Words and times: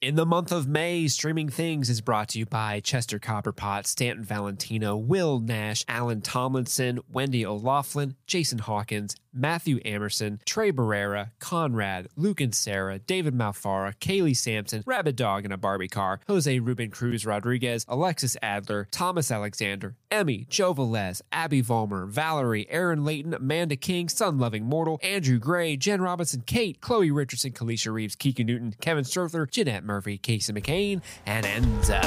In 0.00 0.14
the 0.14 0.24
month 0.24 0.52
of 0.52 0.68
May, 0.68 1.08
Streaming 1.08 1.48
Things 1.48 1.90
is 1.90 2.00
brought 2.00 2.28
to 2.28 2.38
you 2.38 2.46
by 2.46 2.78
Chester 2.78 3.18
Copperpot, 3.18 3.84
Stanton 3.84 4.24
Valentino, 4.24 4.96
Will 4.96 5.40
Nash, 5.40 5.84
Alan 5.88 6.20
Tomlinson, 6.20 7.00
Wendy 7.10 7.44
O'Laughlin, 7.44 8.14
Jason 8.24 8.60
Hawkins, 8.60 9.16
Matthew 9.32 9.78
Amerson, 9.84 10.40
Trey 10.44 10.72
Barrera, 10.72 11.30
Conrad, 11.38 12.08
Luke 12.16 12.40
and 12.40 12.54
Sarah, 12.54 12.98
David 12.98 13.34
Malfara, 13.34 13.94
Kaylee 13.98 14.36
Sampson, 14.36 14.82
Rabbit 14.86 15.16
Dog 15.16 15.44
in 15.44 15.52
a 15.52 15.56
Barbie 15.56 15.88
Car, 15.88 16.20
Jose 16.26 16.58
Ruben 16.60 16.90
Cruz 16.90 17.26
Rodriguez, 17.26 17.84
Alexis 17.88 18.36
Adler, 18.42 18.88
Thomas 18.90 19.30
Alexander, 19.30 19.96
Emmy, 20.10 20.46
Joe 20.48 20.74
Velez, 20.74 21.22
Abby 21.30 21.62
Vollmer, 21.62 22.08
Valerie, 22.08 22.68
Aaron 22.70 23.04
Layton, 23.04 23.34
Amanda 23.34 23.76
King, 23.76 24.08
Sun 24.08 24.38
Loving 24.38 24.64
Mortal, 24.64 24.98
Andrew 25.02 25.38
Gray, 25.38 25.76
Jen 25.76 26.00
Robinson, 26.00 26.42
Kate, 26.46 26.80
Chloe 26.80 27.10
Richardson, 27.10 27.52
Kalisha 27.52 27.92
Reeves, 27.92 28.16
Kiki 28.16 28.44
Newton, 28.44 28.74
Kevin 28.80 29.04
Strother, 29.04 29.46
Jeanette 29.46 29.84
Murphy, 29.88 30.18
Casey 30.18 30.52
McCain, 30.52 31.00
and 31.24 31.46
Enza. 31.46 32.02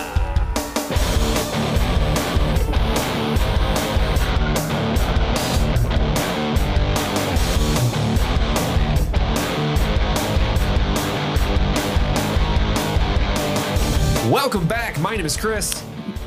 Welcome 14.31 14.67
back. 14.67 14.99
My 14.99 15.15
name 15.15 15.25
is 15.25 15.35
Chris. 15.35 15.83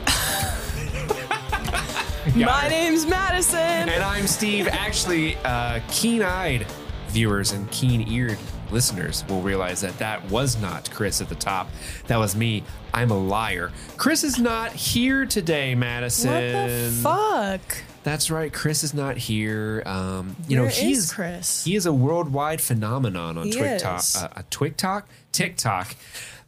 My 2.34 2.66
name's 2.68 3.06
Madison. 3.06 3.60
And 3.60 4.02
I'm 4.02 4.26
Steve. 4.26 4.66
Actually, 4.66 5.36
uh, 5.44 5.78
keen 5.88 6.20
eyed 6.20 6.66
viewers 7.08 7.52
and 7.52 7.70
keen 7.70 8.08
eared 8.08 8.38
listeners 8.74 9.24
will 9.28 9.40
realize 9.40 9.80
that 9.82 9.96
that 9.98 10.22
was 10.30 10.60
not 10.60 10.90
Chris 10.90 11.20
at 11.20 11.28
the 11.28 11.36
top. 11.36 11.68
That 12.08 12.18
was 12.18 12.34
me. 12.34 12.64
I'm 12.92 13.12
a 13.12 13.16
liar. 13.16 13.70
Chris 13.96 14.24
is 14.24 14.38
not 14.38 14.72
here 14.72 15.24
today, 15.24 15.76
Madison. 15.76 16.32
What 16.32 16.68
the 16.68 17.60
fuck? 17.70 17.76
That's 18.02 18.30
right. 18.32 18.52
Chris 18.52 18.82
is 18.82 18.92
not 18.92 19.16
here. 19.16 19.82
Um, 19.86 20.34
you 20.48 20.58
Where 20.58 20.66
know, 20.66 20.72
he's 20.74 20.98
is 20.98 21.12
Chris? 21.12 21.64
He 21.64 21.76
is 21.76 21.86
a 21.86 21.92
worldwide 21.92 22.60
phenomenon 22.60 23.38
on 23.38 23.46
He 23.46 23.52
TikTok. 23.52 24.02
Uh, 24.16 24.28
uh, 24.36 24.42
TikTok, 24.50 25.08
TikTok. 25.30 25.94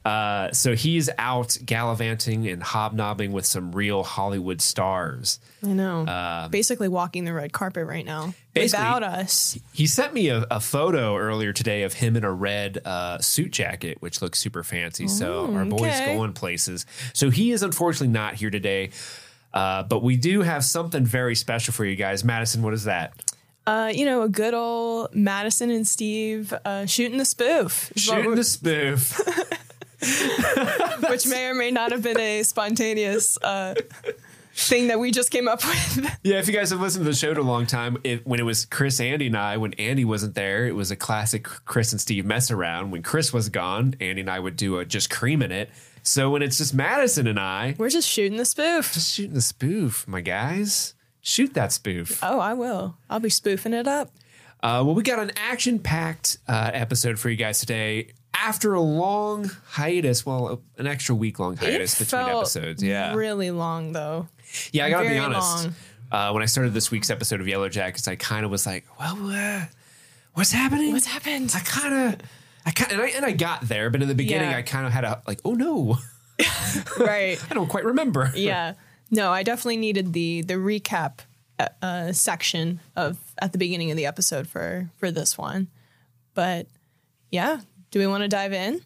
Uh, 0.06 0.52
so 0.52 0.76
he's 0.76 1.10
out 1.18 1.58
gallivanting 1.64 2.46
and 2.46 2.62
hobnobbing 2.62 3.32
with 3.32 3.44
some 3.44 3.72
real 3.72 4.04
Hollywood 4.04 4.62
stars. 4.62 5.40
I 5.64 5.72
know. 5.72 6.06
Um, 6.06 6.50
Basically 6.52 6.86
walking 6.86 7.24
the 7.24 7.32
red 7.32 7.52
carpet 7.52 7.88
right 7.88 8.06
now 8.06 8.32
without 8.54 9.02
us. 9.02 9.58
He 9.72 9.88
sent 9.88 10.14
me 10.14 10.28
a, 10.28 10.46
a 10.48 10.60
photo 10.60 11.16
earlier 11.16 11.52
today 11.52 11.82
of 11.82 11.94
him 11.94 12.14
in 12.14 12.22
a 12.22 12.30
red 12.30 12.78
uh, 12.84 13.18
suit 13.18 13.50
jacket, 13.50 13.96
which 13.98 14.22
looks 14.22 14.38
super 14.38 14.62
fancy. 14.62 15.08
so 15.08 15.52
our 15.52 15.64
boy's 15.64 15.96
okay. 15.96 16.14
going 16.14 16.34
places. 16.34 16.86
So 17.12 17.30
he 17.30 17.50
is 17.50 17.64
unfortunately 17.64 18.12
not 18.12 18.34
here 18.34 18.50
today. 18.50 18.90
Uh, 19.52 19.82
but 19.82 20.04
we 20.04 20.16
do 20.16 20.42
have 20.42 20.64
something 20.64 21.04
very 21.04 21.34
special 21.34 21.74
for 21.74 21.84
you 21.84 21.96
guys. 21.96 22.22
Madison, 22.22 22.62
what 22.62 22.74
is 22.74 22.84
that? 22.84 23.12
Uh, 23.66 23.90
you 23.92 24.04
know, 24.04 24.22
a 24.22 24.28
good 24.28 24.54
old 24.54 25.12
Madison 25.16 25.70
and 25.70 25.84
Steve 25.84 26.54
uh, 26.64 26.86
shooting 26.86 27.18
the 27.18 27.24
spoof, 27.24 27.92
Shooting 27.96 28.36
the 28.36 28.44
spoof. 28.44 29.20
which 31.10 31.26
may 31.26 31.46
or 31.46 31.54
may 31.54 31.70
not 31.70 31.92
have 31.92 32.02
been 32.02 32.18
a 32.18 32.42
spontaneous 32.42 33.38
uh, 33.42 33.74
thing 34.54 34.88
that 34.88 34.98
we 34.98 35.10
just 35.10 35.30
came 35.30 35.48
up 35.48 35.64
with. 35.64 36.10
Yeah, 36.22 36.38
if 36.40 36.48
you 36.48 36.54
guys 36.54 36.70
have 36.70 36.80
listened 36.80 37.04
to 37.04 37.10
the 37.10 37.16
show 37.16 37.34
to 37.34 37.40
a 37.40 37.42
long 37.42 37.66
time, 37.66 37.98
it, 38.02 38.26
when 38.26 38.40
it 38.40 38.42
was 38.42 38.64
Chris, 38.64 38.98
Andy, 39.00 39.28
and 39.28 39.36
I, 39.36 39.56
when 39.58 39.74
Andy 39.74 40.04
wasn't 40.04 40.34
there, 40.34 40.66
it 40.66 40.74
was 40.74 40.90
a 40.90 40.96
classic 40.96 41.44
Chris 41.44 41.92
and 41.92 42.00
Steve 42.00 42.26
mess 42.26 42.50
around. 42.50 42.90
When 42.90 43.02
Chris 43.02 43.32
was 43.32 43.48
gone, 43.48 43.94
Andy 44.00 44.22
and 44.22 44.30
I 44.30 44.40
would 44.40 44.56
do 44.56 44.78
a 44.78 44.84
just 44.84 45.08
creaming 45.08 45.52
it. 45.52 45.70
So 46.02 46.30
when 46.30 46.42
it's 46.42 46.58
just 46.58 46.74
Madison 46.74 47.26
and 47.28 47.38
I, 47.38 47.76
We're 47.78 47.90
just 47.90 48.08
shooting 48.08 48.38
the 48.38 48.44
spoof. 48.44 48.92
just 48.92 49.12
shooting 49.14 49.34
the 49.34 49.40
spoof, 49.40 50.06
my 50.08 50.20
guys. 50.20 50.94
Shoot 51.20 51.54
that 51.54 51.72
spoof. 51.72 52.18
Oh, 52.22 52.38
I 52.40 52.54
will. 52.54 52.96
I'll 53.10 53.20
be 53.20 53.30
spoofing 53.30 53.72
it 53.72 53.86
up. 53.88 54.10
Uh, 54.62 54.82
well, 54.84 54.94
we 54.94 55.02
got 55.04 55.18
an 55.20 55.30
action 55.36 55.78
packed 55.78 56.38
uh, 56.48 56.70
episode 56.72 57.18
for 57.20 57.28
you 57.30 57.36
guys 57.36 57.60
today. 57.60 58.12
After 58.42 58.74
a 58.74 58.80
long 58.80 59.50
hiatus, 59.66 60.24
well, 60.26 60.60
an 60.78 60.86
extra 60.86 61.14
week 61.14 61.38
long 61.38 61.56
hiatus 61.56 62.00
it 62.00 62.04
between 62.04 62.28
episodes. 62.28 62.82
Yeah. 62.82 63.14
really 63.14 63.50
long 63.50 63.92
though. 63.92 64.28
Yeah, 64.72 64.86
I 64.86 64.90
gotta 64.90 65.08
be 65.08 65.18
honest. 65.18 65.70
Uh, 66.12 66.30
when 66.30 66.42
I 66.42 66.46
started 66.46 66.72
this 66.72 66.90
week's 66.90 67.10
episode 67.10 67.40
of 67.40 67.48
Yellow 67.48 67.68
Jackets, 67.68 68.06
I 68.06 68.14
kind 68.14 68.44
of 68.44 68.50
was 68.50 68.64
like, 68.66 68.84
"Well, 69.00 69.30
uh, 69.30 69.64
what's 70.34 70.52
happening? 70.52 70.92
What's 70.92 71.06
happened? 71.06 71.52
I 71.54 71.60
kind 71.60 71.94
of, 72.14 72.20
I 72.64 72.70
kind, 72.70 72.92
and 72.92 73.02
I 73.02 73.06
and 73.08 73.24
I 73.24 73.32
got 73.32 73.62
there, 73.62 73.90
but 73.90 74.00
in 74.02 74.08
the 74.08 74.14
beginning, 74.14 74.50
Yeah. 74.50 74.58
I 74.58 74.62
kind 74.62 74.86
of 74.86 74.92
had 74.92 75.02
a 75.04 75.20
like, 75.26 75.40
"Oh 75.44 75.54
no, 75.54 75.98
right. 76.98 77.38
I 77.50 77.54
don't 77.54 77.68
quite 77.68 77.84
remember." 77.84 78.30
yeah 78.34 78.74
no 79.10 79.30
i 79.30 79.42
definitely 79.44 79.76
needed 79.76 80.12
the 80.12 80.42
the 80.42 80.54
recap 80.54 81.20
uh, 81.60 81.68
uh, 81.80 82.12
section 82.12 82.80
of 82.96 83.16
at 83.38 83.52
the 83.52 83.58
beginning 83.58 83.90
of 83.92 83.96
the 83.96 84.04
episode 84.04 84.48
for 84.48 84.90
for 84.96 85.10
this 85.12 85.38
one 85.38 85.68
but 86.34 86.66
yeah 87.30 87.60
do 87.90 87.98
we 87.98 88.06
want 88.06 88.22
to 88.22 88.28
dive 88.28 88.52
in 88.52 88.80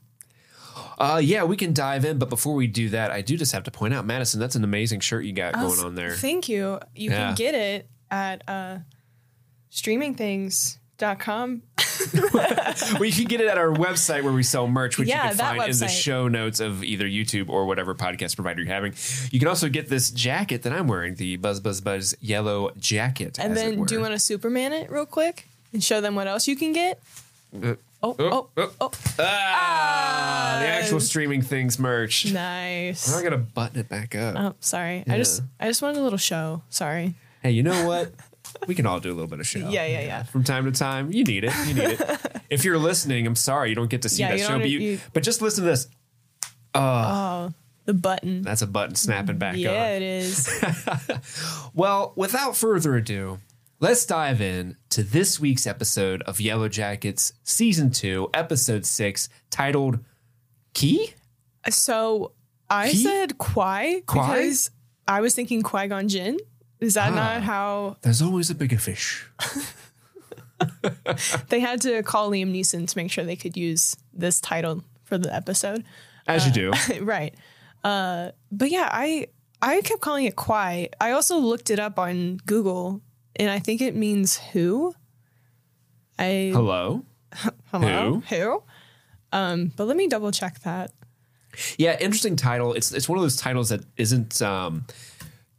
Uh, 0.98 1.20
yeah, 1.22 1.42
we 1.44 1.56
can 1.56 1.72
dive 1.72 2.04
in, 2.04 2.18
but 2.18 2.28
before 2.28 2.54
we 2.54 2.66
do 2.66 2.88
that, 2.90 3.10
I 3.10 3.22
do 3.22 3.36
just 3.36 3.52
have 3.52 3.64
to 3.64 3.70
point 3.70 3.92
out, 3.94 4.04
Madison, 4.06 4.38
that's 4.40 4.54
an 4.54 4.64
amazing 4.64 5.00
shirt 5.00 5.24
you 5.24 5.32
got 5.32 5.54
going 5.54 5.78
on 5.80 5.94
there. 5.94 6.12
thank 6.12 6.48
you 6.48 6.78
you 6.94 7.10
Yeah. 7.10 7.26
can 7.28 7.34
get 7.34 7.54
it 7.54 7.88
at 8.10 8.42
uh 8.48 8.78
streamingthings.com 9.72 11.62
well, 12.34 13.04
you 13.04 13.12
can 13.12 13.24
get 13.24 13.40
it 13.40 13.46
at 13.48 13.56
our 13.58 13.72
website 13.72 14.22
where 14.22 14.32
we 14.32 14.42
sell 14.42 14.66
merch, 14.66 14.98
which 14.98 15.08
Yeah, 15.08 15.22
you 15.24 15.28
can 15.30 15.36
that 15.38 15.56
find 15.56 15.70
in 15.72 15.78
the 15.78 15.86
website. 15.86 16.02
show 16.02 16.28
notes 16.28 16.60
of 16.60 16.82
either 16.84 17.04
YouTube 17.06 17.48
or 17.48 17.66
whatever 17.66 17.94
podcast 17.94 18.34
provider 18.36 18.62
you're 18.62 18.72
having. 18.72 18.94
You 19.30 19.38
can 19.38 19.48
also 19.48 19.68
get 19.68 19.88
this 19.88 20.10
jacket 20.10 20.62
that 20.62 20.72
I'm 20.72 20.88
wearing, 20.88 21.14
the 21.16 21.36
Buzz 21.36 21.60
Buzz 21.60 21.80
Buzz 21.80 22.14
yellow 22.20 22.70
jacket. 22.78 23.38
and 23.38 23.56
then 23.56 23.84
do 23.84 23.94
you 23.94 24.00
want 24.00 24.12
to 24.12 24.18
superman 24.18 24.72
it 24.72 24.90
real 24.90 25.06
quick 25.06 25.46
and 25.72 25.82
show 25.84 26.00
them 26.00 26.14
what 26.14 26.26
else 26.26 26.46
you 26.48 26.56
can 26.56 26.72
get 26.72 27.00
Uh, 27.62 27.74
oh 28.02 28.16
oh, 28.18 28.30
oh 28.30 28.50
oh. 28.56 28.70
oh 28.80 28.90
Ah, 29.18 30.58
the 30.60 30.66
actual 30.68 31.00
streaming 31.00 31.42
things 31.42 31.78
merch. 31.78 32.30
nice 32.32 33.10
Now 33.10 33.18
I 33.18 33.22
gonna 33.22 33.36
button 33.38 33.78
it 33.80 33.88
back 33.88 34.14
up. 34.14 34.34
oh 34.38 34.54
sorry 34.60 35.04
i 35.08 35.16
just 35.16 35.42
i 35.58 35.66
just 35.66 35.82
wanted 35.82 35.98
a 35.98 36.02
little 36.02 36.18
show 36.18 36.62
sorry 36.70 37.14
Hey, 37.42 37.52
you 37.52 37.62
know 37.62 37.86
what? 37.86 38.12
we 38.66 38.74
can 38.74 38.84
all 38.84 39.00
do 39.00 39.08
a 39.10 39.14
little 39.14 39.26
bit 39.28 39.40
of 39.40 39.46
show. 39.46 39.58
yeah 39.70 39.86
yeah 39.86 40.00
yeah 40.00 40.22
From 40.24 40.44
time 40.44 40.64
to 40.66 40.72
time, 40.72 41.10
you 41.12 41.24
need 41.24 41.44
it. 41.44 41.52
You 41.66 41.72
need 41.74 41.84
it. 42.00 42.20
if 42.50 42.64
you're 42.64 42.76
listening, 42.78 43.26
I'm 43.26 43.34
sorry 43.36 43.70
you 43.70 43.74
don't 43.74 43.88
get 43.88 44.02
to 44.02 44.08
see 44.10 44.20
Yeah, 44.22 44.30
that 44.32 44.38
you 44.38 44.44
show, 44.44 44.50
don't- 44.50 44.60
but, 44.60 44.68
you, 44.70 44.78
you- 44.80 45.00
but 45.14 45.22
just 45.22 45.40
listen 45.40 45.64
to 45.64 45.70
this. 45.70 45.88
oh 46.74 47.52
the 47.86 47.94
button 47.94 48.42
That's 48.42 48.60
a 48.62 48.66
button 48.66 48.94
snapping 48.94 49.38
back 49.38 49.54
on. 49.54 49.58
yeah 49.60 49.88
it 49.96 50.02
is 50.02 50.62
Well, 51.74 52.12
without 52.16 52.56
further 52.56 52.94
ado, 52.96 53.38
let's 53.80 54.04
dive 54.04 54.40
in 54.40 54.76
to 54.90 55.02
this 55.02 55.38
week's 55.40 55.66
episode 55.66 56.22
of 56.22 56.40
Yellow 56.40 56.68
Jackets, 56.68 57.32
Season 57.44 57.90
2, 57.90 58.30
Episode 58.34 58.84
6, 58.84 59.28
titled 59.50 60.00
Key? 60.74 61.14
So 61.68 62.32
I 62.68 62.88
He? 62.88 63.02
said 63.02 63.38
Kwai 63.38 64.02
Kwai? 64.06 64.26
because 64.26 64.70
I 65.06 65.20
was 65.20 65.34
thinking 65.34 65.62
Qui 65.62 65.86
Gon 65.88 66.08
Jinn. 66.08 66.38
Is 66.80 66.94
that 66.94 67.12
not 67.12 67.42
how 67.42 67.96
There's 68.02 68.22
always 68.22 68.48
a 68.50 68.54
bigger 68.54 68.78
fish. 68.78 69.26
they 71.48 71.60
had 71.60 71.80
to 71.82 72.02
call 72.02 72.30
Liam 72.30 72.52
Neeson 72.54 72.86
to 72.88 72.98
make 72.98 73.10
sure 73.10 73.24
they 73.24 73.36
could 73.36 73.56
use 73.56 73.96
this 74.12 74.40
title 74.40 74.82
for 75.04 75.18
the 75.18 75.34
episode? 75.34 75.84
As 76.26 76.46
you 76.46 76.52
do. 76.52 76.72
right. 77.02 77.34
Uh, 77.82 78.30
but 78.52 78.70
yeah, 78.70 78.88
I 78.90 79.28
I 79.62 79.80
kept 79.82 80.00
calling 80.00 80.26
it 80.26 80.36
Kwai. 80.36 80.88
I 81.00 81.12
also 81.12 81.38
looked 81.38 81.70
it 81.70 81.78
up 81.78 81.98
on 81.98 82.38
Google, 82.46 83.00
and 83.36 83.50
I 83.50 83.58
think 83.58 83.80
it 83.80 83.94
means 83.94 84.36
who. 84.36 84.94
I 86.18 86.50
Hello? 86.52 87.04
hello 87.70 88.22
who. 88.28 88.62
Um, 89.32 89.72
but 89.76 89.84
let 89.84 89.96
me 89.96 90.08
double 90.08 90.32
check 90.32 90.60
that. 90.62 90.92
Yeah, 91.78 91.96
interesting 91.98 92.36
title. 92.36 92.74
It's 92.74 92.92
it's 92.92 93.08
one 93.08 93.18
of 93.18 93.22
those 93.22 93.36
titles 93.36 93.70
that 93.70 93.80
isn't 93.96 94.40
um 94.42 94.84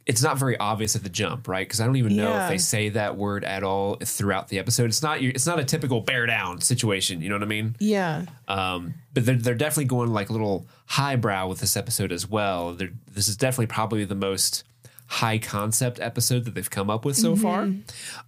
it's 0.04 0.22
not 0.22 0.36
very 0.36 0.56
obvious 0.56 0.96
at 0.96 1.02
the 1.04 1.08
jump, 1.08 1.46
right? 1.46 1.66
Because 1.66 1.80
I 1.80 1.86
don't 1.86 1.96
even 1.96 2.16
know 2.16 2.36
if 2.36 2.48
they 2.48 2.58
say 2.58 2.88
that 2.90 3.16
word 3.16 3.44
at 3.44 3.62
all 3.62 3.96
throughout 3.96 4.48
the 4.48 4.58
episode. 4.58 4.86
It's 4.86 5.02
not 5.02 5.22
it's 5.22 5.46
not 5.46 5.60
a 5.60 5.64
typical 5.64 6.00
bear 6.00 6.26
down 6.26 6.60
situation, 6.60 7.22
you 7.22 7.28
know 7.28 7.36
what 7.36 7.42
I 7.42 7.46
mean? 7.46 7.76
Yeah. 7.78 8.26
Um, 8.48 8.94
but 9.14 9.24
they're, 9.26 9.36
they're 9.36 9.54
definitely 9.54 9.84
going 9.84 10.12
like 10.12 10.28
a 10.28 10.32
little 10.32 10.66
highbrow 10.86 11.46
with 11.48 11.60
this 11.60 11.76
episode 11.76 12.10
as 12.10 12.28
well. 12.28 12.74
They're, 12.74 12.90
this 13.12 13.28
is 13.28 13.36
definitely 13.36 13.66
probably 13.66 14.04
the 14.04 14.16
most 14.16 14.64
high 15.12 15.36
concept 15.36 16.00
episode 16.00 16.46
that 16.46 16.54
they've 16.54 16.70
come 16.70 16.88
up 16.88 17.04
with 17.04 17.16
so 17.16 17.36
far. 17.36 17.68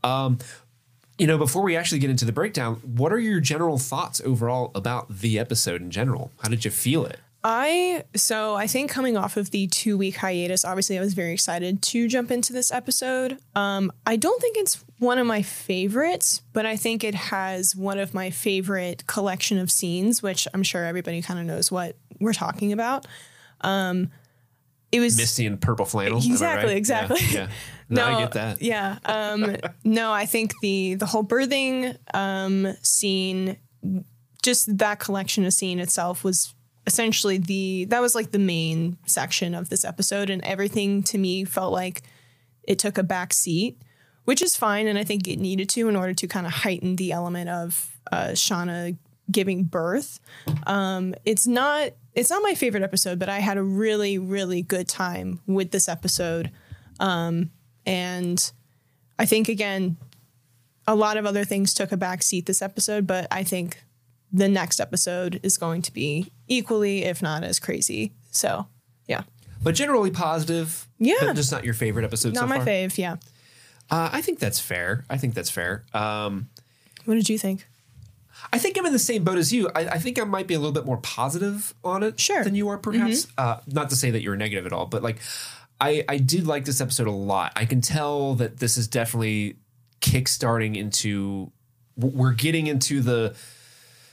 Um, 0.03 0.39
you 1.17 1.27
know, 1.27 1.39
before 1.39 1.63
we 1.63 1.77
actually 1.77 1.99
get 1.99 2.11
into 2.11 2.27
the 2.27 2.33
breakdown, 2.33 2.75
what 2.85 3.11
are 3.11 3.19
your 3.19 3.41
general 3.41 3.79
thoughts 3.79 4.21
overall 4.23 4.71
about 4.75 5.09
the 5.09 5.39
episode 5.39 5.81
in 5.81 5.91
general? 5.91 6.31
How 6.43 6.49
did 6.49 6.65
you 6.65 6.71
feel 6.71 7.07
it? 7.07 7.21
I 7.43 8.05
so 8.17 8.55
I 8.55 8.67
think 8.67 8.91
coming 8.91 9.17
off 9.17 9.37
of 9.37 9.51
the 9.51 9.67
two 9.67 9.97
week 9.97 10.17
hiatus, 10.17 10.65
obviously 10.65 10.99
I 10.99 11.01
was 11.01 11.15
very 11.15 11.33
excited 11.33 11.83
to 11.83 12.09
jump 12.09 12.31
into 12.31 12.53
this 12.53 12.71
episode. 12.73 13.39
Um, 13.55 13.91
I 14.07 14.17
don't 14.17 14.41
think 14.41 14.57
it's 14.59 14.83
one 14.99 15.19
of 15.19 15.27
my 15.27 15.43
favorites, 15.43 16.43
but 16.53 16.67
I 16.67 16.77
think 16.77 17.03
it 17.05 17.15
has 17.15 17.77
one 17.77 17.99
of 17.99 18.13
my 18.13 18.31
favorite 18.31 19.07
collection 19.07 19.59
of 19.59 19.71
scenes, 19.71 20.23
which 20.23 20.49
I'm 20.53 20.63
sure 20.63 20.85
everybody 20.85 21.23
kind 21.23 21.39
of 21.39 21.47
knows 21.47 21.71
what 21.71 21.97
we're 22.19 22.33
talking 22.33 22.73
about. 22.73 23.07
Um, 23.61 24.11
it 24.95 25.01
was 25.01 25.17
Misty 25.17 25.45
and 25.47 25.61
purple 25.61 25.85
flannel. 25.85 26.19
Exactly, 26.19 26.69
right? 26.69 26.77
exactly. 26.77 27.21
Yeah. 27.31 27.33
yeah. 27.33 27.49
No, 27.91 28.07
I 28.07 28.21
get 28.23 28.33
that. 28.33 28.63
Yeah. 28.63 28.99
Um, 29.05 29.57
no, 29.85 30.11
I 30.11 30.25
think 30.25 30.55
the 30.63 30.95
the 30.95 31.05
whole 31.05 31.23
birthing 31.23 31.99
um, 32.15 32.75
scene, 32.83 33.59
just 34.43 34.79
that 34.79 35.01
collection 35.01 35.45
of 35.45 35.53
scene 35.53 35.79
itself 35.79 36.25
was 36.25 36.55
essentially 36.87 37.37
the 37.37 37.85
that 37.91 38.01
was 38.01 38.15
like 38.15 38.31
the 38.31 38.39
main 38.39 38.97
section 39.05 39.55
of 39.55 39.69
this 39.69 39.85
episode, 39.85 40.31
and 40.31 40.43
everything 40.45 41.03
to 41.03 41.19
me 41.19 41.45
felt 41.45 41.75
like 41.75 42.03
it 42.63 42.79
took 42.79 42.97
a 42.97 43.03
back 43.03 43.35
seat, 43.35 43.83
which 44.25 44.41
is 44.41 44.57
fine, 44.57 44.87
and 44.87 44.99
I 44.99 45.05
think 45.05 45.29
it 45.29 45.39
needed 45.39 45.69
to 45.71 45.87
in 45.87 45.95
order 45.95 46.15
to 46.15 46.27
kind 46.27 46.47
of 46.47 46.53
heighten 46.53 46.97
the 46.97 47.13
element 47.13 47.51
of 47.51 47.99
uh, 48.11 48.29
Shauna 48.29 48.97
giving 49.31 49.65
birth. 49.65 50.21
Um, 50.67 51.15
it's 51.27 51.47
not 51.47 51.93
it's 52.15 52.31
not 52.31 52.43
my 52.43 52.55
favorite 52.55 52.83
episode, 52.83 53.19
but 53.19 53.29
I 53.29 53.41
had 53.41 53.57
a 53.57 53.63
really 53.63 54.19
really 54.19 54.63
good 54.63 54.89
time 54.89 55.41
with 55.47 55.71
this 55.71 55.89
episode. 55.89 56.51
Um, 57.01 57.51
and 57.87 58.51
I 59.19 59.27
think 59.27 59.49
again, 59.49 59.97
a 60.87 60.95
lot 60.95 61.17
of 61.17 61.27
other 61.27 61.45
things 61.45 61.75
took 61.75 61.93
a 61.93 61.97
back 61.97 62.23
seat 62.23 62.47
this 62.47 62.63
episode, 62.63 63.07
but 63.07 63.27
I 63.31 63.43
think 63.45 63.83
the 64.33 64.49
next 64.49 64.81
episode 64.81 65.39
is 65.43 65.57
going 65.57 65.83
to 65.83 65.93
be 65.93 66.33
equally, 66.49 67.05
if 67.05 67.23
not 67.23 67.45
as 67.45 67.59
crazy. 67.61 68.13
So 68.31 68.67
yeah, 69.07 69.23
But 69.63 69.75
generally 69.75 70.11
positive. 70.11 70.87
Yeah. 70.99 71.33
Just 71.35 71.53
not 71.53 71.65
your 71.65 71.75
favorite 71.75 72.05
episode 72.05 72.35
not 72.35 72.43
so 72.43 72.47
my 72.47 72.57
far. 72.57 72.67
fave. 72.67 72.97
Yeah. 72.99 73.17
Uh, 73.91 74.09
I 74.13 74.21
think 74.23 74.39
that's 74.39 74.59
fair. 74.59 75.05
I 75.11 75.19
think 75.19 75.35
that's 75.35 75.51
fair. 75.51 75.85
Um, 75.93 76.49
What 77.05 77.15
did 77.15 77.29
you 77.29 77.39
think? 77.39 77.67
I 78.53 78.59
think 78.59 78.79
I'm 78.79 78.87
in 78.87 78.93
the 78.93 78.99
same 78.99 79.25
boat 79.25 79.39
as 79.39 79.53
you. 79.53 79.69
I, 79.75 79.81
I 79.89 79.99
think 79.99 80.19
I 80.21 80.25
might 80.25 80.47
be 80.47 80.55
a 80.55 80.59
little 80.59 80.73
bit 80.73 80.85
more 80.87 80.99
positive 80.99 81.75
on 81.83 82.03
it 82.03 82.21
Sure. 82.21 82.37
Mm-hmm. 82.37 82.45
than 82.45 82.55
you 82.55 82.69
are, 82.69 82.79
perhaps. 82.79 83.27
Uh, 83.37 83.61
not 83.67 83.91
to 83.91 83.97
say 83.97 84.11
that 84.11 84.23
you're 84.23 84.37
negative 84.37 84.67
at 84.67 84.73
all, 84.73 84.87
but 84.87 85.03
like 85.03 85.19
I, 85.81 86.05
I 86.09 86.19
did 86.19 86.47
like 86.47 86.65
this 86.65 86.81
episode 86.81 87.07
a 87.09 87.13
lot. 87.13 87.53
I 87.57 87.65
can 87.65 87.81
tell 87.81 88.35
that 88.37 88.59
this 88.59 88.77
is 88.77 88.87
definitely 88.89 89.57
kickstarting 90.01 90.77
into. 90.77 91.51
We're 91.97 92.33
getting 92.33 92.67
into 92.67 93.01
the 93.01 93.35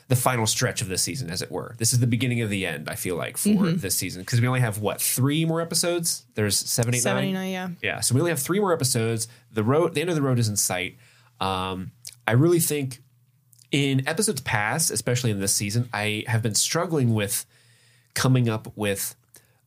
the 0.08 0.16
final 0.18 0.46
stretch 0.46 0.82
of 0.82 0.90
this 0.90 1.02
season, 1.02 1.30
as 1.30 1.42
it 1.42 1.50
were. 1.52 1.74
This 1.78 1.94
is 1.94 2.00
the 2.00 2.08
beginning 2.08 2.42
of 2.42 2.50
the 2.50 2.66
end. 2.66 2.90
I 2.90 2.96
feel 2.96 3.16
like 3.16 3.38
for 3.38 3.50
Mm-hmm. 3.50 3.78
this 3.78 3.96
season 3.96 4.22
because 4.24 4.42
we 4.42 4.48
only 4.48 4.60
have 4.60 4.80
what 4.80 5.02
three 5.02 5.46
more 5.46 5.62
episodes. 5.62 6.26
There's 6.36 6.58
seven, 6.58 6.94
eight, 6.94 6.98
nine. 6.98 7.02
Seventy 7.02 7.32
nine. 7.34 7.52
Yeah. 7.52 7.70
Yeah, 7.82 8.00
so 8.02 8.14
we 8.16 8.22
only 8.22 8.32
have 8.32 8.40
three 8.42 8.60
more 8.60 8.74
episodes. 8.74 9.28
The 9.52 9.64
road, 9.64 9.94
the 9.96 10.02
end 10.02 10.10
of 10.10 10.16
the 10.16 10.22
road 10.22 10.38
is 10.40 10.50
in 10.50 10.58
sight. 10.58 10.98
Um, 11.40 11.92
I 12.28 12.34
really 12.34 12.60
think 12.60 13.02
in 13.72 14.08
episodes 14.08 14.42
past, 14.42 14.92
especially 14.92 15.32
in 15.32 15.40
this 15.40 15.54
season, 15.54 15.90
I 15.94 16.24
have 16.28 16.42
been 16.42 16.56
struggling 16.56 17.14
with 17.14 17.46
coming 18.14 18.50
up 18.50 18.72
with 18.76 19.16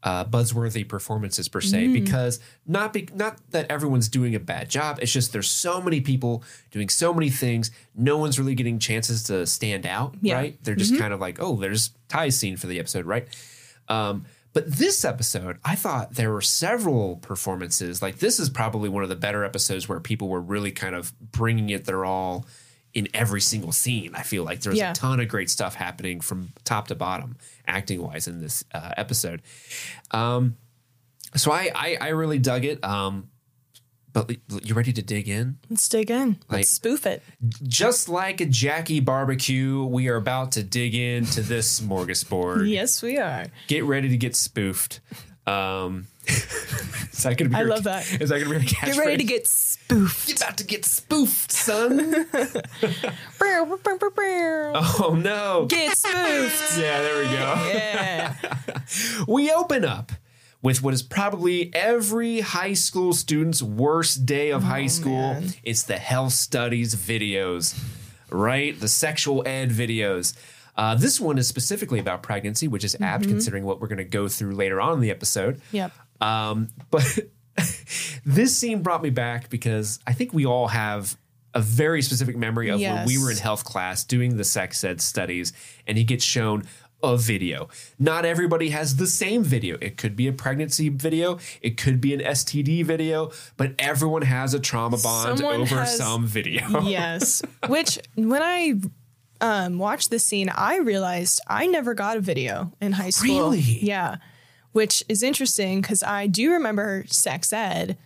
uh, 0.03 0.23
buzzworthy 0.23 0.87
performances 0.87 1.49
per 1.49 1.63
se 1.63 1.89
because 1.89 2.39
not 2.67 2.93
be, 2.93 3.09
not 3.15 3.39
that 3.53 3.71
everyone's 3.71 4.09
doing 4.11 4.35
a 4.35 4.41
bad 4.41 4.69
job. 4.69 4.99
It's 5.01 5.11
just 5.11 5.33
there's 5.33 5.49
so 5.49 5.81
many 5.81 6.03
people 6.03 6.45
doing 6.71 6.91
so 6.91 7.15
many 7.15 7.31
things. 7.31 7.71
No 7.97 8.19
one's 8.19 8.39
really 8.39 8.55
getting 8.55 8.79
chances 8.79 9.23
to 9.25 9.47
stand 9.47 9.87
out. 9.87 10.15
Yeah. 10.21 10.35
Right? 10.35 10.59
They're 10.63 10.75
just 10.75 10.99
kind 10.99 11.15
of 11.15 11.21
like, 11.21 11.41
oh, 11.41 11.57
there's 11.57 11.91
Ty's 12.09 12.39
scene 12.39 12.59
for 12.59 12.67
the 12.67 12.79
episode, 12.79 13.07
right? 13.07 13.27
Um, 13.89 14.27
but 14.53 14.71
this 14.71 15.07
episode, 15.07 15.59
I 15.65 15.75
thought 15.75 16.15
there 16.15 16.31
were 16.31 16.43
several 16.43 17.17
performances. 17.17 18.03
Like 18.03 18.19
this 18.19 18.39
is 18.39 18.51
probably 18.51 18.91
one 18.91 19.03
of 19.03 19.09
the 19.09 19.17
better 19.17 19.43
episodes 19.43 19.89
where 19.89 20.01
people 20.01 20.29
were 20.29 20.41
really 20.41 20.71
kind 20.71 20.95
of 20.95 21.19
bringing 21.19 21.71
it 21.71 21.87
their 21.87 22.05
all 22.05 22.47
in 22.95 23.09
every 23.13 23.41
single 23.41 23.73
scene. 23.73 24.15
I 24.15 24.23
feel 24.23 24.45
like 24.45 24.61
there 24.61 24.71
was 24.71 24.79
Yeah. 24.79 24.93
a 24.93 24.95
ton 24.95 25.19
of 25.21 25.29
great 25.29 25.51
stuff 25.51 25.75
happening 25.75 26.21
from 26.21 26.51
top 26.65 26.89
to 26.89 26.95
bottom, 26.95 27.37
acting 27.67 28.01
wise, 28.03 28.29
in 28.29 28.41
this 28.41 28.65
uh, 28.73 28.93
episode. 28.97 29.43
Um, 30.13 30.57
so 31.35 31.51
I, 31.51 31.71
I 31.75 31.97
I 32.01 32.09
really 32.11 32.39
dug 32.39 32.65
it. 32.65 32.83
Um, 32.85 33.31
but 34.13 34.31
you 34.65 34.75
ready 34.77 34.93
to 34.93 35.03
dig 35.03 35.29
in? 35.29 35.59
Let's 35.69 35.89
dig 35.89 36.09
in. 36.09 36.39
Let's 36.49 36.51
Like- 36.53 36.67
spoof 36.67 37.05
it. 37.05 37.21
Just 37.65 38.09
like 38.09 38.41
a 38.41 38.47
Jackie 38.47 39.01
barbecue, 39.01 39.83
we 39.85 40.07
are 40.07 40.15
about 40.15 40.53
to 40.53 40.63
dig 40.63 40.95
into 40.95 41.43
this 41.43 41.81
smorgasbord. 41.81 42.71
Yes, 42.71 43.03
we 43.03 43.19
are. 43.19 43.47
Get 43.67 43.83
ready 43.83 44.09
to 44.11 44.17
get 44.17 44.37
spoofed. 44.37 45.01
Um, 45.49 46.07
is 46.29 47.23
that 47.25 47.37
gonna 47.37 47.51
be? 47.51 47.57
I 47.57 47.61
your- 47.63 47.69
love 47.71 47.85
that. 47.85 48.07
Is 48.21 48.31
that 48.31 48.39
gonna 48.39 48.51
be 48.59 48.65
a 48.65 48.69
catchphrase? 48.69 48.87
Get 48.95 48.97
ready 48.99 49.17
to 49.17 49.25
get 49.25 49.47
spoofed. 49.85 50.29
You're 50.29 50.37
about 50.37 50.57
to 50.59 50.65
get 50.65 50.85
spoofed, 50.85 51.53
son. 51.53 52.27
oh 54.75 55.15
no. 55.15 55.67
Get 55.67 55.97
spoofed. 55.97 56.79
Yeah, 56.79 57.01
there 57.03 57.19
we 57.19 57.25
go. 57.25 57.71
Yeah. 57.73 58.35
We 59.27 59.51
open 59.51 59.85
up 59.85 60.13
with 60.61 60.83
what 60.83 60.93
is 60.93 61.03
probably 61.03 61.75
every 61.75 62.41
high 62.41 62.75
school 62.75 63.13
student's 63.15 63.63
worst 63.63 64.27
day 64.27 64.51
of 64.51 64.63
high 64.63 64.87
school. 64.89 65.17
Oh, 65.37 65.41
man. 65.41 65.49
It's 65.63 65.85
the 65.85 65.97
health 65.97 66.33
studies 66.35 66.95
videos, 66.95 67.79
right? 68.31 68.79
The 68.79 68.89
sexual 68.89 69.43
ed 69.47 69.71
videos. 69.71 70.35
Uh, 70.77 70.95
this 70.97 71.19
one 71.21 71.39
is 71.39 71.49
specifically 71.49 71.99
about 71.99 72.23
pregnancy, 72.23 72.69
which 72.69 72.85
is 72.85 72.95
Mm-hmm. 72.95 73.05
apt 73.05 73.25
considering 73.27 73.65
what 73.65 73.81
we're 73.81 73.89
going 73.89 73.99
to 73.99 74.05
go 74.05 74.29
through 74.29 74.55
later 74.55 74.81
on 74.81 74.95
in 74.95 75.01
the 75.01 75.11
episode. 75.11 75.61
Yep. 75.73 75.93
Um, 76.21 76.69
but 76.91 77.19
this 78.25 78.57
scene 78.57 78.83
brought 78.83 79.03
me 79.03 79.11
back 79.11 79.51
because 79.51 79.99
I 80.07 80.13
think 80.13 80.33
we 80.33 80.47
all 80.47 80.69
have 80.69 81.17
a 81.55 81.61
very 81.61 82.03
specific 82.03 82.37
memory 82.37 82.69
of 82.69 82.81
when 82.81 83.07
we 83.07 83.17
were 83.17 83.31
in 83.31 83.37
health 83.37 83.65
class 83.65 84.03
doing 84.05 84.37
the 84.37 84.45
sex 84.45 84.83
ed 84.83 85.01
studies 85.01 85.53
and 85.87 85.97
he 85.97 86.05
gets 86.05 86.25
shown 86.25 86.65
a 87.03 87.17
video. 87.17 87.69
Not 87.99 88.25
everybody 88.25 88.71
has 88.71 88.97
the 88.97 89.07
same 89.07 89.45
video. 89.45 89.77
It 89.81 89.97
could 89.97 90.17
be 90.17 90.27
a 90.27 90.33
pregnancy 90.33 90.89
video, 90.89 91.39
it 91.61 91.77
could 91.77 92.01
be 92.01 92.15
an 92.15 92.21
STD 92.21 92.85
video, 92.85 93.31
but 93.57 93.75
everyone 93.79 94.23
has 94.23 94.55
a 94.55 94.61
trauma 94.61 94.97
bond 95.03 95.39
Someone 95.39 95.61
over 95.61 95.81
has- 95.81 95.97
some 95.97 96.27
video. 96.27 96.81
yes. 96.83 97.43
Which 97.69 97.99
when 98.15 98.43
I 98.43 98.75
um, 99.41 99.79
watched 99.79 100.11
this 100.11 100.27
scene, 100.27 100.49
I 100.49 100.79
realized 100.79 101.41
I 101.47 101.67
never 101.67 101.95
got 101.95 102.17
a 102.17 102.21
video 102.21 102.73
in 102.81 102.93
high 102.93 103.11
school. 103.11 103.51
Really? 103.51 103.61
Yeah. 103.61 104.17
Which 104.75 105.03
is 105.09 105.23
interesting 105.23 105.81
because 105.81 106.03
I 106.03 106.27
do 106.27 106.53
remember 106.53 107.05
sex 107.09 107.53
ed 107.53 107.97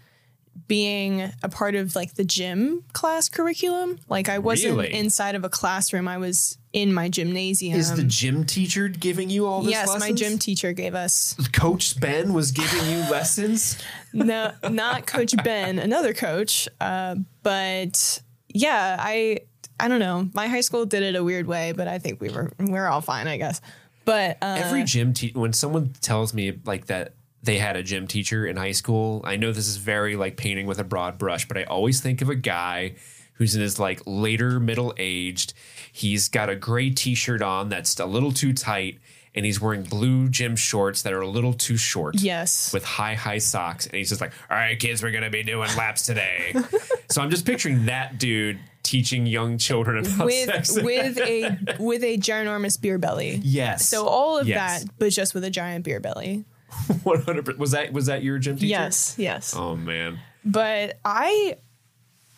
being 0.66 1.30
a 1.42 1.48
part 1.48 1.74
of 1.74 1.94
like 1.96 2.14
the 2.14 2.24
gym 2.24 2.84
class 2.92 3.28
curriculum. 3.28 3.98
Like 4.08 4.28
I 4.28 4.38
wasn't 4.38 4.76
Really? 4.76 4.92
inside 4.92 5.34
of 5.34 5.44
a 5.44 5.48
classroom. 5.48 6.06
I 6.06 6.18
was 6.18 6.58
in 6.72 6.92
my 6.92 7.08
gymnasium. 7.08 7.78
Is 7.78 7.94
the 7.94 8.04
gym 8.04 8.44
teacher 8.44 8.88
giving 8.88 9.30
you 9.30 9.46
all 9.46 9.62
this 9.62 9.70
yes, 9.72 9.98
my 9.98 10.12
gym 10.12 10.38
teacher 10.38 10.72
gave 10.72 10.94
us 10.94 11.34
Coach 11.52 11.98
Ben 11.98 12.34
was 12.34 12.52
giving 12.52 12.84
you 12.90 12.98
lessons? 13.10 13.78
no, 14.12 14.52
not 14.70 15.06
Coach 15.06 15.34
Ben, 15.42 15.78
another 15.78 16.12
coach. 16.12 16.68
Uh, 16.80 17.16
but 17.42 18.20
yeah, 18.48 18.96
I 19.00 19.40
I 19.80 19.88
don't 19.88 20.00
know. 20.00 20.28
My 20.34 20.48
high 20.48 20.60
school 20.60 20.84
did 20.84 21.02
it 21.02 21.16
a 21.16 21.24
weird 21.24 21.46
way, 21.46 21.72
but 21.72 21.88
I 21.88 21.98
think 21.98 22.20
we 22.20 22.28
were 22.28 22.52
we 22.58 22.76
are 22.76 22.88
all 22.88 23.00
fine, 23.00 23.26
I 23.26 23.38
guess. 23.38 23.60
But 24.08 24.38
uh, 24.40 24.56
Every 24.64 24.84
gym 24.84 25.12
teacher, 25.12 25.38
when 25.38 25.52
someone 25.52 25.92
tells 26.00 26.32
me 26.32 26.58
like 26.64 26.86
that 26.86 27.12
they 27.42 27.58
had 27.58 27.76
a 27.76 27.82
gym 27.82 28.06
teacher 28.06 28.46
in 28.46 28.56
high 28.56 28.72
school, 28.72 29.20
I 29.22 29.36
know 29.36 29.52
this 29.52 29.68
is 29.68 29.76
very 29.76 30.16
like 30.16 30.38
painting 30.38 30.66
with 30.66 30.78
a 30.78 30.84
broad 30.84 31.18
brush, 31.18 31.46
but 31.46 31.58
I 31.58 31.64
always 31.64 32.00
think 32.00 32.22
of 32.22 32.30
a 32.30 32.34
guy 32.34 32.94
who's 33.34 33.54
in 33.54 33.60
his 33.60 33.78
like 33.78 34.00
later 34.06 34.58
middle 34.60 34.94
aged. 34.96 35.52
He's 35.92 36.30
got 36.30 36.48
a 36.48 36.56
gray 36.56 36.88
t 36.88 37.14
shirt 37.14 37.42
on 37.42 37.68
that's 37.68 38.00
a 38.00 38.06
little 38.06 38.32
too 38.32 38.54
tight, 38.54 38.98
and 39.34 39.44
he's 39.44 39.60
wearing 39.60 39.82
blue 39.82 40.30
gym 40.30 40.56
shorts 40.56 41.02
that 41.02 41.12
are 41.12 41.20
a 41.20 41.28
little 41.28 41.52
too 41.52 41.76
short. 41.76 42.14
yes, 42.18 42.72
With 42.72 42.84
high, 42.84 43.14
high 43.14 43.38
socks. 43.38 43.84
And 43.86 43.94
he's 43.94 44.08
just 44.08 44.22
like, 44.22 44.32
all 44.50 44.56
right, 44.56 44.80
kids, 44.80 45.02
we're 45.02 45.10
going 45.10 45.22
to 45.22 45.30
be 45.30 45.42
doing 45.42 45.68
laps 45.76 46.06
today. 46.06 46.54
so 47.10 47.20
I'm 47.20 47.28
just 47.28 47.44
picturing 47.44 47.84
that 47.86 48.18
dude 48.18 48.58
teaching 48.88 49.26
young 49.26 49.58
children 49.58 50.04
about 50.06 50.26
with 50.26 50.46
sex. 50.64 50.80
with 50.82 51.18
a 51.18 51.58
with 51.78 52.02
a 52.02 52.16
ginormous 52.18 52.80
beer 52.80 52.98
belly. 52.98 53.40
yes. 53.44 53.86
So 53.88 54.06
all 54.06 54.38
of 54.38 54.46
Yes. 54.48 54.84
that, 54.84 54.92
but 54.98 55.10
just 55.10 55.34
with 55.34 55.44
a 55.44 55.50
giant 55.50 55.84
beer 55.84 56.00
belly. 56.00 56.44
100 57.02 57.58
Was 57.58 57.70
that, 57.72 57.92
was 57.92 58.06
that 58.06 58.22
your 58.22 58.38
gym 58.38 58.56
teacher? 58.56 58.66
Yes, 58.66 59.14
yes. 59.18 59.54
Oh, 59.56 59.74
man. 59.76 60.18
But 60.44 60.98
I 61.04 61.56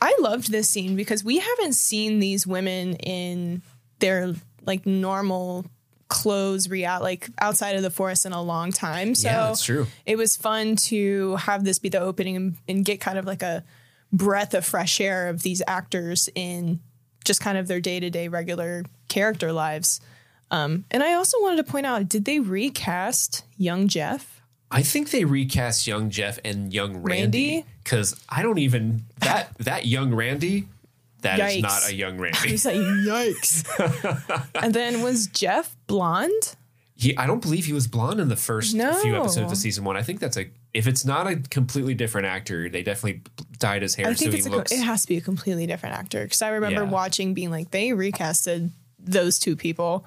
I 0.00 0.16
loved 0.20 0.50
this 0.50 0.68
scene 0.68 0.96
because 0.96 1.22
we 1.22 1.38
haven't 1.38 1.74
seen 1.74 2.20
these 2.20 2.46
women 2.46 2.94
in 2.96 3.62
their 3.98 4.34
like 4.64 4.86
normal 4.86 5.66
clothes 6.08 6.68
real 6.68 6.98
like 7.00 7.28
outside 7.40 7.76
of 7.76 7.82
the 7.82 7.90
forest 7.90 8.24
in 8.26 8.32
a 8.32 8.42
long 8.42 8.72
time. 8.72 9.14
So 9.14 9.28
Yeah, 9.28 9.46
that's 9.48 9.62
true. 9.64 9.86
it 10.06 10.16
was 10.16 10.36
fun 10.36 10.76
to 10.90 11.36
have 11.36 11.64
this 11.64 11.78
be 11.78 11.88
the 11.88 12.00
opening 12.00 12.34
and, 12.36 12.56
and 12.68 12.84
get 12.84 13.00
kind 13.00 13.18
of 13.18 13.26
like 13.26 13.42
a 13.42 13.62
breath 14.12 14.54
of 14.54 14.64
fresh 14.64 15.00
air 15.00 15.28
of 15.28 15.42
these 15.42 15.62
actors 15.66 16.28
in 16.34 16.80
just 17.24 17.40
kind 17.40 17.58
of 17.58 17.68
their 17.68 17.80
day-to-day 17.80 18.28
regular 18.28 18.84
character 19.08 19.52
lives. 19.52 20.00
Um, 20.50 20.84
and 20.90 21.02
I 21.02 21.14
also 21.14 21.40
wanted 21.40 21.64
to 21.64 21.70
point 21.70 21.86
out, 21.86 22.08
did 22.08 22.24
they 22.24 22.40
recast 22.40 23.44
young 23.56 23.88
Jeff? 23.88 24.42
I 24.70 24.82
think 24.82 25.10
they 25.10 25.24
recast 25.24 25.86
young 25.86 26.10
Jeff 26.10 26.38
and 26.44 26.72
young 26.72 27.02
Randy 27.02 27.64
because 27.82 28.20
I 28.28 28.42
don't 28.42 28.58
even 28.58 29.02
that 29.18 29.56
that 29.58 29.86
young 29.86 30.14
Randy 30.14 30.68
that 31.22 31.40
is 31.40 31.56
Yikes. 31.56 31.62
not 31.62 31.88
a 31.88 31.94
young 31.94 32.18
Randy. 32.18 32.38
He's 32.48 32.64
like, 32.64 32.76
yikes. 32.76 34.46
and 34.62 34.72
then 34.72 35.02
was 35.02 35.26
Jeff 35.26 35.76
blonde? 35.86 36.56
He, 36.94 37.16
I 37.16 37.26
don't 37.26 37.40
believe 37.40 37.64
he 37.64 37.72
was 37.72 37.86
blonde 37.86 38.20
in 38.20 38.28
the 38.28 38.36
first 38.36 38.72
few 38.72 39.16
episodes 39.16 39.52
of 39.52 39.58
season 39.58 39.84
one. 39.84 39.96
I 39.96 40.02
think 40.02 40.20
that's 40.20 40.36
a 40.36 40.46
if 40.72 40.86
it's 40.86 41.04
not 41.04 41.26
a 41.26 41.36
completely 41.36 41.94
different 41.94 42.26
actor, 42.26 42.68
they 42.68 42.82
definitely 42.82 43.22
dyed 43.58 43.82
his 43.82 43.94
hair 43.94 44.06
I 44.08 44.12
so 44.14 44.18
think 44.20 44.32
he 44.32 44.38
it's 44.38 44.46
a, 44.46 44.50
looks. 44.50 44.72
it 44.72 44.80
has 44.82 45.02
to 45.02 45.08
be 45.08 45.16
a 45.16 45.20
completely 45.20 45.66
different 45.66 45.96
actor 45.96 46.22
because 46.24 46.42
I 46.42 46.50
remember 46.50 46.82
Yeah. 46.82 46.90
watching 46.90 47.34
being 47.34 47.50
like 47.50 47.70
they 47.70 47.88
recasted 47.88 48.70
those 48.98 49.38
two 49.38 49.56
people. 49.56 50.04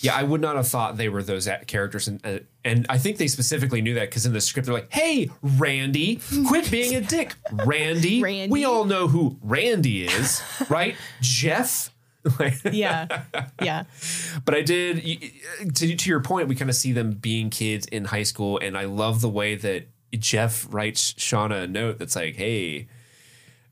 Yeah, 0.00 0.14
I 0.14 0.22
would 0.22 0.40
not 0.40 0.54
have 0.54 0.68
thought 0.68 0.96
they 0.96 1.08
were 1.08 1.24
those 1.24 1.48
characters, 1.66 2.06
and 2.06 2.24
uh, 2.24 2.38
and 2.64 2.86
I 2.88 2.98
think 2.98 3.16
they 3.16 3.26
specifically 3.26 3.82
knew 3.82 3.94
that 3.94 4.08
because 4.10 4.26
in 4.26 4.32
the 4.32 4.40
script 4.40 4.66
they're 4.66 4.74
like, 4.74 4.92
"Hey, 4.92 5.28
Randy, 5.42 6.20
quit 6.46 6.70
being 6.70 6.94
a 6.94 7.00
dick, 7.00 7.34
Randy. 7.50 8.22
Randy. 8.22 8.48
We 8.52 8.64
all 8.64 8.84
know 8.84 9.08
who 9.08 9.38
Randy 9.42 10.04
is, 10.04 10.40
right? 10.68 10.94
Jeff." 11.20 11.92
Yeah, 12.70 13.06
yeah, 13.62 13.84
but 14.44 14.54
I 14.54 14.60
did 14.62 15.02
to 15.74 15.96
to 15.96 16.10
your 16.10 16.20
point. 16.20 16.46
We 16.48 16.54
kind 16.56 16.68
of 16.68 16.76
see 16.76 16.92
them 16.92 17.12
being 17.12 17.48
kids 17.48 17.86
in 17.86 18.04
high 18.06 18.22
school, 18.24 18.58
and 18.62 18.76
I 18.76 18.84
love 18.84 19.20
the 19.22 19.28
way 19.30 19.54
that 19.56 19.88
Jeff 20.16 20.66
writes 20.70 21.12
Shauna 21.14 21.64
a 21.64 21.66
note 21.66 21.98
that's 21.98 22.16
like, 22.16 22.36
"Hey." 22.36 22.86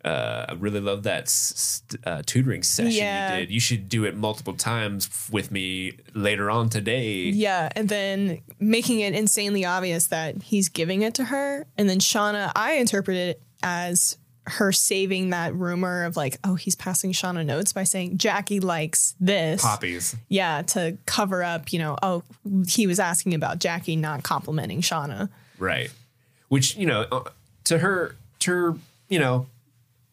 Uh, 0.05 0.47
I 0.51 0.53
really 0.53 0.79
love 0.79 1.03
that 1.03 1.23
s- 1.25 1.83
s- 1.91 1.97
uh, 2.07 2.23
tutoring 2.25 2.63
session 2.63 2.93
Yeah. 2.93 3.35
you 3.35 3.41
did. 3.47 3.53
You 3.53 3.59
should 3.59 3.89
do 3.89 4.05
it 4.05 4.15
multiple 4.17 4.53
times 4.55 5.11
with 5.33 5.51
me 5.51 5.95
later 6.15 6.49
on 6.49 6.69
today. 6.69 7.25
yeah. 7.31 7.71
And 7.75 7.89
then 7.89 8.41
making 8.61 9.01
it 9.01 9.15
insanely 9.15 9.65
obvious 9.65 10.07
that 10.09 10.41
he's 10.43 10.69
giving 10.69 11.03
it 11.03 11.15
to 11.15 11.25
her, 11.25 11.67
and 11.77 11.89
then 11.91 11.99
Shauna, 11.99 12.53
I 12.55 12.75
interpret 12.75 13.17
it 13.17 13.43
as 13.65 14.17
her 14.47 14.71
saving 14.71 15.31
that 15.31 15.53
rumor 15.57 16.05
of 16.05 16.17
like, 16.17 16.39
oh, 16.45 16.55
he's 16.55 16.77
passing 16.77 17.11
Shauna 17.11 17.45
notes 17.45 17.73
by 17.73 17.83
saying 17.83 18.17
Jackie 18.17 18.61
likes 18.61 19.17
this. 19.19 19.61
Poppies. 19.61 20.15
Yeah, 20.29 20.63
to 20.69 20.99
cover 21.07 21.43
up, 21.43 21.73
you 21.73 21.81
know, 21.81 21.97
oh, 22.01 22.23
he 22.69 22.87
was 22.87 23.01
asking 23.01 23.35
about 23.35 23.59
Jackie 23.59 23.97
not 23.97 24.23
complimenting 24.23 24.83
Shauna. 24.83 25.31
Right. 25.59 25.91
Which, 26.49 26.77
you 26.77 26.87
know, 26.87 27.03
uh, 27.11 27.31
to 27.65 27.79
her, 27.79 28.17
to 28.41 28.51
her, 28.51 28.77
you 29.09 29.19
know, 29.19 29.47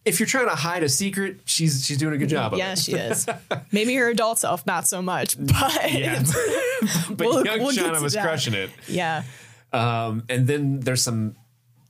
if 0.05 0.19
you're 0.19 0.27
trying 0.27 0.49
to 0.49 0.55
hide 0.55 0.83
a 0.83 0.89
secret, 0.89 1.39
she's 1.45 1.85
she's 1.85 1.97
doing 1.97 2.13
a 2.13 2.17
good 2.17 2.29
job 2.29 2.53
of 2.53 2.59
Yeah, 2.59 2.75
she 2.75 2.93
is. 2.93 3.25
Maybe 3.71 3.95
her 3.95 4.09
adult 4.09 4.39
self, 4.39 4.65
not 4.65 4.87
so 4.87 5.01
much, 5.01 5.37
but 5.39 5.91
Yeah. 5.93 6.23
but 7.09 7.17
We'll- 7.19 7.45
young 7.45 7.59
we'll 7.59 7.71
Shauna 7.71 8.01
was 8.01 8.13
that. 8.13 8.23
crushing 8.23 8.53
it. 8.53 8.69
yeah. 8.87 9.23
Um, 9.71 10.23
and 10.29 10.45
then 10.47 10.79
there's 10.81 11.01
some 11.01 11.35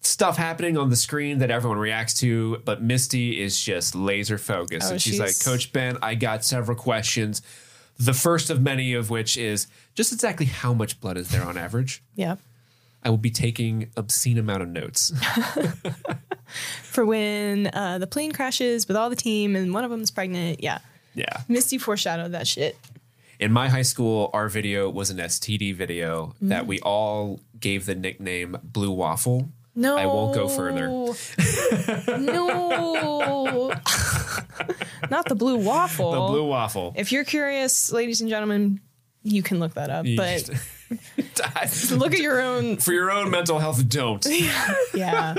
stuff 0.01 0.37
happening 0.37 0.77
on 0.77 0.89
the 0.89 0.95
screen 0.95 1.39
that 1.39 1.49
everyone 1.49 1.77
reacts 1.79 2.13
to, 2.15 2.57
but 2.65 2.81
Misty 2.83 3.41
is 3.41 3.59
just 3.59 3.95
laser 3.95 4.37
focused. 4.37 4.87
Oh, 4.89 4.91
and 4.93 5.01
she's, 5.01 5.15
she's- 5.15 5.45
like, 5.45 5.53
Coach 5.53 5.71
Ben, 5.73 5.97
I 6.01 6.15
got 6.15 6.43
several 6.45 6.77
questions. 6.77 7.41
The 7.97 8.13
first 8.13 8.49
of 8.49 8.61
many 8.61 8.93
of 8.93 9.09
which 9.09 9.37
is 9.37 9.67
just 9.95 10.11
exactly 10.13 10.45
how 10.45 10.73
much 10.73 10.99
blood 11.01 11.17
is 11.17 11.29
there 11.29 11.43
on 11.43 11.57
average? 11.57 12.03
Yeah. 12.15 12.35
I 13.03 13.09
will 13.09 13.17
be 13.17 13.29
taking 13.31 13.89
obscene 13.97 14.37
amount 14.37 14.63
of 14.63 14.69
notes. 14.69 15.11
For 16.83 17.05
when 17.05 17.67
uh, 17.67 17.97
the 17.97 18.07
plane 18.07 18.31
crashes 18.31 18.87
with 18.87 18.95
all 18.95 19.09
the 19.09 19.15
team 19.15 19.55
and 19.55 19.73
one 19.73 19.83
of 19.83 19.91
them's 19.91 20.11
pregnant. 20.11 20.61
Yeah. 20.63 20.79
yeah. 21.15 21.41
Misty 21.47 21.77
foreshadowed 21.77 22.31
that 22.33 22.47
shit. 22.47 22.77
In 23.39 23.51
my 23.51 23.67
high 23.69 23.81
school, 23.81 24.29
our 24.33 24.47
video 24.47 24.89
was 24.89 25.09
an 25.09 25.17
STD 25.17 25.75
video 25.75 26.27
Mm-hmm. 26.27 26.49
that 26.49 26.67
we 26.67 26.79
all 26.81 27.39
gave 27.59 27.85
the 27.85 27.95
nickname 27.95 28.57
Blue 28.63 28.91
Waffle. 28.91 29.49
No. 29.75 29.97
I 29.97 30.05
won't 30.05 30.35
go 30.35 30.47
further. 30.47 30.87
no. 30.87 31.15
Not 35.09 35.27
the 35.27 35.35
blue 35.35 35.57
waffle. 35.57 36.11
The 36.11 36.31
Blue 36.31 36.47
Waffle. 36.47 36.93
If 36.95 37.11
you're 37.11 37.23
curious, 37.25 37.91
ladies 37.91 38.21
and 38.21 38.29
gentlemen, 38.29 38.79
you 39.23 39.41
can 39.43 39.59
look 39.59 39.73
that 39.73 39.89
up. 39.89 40.05
But 40.15 40.49
look 41.91 42.13
at 42.13 42.19
your 42.19 42.41
own. 42.41 42.77
For 42.77 42.93
your 42.93 43.11
own 43.11 43.29
mental 43.29 43.59
health, 43.59 43.87
don't. 43.87 44.25
Yeah. 44.93 45.35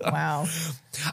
wow. 0.00 0.46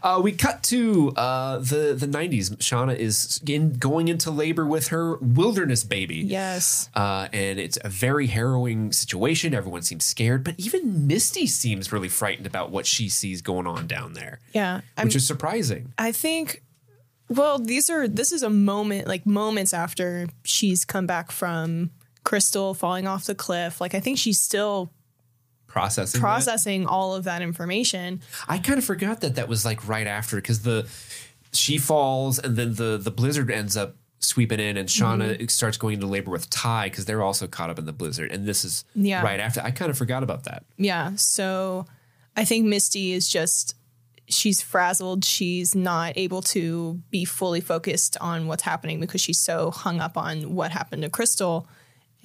Uh, 0.01 0.19
we 0.23 0.31
cut 0.31 0.63
to 0.63 1.11
uh, 1.15 1.57
the 1.59 1.95
the 1.97 2.07
'90s. 2.07 2.55
Shauna 2.57 2.95
is 2.95 3.39
in, 3.45 3.73
going 3.73 4.07
into 4.07 4.31
labor 4.31 4.65
with 4.65 4.87
her 4.87 5.17
wilderness 5.17 5.83
baby. 5.83 6.17
Yes. 6.17 6.89
Uh, 6.95 7.27
and 7.33 7.59
it's 7.59 7.77
a 7.83 7.89
very 7.89 8.27
harrowing 8.27 8.91
situation. 8.91 9.53
Everyone 9.53 9.81
seems 9.81 10.05
scared, 10.05 10.43
but 10.43 10.55
even 10.57 11.07
Misty 11.07 11.45
seems 11.45 11.91
really 11.91 12.09
frightened 12.09 12.47
about 12.47 12.71
what 12.71 12.85
she 12.85 13.09
sees 13.09 13.41
going 13.41 13.67
on 13.67 13.85
down 13.85 14.13
there, 14.13 14.39
Yeah. 14.53 14.81
I'm, 14.97 15.05
which 15.05 15.15
is 15.15 15.27
surprising. 15.27 15.93
I 15.97 16.11
think 16.11 16.63
well, 17.29 17.59
these 17.59 17.89
are 17.89 18.07
this 18.07 18.31
is 18.31 18.43
a 18.43 18.49
moment 18.49 19.07
like 19.07 19.25
moments 19.25 19.73
after 19.73 20.27
she's 20.43 20.85
come 20.85 21.05
back 21.05 21.31
from 21.31 21.91
Crystal 22.25 22.73
falling 22.73 23.07
off 23.07 23.23
the 23.25 23.35
cliff. 23.35 23.79
Like 23.79 23.95
I 23.95 24.01
think 24.01 24.17
she's 24.17 24.39
still 24.39 24.91
Processing. 25.67 26.19
that. 26.19 26.25
processing 26.25 26.85
all 26.85 27.15
of 27.15 27.23
that 27.25 27.41
information. 27.41 28.21
I 28.47 28.57
kind 28.59 28.77
of 28.79 28.85
forgot 28.85 29.21
that 29.21 29.35
that 29.35 29.47
was 29.47 29.63
like 29.65 29.87
right 29.87 30.07
after 30.07 30.35
because 30.37 30.61
the 30.63 30.87
she 31.53 31.77
falls 31.77 32.39
and 32.39 32.55
then 32.57 32.75
the 32.75 32.97
the 33.01 33.11
blizzard 33.11 33.49
ends 33.51 33.75
up 33.77 33.95
sweeping 34.19 34.59
in 34.59 34.77
and 34.77 34.87
Shauna 34.89 35.35
Mm-hmm. 35.35 35.47
starts 35.47 35.77
going 35.77 35.95
into 35.95 36.07
labor 36.07 36.31
with 36.31 36.49
Tai 36.49 36.89
because 36.89 37.05
they're 37.05 37.21
also 37.21 37.45
caught 37.47 37.69
up 37.69 37.77
in 37.77 37.85
the 37.85 37.93
blizzard 37.93 38.31
and 38.31 38.45
this 38.45 38.63
is 38.65 38.85
Yeah. 38.95 39.21
right 39.21 39.39
after. 39.39 39.61
I 39.61 39.71
kind 39.71 39.91
of 39.91 39.97
forgot 39.97 40.23
about 40.23 40.45
that. 40.45 40.63
Yeah. 40.77 41.11
So 41.17 41.85
I 42.37 42.45
think 42.45 42.65
Misty 42.65 43.11
is 43.13 43.27
just 43.29 43.75
she's 44.27 44.61
frazzled. 44.61 45.23
She's 45.25 45.75
not 45.75 46.13
able 46.17 46.41
to 46.43 47.01
be 47.11 47.25
fully 47.25 47.61
focused 47.61 48.17
on 48.21 48.47
what's 48.47 48.63
happening 48.63 48.99
because 48.99 49.21
she's 49.21 49.39
so 49.39 49.71
hung 49.71 49.99
up 49.99 50.17
on 50.17 50.55
what 50.55 50.71
happened 50.71 51.03
to 51.03 51.09
Crystal. 51.09 51.67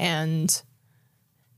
And 0.01 0.63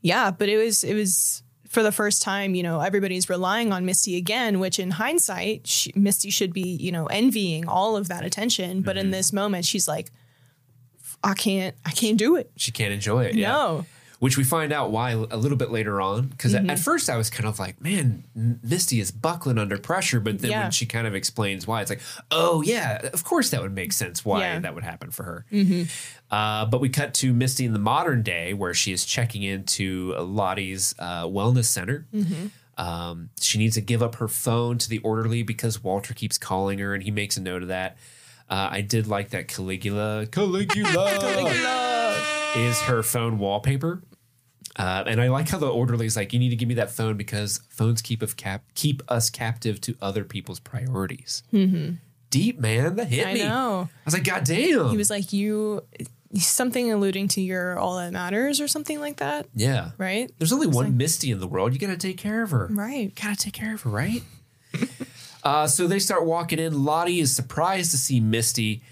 yeah, 0.00 0.32
but 0.32 0.48
it 0.48 0.56
was 0.56 0.82
it 0.82 0.94
was 0.94 1.44
for 1.68 1.82
the 1.82 1.92
first 1.92 2.22
time, 2.22 2.54
you 2.54 2.62
know, 2.62 2.80
everybody's 2.80 3.30
relying 3.30 3.72
on 3.72 3.86
Misty 3.86 4.16
again, 4.16 4.60
which 4.60 4.78
in 4.78 4.90
hindsight, 4.90 5.66
she, 5.66 5.90
Misty 5.94 6.28
should 6.28 6.52
be, 6.52 6.76
you 6.76 6.92
know, 6.92 7.06
envying 7.06 7.66
all 7.66 7.96
of 7.96 8.08
that 8.08 8.26
attention. 8.26 8.82
But 8.82 8.98
in 8.98 9.04
mm-hmm. 9.04 9.12
this 9.12 9.32
moment, 9.32 9.64
she's 9.64 9.88
like, 9.88 10.10
I 11.24 11.32
can't, 11.32 11.74
I 11.86 11.92
can't 11.92 12.18
do 12.18 12.36
it. 12.36 12.50
She 12.56 12.72
can't 12.72 12.92
enjoy 12.92 13.24
it. 13.24 13.36
Yeah. 13.36 13.82
Which 14.22 14.38
we 14.38 14.44
find 14.44 14.72
out 14.72 14.92
why 14.92 15.10
a 15.10 15.36
little 15.36 15.58
bit 15.58 15.72
later 15.72 16.00
on. 16.00 16.28
Because 16.28 16.54
Mm-hmm. 16.54 16.70
at 16.70 16.78
first 16.78 17.10
I 17.10 17.16
was 17.16 17.28
kind 17.28 17.48
of 17.48 17.58
like, 17.58 17.80
man, 17.80 18.22
Misty 18.36 19.00
is 19.00 19.10
buckling 19.10 19.58
under 19.58 19.76
pressure. 19.78 20.20
But 20.20 20.38
then 20.38 20.52
Yeah. 20.52 20.62
when 20.62 20.70
she 20.70 20.86
kind 20.86 21.08
of 21.08 21.14
explains 21.16 21.66
why, 21.66 21.80
it's 21.80 21.90
like, 21.90 22.00
oh, 22.30 22.62
yeah, 22.62 23.04
of 23.12 23.24
course 23.24 23.50
that 23.50 23.60
would 23.62 23.74
make 23.74 23.92
sense 23.92 24.24
why 24.24 24.38
Yeah. 24.42 24.52
Mm-hmm. 24.54 24.62
that 24.62 24.74
would 24.76 24.84
happen 24.84 25.10
for 25.10 25.24
her. 25.24 25.44
Uh, 26.30 26.66
but 26.66 26.80
we 26.80 26.88
cut 26.88 27.14
to 27.14 27.32
Misty 27.34 27.64
in 27.64 27.72
the 27.72 27.80
modern 27.80 28.22
day 28.22 28.54
where 28.54 28.74
she 28.74 28.92
is 28.92 29.04
checking 29.04 29.42
into 29.42 30.14
Lottie's 30.16 30.94
uh, 31.00 31.24
wellness 31.24 31.64
center. 31.64 32.06
Mm-hmm. 32.14 32.46
Um, 32.80 33.30
she 33.40 33.58
needs 33.58 33.74
to 33.74 33.80
give 33.80 34.04
up 34.04 34.14
her 34.14 34.28
phone 34.28 34.78
to 34.78 34.88
the 34.88 34.98
orderly 35.00 35.42
because 35.42 35.82
Walter 35.82 36.14
keeps 36.14 36.38
calling 36.38 36.78
her 36.78 36.94
and 36.94 37.02
he 37.02 37.10
makes 37.10 37.36
a 37.36 37.40
note 37.42 37.62
of 37.62 37.68
that. 37.68 37.96
Uh, 38.48 38.68
I 38.70 38.82
did 38.82 39.08
like 39.08 39.30
that 39.30 39.48
Caligula. 39.48 40.26
Caligula 40.26 42.16
is 42.56 42.80
her 42.82 43.02
phone 43.02 43.38
wallpaper. 43.38 44.00
Uh, 44.76 45.04
and 45.06 45.20
I 45.20 45.28
like 45.28 45.48
how 45.50 45.58
the 45.58 45.68
orderly's 45.68 46.16
like, 46.16 46.32
you 46.32 46.38
need 46.38 46.48
to 46.50 46.56
give 46.56 46.68
me 46.68 46.74
that 46.76 46.90
phone 46.90 47.16
because 47.16 47.60
phones 47.68 48.00
keep 48.00 48.22
of 48.22 48.36
cap 48.36 48.64
keep 48.74 49.02
us 49.08 49.28
captive 49.28 49.80
to 49.82 49.94
other 50.00 50.24
people's 50.24 50.60
priorities. 50.60 51.42
Deep 52.30 52.58
man, 52.58 52.96
that 52.96 53.08
hit 53.08 53.26
Mm-hmm. 53.26 53.28
I 53.28 53.34
me. 53.34 53.44
know. 53.44 53.88
I 53.92 54.04
was 54.06 54.14
like, 54.14 54.24
God 54.24 54.44
damn. 54.44 54.88
He 54.88 54.96
was 54.96 55.10
like, 55.10 55.34
you, 55.34 55.82
something 56.34 56.90
alluding 56.90 57.28
to 57.28 57.42
your 57.42 57.78
all 57.78 57.98
that 57.98 58.12
matters 58.14 58.58
or 58.60 58.66
something 58.68 58.98
like 59.00 59.18
that, 59.18 59.46
yeah. 59.54 59.90
right? 59.98 60.30
There's 60.38 60.52
only 60.52 60.66
one 60.68 60.96
Misty 60.96 61.30
in 61.30 61.40
the 61.40 61.46
world. 61.46 61.74
You 61.74 61.78
got 61.78 61.88
to 61.88 61.98
take 61.98 62.16
care 62.16 62.42
of 62.42 62.50
her. 62.52 62.68
Right. 62.70 63.14
Got 63.14 63.36
to 63.38 63.44
take 63.44 63.52
care 63.52 63.74
of 63.74 63.82
her, 63.82 63.90
right? 63.90 64.22
uh, 65.44 65.66
so 65.66 65.86
they 65.86 65.98
start 65.98 66.24
walking 66.24 66.58
in. 66.58 66.84
Lottie 66.84 67.20
is 67.20 67.36
surprised 67.36 67.90
to 67.90 67.98
see 67.98 68.20
Misty. 68.20 68.82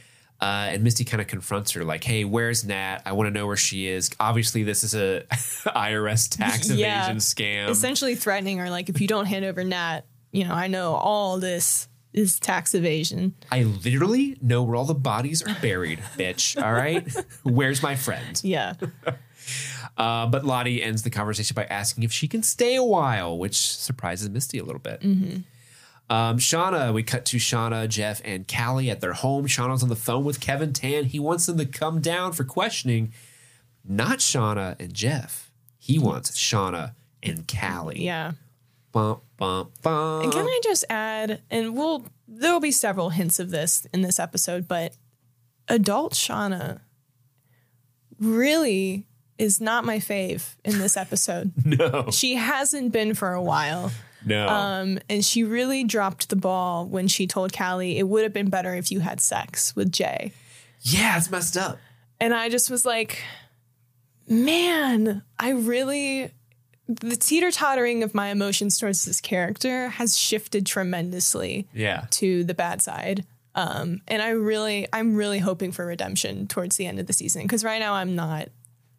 Uh, 0.40 0.68
and 0.73 0.82
Misty 0.82 1.04
kind 1.04 1.20
of 1.20 1.26
confronts 1.26 1.73
her, 1.73 1.85
like, 1.85 2.02
"Hey, 2.02 2.25
where's 2.25 2.64
Nat? 2.64 3.00
I 3.04 3.12
want 3.12 3.26
to 3.26 3.30
know 3.30 3.47
where 3.47 3.59
she 3.59 3.87
is. 3.88 4.11
Obviously, 4.18 4.62
this 4.62 4.82
is 4.82 4.94
a 4.94 5.25
IRS 5.30 6.35
tax 6.35 6.70
Yeah. 6.70 7.04
evasion 7.04 7.18
scam. 7.18 7.68
Essentially 7.68 8.14
threatening 8.14 8.56
her, 8.59 8.70
like, 8.70 8.88
if 8.88 9.00
you 9.02 9.06
don't 9.06 9.26
hand 9.26 9.44
over 9.44 9.62
Nat, 9.64 10.00
you 10.32 10.44
know, 10.44 10.54
I 10.54 10.66
know 10.68 10.94
all 10.94 11.38
this 11.38 11.88
is 12.14 12.40
tax 12.40 12.75
evasion. 12.75 13.35
I 13.52 13.64
literally 13.64 14.38
know 14.40 14.62
where 14.62 14.76
all 14.76 14.85
the 14.87 14.94
bodies 14.94 15.42
are 15.42 15.54
buried, 15.61 16.00
bitch. 16.16 16.61
All 16.61 16.73
right, 16.73 17.06
where's 17.42 17.82
my 17.82 17.94
friend? 17.94 18.40
Yeah. 18.42 18.75
Uh, 19.97 20.26
but 20.26 20.44
Lottie 20.44 20.82
ends 20.82 21.02
the 21.02 21.11
conversation 21.11 21.54
by 21.54 21.64
asking 21.64 22.04
if 22.04 22.12
she 22.12 22.26
can 22.28 22.42
stay 22.42 22.76
a 22.76 22.82
while, 22.85 23.37
which 23.37 23.56
surprises 23.76 24.30
Misty 24.30 24.59
a 24.59 24.64
little 24.64 24.80
bit. 24.80 25.02
Um, 26.11 26.38
Shauna, 26.38 26.93
we 26.93 27.05
cut 27.05 27.25
to 27.26 27.37
Shauna, 27.37 27.88
Jeff, 27.88 28.21
and 28.25 28.47
Callie 28.49 28.90
at 28.90 29.00
their 29.00 29.12
home. 29.12 29.47
Shauna's 29.47 29.85
on 29.85 29.88
the 29.88 29.97
phone 29.97 30.25
with 30.25 30.40
Kevin 30.40 30.73
Tan. 30.73 31.05
He 31.05 31.21
wants 31.21 31.47
them 31.47 31.57
to 31.59 31.64
come 31.64 32.00
down 32.00 32.33
for 32.33 32.43
questioning, 32.43 33.12
not 33.88 34.19
Shauna 34.19 34.79
and 34.81 34.93
Jeff. 34.93 35.52
He 35.79 36.00
wants 36.00 36.33
Shauna 36.33 36.95
and 37.23 37.47
Callie. 37.47 38.05
Yeah. 38.05 38.33
Bum, 38.90 39.21
bum, 39.37 39.71
bum. 39.83 40.23
And 40.25 40.33
can 40.33 40.47
I 40.47 40.61
just 40.64 40.85
add, 40.90 41.43
and 41.49 41.76
we'll, 41.76 42.05
there'll 42.26 42.59
be 42.59 42.73
several 42.73 43.11
hints 43.11 43.38
of 43.38 43.50
this 43.50 43.87
in 43.95 44.02
this 44.02 44.19
episode, 44.19 44.67
but 44.67 44.95
adult 45.69 46.14
Shauna 46.14 46.81
really 48.19 49.07
is 49.38 49.61
not 49.61 49.85
my 49.85 49.99
fave 49.99 50.57
in 50.64 50.79
this 50.79 50.97
episode. 50.97 51.52
No. 51.64 52.09
she 52.11 52.35
hasn't 52.35 52.90
been 52.90 53.14
for 53.14 53.33
a 53.33 53.43
while. 53.43 53.93
No. 54.24 54.48
Um, 54.48 54.98
and 55.08 55.24
she 55.24 55.44
really 55.44 55.84
dropped 55.84 56.28
the 56.28 56.36
ball 56.36 56.86
when 56.86 57.08
she 57.08 57.26
told 57.26 57.52
Callie 57.52 57.98
it 57.98 58.04
would 58.08 58.22
have 58.22 58.32
been 58.32 58.50
better 58.50 58.74
if 58.74 58.90
you 58.92 59.00
had 59.00 59.20
sex 59.20 59.74
with 59.74 59.90
Jay. 59.92 60.32
yeah, 60.82 61.16
it's 61.16 61.30
messed 61.30 61.56
up. 61.56 61.78
And 62.20 62.34
I 62.34 62.48
just 62.48 62.70
was 62.70 62.84
like, 62.84 63.22
man, 64.28 65.22
I 65.38 65.50
really 65.50 66.32
the 66.86 67.14
teeter 67.16 67.52
tottering 67.52 68.02
of 68.02 68.14
my 68.14 68.28
emotions 68.28 68.76
towards 68.76 69.04
this 69.04 69.20
character 69.20 69.90
has 69.90 70.18
shifted 70.18 70.66
tremendously 70.66 71.68
Yeah. 71.72 72.06
to 72.12 72.42
the 72.42 72.52
bad 72.54 72.82
side. 72.82 73.24
Um, 73.54 74.00
and 74.08 74.20
I 74.20 74.30
really, 74.30 74.88
I'm 74.92 75.14
really 75.14 75.38
hoping 75.38 75.70
for 75.70 75.86
redemption 75.86 76.48
towards 76.48 76.76
the 76.76 76.86
end 76.86 76.98
of 76.98 77.06
the 77.06 77.12
season 77.12 77.42
because 77.42 77.62
right 77.62 77.78
now 77.78 77.94
I'm 77.94 78.16
not, 78.16 78.48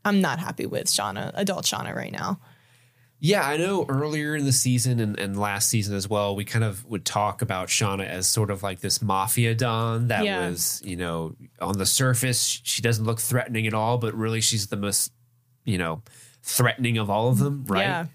I'm 0.06 0.22
not 0.22 0.40
happy 0.40 0.66
with 0.66 0.88
Shauna, 0.88 1.32
adult 1.34 1.66
Shauna, 1.66 1.94
right 1.94 2.14
now. 2.14 2.40
Yeah, 3.24 3.48
I 3.48 3.56
know 3.58 3.86
earlier 3.88 4.36
in 4.36 4.46
the 4.46 4.52
season 4.52 5.00
and, 5.00 5.18
and 5.20 5.40
last 5.40 5.70
season 5.70 5.96
as 5.96 6.10
well, 6.10 6.36
we 6.36 6.44
kind 6.44 6.66
of 6.66 6.84
would 6.88 7.06
talk 7.06 7.44
about 7.44 7.68
Shauna 7.68 8.08
as 8.08 8.26
sort 8.26 8.50
of 8.50 8.64
like 8.64 8.80
this 8.80 9.00
mafia 9.00 9.54
don 9.54 10.08
that 10.08 10.26
Yeah. 10.26 10.50
was, 10.50 10.82
you 10.84 10.96
know, 10.96 11.36
on 11.62 11.78
the 11.78 11.86
surface, 11.86 12.60
she 12.64 12.82
doesn't 12.82 13.06
look 13.06 13.20
threatening 13.20 13.68
at 13.68 13.76
all, 13.76 14.00
but 14.00 14.16
really 14.16 14.42
she's 14.42 14.68
the 14.68 14.76
most, 14.76 15.12
you 15.66 15.78
know, 15.78 16.02
threatening 16.42 16.98
of 16.98 17.12
all 17.12 17.30
of 17.30 17.38
them, 17.38 17.64
right? 17.68 17.82
Yeah. 17.82 18.06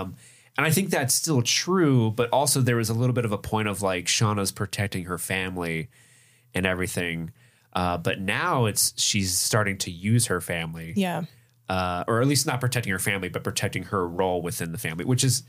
Um, 0.00 0.14
and 0.56 0.66
I 0.66 0.70
think 0.70 0.88
that's 0.88 1.12
still 1.14 1.42
true, 1.42 2.10
but 2.10 2.30
also 2.30 2.62
there 2.62 2.76
was 2.76 2.88
a 2.88 2.94
little 2.94 3.12
bit 3.14 3.26
of 3.26 3.32
a 3.32 3.38
point 3.38 3.68
of 3.68 3.82
like 3.82 4.06
Shauna's 4.06 4.52
protecting 4.52 5.04
her 5.04 5.18
family 5.18 5.88
and 6.54 6.64
everything. 6.64 7.30
Uh, 7.74 7.98
but 7.98 8.20
now 8.20 8.64
it's 8.64 8.94
she's 8.96 9.36
starting 9.36 9.76
to 9.78 9.90
use 9.90 10.26
her 10.28 10.40
family 10.40 10.94
Yeah. 10.96 11.24
Uh, 11.68 12.04
or 12.06 12.20
at 12.20 12.26
least 12.28 12.46
not 12.46 12.60
protecting 12.60 12.92
her 12.92 12.98
family, 12.98 13.28
but 13.28 13.42
protecting 13.44 13.84
her 13.84 14.06
role 14.06 14.42
within 14.42 14.72
the 14.72 14.78
family, 14.78 15.04
which 15.04 15.24
is, 15.24 15.42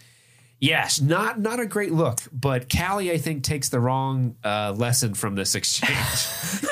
yes, 0.59 1.01
not 1.01 1.39
not 1.39 1.59
a 1.59 1.65
great 1.65 1.91
look. 1.91 2.19
But 2.31 2.69
Callie, 2.69 3.11
I 3.11 3.17
think, 3.17 3.43
takes 3.43 3.69
the 3.69 3.79
wrong 3.79 4.35
uh, 4.43 4.73
lesson 4.75 5.13
from 5.13 5.35
this 5.35 5.55
exchange. 5.55 6.69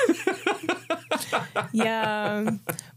Yeah. 1.72 2.50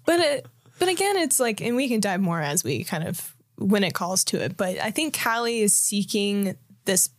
but 0.06 0.20
it, 0.20 0.46
but 0.80 0.88
again, 0.89 1.18
it's 1.18 1.39
like, 1.39 1.62
and 1.62 1.75
we 1.75 1.88
can 1.88 2.00
dive 2.00 2.22
more 2.22 2.39
as 2.39 2.63
we 2.63 2.84
kind 2.84 3.08
of 3.08 3.36
when 3.58 3.84
it 3.84 3.94
calls 3.94 4.24
to 4.25 4.44
it. 4.44 4.56
But 4.56 4.77
I 4.80 4.92
think 4.92 5.18
Callie 5.20 5.62
is 5.62 5.74
seeking 5.74 6.56
this 6.86 7.10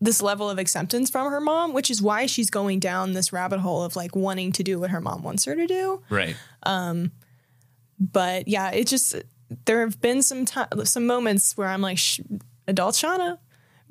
this 0.00 0.20
level 0.20 0.50
of 0.50 0.58
acceptance 0.58 1.08
from 1.08 1.30
her 1.30 1.40
mom, 1.40 1.72
which 1.72 1.90
is 1.90 2.02
why 2.02 2.26
she's 2.26 2.50
going 2.50 2.80
down 2.80 3.12
this 3.12 3.32
rabbit 3.32 3.60
hole 3.60 3.82
of 3.82 3.96
like 3.96 4.14
wanting 4.14 4.52
to 4.52 4.62
do 4.62 4.78
what 4.78 4.90
her 4.90 5.00
mom 5.00 5.22
wants 5.22 5.44
her 5.46 5.54
to 5.54 5.66
do. 5.66 6.02
right. 6.10 6.36
But 7.98 8.48
yeah, 8.48 8.70
it 8.70 8.86
just 8.86 9.16
there 9.64 9.80
have 9.80 10.00
been 10.00 10.22
some 10.22 10.44
time, 10.44 10.68
some 10.84 11.06
moments 11.06 11.56
where 11.56 11.68
I'm 11.68 11.80
like, 11.80 11.98
adult 12.68 12.94
Shauna, 12.94 13.38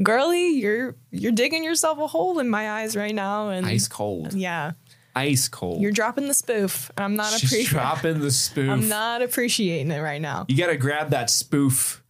girly, 0.04 0.50
you're 0.60 0.96
you're 1.12 1.32
digging 1.32 1.64
yourself 1.64 1.98
a 2.00 2.08
hole 2.08 2.40
in 2.40 2.50
my 2.50 2.70
eyes 2.72 2.96
right 2.96 3.16
now, 3.16 3.50
and 3.50 3.66
Ice 3.66 3.88
cold. 3.88 4.34
yeah, 4.34 4.74
Ice 5.16 5.48
cold. 5.48 5.82
you're 5.82 5.92
dropping 5.92 6.28
the 6.28 6.34
spoof. 6.34 6.92
and 6.98 7.04
I'm 7.06 7.16
not 7.16 7.36
appreciating. 7.36 7.68
dropping 7.68 8.20
the 8.20 8.32
spoof. 8.46 8.70
I'm 8.70 8.88
not 8.90 9.22
appreciating 9.22 9.92
it 9.92 10.00
right 10.02 10.22
now. 10.22 10.46
you 10.50 10.58
got 10.58 10.68
to 10.68 10.78
grab 10.78 11.10
that 11.12 11.30
spoof, 11.30 12.04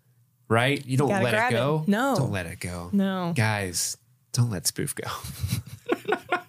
right? 0.50 0.84
You 0.86 0.98
don't 0.98 1.10
Gotta 1.10 1.24
let 1.24 1.34
it 1.34 1.38
grab 1.38 1.52
it. 1.52 1.56
go. 1.56 1.84
No. 1.88 2.16
Don't 2.18 2.32
let 2.32 2.46
it 2.48 2.60
go. 2.60 2.90
No. 2.92 3.34
Guys, 3.36 3.96
don't 4.34 4.50
let 4.50 4.66
spoof 4.68 4.96
go. 4.96 5.08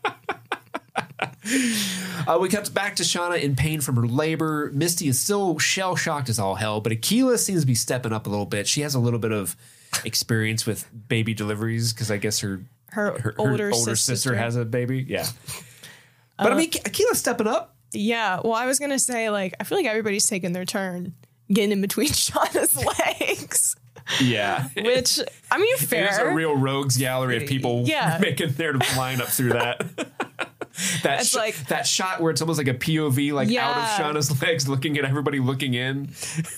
Uh, 2.27 2.39
we 2.41 2.49
cut 2.49 2.73
back 2.75 2.97
to 2.97 3.05
Shauna 3.05 3.41
in 3.41 3.55
pain 3.55 3.81
from 3.81 3.95
her 3.97 4.07
labor. 4.07 4.71
Misty 4.75 5.07
is 5.07 5.17
still 5.21 5.59
shell 5.61 5.95
shocked 5.95 6.29
as 6.29 6.41
all 6.41 6.57
hell, 6.57 6.81
but 6.81 6.91
Akilah 6.91 7.39
seems 7.39 7.61
to 7.61 7.67
be 7.67 7.75
stepping 7.77 8.13
up 8.13 8.27
a 8.27 8.31
little 8.31 8.47
bit. 8.47 8.67
She 8.67 8.81
has 8.81 8.97
a 8.97 8.99
little 8.99 9.21
bit 9.21 9.31
of 9.31 9.55
experience 10.05 10.67
with 10.67 10.89
baby 11.09 11.35
deliveries 11.35 11.93
because 11.93 12.11
I 12.11 12.17
guess 12.17 12.41
her 12.41 12.63
Her, 12.89 13.35
older, 13.39 13.73
sis- 13.73 14.01
sister, 14.01 14.35
has 14.35 14.57
a 14.57 14.65
baby. 14.65 15.05
Yeah, 15.07 15.27
but 16.39 16.53
I 16.53 16.57
mean, 16.57 16.71
Akilah's 16.71 17.19
stepping 17.19 17.47
up. 17.47 17.77
Yeah. 17.93 18.41
Well, 18.43 18.55
I 18.55 18.67
was 18.67 18.81
gonna 18.81 18.99
say 18.99 19.31
like 19.31 19.55
I 19.61 19.65
feel 19.65 19.79
like 19.79 19.87
everybody's 19.87 20.27
taking 20.27 20.53
their 20.53 20.65
turn 20.65 21.15
getting 21.53 21.71
in 21.71 21.81
between 21.81 22.09
Shauna's 22.09 22.75
legs, 23.21 23.77
Yeah, 24.21 24.67
which 24.75 25.21
I 25.53 25.59
mean, 25.59 25.77
fair. 25.77 26.07
There's 26.07 26.19
a 26.19 26.35
real 26.35 26.57
rogues 26.57 26.97
gallery 26.97 27.37
of 27.37 27.47
people 27.49 27.85
Yeah. 27.87 28.19
making 28.21 28.53
their 28.55 28.73
line 28.97 29.21
up 29.21 29.29
through 29.29 29.51
that. 29.51 29.85
That 31.03 31.27
sh- 31.27 31.35
like- 31.35 31.67
that 31.69 31.87
shot 31.87 32.21
where 32.21 32.31
it's 32.31 32.41
almost 32.41 32.59
like 32.59 32.69
a 32.69 32.75
POV, 32.75 33.33
like 33.33 33.55
out 33.57 33.77
of 33.77 33.85
Shauna's 34.07 34.43
legs, 34.43 34.69
looking 34.69 34.99
at 34.99 35.05
everybody 35.05 35.39
looking 35.41 35.75
in. 35.75 36.11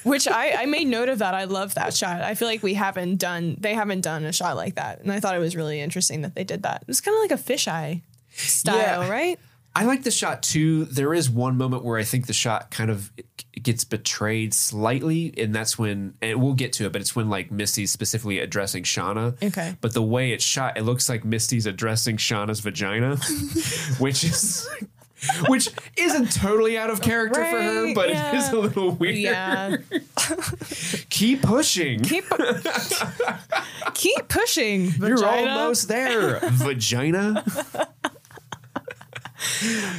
Which 0.03 0.27
I, 0.29 0.63
I 0.63 0.67
made 0.67 0.87
note 0.89 1.09
of 1.09 1.19
that. 1.21 1.35
I 1.35 1.45
love 1.45 1.75
that 1.75 1.95
shot. 1.95 2.23
I 2.23 2.35
feel 2.35 2.49
like 2.49 2.63
we 2.63 2.75
haven't 2.75 3.17
done 3.17 3.57
they 3.61 3.75
haven't 3.75 4.01
done 4.03 4.25
a 4.25 4.33
shot 4.33 4.57
like 4.57 4.75
that, 4.77 5.01
and 5.01 5.13
I 5.13 5.21
thought 5.21 5.35
it 5.35 5.39
was 5.41 5.55
really 5.57 5.81
interesting 5.81 6.23
that 6.23 6.35
they 6.35 6.45
did 6.45 6.63
that. 6.65 6.85
It's 6.89 7.01
kind 7.01 7.17
of 7.17 7.21
like 7.31 7.41
a 7.41 7.43
fisheye 7.43 8.03
style, 8.35 8.77
Yeah. 9.05 9.09
right? 9.11 9.39
I 9.75 9.85
like 9.85 10.03
the 10.03 10.11
shot 10.11 10.43
too. 10.43 10.87
There 10.87 11.15
is 11.15 11.31
one 11.31 11.57
moment 11.57 11.85
where 11.85 11.99
I 11.99 12.05
think 12.05 12.27
the 12.27 12.33
shot 12.33 12.71
kind 12.71 12.91
of 12.91 13.13
gets 13.63 13.85
betrayed 13.85 14.55
slightly, 14.55 15.33
and 15.37 15.55
that's 15.55 15.79
when, 15.79 16.15
and 16.21 16.43
we'll 16.43 16.55
get 16.55 16.73
to 16.75 16.87
it, 16.87 16.93
but 16.93 17.01
it's 17.01 17.15
when 17.15 17.29
like 17.29 17.51
Misty's 17.51 17.93
specifically 17.93 18.41
addressing 18.41 18.83
Shauna. 18.83 19.41
Okay. 19.43 19.77
But 19.81 19.95
the 19.95 20.03
way 20.03 20.33
it's 20.33 20.45
shot, 20.45 20.77
it 20.77 20.83
looks 20.83 21.09
like 21.09 21.25
Misty's 21.25 21.67
addressing 21.67 22.17
Shauna's 22.17 22.61
vagina, 22.61 23.17
which 23.99 24.25
is. 24.25 24.69
Which 25.49 25.69
isn't 25.97 26.31
totally 26.33 26.79
out 26.79 26.91
of 26.91 27.01
character 27.01 27.45
for 27.45 27.61
her, 27.61 27.93
but 27.93 28.09
yeah. 28.09 28.31
it 28.31 28.39
is 28.39 28.49
a 28.51 28.57
little 28.57 28.93
weird. 28.93 29.17
Yeah. 29.17 29.77
Keep 31.11 31.43
pushing. 31.43 32.05
keep 32.05 32.25
keep 33.95 34.29
pushing. 34.29 34.93
You're 34.93 35.27
almost 35.27 35.89
there, 35.89 36.39
vagina. 36.45 37.45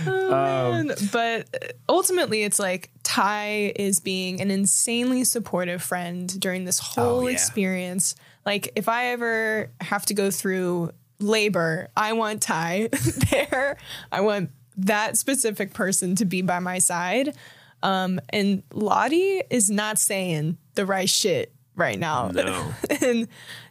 Man, 0.06 0.92
but 1.12 1.74
ultimately 1.88 2.44
it's 2.44 2.60
like 2.60 2.90
Tai 3.04 3.74
is 3.76 4.00
being 4.00 4.42
an 4.42 4.52
insanely 4.52 5.24
supportive 5.24 5.82
friend 5.82 6.40
during 6.40 6.66
this 6.66 6.80
whole 6.80 7.20
Oh, 7.22 7.28
yeah. 7.28 7.34
experience. 7.34 8.16
Like 8.46 8.72
if 8.76 8.88
I 8.90 9.08
ever 9.08 9.70
have 9.82 10.06
to 10.08 10.14
go 10.14 10.32
through 10.32 10.92
labor, 11.20 11.90
I 11.96 12.14
want 12.14 12.42
Tai 12.42 12.90
there. 13.32 13.78
I 14.12 14.22
want 14.22 14.52
that 14.78 15.18
specific 15.18 15.74
person 15.74 16.16
to 16.16 16.26
be 16.26 16.42
by 16.42 16.60
my 16.60 16.80
side. 16.80 17.36
Um, 17.84 18.20
and 18.30 18.64
Lottie 18.74 19.42
is 19.50 19.70
not 19.70 20.00
saying 20.00 20.58
the 20.76 20.86
right 20.86 21.10
shit 21.10 21.54
right 21.76 21.98
now. 22.00 22.30
No. 22.30 22.74
and 23.02 23.28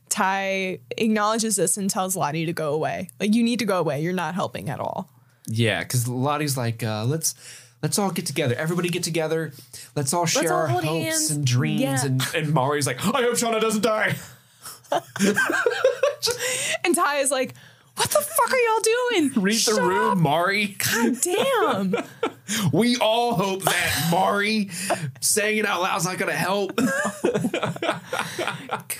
Tai 0.09 0.79
acknowledges 0.97 1.57
this 1.57 1.77
and 1.77 1.91
tells 1.91 2.17
Lottie 2.17 2.47
to 2.47 2.53
go 2.53 2.73
away. 2.73 3.09
Like 3.21 3.35
you 3.35 3.43
need 3.43 3.59
to 3.59 3.67
go 3.67 3.79
away. 3.79 4.01
You're 4.03 4.13
not 4.15 4.35
helping 4.35 4.69
at 4.71 4.81
all. 4.81 5.11
Yeah, 5.49 5.81
because 5.81 6.07
Lottie's 6.07 6.57
like, 6.57 6.83
uh, 6.83 7.05
let's 7.05 7.35
let's 7.83 7.99
all 7.99 8.11
get 8.11 8.27
together. 8.27 8.55
Everybody 8.55 8.89
get 8.91 9.03
together. 9.03 9.53
Let's 9.97 10.13
all 10.13 10.27
share 10.27 10.53
all 10.53 10.61
our 10.61 10.69
hopes 10.69 10.87
hands. 10.87 11.31
and 11.31 11.47
dreams. 11.47 11.81
Yeah. 11.81 12.05
And 12.05 12.23
and 12.35 12.53
Mari's 12.55 12.87
like, 12.87 12.99
I 13.05 13.23
hope 13.23 13.35
Shauna 13.35 13.61
doesn't 13.61 13.83
die. 13.83 14.17
And 16.85 16.95
Tai 16.95 17.17
is 17.19 17.31
like, 17.31 17.55
"What 17.99 18.11
the 18.11 18.21
fuck 18.21 18.53
are 18.53 18.59
y'all 18.59 18.81
doing? 18.81 19.33
Read 19.43 19.61
the 19.61 19.83
room, 19.83 20.11
up. 20.13 20.19
Mari. 20.19 20.77
God 20.79 21.21
damn! 21.21 21.95
We 22.73 22.97
all 22.97 23.35
hope 23.35 23.63
that 23.65 24.09
Mari 24.11 24.71
saying 25.21 25.59
it 25.59 25.67
out 25.67 25.83
loud 25.83 25.99
is 25.99 26.07
not 26.07 26.17
gonna 26.17 26.33
help. 26.33 26.75
God, 26.77 27.97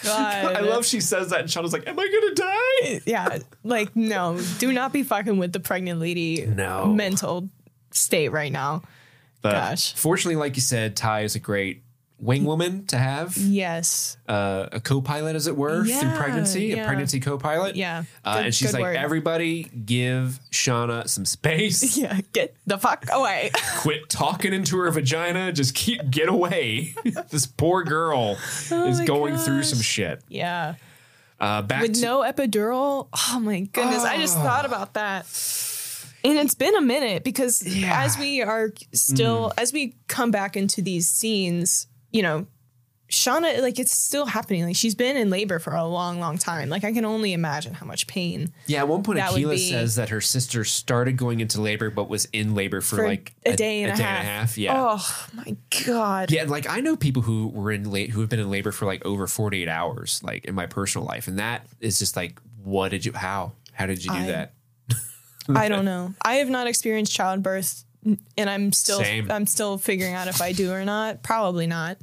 I 0.05 0.61
love 0.61 0.85
she 0.85 1.01
says 1.01 1.31
that, 1.31 1.41
and 1.41 1.49
Shauna's 1.49 1.73
like, 1.73 1.89
Am 1.89 1.99
I 1.99 2.09
gonna 2.13 2.35
die? 2.35 3.01
Yeah, 3.07 3.39
like 3.65 3.97
no, 3.97 4.39
do 4.59 4.71
not 4.71 4.93
be 4.93 5.03
fucking 5.03 5.39
with 5.39 5.55
the 5.55 5.61
pregnant 5.61 5.99
lady. 5.99 6.45
No. 6.45 6.93
mental 6.93 7.49
state 7.91 8.29
right 8.29 8.53
now. 8.53 8.83
But 9.41 9.53
Gosh. 9.53 9.95
fortunately, 9.95 10.37
like 10.37 10.57
you 10.57 10.63
said, 10.63 10.95
Tai 10.97 11.21
is 11.23 11.35
a 11.35 11.39
great 11.41 11.83
wing 12.19 12.45
woman 12.45 12.85
to 12.87 12.99
have. 12.99 13.37
Yes, 13.37 14.17
uh, 14.29 14.67
a 14.73 14.81
co-pilot, 14.81 15.37
as 15.37 15.47
it 15.47 15.57
were, 15.57 15.85
through 15.85 15.93
Yeah, 15.95 16.17
pregnancy, 16.19 16.73
a 16.73 16.85
pregnancy 16.85 17.21
co-pilot. 17.21 17.77
Yeah. 17.77 18.05
uh, 18.25 18.37
Good- 18.39 18.45
and 18.47 18.55
she's 18.55 18.73
like, 18.73 18.83
word. 18.83 18.97
everybody, 18.97 19.65
give 19.65 20.41
Shauna 20.51 21.09
some 21.09 21.25
space. 21.25 21.97
yeah. 21.99 22.21
Get 22.33 22.55
the 22.67 22.77
fuck 22.79 23.07
away. 23.13 23.51
Quit 23.79 24.09
talking 24.09 24.53
into 24.53 24.79
her 24.79 24.91
vagina. 24.91 25.53
Just 25.53 25.75
keep 25.75 26.11
get 26.11 26.29
away. 26.29 26.95
this 27.31 27.47
poor 27.47 27.85
girl 27.85 28.33
is 28.33 28.73
Oh 28.73 28.89
my 28.99 29.05
going 29.05 29.37
through 29.37 29.63
some 29.63 29.81
shit. 29.81 30.21
yeah, 30.29 30.75
Uh, 31.41 31.63
back 31.63 31.83
with 31.83 31.95
to, 31.95 32.01
no 32.03 32.21
epidural. 32.23 33.09
Oh 33.31 33.39
my 33.41 33.61
goodness, 33.61 34.03
I 34.05 34.17
just 34.17 34.37
thought 34.37 34.65
about 34.65 34.95
that. 34.95 35.25
And 36.25 36.37
it's 36.37 36.55
been 36.57 36.75
a 36.75 36.81
minute 36.81 37.23
because 37.23 37.63
Yeah. 37.65 38.03
as 38.03 38.19
we 38.19 38.43
are 38.43 38.73
still, 38.93 39.53
as 39.57 39.73
we 39.73 39.95
come 40.09 40.33
back 40.33 40.57
into 40.57 40.83
these 40.83 41.09
scenes, 41.09 41.87
you 42.13 42.23
know, 42.23 42.47
Shauna, 43.11 43.63
like 43.63 43.79
it's 43.79 43.97
still 43.97 44.27
happening. 44.27 44.65
Like 44.67 44.77
she's 44.77 44.95
been 44.95 45.17
in 45.17 45.31
labor 45.31 45.59
for 45.59 45.75
a 45.75 45.85
long, 45.87 46.21
long 46.21 46.37
time. 46.37 46.69
Like 46.69 46.85
I 46.85 46.93
can 46.93 47.07
only 47.07 47.33
imagine 47.33 47.73
how 47.73 47.87
much 47.87 48.07
pain 48.07 48.53
Yeah, 48.67 48.81
at 48.81 48.89
one 48.89 49.03
point, 49.03 49.19
Akilah 49.19 49.59
says 49.59 49.97
that 49.97 50.11
her 50.11 50.21
sister 50.21 50.63
started 50.65 51.17
going 51.17 51.41
into 51.41 51.61
labor, 51.63 51.89
but 51.89 52.11
was 52.11 52.27
in 52.27 52.55
labor 52.55 52.83
for, 52.83 52.97
for 52.97 53.07
like 53.09 53.35
a, 53.47 53.57
day 53.57 53.83
and 53.83 53.99
a, 53.99 54.03
half. 54.03 54.25
half. 54.25 54.59
Yeah. 54.59 54.75
Oh 54.77 55.27
my 55.35 55.57
god. 55.87 56.31
Yeah, 56.31 56.45
like 56.45 56.69
I 56.69 56.81
know 56.81 56.97
people 56.97 57.23
who 57.23 57.49
were 57.49 57.73
in 57.73 57.91
late 57.91 58.11
who 58.11 58.21
have 58.21 58.29
been 58.29 58.41
in 58.41 58.51
labor 58.51 58.73
for 58.73 58.85
like 58.85 59.05
over 59.07 59.27
48 59.27 59.69
hours, 59.69 60.21
like 60.23 60.45
in 60.45 60.55
my 60.55 60.67
personal 60.67 61.07
life. 61.07 61.29
And 61.29 61.39
that 61.39 61.67
is 61.81 61.99
just 61.99 62.15
like, 62.15 62.39
what 62.63 62.91
did 62.91 63.07
you 63.07 63.13
how? 63.15 63.53
How 63.73 63.87
did 63.87 64.05
you 64.05 64.11
do 64.11 64.19
I- 64.19 64.27
that? 64.27 64.53
I 65.49 65.71
don't 65.71 65.87
know. 65.87 66.13
I 66.23 66.35
have 66.35 66.51
not 66.51 66.67
experienced 66.67 67.15
childbirth, 67.15 67.85
and 68.05 68.51
I'm 68.51 68.73
still 68.73 69.03
Same. 69.03 69.31
I'm 69.31 69.47
still 69.47 69.79
figuring 69.79 70.15
out 70.15 70.29
if 70.29 70.41
I 70.41 70.53
do 70.53 70.73
or 70.73 70.85
not. 70.85 71.23
Probably 71.23 71.67
not, 71.67 71.99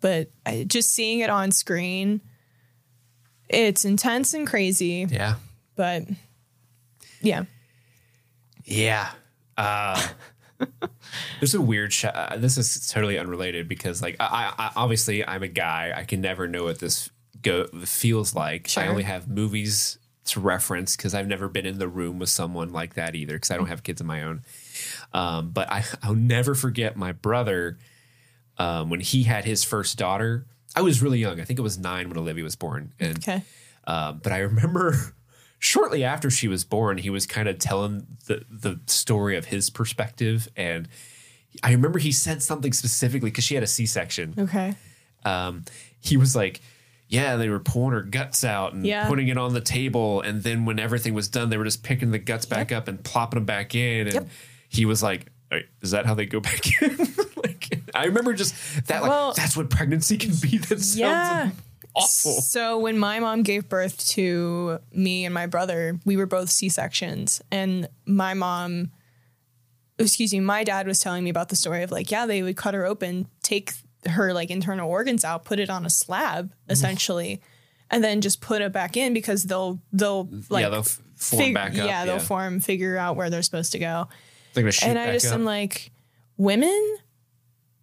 but 0.00 0.30
I, 0.44 0.64
just 0.66 0.90
seeing 0.90 1.20
it 1.20 1.30
on 1.30 1.52
screen, 1.52 2.20
it's 3.48 3.84
intense 3.84 4.34
and 4.34 4.46
crazy. 4.46 5.06
Yeah. 5.08 5.36
But 5.76 6.04
yeah, 7.20 7.44
Yeah. 8.64 9.10
Uh, 9.56 10.08
there's 11.40 11.54
a 11.54 11.60
weird 11.60 11.92
shot. 11.92 12.14
Uh, 12.14 12.36
this 12.36 12.58
is 12.58 12.88
totally 12.88 13.18
unrelated 13.18 13.68
because, 13.68 14.02
like, 14.02 14.16
I, 14.20 14.52
I 14.58 14.70
obviously 14.76 15.26
I'm 15.26 15.42
a 15.42 15.48
guy. 15.48 15.92
I 15.94 16.04
can 16.04 16.20
never 16.20 16.48
know 16.48 16.64
what 16.64 16.78
this 16.80 17.10
go 17.42 17.66
feels 17.84 18.34
like. 18.34 18.76
I 18.76 18.88
only 18.88 19.04
have 19.04 19.28
movies 19.28 19.98
to 20.26 20.40
reference 20.40 20.96
because 20.96 21.14
I've 21.14 21.26
never 21.26 21.48
been 21.48 21.66
in 21.66 21.78
the 21.78 21.88
room 21.88 22.18
with 22.18 22.28
someone 22.28 22.72
like 22.72 22.94
that 22.94 23.14
either 23.14 23.34
because 23.34 23.50
I 23.50 23.56
don't 23.56 23.68
have 23.68 23.82
kids 23.82 24.00
of 24.00 24.06
my 24.06 24.22
own. 24.22 24.42
Um, 25.12 25.50
but 25.50 25.70
I, 25.70 25.84
I'll 26.02 26.14
never 26.14 26.54
forget 26.54 26.96
my 26.96 27.12
brother 27.12 27.78
um, 28.58 28.90
when 28.90 29.00
he 29.00 29.22
had 29.24 29.44
his 29.44 29.64
first 29.64 29.98
daughter. 29.98 30.46
I 30.76 30.82
was 30.82 31.02
really 31.02 31.18
young. 31.18 31.40
I 31.40 31.44
think 31.44 31.58
it 31.58 31.62
was 31.62 31.78
nine 31.78 32.08
when 32.08 32.18
Olivia 32.18 32.44
was 32.44 32.56
born, 32.56 32.92
and 33.00 33.18
okay. 33.18 33.42
um, 33.86 34.20
but 34.22 34.32
I 34.32 34.38
remember 34.38 35.14
shortly 35.58 36.04
after 36.04 36.30
she 36.30 36.46
was 36.48 36.64
born, 36.64 36.98
he 36.98 37.10
was 37.10 37.26
kind 37.26 37.48
of 37.48 37.58
telling 37.58 38.06
the 38.26 38.44
the 38.50 38.78
story 38.86 39.36
of 39.36 39.46
his 39.46 39.70
perspective, 39.70 40.48
and 40.56 40.88
I 41.62 41.72
remember 41.72 41.98
he 41.98 42.12
said 42.12 42.42
something 42.42 42.72
specifically 42.72 43.30
because 43.30 43.44
she 43.44 43.54
had 43.54 43.64
a 43.64 43.68
C 43.68 43.86
section. 43.86 44.34
Okay. 44.38 44.74
Um, 45.24 45.64
he 46.00 46.16
was 46.16 46.36
like. 46.36 46.60
Yeah, 47.10 47.36
they 47.36 47.48
were 47.48 47.58
pulling 47.58 47.92
her 47.92 48.02
guts 48.02 48.44
out 48.44 48.74
and 48.74 48.84
Yeah. 48.86 49.08
putting 49.08 49.28
it 49.28 49.38
on 49.38 49.54
the 49.54 49.62
table, 49.62 50.20
and 50.20 50.42
then 50.42 50.66
when 50.66 50.78
everything 50.78 51.14
was 51.14 51.26
done, 51.26 51.48
they 51.48 51.56
were 51.56 51.64
just 51.64 51.82
picking 51.82 52.10
the 52.10 52.18
guts 52.18 52.44
back 52.44 52.70
up 52.70 52.86
and 52.86 53.02
plopping 53.02 53.38
them 53.38 53.46
back 53.46 53.74
in. 53.74 54.08
And 54.08 54.12
Yep. 54.14 54.28
He 54.68 54.84
was 54.84 55.02
like, 55.02 55.26
"Is 55.82 55.90
that 55.92 56.06
how 56.06 56.14
they 56.14 56.26
go 56.26 56.40
back 56.40 56.80
in?" 56.82 56.96
like, 57.44 57.80
I 57.94 58.04
remember 58.06 58.32
just 58.34 58.54
that. 58.86 59.02
Like, 59.02 59.10
Well, 59.10 59.32
that's 59.32 59.56
what 59.56 59.70
pregnancy 59.70 60.16
can 60.18 60.30
be. 60.40 60.58
That 60.58 60.80
sounds 60.80 60.96
Yeah. 60.96 61.50
awful. 61.94 62.40
So 62.42 62.78
when 62.78 62.98
my 62.98 63.18
mom 63.20 63.42
gave 63.42 63.68
birth 63.68 64.06
to 64.10 64.78
me 64.92 65.24
and 65.24 65.32
my 65.34 65.46
brother, 65.46 65.98
we 66.04 66.16
were 66.16 66.26
both 66.26 66.50
C 66.50 66.68
sections, 66.68 67.40
and 67.50 67.88
my 68.06 68.34
mom, 68.34 68.90
excuse 69.98 70.32
me, 70.32 70.40
my 70.40 70.64
dad 70.64 70.86
was 70.86 71.00
telling 71.00 71.24
me 71.24 71.30
about 71.30 71.48
the 71.48 71.56
story 71.56 71.82
of 71.82 71.90
like, 71.90 72.10
yeah, 72.10 72.26
they 72.26 72.42
would 72.42 72.56
cut 72.56 72.74
her 72.74 72.84
open, 72.86 73.26
take 73.42 73.72
her 74.06 74.32
like 74.32 74.50
internal 74.50 74.88
organs 74.88 75.24
out, 75.24 75.44
put 75.44 75.58
it 75.58 75.70
on 75.70 75.84
a 75.84 75.90
slab 75.90 76.52
essentially, 76.68 77.40
and 77.90 78.04
then 78.04 78.20
just 78.20 78.40
put 78.40 78.62
it 78.62 78.72
back 78.72 78.96
in 78.96 79.12
because 79.12 79.44
they'll 79.44 79.80
they'll 79.92 80.28
like 80.50 80.62
yeah, 80.62 80.68
they'll 80.68 80.80
f- 80.80 81.00
form 81.16 81.42
fig- 81.42 81.54
back 81.54 81.70
up. 81.72 81.86
yeah 81.86 82.04
they'll 82.04 82.18
form 82.20 82.60
figure 82.60 82.96
out 82.96 83.16
where 83.16 83.28
they're 83.30 83.42
supposed 83.42 83.72
to 83.72 83.78
go, 83.78 83.88
They're 83.88 83.96
gonna 83.96 84.06
shoot 84.06 84.27
and 84.56 84.98
I 84.98 85.12
just 85.12 85.26
up. 85.26 85.34
am 85.34 85.44
like, 85.44 85.90
women 86.36 86.96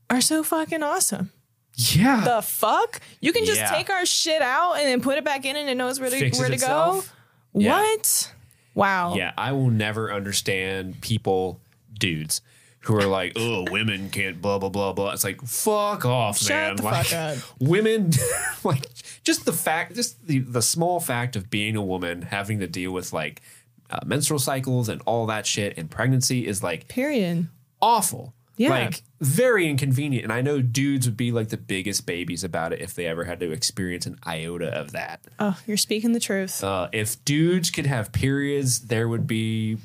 are 0.10 0.22
so 0.22 0.44
fucking 0.44 0.84
awesome. 0.84 1.32
yeah, 1.76 2.22
The 2.24 2.42
fuck? 2.42 3.02
You 3.22 3.34
can 3.34 3.46
just 3.46 3.60
Yeah. 3.60 3.72
take 3.72 3.90
our 3.90 4.06
shit 4.06 4.42
out 4.42 4.74
and 4.78 4.86
then 4.86 5.02
put 5.02 5.18
it 5.18 5.26
back 5.26 5.46
in 5.46 5.56
and 5.56 5.70
it 5.70 5.76
knows 5.76 6.00
where 6.00 6.10
to 6.10 6.18
Fixes 6.20 6.40
where 6.40 6.50
to 6.50 6.56
itself. 6.56 7.14
go. 7.54 7.60
Yeah. 7.60 7.80
What? 7.82 8.32
Wow. 8.74 9.16
yeah. 9.16 9.32
I 9.38 9.52
will 9.54 9.70
never 9.70 10.12
understand 10.14 11.00
people, 11.02 11.60
dudes, 11.98 12.42
who 12.82 12.96
are 12.98 13.06
like, 13.08 13.34
"Oh, 13.36 13.66
women 13.72 14.10
can't 14.10 14.42
blah 14.42 14.60
blah 14.60 14.70
blah 14.70 14.92
blah." 14.94 15.12
It's 15.14 15.24
like, 15.24 15.42
fuck 15.42 16.06
off, 16.06 16.38
Shut 16.38 16.50
man. 16.50 16.76
the 16.76 16.84
like, 16.84 17.06
fuck 17.08 17.18
up. 17.18 17.38
women, 17.60 18.12
like, 18.64 18.88
just 19.24 19.46
the 19.46 19.54
fact, 19.54 19.96
just 19.96 20.28
the 20.28 20.40
the 20.40 20.62
small 20.62 21.00
fact 21.00 21.36
of 21.38 21.50
being 21.50 21.76
a 21.76 21.82
woman 21.82 22.24
having 22.24 22.60
to 22.60 22.68
deal 22.68 22.92
with 22.92 23.12
like 23.14 23.42
uh, 23.90 24.00
menstrual 24.06 24.40
cycles 24.40 24.90
and 24.90 25.02
all 25.06 25.26
that 25.28 25.46
shit 25.46 25.78
and 25.78 25.90
pregnancy 25.90 26.48
is 26.48 26.64
like 26.64 26.88
Period. 26.88 27.48
awful. 27.82 28.34
Yeah. 28.58 28.70
Like 28.70 29.04
very 29.20 29.68
inconvenient. 29.70 30.24
And 30.24 30.32
I 30.32 30.42
know 30.42 30.62
dudes 30.62 31.06
would 31.08 31.18
be 31.18 31.32
like 31.34 31.50
the 31.50 31.58
biggest 31.58 32.06
babies 32.06 32.42
about 32.44 32.72
it 32.72 32.80
if 32.82 32.94
they 32.94 33.06
ever 33.06 33.26
had 33.26 33.40
to 33.42 33.52
experience 33.52 34.06
an 34.06 34.18
iota 34.26 34.68
of 34.70 34.94
that. 34.94 35.20
Oh, 35.40 35.60
you're 35.68 35.76
speaking 35.76 36.14
the 36.14 36.22
truth. 36.22 36.64
Uh, 36.64 36.88
if 36.94 37.24
dudes 37.26 37.70
could 37.70 37.86
have 37.86 38.14
periods, 38.14 38.88
there 38.88 39.10
would 39.10 39.28
be 39.28 39.78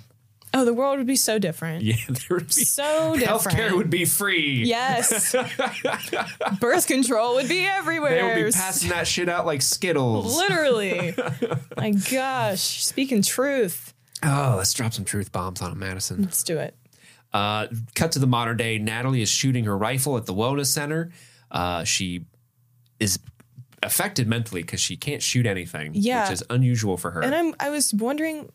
oh, 0.54 0.64
the 0.64 0.74
world 0.74 0.98
would 0.98 1.06
be 1.06 1.16
so 1.16 1.38
different. 1.38 1.82
yeah, 1.82 1.94
there 2.08 2.36
would 2.38 2.46
be 2.46 2.52
So 2.52 3.16
different. 3.16 3.40
healthcare 3.58 3.72
would 3.76 3.90
be 3.90 4.04
free. 4.04 4.64
Yes. 4.64 5.34
Birth 6.60 6.86
control 6.86 7.34
would 7.36 7.48
be 7.48 7.64
everywhere. 7.64 8.34
They 8.34 8.42
would 8.42 8.46
be 8.52 8.52
passing 8.52 8.90
that 8.90 9.06
shit 9.06 9.28
out 9.28 9.46
like 9.46 9.62
Skittles. 9.62 10.36
Literally. 10.36 11.14
My 11.76 11.90
gosh. 11.92 12.84
Speaking 12.84 13.22
truth. 13.22 13.94
Oh, 14.22 14.54
let's 14.58 14.72
drop 14.74 14.92
some 14.92 15.04
truth 15.04 15.32
bombs 15.32 15.62
on 15.62 15.70
'em, 15.72 15.78
Madison. 15.78 16.22
Let's 16.22 16.42
do 16.42 16.58
it. 16.58 16.74
Uh, 17.32 17.68
cut 17.94 18.12
to 18.12 18.18
the 18.18 18.26
modern 18.26 18.56
day. 18.56 18.76
Natalie 18.78 19.22
is 19.22 19.28
shooting 19.28 19.64
her 19.64 19.76
rifle 19.78 20.16
at 20.16 20.26
the 20.26 20.34
wellness 20.34 20.66
center. 20.66 21.10
Uh, 21.50 21.84
she 21.84 22.26
is 22.98 23.18
affected 23.82 24.28
mentally 24.28 24.62
because 24.62 24.80
she 24.80 24.96
can't 24.96 25.22
shoot 25.22 25.46
anything, 25.46 25.92
Yeah. 25.94 26.24
which 26.24 26.32
is 26.34 26.44
unusual 26.50 26.96
for 26.98 27.12
her. 27.12 27.22
And 27.22 27.34
I'm 27.34 27.54
I 27.58 27.70
was 27.70 27.94
wondering 27.94 28.50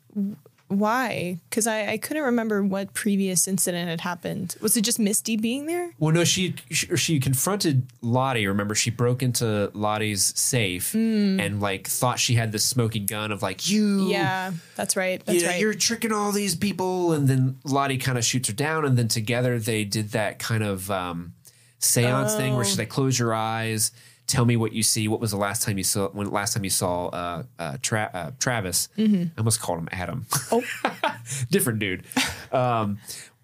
why 0.68 1.40
because 1.50 1.68
I, 1.68 1.92
I 1.92 1.98
couldn't 1.98 2.24
remember 2.24 2.64
what 2.64 2.94
previous 2.94 3.48
incident 3.48 3.88
had 3.88 4.02
happened. 4.02 4.56
Was 4.62 4.76
it 4.76 4.82
just 4.82 4.98
Misty 5.00 5.38
being 5.38 5.68
there? 5.68 5.92
Well, 6.00 6.12
no, 6.14 6.24
she 6.24 6.56
she, 6.72 6.88
she 6.98 7.20
confronted 7.20 7.86
Lottie. 8.02 8.48
Remember, 8.48 8.74
she 8.76 8.90
broke 8.90 9.22
into 9.22 9.70
Lottie's 9.74 10.34
safe 10.40 10.92
Hmm. 10.94 11.40
and 11.40 11.62
like 11.62 11.88
thought 11.88 12.20
she 12.20 12.34
had 12.36 12.52
this 12.52 12.66
smoking 12.66 13.06
gun 13.06 13.32
of 13.32 13.42
like 13.44 13.70
you. 13.70 14.08
Yeah, 14.10 14.52
that's 14.76 14.96
right. 14.98 15.24
That's 15.26 15.44
yeah, 15.44 15.50
right. 15.50 15.62
you're 15.62 15.74
tricking 15.76 16.12
all 16.12 16.32
these 16.32 16.56
people, 16.56 17.14
and 17.14 17.28
then 17.28 17.58
Lottie 17.64 17.98
kind 17.98 18.18
of 18.18 18.26
shoots 18.26 18.48
her 18.50 18.56
down, 18.56 18.86
and 18.86 18.98
then 18.98 19.08
together 19.08 19.60
they 19.60 19.84
did 19.86 20.12
that 20.12 20.40
kind 20.40 20.64
of 20.64 20.90
um, 20.90 21.34
seance 21.80 22.34
thing 22.36 22.56
where 22.56 22.66
she's 22.66 22.78
Oh. 22.80 22.82
like, 22.82 22.90
"Close 22.90 23.20
your 23.20 23.34
eyes, 23.34 23.92
tell 24.28 24.46
me 24.46 24.56
what 24.58 24.74
you 24.74 24.84
see. 24.84 25.08
What 25.08 25.20
was 25.20 25.32
the 25.32 25.38
last 25.38 25.64
time 25.64 25.78
you 25.78 25.84
saw? 25.84 26.10
When 26.10 26.30
last 26.30 26.54
time 26.54 26.64
you 26.64 26.70
saw 26.70 27.08
uh, 27.08 27.44
uh, 27.60 27.78
Tra- 27.82 28.12
uh, 28.14 28.32
Travis? 28.40 28.90
I 28.98 29.30
almost 29.38 29.60
called 29.62 29.80
him 29.80 29.90
Adam. 29.92 30.26
Oh. 30.52 30.64
different 31.52 31.80
dude. 31.80 32.04
Um, 32.52 33.00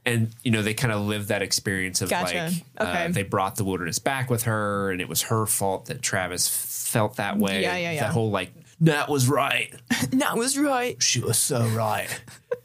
and 0.05 0.29
you 0.43 0.49
know 0.49 0.63
they 0.63 0.73
kind 0.73 0.91
of 0.91 1.01
lived 1.01 1.27
that 1.27 1.43
experience 1.43 2.01
of 2.01 2.09
Gotcha. 2.09 2.35
like 2.35 2.53
Okay. 2.89 3.05
uh, 3.05 3.07
they 3.09 3.21
brought 3.23 3.55
the 3.57 3.63
wilderness 3.63 3.99
back 3.99 4.29
with 4.31 4.43
her, 4.43 4.89
and 4.91 4.99
it 4.99 5.07
was 5.07 5.23
her 5.23 5.45
fault 5.45 5.85
that 5.85 6.01
Travis 6.01 6.47
felt 6.47 7.17
that 7.17 7.37
way. 7.37 7.61
Yeah, 7.61 7.77
yeah, 7.77 7.91
yeah. 7.91 8.01
That 8.01 8.11
whole 8.11 8.31
like 8.31 8.51
that 8.81 9.09
was 9.09 9.27
right. 9.29 9.71
that 10.13 10.35
was 10.37 10.57
right. 10.57 11.01
She 11.03 11.19
was 11.19 11.37
so 11.37 11.67
right. 11.67 12.07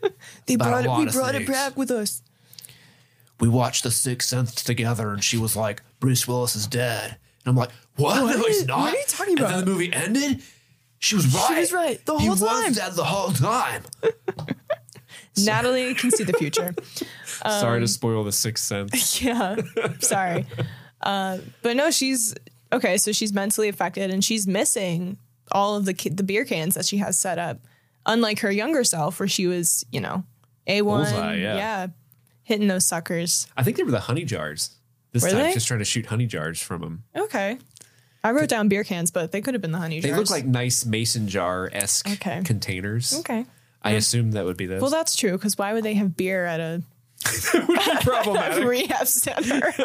They 0.47 0.55
About 0.55 0.85
brought 0.85 1.01
it. 1.03 1.05
We 1.07 1.13
brought 1.13 1.35
it 1.35 1.47
back 1.47 1.77
with 1.77 1.91
us. 1.91 2.23
we 3.41 3.49
watched 3.49 3.83
The 3.83 3.91
Sixth 3.91 4.29
Sense 4.29 4.55
together, 4.55 5.11
and 5.13 5.23
she 5.23 5.37
was 5.37 5.57
like, 5.57 5.83
"Bruce 6.01 6.27
Willis 6.29 6.55
is 6.57 6.67
dead," 6.67 7.11
and 7.45 7.51
I'm 7.51 7.57
like, 7.57 7.71
"What? 7.97 8.23
What 8.23 8.37
no, 8.39 8.45
he's 8.45 8.67
not." 8.67 8.79
what 8.79 8.95
are 8.95 8.97
you 8.99 9.05
talking 9.07 9.39
about? 9.39 9.53
And 9.53 9.55
about? 9.55 9.57
then 9.57 9.65
the 9.65 9.71
movie 9.71 9.93
ended. 9.93 10.43
She 10.99 11.15
was 11.15 11.27
right. 11.35 11.47
She 11.55 11.61
was 11.61 11.73
right 11.73 12.05
the 12.07 12.17
he 12.19 12.27
whole 12.27 12.37
time. 12.37 12.65
was 12.69 12.77
dead 12.77 12.93
the 12.95 13.05
whole 13.05 13.31
time. 13.33 13.83
Natalie 15.39 15.95
can 15.95 16.11
see 16.11 16.25
the 16.25 16.33
future. 16.33 16.75
Sorry 17.25 17.77
Um, 17.77 17.81
to 17.83 17.89
spoil 17.89 18.25
The 18.25 18.33
Sixth 18.33 18.65
Sense. 18.65 19.21
yeah, 19.23 19.57
sorry, 20.01 20.47
uh, 21.03 21.39
but 21.63 21.77
no, 21.77 21.91
she's 21.91 22.35
okay. 22.73 22.97
So 22.97 23.13
she's 23.13 23.33
mentally 23.35 23.69
affected, 23.69 24.11
and 24.11 24.25
she's 24.25 24.47
missing 24.47 25.19
all 25.53 25.77
of 25.77 25.85
the 25.85 25.93
ki- 25.93 26.09
the 26.09 26.23
beer 26.23 26.45
cans 26.47 26.75
that 26.75 26.87
she 26.87 26.97
has 26.99 27.19
set 27.19 27.39
up. 27.39 27.59
Unlike 28.07 28.41
her 28.41 28.51
younger 28.51 28.85
self, 28.85 29.19
where 29.21 29.29
she 29.29 29.47
was, 29.47 29.85
you 29.93 30.01
know, 30.01 30.25
a 30.67 30.81
one, 30.83 31.03
Bullseye, 31.03 31.35
yeah. 31.37 31.89
hitting 32.45 32.69
those 32.69 32.87
suckers. 32.87 33.47
I 33.57 33.63
think 33.63 33.77
they 33.77 33.83
were 33.83 33.91
the 33.91 34.01
honey 34.01 34.25
jars. 34.25 34.71
This 35.13 35.23
Were 35.25 35.31
time, 35.31 35.43
they? 35.43 35.53
just 35.53 35.67
trying 35.69 35.81
to 35.81 35.85
shoot 35.85 36.07
honey 36.07 36.27
jars 36.27 36.61
from 36.61 36.81
them. 36.81 37.03
Okay, 37.17 37.59
I 38.27 38.33
wrote 38.33 38.49
down 38.49 38.69
beer 38.69 38.85
cans, 38.85 39.11
but 39.11 39.33
they 39.33 39.41
could 39.41 39.55
have 39.55 39.61
been 39.63 39.73
the 39.73 39.79
honey 39.79 39.97
jars. 40.01 40.03
They 40.03 40.09
jars. 40.11 40.19
look 40.19 40.31
like 40.31 40.45
nice 40.47 40.85
mason 40.85 41.29
jar 41.29 41.71
esque 41.73 42.11
Okay. 42.11 42.43
containers. 42.45 43.15
okay. 43.21 43.47
I 43.83 43.93
assume 43.93 44.33
that 44.33 44.45
would 44.45 44.57
be 44.57 44.67
those. 44.67 44.81
Well, 44.83 44.91
that's 44.91 45.15
true 45.15 45.33
because 45.33 45.57
why 45.57 45.73
would 45.73 45.85
they 45.85 45.95
have 45.95 46.17
beer 46.17 46.45
at 46.45 46.59
a 46.61 46.83
problematic. 48.03 48.65
rehab 48.65 49.07
center? 49.07 49.71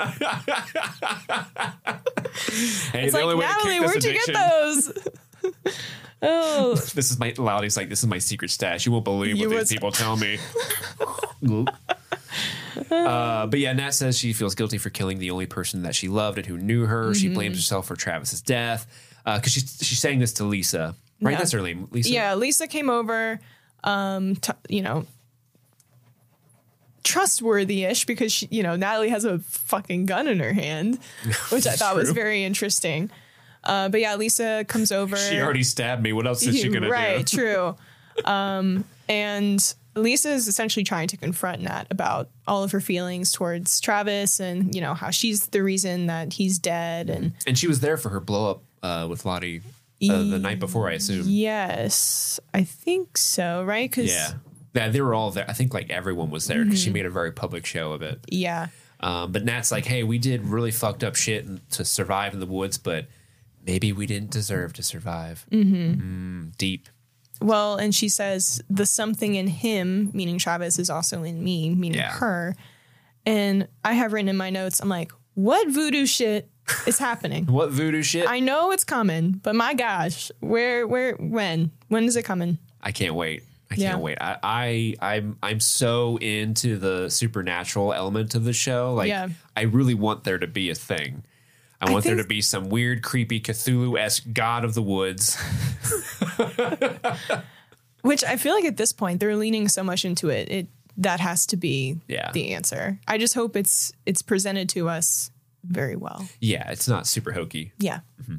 Hey, 2.92 3.04
It's 3.06 3.14
the 3.14 3.22
only 3.22 3.36
like 3.36 3.44
way 3.44 3.48
to 3.48 3.54
Natalie, 3.54 3.80
where'd 3.82 4.04
you 4.04 4.10
addiction. 4.12 4.34
get 4.34 4.50
those? 4.50 4.92
oh, 6.22 6.76
This 6.94 7.12
is 7.12 7.20
my 7.20 7.34
Lottie's 7.38 7.78
like 7.78 7.90
this 7.90 8.00
is 8.00 8.08
my 8.08 8.20
secret 8.20 8.52
stash. 8.52 8.86
You 8.86 8.92
won't 8.92 9.06
believe 9.06 9.38
You 9.38 9.50
what 9.50 9.58
was- 9.60 9.70
these 9.70 9.78
people 9.78 9.92
tell 9.92 10.18
me. 10.18 10.38
uh, 12.92 13.48
but 13.48 13.60
yeah, 13.60 13.74
Nat 13.74 13.92
says 13.92 14.18
she 14.18 14.34
feels 14.34 14.56
guilty 14.56 14.78
for 14.78 14.90
killing 14.90 15.20
the 15.20 15.32
only 15.32 15.46
person 15.46 15.84
that 15.84 15.96
she 15.96 16.08
loved 16.08 16.38
and 16.38 16.48
who 16.48 16.58
knew 16.58 16.86
her. 16.86 17.14
She 17.14 17.30
blames 17.34 17.58
herself 17.58 17.88
for 17.88 17.96
Travis's 17.96 18.42
death 18.42 18.88
because 19.26 19.52
she's 19.52 19.78
she's 19.82 20.00
saying 20.00 20.20
this 20.20 20.34
to 20.34 20.44
Lisa. 20.46 20.96
Right, 21.22 21.32
Yeah. 21.34 21.38
that's 21.38 21.52
her 21.52 21.62
name, 21.62 21.88
Lisa. 21.92 22.10
Yeah, 22.10 22.34
Lisa 22.36 22.68
came 22.68 22.90
over, 22.90 23.40
um, 23.84 24.36
t- 24.38 24.54
you 24.70 24.82
know, 24.82 25.06
trustworthy-ish 27.04 28.06
because 28.06 28.32
she, 28.32 28.48
you 28.50 28.64
know, 28.64 28.76
Natalie 28.76 29.10
has 29.10 29.26
a 29.26 29.40
fucking 29.40 30.06
gun 30.08 30.28
in 30.28 30.40
her 30.40 30.54
hand, 30.54 30.98
which 31.50 31.68
I 31.68 31.74
thought 31.74 31.96
was 31.96 32.06
True. 32.08 32.14
very 32.16 32.44
interesting. 32.44 33.12
Uh, 33.63 33.89
but 33.89 34.00
yeah, 34.00 34.15
Lisa 34.15 34.65
comes 34.67 34.91
over. 34.91 35.15
She 35.17 35.39
already 35.39 35.63
stabbed 35.63 36.02
me. 36.02 36.13
What 36.13 36.28
else 36.28 36.43
is 36.43 36.60
she 36.60 36.69
gonna 36.69 36.89
right, 36.89 37.26
do? 37.26 37.38
Right, 37.38 37.76
true. 38.15 38.30
Um, 38.32 38.86
and 39.08 39.74
Lisa 39.95 40.32
is 40.32 40.47
essentially 40.47 40.84
trying 40.84 41.08
to 41.10 41.17
confront 41.17 41.62
Nat 41.62 41.86
about 41.89 42.30
all 42.47 42.63
of 42.63 42.71
her 42.71 42.82
feelings 42.82 43.32
towards 43.32 43.80
Travis 43.80 44.39
and 44.39 44.74
you 44.74 44.82
know 44.82 44.93
how 44.93 45.10
she's 45.10 45.47
the 45.47 45.63
reason 45.63 46.08
that 46.08 46.34
he's 46.34 46.60
dead 46.60 47.10
and 47.10 47.34
And 47.45 47.58
she 47.58 47.67
was 47.67 47.82
there 47.82 47.97
for 47.97 48.10
her 48.10 48.19
blow 48.19 48.52
up 48.52 48.63
uh, 48.84 49.08
with 49.10 49.26
Lottie 49.26 49.62
uh, 50.10 50.24
the 50.24 50.39
night 50.39 50.60
before, 50.60 50.89
I 50.89 50.93
assume. 50.93 51.26
yes, 51.28 52.39
I 52.54 52.63
think 52.63 53.17
so, 53.17 53.63
right? 53.63 53.89
Because 53.89 54.10
Yeah. 54.10 54.34
Yeah, 54.74 54.88
they 54.88 55.02
were 55.02 55.13
all 55.13 55.32
there. 55.32 55.45
I 55.50 55.54
think 55.54 55.74
like 55.74 55.89
everyone 55.89 56.30
was 56.30 56.47
there 56.47 56.63
because 56.63 56.82
she 56.82 56.91
made 56.91 57.06
a 57.06 57.10
very 57.10 57.34
public 57.34 57.65
show 57.65 57.91
of 57.91 58.02
it. 58.02 58.26
yeah. 58.30 58.67
Um, 59.02 59.32
but 59.32 59.43
Nat's 59.43 59.71
like, 59.71 59.86
hey, 59.86 60.04
we 60.04 60.19
did 60.19 60.45
really 60.45 60.69
fucked 60.69 61.04
up 61.04 61.15
shit 61.15 61.45
to 61.71 61.84
survive 61.84 62.34
in 62.36 62.39
the 62.39 62.45
woods, 62.45 62.78
but 62.78 63.08
maybe 63.65 63.91
we 63.93 64.06
didn't 64.06 64.32
deserve 64.32 64.74
to 64.74 64.84
survive. 64.84 65.45
Mm-hmm. 65.52 66.50
deep. 66.58 66.89
Well, 67.41 67.76
and 67.78 67.93
she 67.93 68.08
says 68.08 68.62
the 68.69 68.86
something 68.86 69.34
in 69.36 69.47
him, 69.47 70.12
meaning 70.13 70.38
Travis, 70.38 70.78
is 70.78 70.89
also 70.89 71.24
in 71.24 71.43
me, 71.43 71.69
meaning 71.74 71.97
Yeah. 72.00 72.12
her. 72.12 72.56
And 73.26 73.67
I 73.84 73.93
have 73.93 74.13
written 74.13 74.30
in 74.30 74.38
my 74.38 74.50
notes, 74.52 74.80
I'm 74.80 74.89
like, 74.89 75.12
what 75.34 75.67
voodoo 75.69 76.06
shit 76.06 76.50
is 76.86 77.00
happening? 77.00 77.45
What 77.52 77.71
voodoo 77.71 78.04
shit? 78.04 78.28
I, 78.30 78.39
know 78.39 78.71
it's 78.71 78.84
coming, 78.84 79.39
but 79.43 79.56
my 79.56 79.74
gosh, 79.74 80.32
where, 80.39 80.86
where, 80.88 81.15
when, 81.15 81.71
when 81.88 82.04
is 82.06 82.15
it 82.15 82.24
coming? 82.24 82.60
I 82.82 82.91
can't 82.91 83.15
wait. 83.15 83.43
I 83.71 83.76
can't 83.76 84.02
wait. 84.02 84.17
I, 84.19 84.38
I 84.43 84.95
I'm 85.15 85.38
I'm 85.41 85.60
so 85.62 86.17
into 86.17 86.78
the 86.78 87.10
supernatural 87.10 87.93
element 87.93 88.36
of 88.36 88.43
the 88.43 88.52
show. 88.52 88.93
Like 88.93 89.08
Yeah. 89.08 89.30
I 89.56 89.62
really 89.62 89.93
want 89.93 90.26
there 90.26 90.38
to 90.38 90.45
be 90.47 90.69
a 90.69 90.76
thing. 90.76 91.24
I 91.82 91.91
want 91.91 92.04
there 92.06 92.15
to 92.15 92.24
be 92.24 92.41
some 92.41 92.70
weird, 92.70 93.02
creepy 93.02 93.41
Cthulhu 93.41 94.00
esque 94.00 94.24
god 94.34 94.63
of 94.63 94.74
the 94.76 94.82
woods. 94.84 95.36
Which 98.02 98.24
I 98.24 98.36
feel 98.38 98.54
like 98.56 98.65
at 98.65 98.78
this 98.78 98.91
point 98.91 99.20
they're 99.20 99.36
leaning 99.36 99.67
so 99.67 99.84
much 99.84 100.06
into 100.06 100.30
it. 100.30 100.50
It 100.50 100.67
that 100.98 101.20
has 101.20 101.46
to 101.48 101.58
be 101.58 101.98
Yeah. 102.08 102.32
the 102.32 102.54
answer. 102.54 103.00
I 103.08 103.17
just 103.17 103.34
hope 103.34 103.56
it's 103.56 103.91
it's 104.06 104.22
presented 104.22 104.70
to 104.70 104.89
us 104.89 105.32
very 105.63 105.96
well. 105.96 106.28
Yeah, 106.39 106.70
it's 106.72 106.88
not 106.88 107.06
super 107.08 107.32
hokey. 107.32 107.72
Yeah, 107.78 108.00
Mm-hmm. 108.22 108.38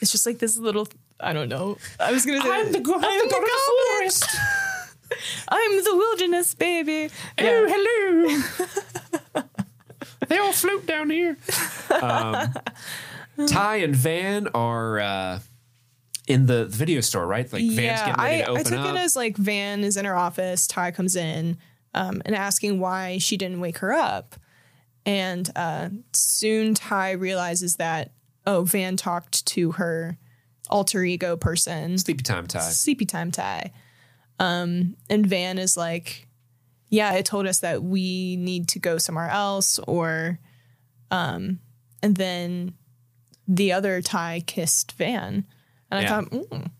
it's 0.00 0.12
just 0.12 0.26
like 0.26 0.38
this 0.38 0.56
little. 0.56 0.88
I 1.20 1.32
don't 1.32 1.48
know. 1.48 1.78
I 2.00 2.10
was 2.12 2.24
gonna 2.26 2.40
say 2.42 2.50
I'm 2.50 2.72
the 2.72 2.80
go- 2.80 2.94
I'm 2.94 3.00
the 3.00 3.06
I'm 3.06 3.28
god 3.28 3.38
of 3.38 3.44
the 3.44 3.86
forest. 3.96 4.26
I'm 5.48 5.84
the 5.84 5.94
wilderness 5.96 6.54
baby. 6.54 7.10
Oh, 7.38 7.66
hello. 7.68 9.20
they 10.32 10.38
all 10.38 10.52
float 10.52 10.86
down 10.86 11.10
here. 11.10 11.36
Um, 12.00 12.52
Tai 13.46 13.76
and 13.76 13.94
Van 13.94 14.48
are 14.54 14.98
uh, 14.98 15.38
in 16.26 16.46
the 16.46 16.66
video 16.66 17.00
store, 17.00 17.26
right? 17.26 17.50
Like 17.52 17.62
Van's 17.62 17.76
yeah, 17.76 18.06
getting 18.06 18.22
ready 18.22 18.36
I, 18.36 18.44
to 18.44 18.48
I 18.48 18.50
open 18.50 18.64
took 18.64 18.78
up. 18.78 18.94
it 18.94 18.98
as 18.98 19.16
like 19.16 19.36
Van 19.36 19.84
is 19.84 19.96
in 19.96 20.04
her 20.04 20.14
office. 20.16 20.66
Tai 20.66 20.90
comes 20.92 21.16
in 21.16 21.58
um, 21.94 22.22
and 22.24 22.34
asking 22.34 22.80
why 22.80 23.18
she 23.18 23.36
didn't 23.36 23.60
wake 23.60 23.78
her 23.78 23.92
up, 23.92 24.36
and 25.04 25.50
uh, 25.56 25.90
soon 26.12 26.74
Tai 26.74 27.12
realizes 27.12 27.76
that 27.76 28.12
oh, 28.46 28.64
Van 28.64 28.96
talked 28.96 29.44
to 29.46 29.72
her 29.72 30.18
alter 30.70 31.04
ego 31.04 31.36
person, 31.36 31.98
Sleepy 31.98 32.22
time, 32.22 32.46
Tai. 32.46 32.60
sleepy 32.60 33.04
time 33.04 33.30
Tai, 33.30 33.70
um, 34.38 34.96
and 35.10 35.26
Van 35.26 35.58
is 35.58 35.76
like, 35.76 36.26
yeah, 36.92 37.14
it 37.14 37.24
told 37.24 37.46
us 37.48 37.58
that 37.60 37.82
we 37.82 38.36
need 38.36 38.68
to 38.68 38.78
go 38.78 38.98
somewhere 38.98 39.28
else, 39.30 39.80
or, 39.88 40.38
um, 41.10 41.58
and 42.02 42.14
then 42.16 42.74
the 43.48 43.72
other 43.72 44.00
Tai 44.02 44.44
kissed 44.46 44.92
Van, 44.92 45.44
and 45.90 46.06
I 46.06 46.08
thought, 46.08 46.30
mm, 46.30 46.70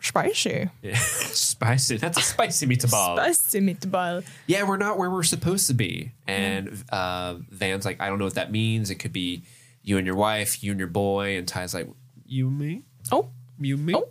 spicy. 0.00 0.70
Yeah. 0.82 0.94
spicy. 0.98 1.96
That's 1.98 2.18
a 2.18 2.22
spicy 2.22 2.66
meatball. 2.66 3.16
Spicy 3.16 3.60
meatball. 3.60 4.24
yeah, 4.46 4.62
we're 4.62 4.76
not 4.76 4.98
where 4.98 5.10
we're 5.10 5.22
supposed 5.24 5.66
to 5.66 5.74
be. 5.74 6.12
And 6.26 6.68
Mm. 6.68 6.84
uh, 6.90 7.34
Van's 7.50 7.84
like, 7.84 8.00
I 8.00 8.08
don't 8.08 8.18
know 8.18 8.24
what 8.24 8.34
that 8.34 8.50
means. 8.52 8.90
It 8.90 8.96
could 8.96 9.12
be 9.12 9.42
you 9.82 9.98
and 9.98 10.06
your 10.06 10.16
wife, 10.16 10.62
you 10.64 10.70
and 10.72 10.78
your 10.80 10.88
boy. 10.88 11.36
And 11.36 11.46
Tai's 11.46 11.74
like, 11.74 11.88
you 12.24 12.48
and 12.48 12.58
me? 12.58 12.82
Oh, 13.12 13.30
You 13.60 13.76
and 13.76 13.86
me? 13.86 13.94
Oh. 13.94 14.08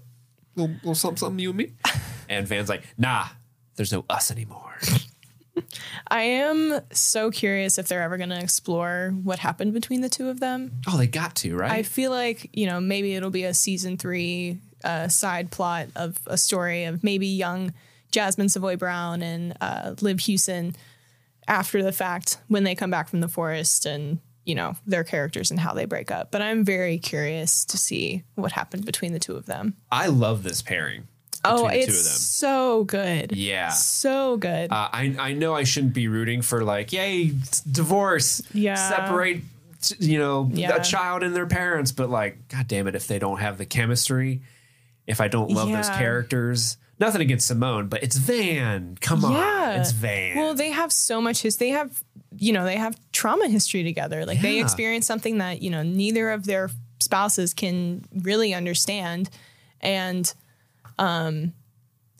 Little, 0.55 0.75
little 0.75 0.95
something, 0.95 1.17
something, 1.17 1.39
you 1.39 1.49
and 1.49 1.57
me? 1.57 1.73
and 2.29 2.47
Van's 2.47 2.69
like, 2.69 2.83
nah, 2.97 3.25
there's 3.75 3.91
no 3.91 4.05
us 4.09 4.31
anymore. 4.31 4.77
I 6.07 6.21
am 6.21 6.81
so 6.91 7.31
curious 7.31 7.77
if 7.77 7.87
they're 7.87 8.01
ever 8.01 8.17
going 8.17 8.29
to 8.29 8.39
explore 8.39 9.13
what 9.23 9.39
happened 9.39 9.73
between 9.73 10.01
the 10.01 10.09
two 10.09 10.29
of 10.29 10.39
them. 10.39 10.71
Oh, 10.87 10.97
they 10.97 11.07
got 11.07 11.35
to, 11.37 11.55
right? 11.55 11.71
I 11.71 11.83
feel 11.83 12.11
like, 12.11 12.49
you 12.53 12.67
know, 12.67 12.79
maybe 12.79 13.15
it'll 13.15 13.29
be 13.29 13.43
a 13.43 13.53
season 13.53 13.97
three 13.97 14.59
uh, 14.83 15.07
side 15.07 15.51
plot 15.51 15.87
of 15.95 16.17
a 16.27 16.37
story 16.37 16.85
of 16.85 17.03
maybe 17.03 17.27
young 17.27 17.73
Jasmine 18.11 18.49
Savoy 18.49 18.77
Brown 18.77 19.21
and 19.21 19.57
uh, 19.61 19.95
Liv 20.01 20.19
Hewson 20.21 20.75
after 21.47 21.83
the 21.83 21.91
fact 21.91 22.37
when 22.47 22.63
they 22.63 22.75
come 22.75 22.91
back 22.91 23.09
from 23.09 23.21
the 23.21 23.27
forest 23.27 23.85
and, 23.85 24.19
you 24.45 24.55
know, 24.55 24.75
their 24.85 25.03
characters 25.03 25.51
and 25.51 25.59
how 25.59 25.73
they 25.73 25.85
break 25.85 26.11
up. 26.11 26.31
But 26.31 26.41
I'm 26.41 26.63
very 26.63 26.97
curious 26.97 27.65
to 27.65 27.77
see 27.77 28.23
what 28.35 28.51
happened 28.51 28.85
between 28.85 29.13
the 29.13 29.19
two 29.19 29.35
of 29.35 29.45
them. 29.45 29.75
I 29.91 30.07
love 30.07 30.43
this 30.43 30.61
pairing. 30.61 31.07
Oh, 31.47 31.67
the 31.67 31.75
it's 31.77 31.86
two 31.86 31.91
of 31.91 32.03
them. 32.03 32.03
so 32.03 32.84
good. 32.86 33.31
Yeah. 33.36 33.69
So 33.69 34.38
good. 34.38 34.71
Uh, 34.71 34.89
I 34.91 35.15
I 35.19 35.34
know 35.34 35.53
I 35.53 35.63
shouldn't 35.63 35.93
be 35.93 36.08
rooting 36.08 36.41
for 36.41 36.63
like, 36.63 36.91
yay, 36.93 37.31
divorce, 37.69 38.41
Yeah. 38.53 38.75
separate, 38.75 39.41
you 39.99 40.17
know, 40.17 40.49
Yeah. 40.53 40.75
a 40.75 40.84
child 40.84 41.23
and 41.23 41.36
their 41.36 41.45
parents. 41.47 41.91
But 41.91 42.10
like, 42.10 42.47
god 42.49 42.67
damn 42.67 42.88
it, 42.88 42.95
if 42.95 43.08
they 43.08 43.19
don't 43.19 43.39
have 43.39 43.58
the 43.58 43.65
chemistry, 43.65 44.41
if 45.08 45.21
I 45.21 45.27
don't 45.27 45.51
love 45.51 45.69
those 45.69 45.89
characters, 45.89 46.77
nothing 46.99 47.21
against 47.21 47.47
Simone, 47.47 47.88
but 47.88 48.01
it's 48.03 48.17
Van. 48.17 48.97
Come 49.01 49.21
Yeah. 49.21 49.27
on, 49.73 49.79
it's 49.79 49.91
Van. 49.91 50.38
Well, 50.38 50.53
they 50.55 50.71
have 50.71 50.91
so 50.91 51.21
much 51.21 51.41
history. 51.41 51.67
they 51.67 51.73
have 51.73 52.03
you 52.38 52.51
know, 52.51 52.65
they 52.65 52.75
have 52.75 52.97
trauma 53.13 53.47
history 53.47 53.81
together. 53.84 54.25
Like 54.25 54.41
they 54.41 54.58
Yeah. 54.58 54.63
experience 54.63 55.05
something 55.08 55.38
that, 55.38 55.62
you 55.62 55.69
know, 55.69 55.84
neither 55.84 56.31
of 56.31 56.43
their 56.45 56.69
spouses 56.99 57.53
can 57.53 58.03
really 58.13 58.53
understand. 58.53 59.29
And 59.79 60.34
um 60.99 61.53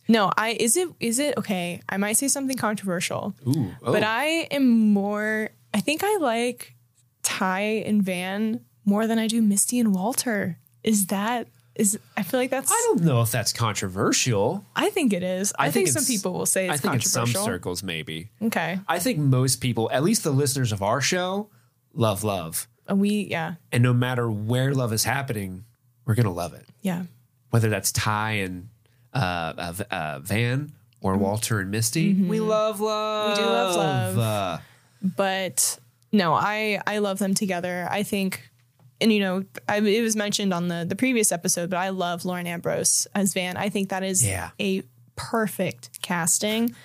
no, 0.08 0.32
I 0.38 0.50
is 0.60 0.78
it 0.78 0.90
is 1.00 1.20
it 1.20 1.38
okay, 1.38 1.82
I 1.90 1.98
might 1.98 2.18
say 2.18 2.28
something 2.28 2.58
controversial. 2.58 3.36
Ooh, 3.48 3.72
oh, 3.82 3.92
But 3.92 4.04
I 4.04 4.26
am 4.52 4.94
more 4.94 5.50
I 5.74 5.82
think 5.82 6.04
I 6.04 6.18
like 6.18 6.76
Tai 7.24 7.60
and 7.60 8.04
Van 8.04 8.62
more 8.86 9.08
than 9.08 9.18
I 9.20 9.28
do 9.28 9.42
Misty 9.42 9.80
and 9.80 9.94
Walter. 9.94 10.60
Is 10.84 11.08
that 11.08 11.48
is 11.76 12.00
I 12.16 12.24
feel 12.24 12.40
like 12.40 12.50
that's 12.50 12.72
I 12.72 12.82
don't 12.88 13.04
know 13.04 13.22
if 13.22 13.32
that's 13.32 13.52
controversial. 13.52 14.66
I 14.76 14.90
think 14.90 15.12
it 15.12 15.24
is. 15.24 15.54
I, 15.60 15.72
think, 15.72 15.90
some 15.90 16.06
people 16.06 16.34
will 16.34 16.46
say 16.46 16.70
it's 16.70 16.76
I 16.76 16.78
think 16.78 16.96
in 16.96 17.02
some 17.02 17.28
circles 17.28 17.84
maybe. 17.84 18.30
okay. 18.42 18.80
I 18.88 19.00
think 19.00 19.20
most 19.20 19.58
people, 19.58 19.90
at 19.92 20.04
least 20.04 20.24
the 20.24 20.32
listeners 20.32 20.72
of 20.72 20.82
our 20.82 21.02
show, 21.02 21.50
love 21.94 22.24
love. 22.24 22.68
Uh, 22.90 22.96
We 22.96 23.28
yeah. 23.30 23.56
And 23.72 23.84
no 23.84 23.94
matter 23.94 24.30
where 24.30 24.74
love 24.74 24.94
is 24.94 25.04
happening, 25.04 25.66
we're 26.06 26.16
gonna 26.16 26.32
love 26.32 26.54
it. 26.54 26.66
Yeah. 26.82 27.04
Whether 27.56 27.70
that's 27.70 27.94
Tai 27.94 28.32
and 28.32 28.68
uh, 29.14 29.18
uh, 29.58 29.74
uh, 29.90 30.20
Van 30.20 30.74
or 31.00 31.16
Walter 31.16 31.62
and 31.62 31.72
Misty. 31.72 32.14
We 32.14 32.42
love 32.42 32.82
love. 32.82 33.38
Mm-hmm. 33.38 33.42
We 33.42 33.46
do 33.48 33.50
love 33.54 33.76
love. 33.78 34.18
Uh, 34.20 34.58
but 35.16 35.80
no, 36.12 36.34
I 36.34 36.82
I 36.86 36.98
love 36.98 37.20
them 37.20 37.34
together. 37.34 37.88
I 37.90 38.04
think, 38.04 38.50
and 39.00 39.14
you 39.14 39.22
know, 39.22 39.46
I, 39.70 39.78
it 39.78 40.02
was 40.02 40.18
mentioned 40.18 40.54
on 40.54 40.68
the 40.68 40.86
the 40.86 40.98
previous 40.98 41.32
episode, 41.32 41.70
but 41.70 41.78
I 41.78 41.90
love 41.90 42.26
Lauren 42.26 42.46
Ambrose 42.46 43.08
as 43.16 43.34
Van. 43.34 43.56
I 43.56 43.70
think 43.70 43.88
that 43.88 44.04
is 44.04 44.26
Yeah. 44.28 44.50
a 44.60 44.84
perfect 45.16 46.02
casting. 46.02 46.76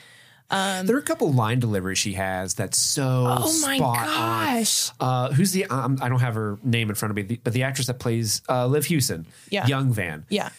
There 0.50 0.96
are 0.96 0.98
a 0.98 1.02
couple 1.02 1.32
line 1.32 1.60
deliveries 1.60 1.98
she 1.98 2.14
has 2.14 2.54
that's 2.54 2.76
so 2.78 3.26
Oh 3.28 3.60
my 3.62 3.78
gosh. 3.78 4.90
on. 5.00 5.06
Uh, 5.30 5.32
who's 5.32 5.52
the? 5.52 5.66
Um, 5.66 5.98
I 6.02 6.08
don't 6.08 6.20
have 6.20 6.34
her 6.34 6.58
name 6.62 6.88
in 6.90 6.94
front 6.96 7.10
of 7.10 7.16
me, 7.28 7.38
but 7.42 7.52
the 7.52 7.62
actress 7.62 7.86
that 7.86 7.98
plays 7.98 8.42
uh, 8.48 8.66
Liv 8.66 8.84
Hewson, 8.86 9.26
Yeah. 9.50 9.66
young 9.66 9.92
Van. 9.92 10.26
Yeah. 10.28 10.50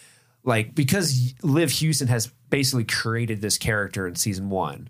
like 0.43 0.73
because 0.73 1.33
Liv 1.43 1.71
Hewson 1.71 2.07
has 2.07 2.27
basically 2.49 2.83
created 2.85 3.41
this 3.41 3.57
character 3.57 4.07
in 4.07 4.15
season 4.15 4.49
one, 4.49 4.89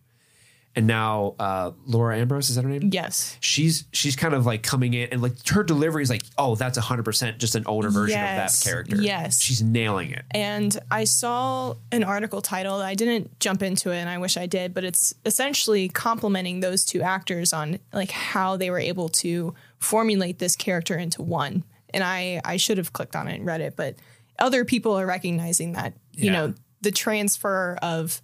and 0.75 0.88
now 0.88 1.36
uh, 1.38 1.71
Laura 1.86 2.17
Ambrose 2.17 2.49
is 2.49 2.55
that 2.55 2.63
her 2.63 2.69
name? 2.69 2.89
Yes. 2.93 3.38
She's 3.41 3.84
she's 3.91 4.15
kind 4.15 4.34
of 4.34 4.45
like 4.45 4.63
coming 4.63 4.93
in 4.93 5.10
and 5.12 5.21
like 5.21 5.45
her 5.49 5.63
delivery 5.63 6.01
is 6.03 6.10
like, 6.10 6.23
oh, 6.38 6.55
that's 6.55 6.77
hundred 6.77 7.03
percent 7.03 7.39
just 7.39 7.55
an 7.55 7.63
older 7.65 7.89
version 7.89 8.17
Yes, 8.17 8.57
of 8.57 8.63
that 8.63 8.69
character. 8.69 8.95
yes. 9.01 9.41
she's 9.41 9.62
nailing 9.62 10.12
it. 10.12 10.23
And 10.31 10.77
I 10.89 11.03
saw 11.03 11.75
an 11.91 12.03
article 12.05 12.41
titled, 12.41 12.81
I 12.81 12.95
didn't 12.95 13.39
jump 13.39 13.62
into 13.62 13.91
it 13.91 13.97
and 13.97 14.10
I 14.10 14.17
wish 14.17 14.38
I 14.38 14.45
did, 14.45 14.73
but 14.73 14.84
it's 14.86 15.13
essentially 15.25 15.89
complimenting 15.89 16.62
those 16.62 16.86
two 16.86 17.01
actors 17.01 17.51
on 17.51 17.79
like 17.91 18.12
how 18.12 18.55
they 18.57 18.69
were 18.69 18.79
able 18.79 19.10
to 19.10 19.53
formulate 19.79 20.39
this 20.39 20.55
character 20.55 20.97
into 20.97 21.21
one. 21.21 21.63
And 21.93 22.03
I, 22.03 22.39
I 22.45 22.55
should 22.55 22.77
have 22.77 22.93
clicked 22.93 23.17
on 23.17 23.27
it 23.27 23.36
and 23.36 23.45
read 23.45 23.60
it, 23.60 23.75
but 23.75 23.95
other 24.39 24.63
people 24.63 24.93
are 24.97 25.05
recognizing 25.05 25.73
that, 25.73 25.93
you 26.13 26.27
Yeah. 26.27 26.31
know, 26.31 26.53
the 26.79 26.91
transfer 26.91 27.77
of 27.81 28.21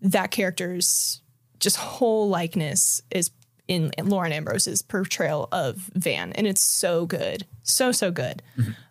that 0.00 0.30
character's 0.30 1.20
just 1.60 1.76
whole 1.76 2.28
likeness 2.28 3.02
is 3.10 3.30
in, 3.68 3.92
Lauren 4.02 4.32
Ambrose's 4.32 4.82
portrayal 4.82 5.48
of 5.52 5.76
Van. 5.94 6.32
And 6.32 6.46
it's 6.46 6.60
so 6.60 7.06
good. 7.06 7.46
So, 7.62 7.92
so 7.92 8.10
good. 8.10 8.42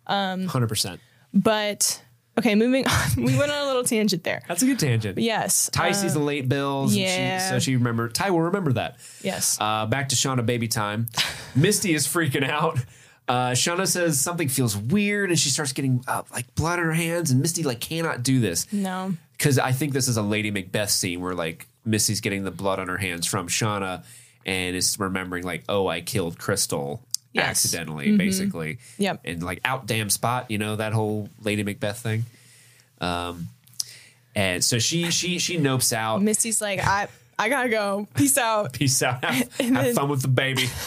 Hundred 0.08 0.68
percent. 0.68 1.00
But 1.34 2.02
okay, 2.38 2.56
moving 2.56 2.88
on. 2.88 3.10
We 3.18 3.38
went 3.38 3.52
on 3.52 3.64
a 3.64 3.66
little 3.66 3.84
tangent 3.84 4.24
there. 4.24 4.44
That's 4.48 4.62
a 4.62 4.66
good 4.66 4.80
tangent. 4.80 5.18
Yes. 5.18 5.70
Tai 5.72 5.90
uh, 5.90 5.94
sees 5.94 6.14
the 6.14 6.20
late 6.20 6.48
bills. 6.50 6.92
and 6.92 7.02
yeah. 7.02 7.40
she, 7.40 7.50
so 7.50 7.60
she 7.60 7.76
remember. 7.76 8.10
Tai 8.10 8.32
will 8.32 8.42
remember 8.42 8.74
that. 8.74 8.98
yes. 9.22 9.58
Uh, 9.60 9.86
back 9.86 10.10
to 10.10 10.16
Shauna 10.16 10.46
baby 10.46 10.68
time. 10.68 11.08
Misty 11.56 11.94
is 11.94 12.08
freaking 12.08 12.48
out. 12.48 12.80
Uh, 13.28 13.52
Shauna 13.52 13.88
says 13.88 14.22
something 14.22 14.50
feels 14.50 14.78
weird, 14.78 15.32
and 15.32 15.40
she 15.40 15.50
starts 15.50 15.74
getting 15.74 16.04
uh, 16.08 16.22
like 16.32 16.54
blood 16.56 16.80
on 16.80 16.86
her 16.86 16.94
hands. 16.94 17.32
And 17.32 17.42
Misty 17.42 17.64
like 17.64 17.80
cannot 17.80 18.22
do 18.22 18.40
this 18.40 18.72
no. 18.72 19.14
because 19.38 19.58
I 19.58 19.72
think 19.72 19.94
this 19.94 20.08
is 20.08 20.18
a 20.18 20.22
Lady 20.22 20.52
Macbeth 20.52 20.92
scene 20.92 21.22
where 21.22 21.34
like 21.34 21.68
Misty's 21.86 22.22
getting 22.22 22.44
the 22.44 22.52
blood 22.52 22.80
on 22.80 22.88
her 22.88 22.98
hands 22.98 23.26
from 23.26 23.48
Shauna, 23.48 24.04
and 24.46 24.76
is 24.76 25.00
remembering 25.00 25.44
like, 25.44 25.64
oh, 25.70 25.88
I 25.88 26.02
killed 26.02 26.38
Crystal 26.38 27.02
Yes. 27.34 27.44
Mm-hmm. 27.44 27.50
accidentally, 27.50 28.18
basically. 28.18 28.78
Yep. 28.98 29.22
And 29.26 29.44
like 29.44 29.60
out 29.66 29.86
damn 29.88 30.10
spot, 30.10 30.50
you 30.50 30.58
know 30.58 30.78
that 30.78 30.94
whole 30.94 31.30
Lady 31.44 31.64
Macbeth 31.64 32.00
thing. 32.00 32.24
Um, 33.02 33.50
and 34.36 34.64
so 34.64 34.80
she 34.80 35.12
she 35.12 35.38
she 35.40 35.58
nopes 35.58 35.92
out. 35.94 36.22
Misty's 36.22 36.62
like, 36.62 36.80
I 36.80 37.08
I 37.38 37.50
gotta 37.50 37.68
go. 37.70 38.08
Peace 38.16 38.38
out. 38.38 38.72
Peace 38.80 39.04
out. 39.04 39.24
Have, 39.24 39.50
And 39.60 39.76
have 39.76 39.86
then- 39.86 39.96
fun 39.96 40.10
with 40.10 40.22
the 40.22 40.28
baby. 40.30 40.68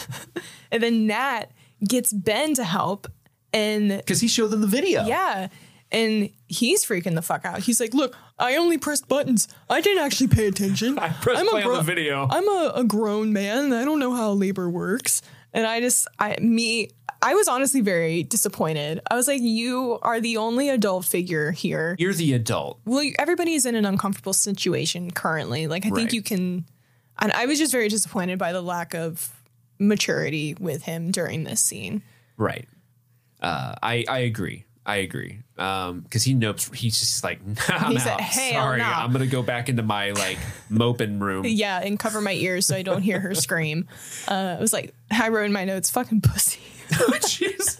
And 0.70 0.82
then 0.82 1.06
Nat 1.06 1.44
gets 1.82 2.12
Ben 2.12 2.52
to 2.54 2.64
help. 2.64 3.06
And 3.54 3.88
Because 3.88 4.20
he 4.20 4.28
showed 4.28 4.48
them 4.48 4.60
the 4.60 4.66
video. 4.66 5.06
yeah. 5.06 5.48
And 5.90 6.28
he's 6.46 6.84
freaking 6.84 7.14
the 7.14 7.22
fuck 7.22 7.46
out. 7.46 7.60
He's 7.60 7.80
like, 7.80 7.94
look, 7.94 8.14
I 8.38 8.56
only 8.56 8.78
pressed 8.78 9.08
buttons. 9.08 9.48
I 9.68 9.80
didn't 9.80 10.04
actually 10.04 10.28
pay 10.28 10.46
attention. 10.46 10.98
I 10.98 11.08
pressed 11.10 11.40
I'm 11.40 11.48
a 11.48 11.50
play 11.50 11.62
on 11.64 11.74
the 11.74 11.82
video. 11.82 12.26
I'm 12.30 12.48
a, 12.48 12.72
a 12.76 12.84
grown 12.84 13.32
man. 13.32 13.72
I 13.72 13.84
don't 13.84 13.98
know 13.98 14.14
how 14.14 14.30
labor 14.32 14.70
works. 14.70 15.22
And 15.52 15.66
I 15.66 15.80
just, 15.80 16.06
I, 16.18 16.36
me, 16.40 16.90
I 17.22 17.34
was 17.34 17.48
honestly 17.48 17.80
very 17.80 18.22
disappointed. 18.22 19.00
I 19.10 19.16
was 19.16 19.26
like, 19.26 19.40
you 19.40 19.98
are 20.02 20.20
the 20.20 20.36
only 20.36 20.68
adult 20.68 21.04
figure 21.06 21.50
here. 21.52 21.96
You're 21.98 22.12
the 22.12 22.34
adult. 22.34 22.80
well, 22.84 23.02
you- 23.02 23.14
everybody's 23.18 23.66
in 23.66 23.74
an 23.74 23.84
uncomfortable 23.84 24.34
situation 24.34 25.10
currently. 25.10 25.66
Like, 25.66 25.84
I 25.84 25.88
Right. 25.88 25.96
think 25.96 26.12
you 26.12 26.22
can. 26.22 26.66
And 27.20 27.32
I 27.32 27.46
was 27.46 27.58
just 27.58 27.72
very 27.72 27.88
disappointed 27.88 28.38
by 28.38 28.52
the 28.52 28.62
lack 28.62 28.94
of 28.94 29.32
maturity 29.80 30.54
with 30.60 30.82
him 30.82 31.10
during 31.10 31.44
this 31.44 31.60
scene. 31.60 32.02
Right. 32.36 32.68
Uh, 33.40 33.74
I 33.82 34.04
I 34.08 34.18
agree. 34.20 34.64
I 34.88 34.96
agree. 34.96 35.40
Um, 35.58 36.00
because 36.00 36.24
he 36.24 36.34
nopes. 36.34 36.74
He's 36.74 36.98
just 36.98 37.22
like, 37.22 37.46
nah, 37.46 37.54
I'm 37.68 37.92
He 37.92 37.98
said, 37.98 38.14
out. 38.14 38.20
"Hell 38.22 38.52
Sorry, 38.54 38.78
no." 38.78 38.84
I'm 38.84 39.12
gonna 39.12 39.26
go 39.26 39.42
back 39.42 39.68
into 39.68 39.82
my 39.82 40.12
like 40.12 40.38
moping 40.70 41.18
room. 41.20 41.44
Yeah, 41.46 41.78
and 41.80 41.98
cover 41.98 42.20
my 42.22 42.32
ears 42.32 42.64
so 42.66 42.74
I 42.74 42.82
don't 42.82 43.02
hear 43.02 43.20
her 43.20 43.34
scream. 43.34 43.86
Uh, 44.26 44.56
it 44.58 44.60
was 44.62 44.72
like 44.72 44.94
I 45.10 45.28
wrote 45.28 45.44
in 45.44 45.52
my 45.52 45.64
notes, 45.66 45.90
"Fucking 45.90 46.22
pussy." 46.22 46.60
Jeez. 46.88 47.78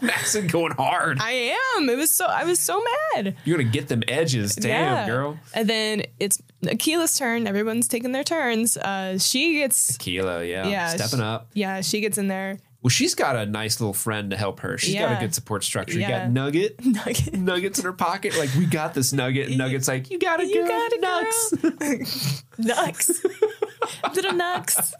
Maxon 0.00 0.46
going 0.46 0.72
hard. 0.72 1.18
I 1.20 1.54
am. 1.76 1.90
It 1.90 1.96
was 1.98 2.10
so. 2.10 2.24
I 2.24 2.44
was 2.44 2.58
so 2.58 2.82
mad. 3.14 3.36
You're 3.44 3.58
gonna 3.58 3.68
get 3.68 3.88
them 3.88 4.02
edges. 4.08 4.54
Damn, 4.56 4.70
Yeah. 4.70 5.06
girl. 5.06 5.38
And 5.52 5.68
then 5.68 6.02
it's 6.18 6.40
Akilah's 6.62 7.18
turn. 7.18 7.46
Everyone's 7.46 7.88
taking 7.88 8.12
their 8.12 8.24
turns. 8.24 8.78
Uh, 8.78 9.18
she 9.18 9.54
gets. 9.54 9.98
Kilo, 9.98 10.40
yeah. 10.40 10.66
Yeah, 10.66 10.88
Stepping 10.96 11.18
sh- 11.18 11.22
up. 11.22 11.48
Yeah, 11.52 11.82
she 11.82 12.00
gets 12.00 12.16
in 12.16 12.28
there. 12.28 12.58
Well, 12.86 12.90
she's 12.90 13.16
got 13.16 13.34
a 13.34 13.44
nice 13.46 13.80
little 13.80 13.92
friend 13.92 14.30
to 14.30 14.36
help 14.36 14.60
her. 14.60 14.78
She's 14.78 14.94
got 14.94 15.16
a 15.16 15.18
good 15.18 15.34
support 15.34 15.64
structure. 15.64 15.98
You 15.98 16.06
got 16.06 16.30
Nugget. 16.30 16.76
Nugget. 16.86 17.34
Nuggets 17.34 17.80
in 17.80 17.84
her 17.84 17.92
pocket. 17.92 18.38
Like, 18.38 18.54
we 18.54 18.64
got 18.64 18.94
this 18.94 19.12
Nugget. 19.12 19.48
And 19.48 19.58
Nugget's 19.58 19.88
like, 19.88 20.08
you 20.08 20.20
got 20.20 20.38
it, 20.38 20.46
You 20.46 20.64
girl. 20.64 20.68
got 20.68 20.92
it, 20.92 21.02
Nugs. 21.02 22.44
Nux. 22.58 24.14
Little 24.14 24.34
Nux. 24.34 24.94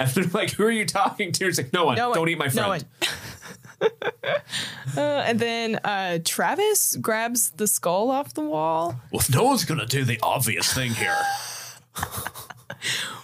And 0.00 0.10
they're 0.10 0.24
like, 0.24 0.50
who 0.50 0.64
are 0.64 0.72
you 0.72 0.84
talking 0.84 1.30
to? 1.30 1.46
It's 1.46 1.58
like, 1.58 1.72
no 1.72 1.84
one. 1.84 1.94
No 1.94 2.08
one. 2.08 2.18
Don't 2.18 2.28
eat 2.30 2.38
my 2.38 2.46
No 2.46 2.50
friend. 2.50 2.84
one. 3.80 3.90
uh, 4.96 5.00
and 5.24 5.38
then 5.38 5.76
uh, 5.84 6.18
Travis 6.24 6.96
grabs 6.96 7.50
the 7.50 7.68
skull 7.68 8.10
off 8.10 8.34
the 8.34 8.40
wall. 8.40 9.00
Well, 9.12 9.22
no 9.32 9.44
one's 9.44 9.64
going 9.64 9.78
to 9.78 9.86
do 9.86 10.04
the 10.04 10.18
obvious 10.20 10.74
thing 10.74 10.90
here. 10.94 11.16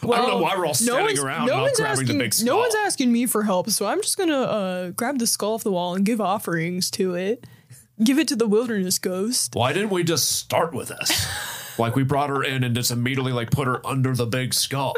Well, 0.03 0.13
I 0.15 0.17
don't 0.23 0.29
know 0.29 0.43
why 0.43 0.57
we're 0.57 0.67
all 0.67 0.75
standing 0.75 1.19
around 1.19 1.47
not 1.47 1.63
one's 1.63 1.79
grabbing 1.79 1.97
the 1.97 2.03
asking, 2.03 2.19
big 2.19 2.35
skull. 2.35 2.47
No 2.47 2.59
one's 2.59 2.75
asking 2.75 3.13
me 3.13 3.27
for 3.27 3.43
help, 3.45 3.71
so 3.71 3.87
I'm 3.87 4.01
just 4.03 4.19
gonna 4.19 4.41
uh, 4.41 4.91
grab 4.91 5.19
the 5.19 5.27
skull 5.27 5.55
off 5.55 5.65
the 5.65 5.73
wall 5.73 5.95
and 5.95 6.05
give 6.05 6.21
offerings 6.21 6.91
to 6.93 7.15
it. 7.15 7.47
Give 8.03 8.19
it 8.19 8.27
to 8.29 8.37
the 8.37 8.49
wilderness 8.49 8.99
ghost. 8.99 9.55
Why 9.55 9.73
didn't 9.73 9.91
we 9.91 10.03
just 10.03 10.33
start 10.33 10.75
with 10.75 10.89
this? 10.89 11.79
like, 11.79 11.95
we 11.95 12.03
brought 12.03 12.29
her 12.29 12.43
in 12.43 12.65
and 12.65 12.75
just 12.75 12.91
immediately, 12.91 13.33
like, 13.33 13.53
put 13.53 13.69
her 13.69 13.87
under 13.87 14.15
the 14.15 14.27
big 14.27 14.53
skull. 14.53 14.97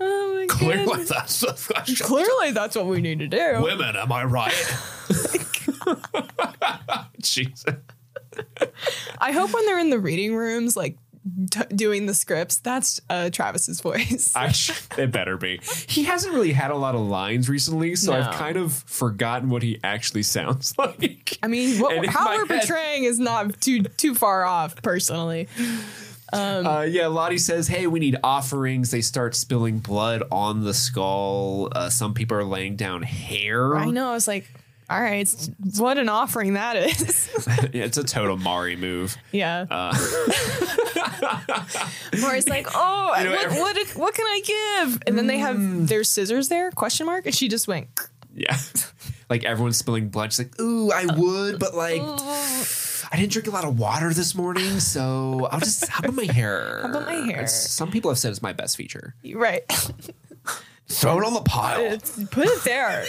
Oh 0.00 0.34
my 0.40 0.46
Clearly, 0.46 0.86
god! 0.86 1.06
that's 1.06 1.40
the 1.40 1.52
question. 1.72 2.06
Clearly, 2.06 2.50
that's 2.50 2.74
what 2.74 2.86
we 2.86 3.00
need 3.00 3.20
to 3.20 3.28
do. 3.28 3.62
Women, 3.62 3.94
am 3.94 4.10
I 4.10 4.24
right? 4.24 4.52
Jesus. 7.22 7.64
I 9.18 9.32
hope 9.32 9.52
when 9.54 9.64
they're 9.66 9.78
in 9.78 9.90
the 9.90 9.98
reading 10.00 10.34
rooms, 10.34 10.76
like 10.76 10.96
t- 11.50 11.60
doing 11.74 12.06
the 12.06 12.14
scripts, 12.14 12.56
that's 12.58 13.00
uh, 13.10 13.30
Travis's 13.30 13.80
voice. 13.80 14.32
I 14.36 14.52
sh- 14.52 14.80
it 14.98 15.10
better 15.12 15.36
be. 15.36 15.60
He 15.88 16.04
hasn't 16.04 16.34
really 16.34 16.52
had 16.52 16.70
a 16.70 16.76
lot 16.76 16.94
of 16.94 17.00
lines 17.02 17.48
recently, 17.48 17.96
so 17.96 18.12
No. 18.12 18.20
I've 18.20 18.34
kind 18.34 18.56
of 18.56 18.72
forgotten 18.72 19.48
what 19.50 19.62
he 19.62 19.78
actually 19.84 20.22
sounds 20.24 20.74
like. 20.78 21.38
I 21.42 21.48
mean, 21.48 21.80
what, 21.80 21.94
And 21.94 22.04
in 22.04 22.10
how 22.10 22.24
my 22.24 22.36
we're 22.36 22.46
head- 22.46 22.60
portraying 22.66 23.04
is 23.04 23.18
not 23.18 23.60
too 23.60 23.82
too 23.82 24.14
far 24.14 24.44
off, 24.44 24.80
personally. 24.82 25.48
Uh, 26.32 26.84
yeah, 26.88 27.06
Lottie 27.06 27.38
says, 27.38 27.68
"Hey, 27.68 27.86
we 27.86 28.00
need 28.00 28.16
offerings." 28.24 28.90
They 28.90 29.02
start 29.02 29.36
spilling 29.36 29.78
blood 29.78 30.24
on 30.32 30.64
the 30.64 30.74
skull. 30.74 31.68
Uh, 31.70 31.88
some 31.90 32.12
people 32.12 32.36
are 32.36 32.42
laying 32.44 32.74
down 32.74 33.02
hair. 33.02 33.76
I 33.76 33.84
know. 33.90 34.08
I 34.10 34.14
was 34.14 34.26
like, 34.26 34.48
all 34.90 35.00
right, 35.00 35.48
what 35.76 35.98
an 35.98 36.08
offering 36.08 36.54
that 36.54 36.76
is. 36.76 37.30
Yeah, 37.72 37.84
it's 37.84 37.98
a 37.98 38.04
total 38.04 38.36
Mari 38.36 38.76
move. 38.76 39.16
yeah. 39.32 39.66
Uh. 39.70 39.92
Mari's 42.20 42.48
like, 42.48 42.68
oh, 42.74 43.14
know, 43.16 43.30
what, 43.30 43.44
every- 43.44 43.58
what, 43.58 43.88
what 43.96 44.14
can 44.14 44.26
I 44.26 44.40
give? 44.44 45.02
And 45.06 45.18
then 45.18 45.26
they 45.26 45.38
have 45.38 45.56
mm. 45.56 45.88
their 45.88 46.04
scissors 46.04 46.48
there? 46.48 46.70
Question 46.70 47.06
mark. 47.06 47.26
And 47.26 47.34
she 47.34 47.48
just 47.48 47.66
went. 47.66 47.88
Yeah, 48.34 48.56
like 49.30 49.44
everyone's 49.44 49.76
spilling 49.76 50.08
blood. 50.08 50.32
She's 50.32 50.46
like, 50.46 50.60
"Ooh, 50.60 50.90
I 50.90 51.04
uh, 51.04 51.14
would, 51.16 51.60
but 51.60 51.74
like, 51.74 52.02
uh, 52.02 52.64
I 53.12 53.16
didn't 53.16 53.32
drink 53.32 53.46
a 53.46 53.52
lot 53.52 53.64
of 53.64 53.78
water 53.78 54.12
this 54.12 54.34
morning, 54.34 54.80
so 54.80 55.48
I'll 55.52 55.60
just 55.60 55.88
how 55.88 56.00
about 56.00 56.14
my 56.14 56.32
hair? 56.32 56.80
How 56.82 56.90
about 56.90 57.06
my 57.06 57.14
hair? 57.14 57.46
Some 57.46 57.90
people 57.90 58.10
have 58.10 58.18
said 58.18 58.30
it's 58.30 58.42
my 58.42 58.52
best 58.52 58.76
feature. 58.76 59.14
Right. 59.32 59.64
Throw 60.88 61.18
it 61.20 61.24
on 61.24 61.34
the 61.34 61.40
pile. 61.42 61.80
It's- 61.80 62.18
put 62.30 62.46
it 62.46 62.62
there. 62.64 63.04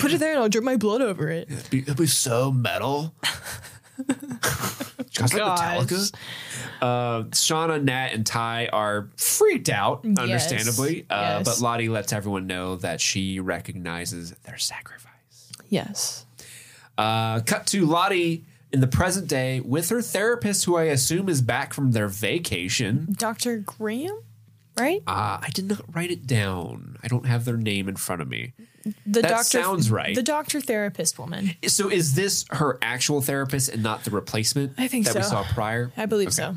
put 0.00 0.12
it 0.12 0.18
there, 0.20 0.32
and 0.32 0.40
I'll 0.40 0.48
drip 0.48 0.64
my 0.64 0.76
blood 0.76 1.00
over 1.02 1.28
it. 1.28 1.48
It'd 1.50 1.70
be, 1.70 1.78
it'd 1.80 1.96
be 1.96 2.06
so 2.06 2.52
metal. 2.52 3.14
Just 5.10 5.34
like 5.34 5.42
Metallica. 5.42 6.14
Uh, 6.80 7.22
Shauna, 7.30 7.82
Nat, 7.82 8.10
and 8.12 8.24
Tai 8.24 8.66
are 8.72 9.08
freaked 9.16 9.68
out, 9.68 10.04
understandably. 10.04 11.06
Uh, 11.10 11.38
Yes. 11.38 11.44
But 11.44 11.60
Lottie 11.60 11.88
lets 11.88 12.12
everyone 12.12 12.46
know 12.46 12.76
that 12.76 13.00
she 13.00 13.40
recognizes 13.40 14.32
their 14.44 14.58
sacrifice. 14.58 15.50
Yes. 15.68 16.26
Uh, 16.96 17.40
cut 17.40 17.66
to 17.68 17.86
Lottie 17.86 18.44
in 18.72 18.80
the 18.80 18.86
present 18.86 19.26
day 19.28 19.60
with 19.60 19.88
her 19.88 20.02
therapist, 20.02 20.64
who 20.66 20.76
I 20.76 20.84
assume 20.84 21.28
is 21.28 21.40
back 21.42 21.72
from 21.72 21.92
their 21.92 22.08
vacation. 22.08 23.08
Dr. 23.18 23.58
Graham, 23.58 24.18
right? 24.80 25.02
Uh, 25.06 25.38
I 25.42 25.48
did 25.52 25.68
not 25.68 25.80
write 25.94 26.10
it 26.10 26.26
down. 26.26 26.96
I 27.02 27.08
don't 27.08 27.26
have 27.26 27.44
their 27.44 27.56
name 27.56 27.88
in 27.88 27.96
front 27.96 28.22
of 28.22 28.28
me. 28.28 28.52
The 29.06 29.20
that 29.22 29.28
doctor 29.28 29.44
sounds 29.44 29.90
right. 29.90 30.14
The 30.14 30.22
doctor 30.22 30.60
therapist 30.60 31.18
woman. 31.18 31.50
So 31.66 31.90
is 31.90 32.14
this 32.14 32.44
her 32.50 32.78
actual 32.80 33.20
therapist 33.20 33.68
and 33.68 33.82
not 33.82 34.04
the 34.04 34.10
replacement 34.10 34.72
I 34.78 34.88
think 34.88 35.06
that 35.06 35.14
we 35.16 35.22
saw 35.22 35.42
prior? 35.44 35.92
I 35.96 36.06
believe 36.06 36.32
so. 36.32 36.56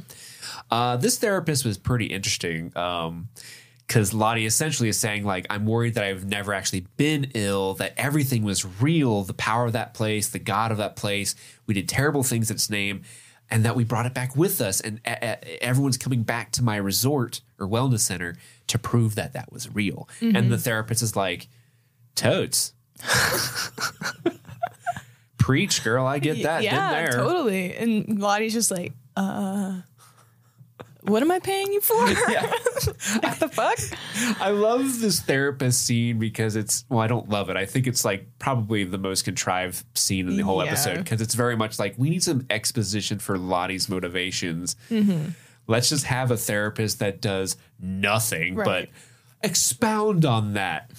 Uh, 0.70 0.96
this 0.98 1.18
therapist 1.18 1.66
was 1.66 1.78
pretty 1.78 2.06
interesting 2.06 2.70
because 2.70 4.14
Lottie 4.14 4.46
essentially 4.46 4.88
is 4.88 4.98
saying, 4.98 5.26
like, 5.26 5.46
I'm 5.50 5.66
worried 5.66 5.96
that 5.96 6.06
I've 6.06 6.26
never 6.26 6.54
actually 6.54 6.86
been 6.96 7.32
ill, 7.34 7.74
that 7.76 7.94
everything 7.98 8.44
was 8.44 8.66
real, 8.82 9.24
the 9.24 9.34
power 9.34 9.66
of 9.66 9.74
that 9.74 9.94
place, 9.94 10.30
the 10.30 10.40
God 10.40 10.72
of 10.72 10.78
that 10.78 10.96
place. 10.96 11.36
We 11.68 11.74
did 11.74 11.90
terrible 11.90 12.24
things 12.24 12.50
in 12.50 12.56
its 12.56 12.70
name. 12.70 13.02
and 13.54 13.66
that 13.66 13.76
we 13.76 13.84
brought 13.84 14.06
it 14.06 14.14
back 14.14 14.34
with 14.34 14.62
us, 14.62 14.80
and 14.80 15.02
a- 15.04 15.26
a- 15.26 15.62
everyone's 15.62 15.98
coming 15.98 16.24
back 16.24 16.54
to 16.54 16.64
my 16.64 16.78
resort 16.78 17.42
or 17.62 17.68
wellness 17.68 18.00
center 18.02 18.36
to 18.68 18.78
prove 18.80 19.16
that 19.16 19.34
that 19.34 19.52
was 19.54 19.74
real. 19.74 20.10
And 20.20 20.52
the 20.52 20.58
therapist 20.58 21.02
is 21.04 21.16
like, 21.16 21.48
"Totes, 22.16 22.74
preach, 25.38 25.84
girl. 25.84 26.06
I 26.06 26.20
get 26.20 26.44
that. 26.44 26.64
yeah, 26.64 26.90
Been 26.94 27.04
there. 27.04 27.12
totally. 27.12 27.76
And 27.76 28.20
Lottie's 28.20 28.54
just 28.54 28.72
like, 28.72 28.94
uh, 29.16 29.82
what 31.02 31.24
am 31.24 31.32
I 31.32 31.40
paying 31.40 31.74
you 31.74 31.82
for? 31.82 31.96
like 32.06 32.16
the 33.40 33.50
fuck? 33.52 33.80
I 34.40 34.52
love 34.52 35.00
this 35.02 35.20
therapist 35.20 35.84
scene 35.86 36.20
because 36.20 36.56
it's 36.56 36.86
well, 36.90 37.00
I 37.00 37.08
don't 37.08 37.28
love 37.30 37.50
it. 37.50 37.58
I 37.58 37.66
think 37.66 37.88
it's 37.88 38.06
like 38.06 38.28
probably 38.38 38.84
the 38.84 39.00
most 39.00 39.24
contrived 39.26 39.84
scene 39.98 40.28
in 40.28 40.38
the 40.38 40.44
whole 40.44 40.64
Yeah. 40.64 40.72
episode 40.72 40.98
because 40.98 41.22
it's 41.22 41.34
very 41.34 41.58
much 41.58 41.80
like 41.80 41.96
we 41.98 42.10
need 42.12 42.22
some 42.24 42.46
exposition 42.52 43.18
for 43.20 43.38
Lottie's 43.38 43.90
motivations. 43.90 44.76
Mm-hmm. 44.92 45.30
Let's 45.68 45.90
just 45.90 46.06
have 46.06 46.32
a 46.32 46.38
therapist 46.38 47.00
that 47.00 47.22
does 47.22 47.56
nothing 47.80 48.56
but 48.56 48.90
expound 49.44 50.26
on 50.26 50.54
that. 50.54 50.92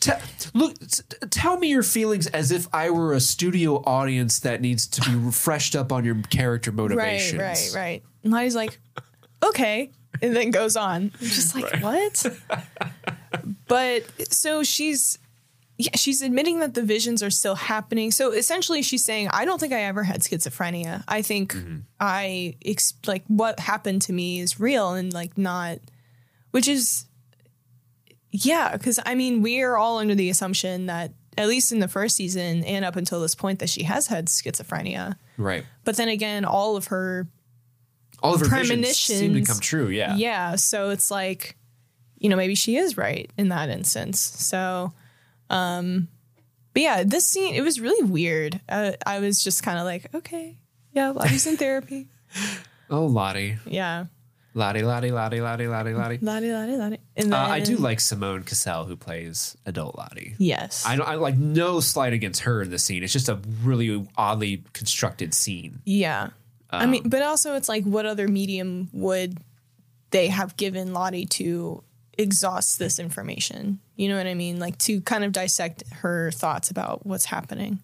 Te- 0.00 0.12
look, 0.54 0.76
t- 0.80 1.02
tell 1.30 1.58
me 1.58 1.68
your 1.68 1.84
feelings 1.84 2.26
as 2.28 2.50
if 2.50 2.66
I 2.72 2.90
were 2.90 3.12
a 3.12 3.20
studio 3.20 3.76
audience 3.84 4.40
that 4.40 4.60
needs 4.60 4.86
to 4.88 5.08
be 5.08 5.14
refreshed 5.16 5.76
up 5.76 5.92
on 5.92 6.04
your 6.04 6.16
character 6.30 6.70
Right, 6.72 6.76
motivations. 6.76 7.40
right, 7.40 7.72
right. 7.74 8.02
And 8.24 8.32
Lottie's 8.32 8.56
like, 8.56 8.78
okay. 9.44 9.90
And 10.20 10.34
then 10.34 10.50
goes 10.50 10.76
on. 10.76 11.12
I'm 11.20 11.26
just 11.28 11.54
like, 11.54 11.80
what? 11.82 12.26
but 13.68 14.32
so 14.32 14.62
she's 14.62 15.18
yeah, 15.84 15.96
she's 15.96 16.22
admitting 16.22 16.60
that 16.60 16.74
the 16.74 16.82
visions 16.82 17.22
are 17.22 17.30
still 17.30 17.54
happening. 17.54 18.10
So 18.10 18.32
essentially 18.32 18.82
she's 18.82 19.04
saying, 19.04 19.28
I 19.32 19.44
don't 19.44 19.58
think 19.58 19.72
I 19.72 19.82
ever 19.82 20.04
had 20.04 20.20
schizophrenia. 20.20 21.04
I 21.08 21.22
think 21.22 21.54
mm-hmm. 21.54 21.78
I 21.98 22.56
ex- 22.64 22.94
like 23.06 23.24
what 23.28 23.60
happened 23.60 24.02
to 24.02 24.12
me 24.12 24.40
is 24.40 24.60
real 24.60 24.94
and 24.94 25.12
like 25.12 25.36
not 25.36 25.78
which 26.52 26.68
is 26.68 27.06
yeah, 28.30 28.76
because 28.76 28.98
I 29.04 29.14
mean, 29.14 29.42
we 29.42 29.60
are 29.62 29.76
all 29.76 29.98
under 29.98 30.14
the 30.14 30.30
assumption 30.30 30.86
that 30.86 31.12
at 31.36 31.48
least 31.48 31.72
in 31.72 31.80
the 31.80 31.88
first 31.88 32.16
season 32.16 32.64
and 32.64 32.84
up 32.84 32.96
until 32.96 33.20
this 33.20 33.34
point 33.34 33.58
that 33.58 33.68
she 33.68 33.84
has 33.84 34.06
had 34.06 34.26
schizophrenia. 34.26 35.16
Right. 35.36 35.64
But 35.84 35.96
then 35.96 36.08
again, 36.08 36.44
all 36.44 36.76
of 36.76 36.86
her 36.86 37.28
All 38.22 38.34
of 38.34 38.40
her 38.40 38.48
Premonitions. 38.48 39.18
seem 39.18 39.34
to 39.34 39.42
come 39.42 39.60
true. 39.60 39.88
Yeah. 39.88 40.16
yeah. 40.16 40.56
So 40.56 40.90
it's 40.90 41.10
like, 41.10 41.56
you 42.18 42.28
know, 42.28 42.36
maybe 42.36 42.54
she 42.54 42.76
is 42.76 42.96
right 42.96 43.30
in 43.36 43.48
that 43.48 43.68
instance. 43.68 44.20
So, 44.20 44.92
um, 45.52 46.08
but 46.74 46.82
yeah, 46.82 47.02
this 47.04 47.26
scene, 47.26 47.54
it 47.54 47.60
was 47.60 47.78
really 47.80 48.02
weird. 48.08 48.60
Uh, 48.68 48.92
I 49.06 49.18
was 49.20 49.42
just 49.44 49.62
kind 49.62 49.78
of 49.78 49.84
like, 49.84 50.12
okay, 50.14 50.58
yeah, 50.92 51.10
Lottie's 51.10 51.46
in 51.46 51.56
therapy. 51.56 52.08
Oh, 52.90 53.06
Lottie. 53.06 53.56
Yeah. 53.64 54.06
Lottie, 54.52 54.82
Lottie, 54.82 55.12
Lottie, 55.12 55.40
Lottie, 55.40 55.66
Lottie, 55.66 55.94
Lottie. 55.94 56.18
Lottie, 56.20 56.52
Lottie, 56.52 56.76
Lottie. 56.76 56.98
And 57.16 57.32
then, 57.32 57.40
Uh, 57.40 57.48
I 57.48 57.60
do 57.60 57.76
like 57.78 58.00
Simone 58.00 58.42
Kessell 58.44 58.86
who 58.86 58.96
plays 58.96 59.56
adult 59.64 59.96
Lottie. 59.96 60.34
Yes. 60.36 60.84
I 60.86 60.96
don't 60.96 61.08
I 61.08 61.14
like 61.14 61.36
no 61.38 61.80
slight 61.80 62.12
against 62.12 62.42
her 62.42 62.60
in 62.60 62.68
the 62.68 62.78
scene. 62.78 63.02
It's 63.02 63.14
just 63.14 63.30
a 63.30 63.38
really 63.62 64.06
oddly 64.18 64.62
constructed 64.74 65.32
scene. 65.32 65.80
Yeah. 65.86 66.30
I 66.68 66.84
Um, 66.84 66.90
mean, 66.90 67.08
but 67.08 67.22
also 67.22 67.54
it's 67.54 67.68
like, 67.68 67.84
what 67.84 68.04
other 68.04 68.28
medium 68.28 68.90
would 68.92 69.38
they 70.10 70.28
have 70.28 70.58
given 70.58 70.92
Lottie 70.92 71.24
to 71.26 71.82
exhaust 72.18 72.78
this 72.78 72.98
information? 72.98 73.80
You 73.96 74.08
know 74.08 74.16
what 74.16 74.26
I 74.26 74.34
mean? 74.34 74.58
Like 74.58 74.78
to 74.78 75.00
kind 75.02 75.24
of 75.24 75.32
dissect 75.32 75.84
her 75.92 76.30
thoughts 76.30 76.70
about 76.70 77.04
what's 77.06 77.26
happening. 77.26 77.80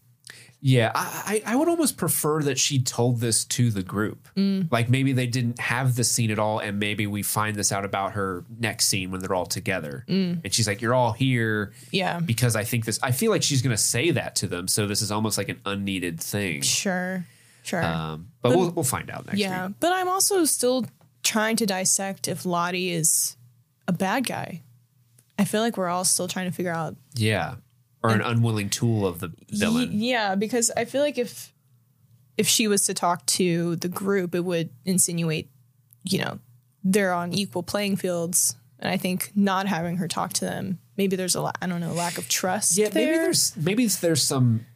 Yeah, 0.60 0.90
I, 0.92 1.40
I 1.46 1.54
would 1.54 1.68
almost 1.68 1.96
prefer 1.96 2.42
that 2.42 2.58
she 2.58 2.82
told 2.82 3.20
this 3.20 3.44
to 3.44 3.70
the 3.70 3.84
group. 3.84 4.28
Like 4.72 4.88
maybe 4.88 5.12
they 5.12 5.28
didn't 5.28 5.60
have 5.60 5.94
this 5.94 6.10
scene 6.10 6.32
at 6.32 6.40
all, 6.40 6.58
and 6.58 6.80
maybe 6.80 7.06
we 7.06 7.22
find 7.22 7.54
this 7.54 7.70
out 7.70 7.84
about 7.84 8.12
her 8.12 8.44
next 8.58 8.88
scene 8.88 9.12
when 9.12 9.20
they're 9.20 9.34
all 9.34 9.46
together. 9.46 10.04
And 10.08 10.52
she's 10.52 10.66
like, 10.66 10.82
"You're 10.82 10.94
all 10.94 11.12
here 11.12 11.72
Yeah. 11.92 12.18
because 12.18 12.56
I 12.56 12.64
think 12.64 12.86
this." 12.86 12.98
I 13.04 13.12
feel 13.12 13.30
like 13.30 13.44
she's 13.44 13.62
going 13.62 13.76
to 13.76 13.80
say 13.82 14.10
that 14.10 14.34
to 14.36 14.48
them, 14.48 14.66
so 14.66 14.88
this 14.88 15.00
is 15.00 15.12
almost 15.12 15.38
like 15.38 15.48
an 15.48 15.60
unneeded 15.64 16.20
thing. 16.20 16.62
Sure. 16.62 17.24
Sure. 17.62 17.84
Um, 17.84 18.28
but 18.42 18.56
we'll 18.56 18.70
we'll 18.70 18.82
find 18.84 19.10
out 19.10 19.26
next 19.26 19.38
yeah. 19.38 19.68
week. 19.68 19.76
But 19.78 19.92
I'm 19.92 20.08
also 20.08 20.44
still 20.44 20.86
trying 21.22 21.54
to 21.56 21.66
dissect 21.66 22.26
if 22.26 22.44
Lottie 22.44 22.90
is 22.90 23.36
a 23.86 23.92
bad 23.92 24.26
guy. 24.26 24.62
I 25.38 25.44
feel 25.44 25.60
like 25.60 25.76
we're 25.76 25.88
all 25.88 26.04
still 26.04 26.28
trying 26.28 26.50
to 26.50 26.54
figure 26.54 26.72
out 26.72 26.96
Yeah, 27.14 27.56
or 28.02 28.10
an 28.10 28.20
unwilling 28.20 28.70
tool 28.70 29.06
of 29.06 29.20
the 29.20 29.32
villain. 29.50 29.90
Yeah, 29.92 30.34
because 30.34 30.70
I 30.76 30.84
feel 30.84 31.02
like 31.02 31.18
if 31.18 31.52
if 32.36 32.46
she 32.48 32.68
was 32.68 32.86
to 32.86 32.94
talk 32.94 33.24
to 33.26 33.76
the 33.76 33.88
group, 33.88 34.34
it 34.34 34.44
would 34.44 34.70
insinuate, 34.84 35.50
you 36.04 36.20
know, 36.20 36.38
they're 36.84 37.12
on 37.12 37.32
equal 37.32 37.62
playing 37.62 37.96
fields. 37.96 38.56
And 38.78 38.90
I 38.90 38.96
think 38.96 39.32
not 39.34 39.66
having 39.66 39.96
her 39.96 40.06
talk 40.06 40.32
to 40.34 40.44
them, 40.44 40.78
maybe 40.96 41.16
there's 41.16 41.34
a 41.34 41.52
I 41.60 41.66
don't 41.66 41.80
know 41.80 41.92
lack 41.92 42.18
of 42.18 42.28
trust. 42.28 42.76
Yeah, 42.76 42.88
there. 42.88 43.06
maybe 43.06 43.18
there's 43.18 43.56
maybe 43.56 43.86
there's 43.86 44.22
some 44.22 44.66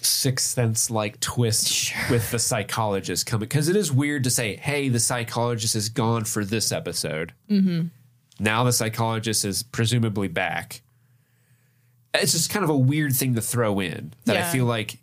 sixth 0.00 0.48
sense 0.48 0.90
like 0.90 1.18
twist 1.20 1.92
with 2.10 2.30
the 2.30 2.38
psychologist 2.38 3.26
coming 3.26 3.48
because 3.48 3.68
it 3.68 3.76
is 3.76 3.92
weird 3.92 4.24
to 4.24 4.30
say, 4.30 4.56
"Hey, 4.56 4.88
the 4.88 5.00
psychologist 5.00 5.76
is 5.76 5.88
gone 5.88 6.24
for 6.24 6.44
this 6.44 6.72
episode." 6.72 7.32
Mm-hmm. 7.50 7.88
Now 8.38 8.64
the 8.64 8.72
psychologist 8.72 9.44
is 9.44 9.62
presumably 9.62 10.28
back. 10.28 10.82
It's 12.14 12.32
just 12.32 12.50
kind 12.50 12.64
of 12.64 12.70
a 12.70 12.76
weird 12.76 13.14
thing 13.14 13.34
to 13.34 13.40
throw 13.40 13.80
in 13.80 14.14
that 14.24 14.36
I 14.36 14.42
feel 14.50 14.66
like 14.66 14.98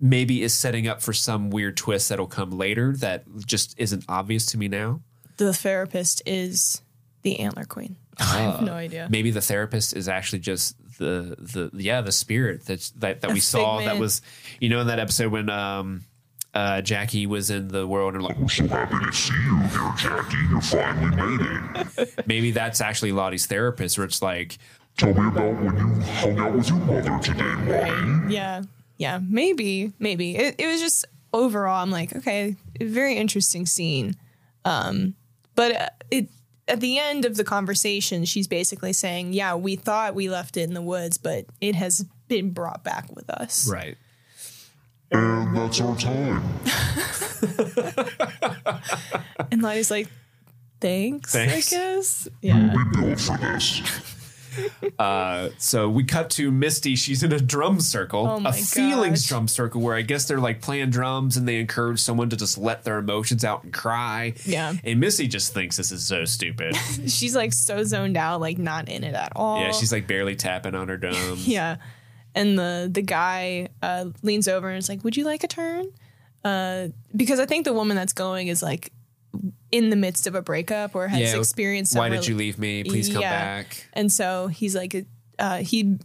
maybe 0.00 0.42
is 0.42 0.54
setting 0.54 0.86
up 0.86 1.02
for 1.02 1.12
some 1.12 1.50
weird 1.50 1.76
twist 1.76 2.08
that'll 2.08 2.28
come 2.28 2.50
later 2.50 2.94
that 2.98 3.24
just 3.44 3.74
isn't 3.78 4.04
obvious 4.08 4.46
to 4.46 4.58
me 4.58 4.68
now. 4.68 5.00
the 5.38 5.52
therapist 5.52 6.22
is 6.26 6.82
the 7.22 7.40
antler 7.40 7.64
queen. 7.64 7.96
I 8.18 8.44
Uh, 8.44 8.52
have 8.52 8.62
no 8.62 8.72
idea. 8.74 9.08
Maybe 9.10 9.30
the 9.32 9.40
therapist 9.40 9.96
is 9.96 10.08
actually 10.08 10.40
just 10.40 10.76
the 10.98 11.36
the 11.38 11.70
yeah 11.80 12.00
the 12.00 12.10
spirit 12.12 12.64
that's 12.66 12.90
that 12.90 13.20
that 13.20 13.30
A 13.30 13.34
we 13.34 13.38
saw 13.40 13.78
that 13.80 13.98
was 13.98 14.20
you 14.60 14.68
know 14.68 14.80
in 14.80 14.88
that 14.88 14.98
episode 14.98 15.30
when 15.30 15.48
um 15.48 16.04
uh 16.58 16.80
Jackie 16.82 17.26
was 17.26 17.50
in 17.50 17.68
the 17.68 17.86
world 17.86 18.14
and 18.14 18.22
like 18.22 18.36
We're 18.38 18.48
so 18.48 18.66
happy 18.66 19.04
to 19.04 19.12
see 19.12 19.34
you 19.34 19.58
here, 19.58 19.92
Jackie. 19.96 20.36
You 20.50 20.60
finally 20.60 21.16
made 21.16 21.46
it. 21.98 22.26
maybe 22.26 22.50
that's 22.50 22.80
actually 22.80 23.12
Lottie's 23.12 23.46
therapist 23.46 23.96
where 23.98 24.06
it's 24.06 24.22
like 24.22 24.58
Tell 24.96 25.14
me 25.14 25.28
about 25.28 25.54
when 25.62 25.76
you 25.76 26.02
hung 26.02 26.38
out 26.40 26.52
with 26.54 26.68
your 26.68 26.78
mother 26.78 27.18
today, 27.22 27.54
Lottie. 27.70 28.34
Yeah. 28.34 28.62
Yeah. 28.96 29.20
Maybe. 29.22 29.92
Maybe. 30.00 30.36
It, 30.36 30.56
it 30.58 30.66
was 30.66 30.80
just 30.80 31.04
overall, 31.32 31.80
I'm 31.80 31.92
like, 31.92 32.16
okay, 32.16 32.56
very 32.80 33.16
interesting 33.16 33.64
scene. 33.64 34.16
Um, 34.64 35.14
but 35.54 35.76
uh, 35.76 35.88
it 36.10 36.28
at 36.66 36.80
the 36.80 36.98
end 36.98 37.24
of 37.24 37.36
the 37.36 37.44
conversation, 37.44 38.24
she's 38.24 38.48
basically 38.48 38.92
saying, 38.92 39.32
yeah, 39.34 39.54
we 39.54 39.76
thought 39.76 40.16
we 40.16 40.28
left 40.28 40.56
it 40.56 40.62
in 40.62 40.74
the 40.74 40.82
woods, 40.82 41.16
but 41.16 41.46
it 41.60 41.76
has 41.76 42.04
been 42.26 42.50
brought 42.50 42.82
back 42.82 43.14
with 43.14 43.30
us. 43.30 43.68
right 43.70 43.96
And 45.10 45.56
that's 45.56 45.80
our 45.80 45.96
time. 45.96 46.42
And 49.50 49.62
Lottie's 49.62 49.90
like, 49.90 50.08
thanks, 50.80 51.32
Thanks. 51.32 51.72
I 51.72 51.76
guess. 51.76 52.28
Yeah. 52.42 52.74
We 52.74 53.00
built 53.00 53.20
for 53.20 53.36
this. 53.38 53.82
Uh, 54.98 55.50
so 55.58 55.88
we 55.88 56.02
cut 56.02 56.30
to 56.30 56.50
Misty 56.50 56.96
she's 56.96 57.22
in 57.22 57.30
a 57.32 57.38
drum 57.38 57.78
circle 57.78 58.26
Oh 58.26 58.40
my 58.40 58.50
a 58.50 58.52
feelings 58.52 59.20
gosh. 59.22 59.28
drum 59.28 59.46
circle 59.46 59.80
where 59.80 59.94
I 59.94 60.02
guess 60.02 60.24
they're 60.26 60.40
like 60.40 60.60
playing 60.60 60.90
drums 60.90 61.36
and 61.36 61.46
they 61.46 61.60
encourage 61.60 62.00
someone 62.00 62.28
to 62.30 62.36
just 62.36 62.58
let 62.58 62.82
their 62.82 62.98
emotions 62.98 63.44
out 63.44 63.62
and 63.62 63.72
cry 63.72 64.34
Yeah. 64.44 64.72
and 64.82 64.98
Misty 64.98 65.28
just 65.28 65.54
thinks 65.54 65.76
this 65.76 65.92
is 65.92 66.04
so 66.04 66.24
stupid 66.24 66.74
She's 67.06 67.36
like 67.36 67.52
so 67.52 67.84
zoned 67.84 68.16
out, 68.16 68.40
like 68.40 68.58
not 68.58 68.88
in 68.88 69.04
it 69.04 69.14
at 69.14 69.32
all. 69.36 69.60
yeah 69.60 69.70
she's 69.70 69.92
like 69.92 70.08
barely 70.08 70.34
tapping 70.34 70.74
on 70.74 70.88
her 70.88 70.96
drums 70.96 71.46
Yeah. 71.46 71.76
And 72.38 72.58
the 72.58 72.88
the 72.92 73.02
guy 73.02 73.68
uh, 73.82 74.06
leans 74.22 74.46
over 74.48 74.68
and 74.68 74.78
is 74.78 74.88
like, 74.88 75.02
"Would 75.04 75.16
you 75.16 75.24
like 75.24 75.42
a 75.44 75.48
turn?" 75.48 75.88
Uh, 76.44 76.88
because 77.14 77.40
I 77.40 77.46
think 77.46 77.64
the 77.64 77.72
woman 77.72 77.96
that's 77.96 78.12
going 78.12 78.46
is 78.48 78.62
like 78.62 78.92
in 79.72 79.90
the 79.90 79.96
midst 79.96 80.26
of 80.26 80.34
a 80.34 80.40
breakup 80.42 80.94
or 80.94 81.08
has 81.08 81.20
Yeah, 81.20 81.36
experienced. 81.38 81.96
why 81.96 82.08
did 82.08 82.26
you 82.26 82.36
leave 82.36 82.58
me 82.58 82.84
please 82.84 83.08
come 83.12 83.20
Yeah. 83.22 83.30
back 83.44 83.88
And 83.92 84.10
so 84.10 84.46
he's 84.46 84.74
like, 84.74 85.06
uh, 85.38 85.58
he 85.58 85.98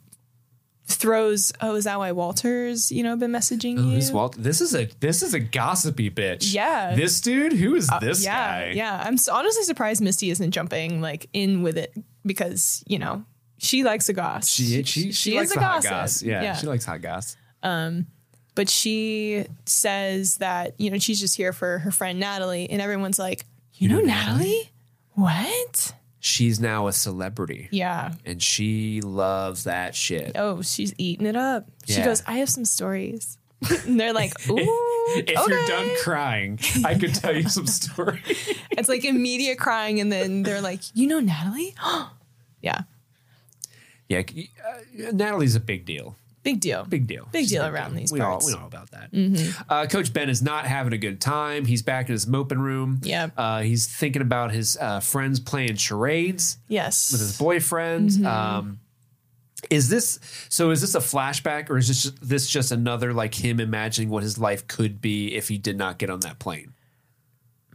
throws, 0.87 1.53
"Oh, 1.61 1.75
is 1.75 1.85
that 1.85 1.97
why 1.97 2.11
Walter's 2.11 2.91
you 2.91 3.03
know 3.03 3.15
been 3.15 3.31
messaging 3.31 3.77
you?" 3.77 3.95
Who's 3.95 4.11
Walt? 4.11 4.35
This 4.37 4.59
is 4.59 4.75
a 4.75 4.85
this 4.99 5.23
is 5.23 5.33
a 5.33 5.39
gossipy 5.39 6.09
bitch. 6.09 6.53
Yeah. 6.53 6.95
This 6.95 7.21
dude, 7.21 7.53
who 7.53 7.75
is 7.75 7.89
this 8.01 8.23
yeah, 8.25 8.65
guy? 8.69 8.73
yeah. 8.75 9.01
I'm 9.05 9.17
honestly 9.31 9.63
surprised 9.63 10.01
Misty 10.01 10.29
isn't 10.29 10.51
jumping 10.51 10.99
like 11.01 11.29
in 11.33 11.61
with 11.63 11.77
it 11.77 11.93
because 12.25 12.83
you 12.87 12.99
know 12.99 13.23
she 13.63 13.83
likes 13.83 14.09
a 14.09 14.13
goss. 14.13 14.49
She 14.49 14.83
she 14.83 15.11
she, 15.11 15.37
likes 15.37 15.51
is 15.51 15.57
a 15.57 15.59
hot 15.61 15.83
goss. 15.83 16.21
Yeah, 16.21 16.55
she 16.55 16.67
likes 16.67 16.85
hot 16.85 17.01
goss. 17.01 17.35
Um, 17.61 18.07
but 18.55 18.69
she 18.69 19.45
says 19.65 20.37
that 20.37 20.79
you 20.79 20.91
know 20.91 20.99
she's 20.99 21.19
just 21.19 21.35
here 21.35 21.53
for 21.53 21.79
her 21.79 21.91
friend 21.91 22.19
Natalie, 22.19 22.69
and 22.69 22.81
everyone's 22.81 23.19
like, 23.19 23.45
"You 23.75 23.89
know 23.89 23.99
Natalie? 23.99 24.71
What? 25.13 25.93
She's 26.19 26.59
now 26.59 26.87
a 26.87 26.93
celebrity. 26.93 27.67
Yeah. 27.69 28.13
And 28.25 28.41
she 28.41 29.01
loves 29.01 29.65
that 29.65 29.93
shit. 29.93 30.31
Oh, 30.35 30.61
she's 30.61 30.93
eating 30.97 31.25
it 31.25 31.35
up. 31.35 31.69
She 31.85 32.01
goes, 32.01 32.23
"I 32.27 32.33
have 32.33 32.49
some 32.49 32.65
stories." 32.65 33.37
and 33.85 33.99
they're 33.99 34.13
like, 34.13 34.33
ooh. 34.49 34.57
If 35.15 35.47
you're 35.47 35.67
done 35.67 35.89
crying, 36.01 36.59
I 36.85 36.95
could 36.95 37.13
tell 37.15 37.35
you 37.35 37.49
some 37.49 37.67
stories. 37.67 38.21
It's 38.71 38.89
like 38.89 39.05
immediate 39.05 39.57
crying, 39.57 39.99
and 39.99 40.11
then 40.11 40.43
they're 40.43 40.61
like, 40.61 40.81
you 40.93 41.07
know, 41.07 41.19
Natalie? 41.19 41.75
yeah. 42.61 42.81
Yeah, 44.09 44.19
uh, 44.19 45.11
Natalie's 45.11 45.55
a 45.55 45.59
big 45.59 45.85
deal. 45.85 46.15
Big 46.43 46.59
deal. 46.59 46.83
Big 46.83 47.07
deal. 47.07 47.29
Big 47.31 47.43
She's 47.43 47.51
deal 47.51 47.65
around 47.65 47.95
these 47.95 48.11
we 48.11 48.19
parts. 48.19 48.45
Mm-hmm. 48.53 48.55
All, 48.61 48.67
we 48.69 48.71
know 48.71 48.77
about 48.77 48.91
that. 48.91 49.65
Uh, 49.69 49.85
Coach 49.87 50.11
Ben 50.11 50.29
is 50.29 50.41
not 50.41 50.65
having 50.65 50.91
a 50.91 50.97
good 50.97 51.21
time. 51.21 51.63
He's 51.63 51.81
back 51.81 52.09
in 52.09 52.11
his 52.11 52.27
moping 52.27 52.59
room. 52.59 52.99
Yep. 53.03 53.31
Uh, 53.37 53.61
he's 53.61 53.87
thinking 53.87 54.21
about 54.21 54.51
his 54.51 54.77
uh, 54.77 54.99
friends 54.99 55.39
playing 55.39 55.75
charades 55.77 56.57
Yes. 56.67 57.13
with 57.13 57.21
his 57.21 57.37
boyfriend. 57.37 58.09
Mm-hmm. 58.09 58.25
Um, 58.25 58.79
is 59.69 59.87
this 59.87 60.19
so? 60.49 60.71
Is 60.71 60.81
this 60.81 60.93
a 60.95 60.99
flashback, 60.99 61.69
or 61.69 61.77
is 61.77 61.87
this 61.87 62.11
this 62.21 62.49
just 62.49 62.73
another 62.73 63.13
like 63.13 63.33
him 63.33 63.61
imagining 63.61 64.09
what 64.09 64.21
his 64.21 64.37
life 64.37 64.67
could 64.67 64.99
be 64.99 65.33
if 65.35 65.47
he 65.47 65.57
did 65.57 65.77
not 65.77 65.97
get 65.97 66.09
on 66.09 66.19
that 66.21 66.39
plane? 66.39 66.73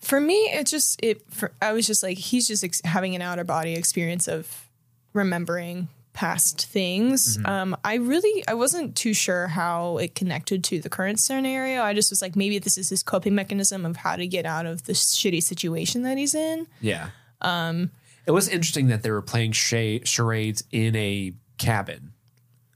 for 0.00 0.20
me 0.20 0.34
it 0.52 0.64
just 0.64 0.96
it 1.02 1.22
for, 1.28 1.50
i 1.60 1.72
was 1.72 1.84
just 1.84 2.04
like 2.04 2.16
he's 2.16 2.46
just 2.46 2.62
ex- 2.62 2.80
having 2.84 3.16
an 3.16 3.20
outer 3.20 3.42
body 3.42 3.74
experience 3.74 4.28
of 4.28 4.68
remembering 5.12 5.88
past 6.18 6.66
things 6.66 7.38
um 7.44 7.76
i 7.84 7.94
really 7.94 8.42
i 8.48 8.54
wasn't 8.54 8.96
too 8.96 9.14
sure 9.14 9.46
how 9.46 9.98
it 9.98 10.16
connected 10.16 10.64
to 10.64 10.80
the 10.80 10.88
current 10.88 11.20
scenario 11.20 11.80
i 11.80 11.94
just 11.94 12.10
was 12.10 12.20
like 12.20 12.34
maybe 12.34 12.58
this 12.58 12.76
is 12.76 12.88
his 12.88 13.04
coping 13.04 13.36
mechanism 13.36 13.86
of 13.86 13.96
how 13.98 14.16
to 14.16 14.26
get 14.26 14.44
out 14.44 14.66
of 14.66 14.84
the 14.86 14.94
shitty 14.94 15.40
situation 15.40 16.02
that 16.02 16.18
he's 16.18 16.34
in 16.34 16.66
Yeah. 16.80 17.10
Um, 17.40 17.92
it 18.26 18.32
was 18.32 18.48
interesting 18.48 18.88
that 18.88 19.04
they 19.04 19.12
were 19.12 19.22
playing 19.22 19.52
cha- 19.52 20.00
charades 20.04 20.64
in 20.72 20.96
a 20.96 21.34
cabin. 21.56 22.10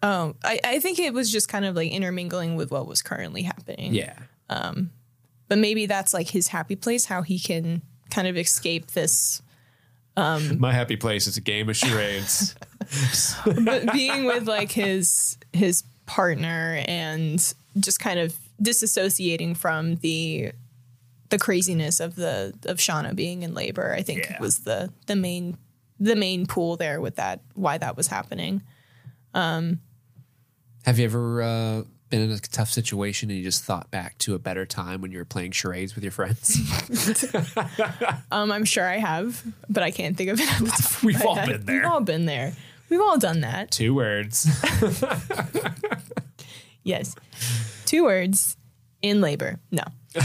oh 0.04 0.36
I, 0.44 0.60
I 0.62 0.78
think 0.78 1.00
it 1.00 1.12
was 1.12 1.32
just 1.32 1.48
kind 1.48 1.64
of 1.64 1.74
like 1.74 1.90
intermingling 1.90 2.54
with 2.54 2.70
what 2.70 2.86
was 2.86 3.02
currently 3.02 3.42
happening 3.42 3.92
Yeah. 3.92 4.18
but 4.48 5.58
maybe 5.58 5.86
that's 5.86 6.14
like 6.14 6.28
his 6.30 6.46
happy 6.46 6.76
place 6.76 7.06
how 7.06 7.22
he 7.22 7.40
can 7.40 7.82
kind 8.08 8.28
of 8.28 8.36
escape 8.36 8.92
this 8.92 9.42
My 10.16 10.72
happy 10.72 10.96
place 10.96 11.26
is 11.26 11.36
a 11.38 11.40
game 11.40 11.68
of 11.70 11.76
charades. 11.76 12.54
but 13.64 13.92
being 13.92 14.24
with 14.24 14.46
like 14.48 14.70
his 14.72 15.38
his 15.52 15.82
partner 16.06 16.82
and 16.86 17.54
just 17.78 18.00
kind 18.00 18.18
of 18.18 18.34
disassociating 18.62 19.56
from 19.56 19.96
the 19.96 20.52
the 21.30 21.38
craziness 21.38 22.00
of 22.00 22.14
the 22.16 22.52
of 22.66 22.76
Shauna 22.78 23.14
being 23.16 23.42
in 23.42 23.54
labor, 23.54 23.94
I 23.96 24.02
think 24.02 24.26
Yeah. 24.28 24.40
was 24.40 24.60
the 24.60 24.92
the 25.06 25.16
main 25.16 25.56
the 25.98 26.16
main 26.16 26.46
pool 26.46 26.76
there 26.76 27.00
with 27.00 27.16
that 27.16 27.40
why 27.54 27.78
that 27.78 27.96
was 27.96 28.08
happening. 28.08 28.62
Have 29.34 30.98
you 30.98 31.04
ever 31.04 31.42
uh, 31.42 31.82
been 32.10 32.22
in 32.22 32.30
a 32.32 32.38
tough 32.38 32.68
situation 32.70 33.30
and 33.30 33.38
you 33.38 33.44
just 33.44 33.62
thought 33.64 33.90
back 33.90 34.18
to 34.18 34.34
a 34.34 34.38
better 34.38 34.66
time 34.66 35.00
when 35.00 35.12
you 35.12 35.18
were 35.18 35.24
playing 35.24 35.52
charades 35.52 35.94
with 35.94 36.02
your 36.04 36.10
friends? 36.10 36.58
Um, 38.32 38.50
I'm 38.50 38.64
sure 38.64 38.84
I 38.88 38.96
have, 38.98 39.42
but 39.68 39.82
I 39.82 39.90
can't 39.90 40.16
think 40.16 40.30
of 40.30 40.40
it. 40.40 40.50
at 40.50 40.58
the 40.58 40.66
top 40.66 40.80
of 40.80 41.04
We've 41.04 41.24
all 41.24 41.34
head. 41.34 41.48
been 41.48 41.66
there. 41.66 41.76
We've 41.82 41.90
all 41.90 42.00
been 42.00 42.24
there. 42.26 42.52
We've 42.92 43.00
all 43.00 43.16
done 43.18 43.40
that. 43.40 43.70
Two 43.70 43.94
words. 43.94 44.46
Yes. 46.84 47.14
Two 47.86 48.04
words 48.04 48.56
in 49.02 49.20
labor. 49.20 49.60
No. 49.70 49.84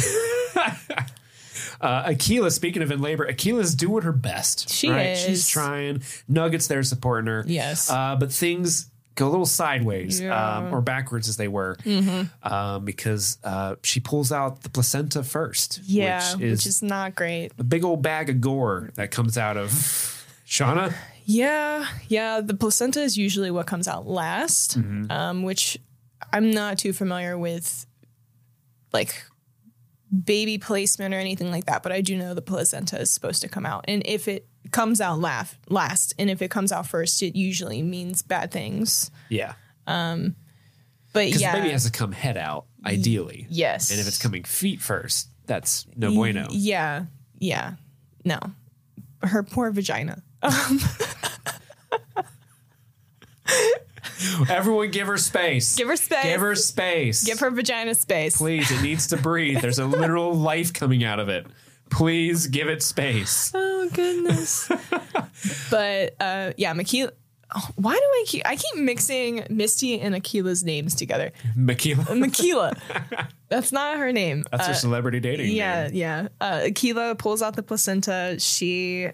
Uh, 1.80 2.06
Akilah, 2.06 2.52
speaking 2.52 2.82
of 2.82 2.92
in 2.92 3.02
labor, 3.04 3.28
Akilah's 3.28 3.76
doing 3.76 4.02
her 4.02 4.12
best. 4.12 4.68
She 4.68 4.90
right? 4.90 5.16
She's 5.16 5.48
trying. 5.48 6.02
Nuggets 6.28 6.66
there 6.66 6.82
supporting 6.82 7.28
her. 7.28 7.44
Yes. 7.46 7.88
Uh, 7.92 8.16
but 8.20 8.32
things 8.32 8.90
go 9.14 9.28
a 9.28 9.30
little 9.30 9.46
sideways 9.46 10.20
Yeah. 10.20 10.32
Mm-hmm. 10.34 10.66
um, 10.70 10.74
or 10.74 10.82
backwards 10.82 11.30
as 11.30 11.38
they 11.38 11.48
were 11.48 11.78
um, 12.42 12.84
because 12.84 13.38
uh, 13.44 13.76
she 13.84 14.00
pulls 14.00 14.32
out 14.32 14.62
the 14.64 14.70
placenta 14.70 15.22
first. 15.22 15.80
Yeah, 15.86 16.24
Which 16.38 16.66
is, 16.66 16.82
not 16.82 17.14
great. 17.14 17.52
a 17.60 17.64
big 17.64 17.84
old 17.84 18.02
bag 18.02 18.32
of 18.32 18.42
gore 18.42 18.90
that 18.96 19.12
comes 19.12 19.38
out 19.38 19.56
of 19.56 19.70
Shauna. 20.48 20.96
Yeah, 21.30 21.86
yeah. 22.08 22.40
The 22.40 22.54
placenta 22.54 23.02
is 23.02 23.18
usually 23.18 23.52
what 23.52 23.68
comes 23.68 23.86
out 23.88 24.08
last, 24.08 24.78
um, 25.10 25.44
which 25.44 25.78
I'm 26.32 26.52
not 26.52 26.78
too 26.78 26.94
familiar 26.94 27.38
with, 27.38 27.86
like 28.94 29.24
baby 30.24 30.58
placement 30.58 31.14
or 31.14 31.18
anything 31.18 31.52
like 31.52 31.66
that. 31.66 31.84
But 31.84 31.92
I 31.92 32.00
do 32.00 32.16
know 32.16 32.34
the 32.34 32.42
placenta 32.42 32.98
is 33.02 33.12
supposed 33.12 33.42
to 33.42 33.50
come 33.50 33.66
out, 33.66 33.84
and 33.90 34.02
if 34.06 34.30
it 34.30 34.48
comes 34.72 35.02
out 35.02 35.20
laugh, 35.20 35.60
last, 35.70 36.14
and 36.18 36.30
if 36.30 36.42
it 36.42 36.50
comes 36.50 36.72
out 36.72 36.88
first, 36.88 37.22
it 37.22 37.36
usually 37.38 37.82
means 37.82 38.22
bad 38.22 38.50
things. 38.52 39.12
Yeah. 39.30 39.54
Um, 39.86 40.36
But 41.12 41.26
Because 41.26 41.42
yeah, 41.42 41.52
the 41.56 41.60
baby 41.62 41.72
has 41.72 41.84
to 41.84 41.92
come 41.92 42.14
head 42.14 42.38
out, 42.38 42.68
ideally. 42.86 43.48
yes, 43.50 43.92
And 43.92 44.00
if 44.00 44.08
it's 44.08 44.18
coming 44.18 44.44
feet 44.46 44.82
first, 44.82 45.30
that's 45.46 45.86
no 45.98 46.14
bueno. 46.14 46.48
yeah, 46.52 47.06
yeah, 47.38 47.74
no, 48.24 48.40
her 49.24 49.44
poor 49.44 49.72
vagina. 49.72 50.24
Everyone 54.50 54.90
give 54.92 55.08
her 55.08 55.18
space. 55.18 55.76
Give 55.76 55.88
her 55.88 55.96
space. 55.96 56.24
Give 56.24 56.42
her 56.42 56.56
space. 56.56 57.24
Give 57.24 57.40
her 57.40 57.52
vagina 57.52 57.94
space. 57.96 58.38
Please, 58.38 58.70
it 58.72 58.82
needs 58.82 59.08
to 59.08 59.18
breathe. 59.18 59.62
There's 59.62 59.80
a 59.80 59.86
literal 59.86 60.34
life 60.34 60.74
coming 60.74 61.04
out 61.04 61.20
of 61.20 61.30
it. 61.30 61.46
Please 61.90 62.48
give 62.48 62.68
it 62.68 62.84
space. 62.84 63.54
Oh 63.80 63.90
goodness. 63.94 64.70
but 65.72 66.16
uh 66.20 66.52
yeah, 66.58 66.74
Makila 66.74 67.12
oh, 67.56 67.70
why 67.76 67.94
do 67.94 68.00
I 68.02 68.24
keep 68.28 68.42
I 68.46 68.58
keep 68.58 68.76
mixing 68.76 69.46
Misty 69.50 69.98
and 70.02 70.14
Akilah's 70.14 70.66
names 70.66 70.94
together? 70.94 71.32
Makila. 71.56 72.04
Makila. 72.08 73.28
That's 73.48 73.72
not 73.72 73.98
her 73.98 74.12
name. 74.12 74.44
That's 74.52 74.68
her 74.68 74.74
celebrity 74.74 75.22
dating. 75.22 75.52
yeah, 75.52 75.88
name. 75.88 75.96
yeah. 75.96 76.28
Uh 76.42 76.60
Akilah 76.66 77.18
pulls 77.18 77.42
out 77.42 77.56
the 77.56 77.64
placenta. 77.64 78.36
She 78.40 79.08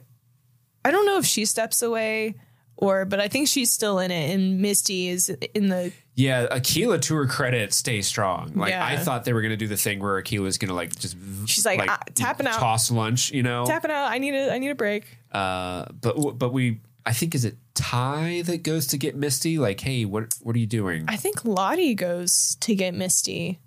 I 0.85 0.91
don't 0.91 1.05
know 1.05 1.17
if 1.17 1.25
she 1.25 1.45
steps 1.45 1.81
away 1.81 2.35
or 2.75 3.05
but 3.05 3.19
I 3.19 3.27
think 3.27 3.47
she's 3.47 3.71
still 3.71 3.99
in 3.99 4.11
it 4.11 4.33
and 4.33 4.59
Misty 4.61 5.07
is 5.07 5.29
in 5.53 5.69
the 5.69 5.91
Yeah, 6.15 6.47
Akilah, 6.47 7.01
to 7.03 7.15
her 7.15 7.25
credit, 7.27 7.73
stays 7.73 8.07
strong. 8.07 8.51
Like 8.55 8.71
Yeah. 8.71 8.85
I 8.85 8.97
thought 8.97 9.25
they 9.25 9.33
were 9.33 9.41
gonna 9.41 9.57
do 9.57 9.67
the 9.67 9.77
thing 9.77 9.99
where 9.99 10.21
Akilah's 10.21 10.57
gonna 10.57 10.73
like 10.73 10.95
just 10.97 11.15
She's 11.45 11.65
like, 11.65 11.81
ah, 11.87 11.99
tapping 12.15 12.47
out. 12.47 12.55
toss 12.55 12.91
lunch, 12.91 13.31
you 13.31 13.43
know. 13.43 13.65
tapping 13.65 13.91
out. 13.91 14.11
I 14.11 14.17
need 14.17 14.33
a 14.33 14.51
I 14.53 14.57
need 14.57 14.69
a 14.69 14.75
break. 14.75 15.05
Uh, 15.31 15.85
but 16.01 16.37
but 16.37 16.51
we, 16.53 16.79
I 17.05 17.13
think 17.13 17.33
is 17.35 17.43
it 17.45 17.57
Tai 17.73 18.43
that 18.45 18.63
goes 18.63 18.87
to 18.87 18.97
get 18.97 19.15
Misty? 19.15 19.57
Like, 19.57 19.79
hey, 19.79 20.05
what 20.05 20.35
what 20.41 20.55
are 20.55 20.59
you 20.59 20.67
doing? 20.67 21.05
I 21.07 21.15
think 21.15 21.43
Lottie 21.43 21.95
goes 21.95 22.55
to 22.61 22.75
get 22.75 22.93
Misty. 22.93 23.59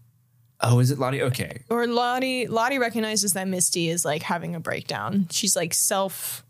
oh, 0.60 0.78
is 0.78 0.90
it 0.90 0.98
Lottie? 0.98 1.22
Okay, 1.22 1.62
or 1.68 1.86
Lottie 1.86 2.46
Lottie 2.46 2.78
recognizes 2.78 3.32
that 3.34 3.48
Misty 3.48 3.88
is 3.88 4.04
like 4.04 4.22
having 4.22 4.54
a 4.54 4.60
breakdown. 4.60 5.26
She's 5.30 5.56
like 5.56 5.74
self 5.74 6.44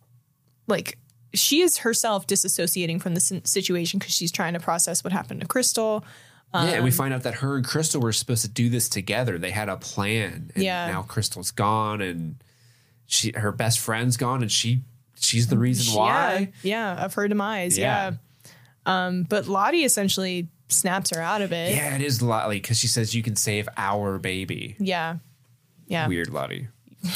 like 0.67 0.99
she 1.35 1.61
is 1.61 1.79
herself 1.79 2.27
disassociating 2.27 3.01
from 3.01 3.15
the 3.15 3.21
situation 3.45 3.99
because 3.99 4.15
she's 4.15 4.33
trying 4.33 4.55
to 4.55 4.61
process 4.61 5.05
what 5.05 5.13
happened 5.13 5.41
to 5.41 5.47
Crystal. 5.47 6.05
yeah, 6.55 6.63
and 6.65 6.79
Um, 6.79 6.85
we 6.85 6.91
find 6.91 7.13
out 7.13 7.23
that 7.25 7.35
her 7.37 7.57
and 7.57 7.67
Crystal 7.67 8.01
were 8.01 8.13
supposed 8.13 8.43
to 8.43 8.49
do 8.49 8.69
this 8.71 8.89
together. 8.89 9.37
They 9.39 9.51
had 9.51 9.69
a 9.69 9.77
plan. 9.77 10.51
And 10.55 10.65
Yeah. 10.65 10.87
Now 10.89 11.03
Crystal's 11.03 11.51
gone, 11.51 12.01
and 12.01 12.37
she 13.07 13.33
her 13.37 13.53
best 13.53 13.79
friend's 13.79 14.17
gone, 14.17 14.43
and 14.43 14.51
she 14.51 14.83
she's 15.19 15.49
the 15.49 15.59
reason 15.59 15.95
why. 15.95 16.53
Yeah, 16.63 16.95
yeah, 16.97 17.05
of 17.05 17.15
her 17.15 17.29
demise. 17.29 17.77
Yeah. 17.77 18.13
Yeah. 18.13 19.07
Um, 19.07 19.25
but 19.25 19.47
Lottie 19.49 19.85
essentially 19.85 20.49
snaps 20.69 21.11
her 21.15 21.21
out 21.21 21.43
of 21.43 21.53
it. 21.53 21.75
Yeah, 21.75 21.95
it 21.97 22.03
is 22.03 22.23
Lottie 22.23 22.57
because 22.61 22.79
she 22.79 22.87
says 22.87 23.15
you 23.15 23.23
can 23.23 23.37
save 23.37 23.69
our 23.77 24.19
baby. 24.19 24.77
Yeah. 24.79 25.17
Yeah. 25.89 26.07
Weird, 26.09 26.31
Lottie. 26.31 26.69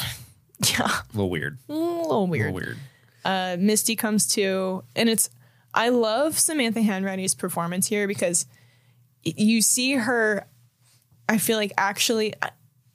Yeah. 0.69 0.85
A 0.85 1.03
little 1.13 1.29
weird. 1.31 1.57
A 1.69 1.73
little 1.73 2.27
weird. 2.27 2.51
A 2.51 2.53
little 2.53 2.67
weird. 2.67 2.77
Uh, 3.25 3.57
Misty 3.59 3.95
comes 3.95 4.27
to, 4.35 4.83
and 4.95 5.09
it's 5.09 5.29
I 5.73 5.89
love 5.89 6.37
Samantha 6.37 6.79
Hanratty's 6.81 7.35
performance 7.35 7.87
here 7.87 8.07
because 8.07 8.45
you 9.23 9.61
see 9.61 9.93
her. 9.93 10.47
I 11.29 11.37
feel 11.37 11.57
like 11.57 11.71
actually, 11.77 12.33
I, 12.41 12.49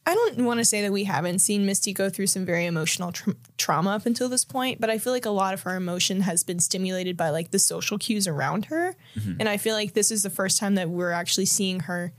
I 0.04 0.14
don't 0.14 0.44
want 0.44 0.58
to 0.58 0.64
say 0.64 0.82
that 0.82 0.92
we 0.92 1.04
haven't 1.04 1.38
seen 1.38 1.64
Misty 1.64 1.92
go 1.92 2.10
through 2.10 2.26
some 2.26 2.44
very 2.44 2.66
emotional 2.66 3.12
tr- 3.12 3.30
trauma 3.56 3.90
up 3.90 4.04
until 4.06 4.28
this 4.28 4.44
point, 4.44 4.80
but 4.80 4.90
I 4.90 4.98
feel 4.98 5.12
like 5.12 5.24
a 5.24 5.30
lot 5.30 5.54
of 5.54 5.62
her 5.62 5.74
emotion 5.74 6.20
has 6.22 6.42
been 6.44 6.58
stimulated 6.60 7.16
by 7.16 7.30
like 7.30 7.50
the 7.50 7.58
social 7.58 7.96
cues 7.98 8.26
around 8.28 8.66
her, 8.66 8.94
and 9.40 9.48
I 9.48 9.56
feel 9.56 9.74
like 9.74 9.94
this 9.94 10.10
is 10.10 10.22
the 10.22 10.30
first 10.30 10.58
time 10.58 10.74
that 10.74 10.90
we're 10.90 11.12
actually 11.12 11.46
seeing 11.46 11.80
her 11.80 12.12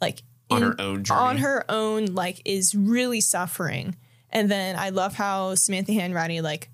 like 0.00 0.22
On 0.50 0.62
in- 0.62 0.68
her 0.70 0.80
own 0.80 1.04
journey. 1.04 1.20
on 1.20 1.36
her 1.38 1.64
own 1.68 2.06
like 2.14 2.40
is 2.44 2.74
really 2.74 3.20
suffering 3.20 3.96
and 4.30 4.50
then 4.50 4.76
i 4.78 4.88
love 4.88 5.14
how 5.14 5.54
samantha 5.54 5.92
hanratty 5.92 6.42
like 6.42 6.69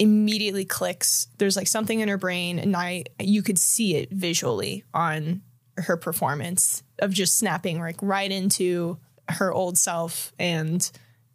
immediately 0.00 0.64
clicks 0.64 1.28
there's 1.38 1.56
like 1.56 1.66
something 1.68 2.00
in 2.00 2.08
her 2.08 2.16
brain 2.16 2.58
and 2.58 2.74
i 2.74 3.04
you 3.20 3.42
could 3.42 3.58
see 3.58 3.94
it 3.96 4.10
visually 4.10 4.82
on 4.94 5.42
her 5.76 5.96
performance 5.96 6.82
of 7.00 7.12
just 7.12 7.36
snapping 7.38 7.78
like 7.78 7.96
right 8.02 8.32
into 8.32 8.96
her 9.28 9.52
old 9.52 9.76
self 9.78 10.32
and 10.38 10.90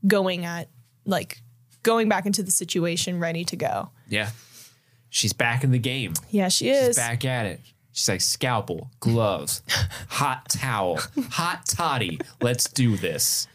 going 0.07 0.43
at 0.45 0.67
like 1.05 1.41
going 1.83 2.09
back 2.09 2.25
into 2.25 2.41
the 2.43 2.51
situation 2.51 3.19
ready 3.19 3.45
to 3.45 3.55
go 3.55 3.89
Yeah, 4.09 4.29
she's 5.09 5.31
back 5.33 5.63
in 5.63 5.71
the 5.71 5.79
game. 5.79 6.13
yeah 6.31 6.47
she 6.49 6.69
is. 6.69 6.87
She's 6.87 6.95
back 6.97 7.23
at 7.23 7.45
it. 7.45 7.61
She's 7.93 8.09
like, 8.09 8.19
scalpel, 8.21 8.89
gloves, 8.99 9.61
hot 10.09 10.49
towel, 10.49 10.99
hot 11.29 11.65
toddy. 11.65 12.19
Let's 12.41 12.67
do 12.69 12.97
this. 12.97 13.47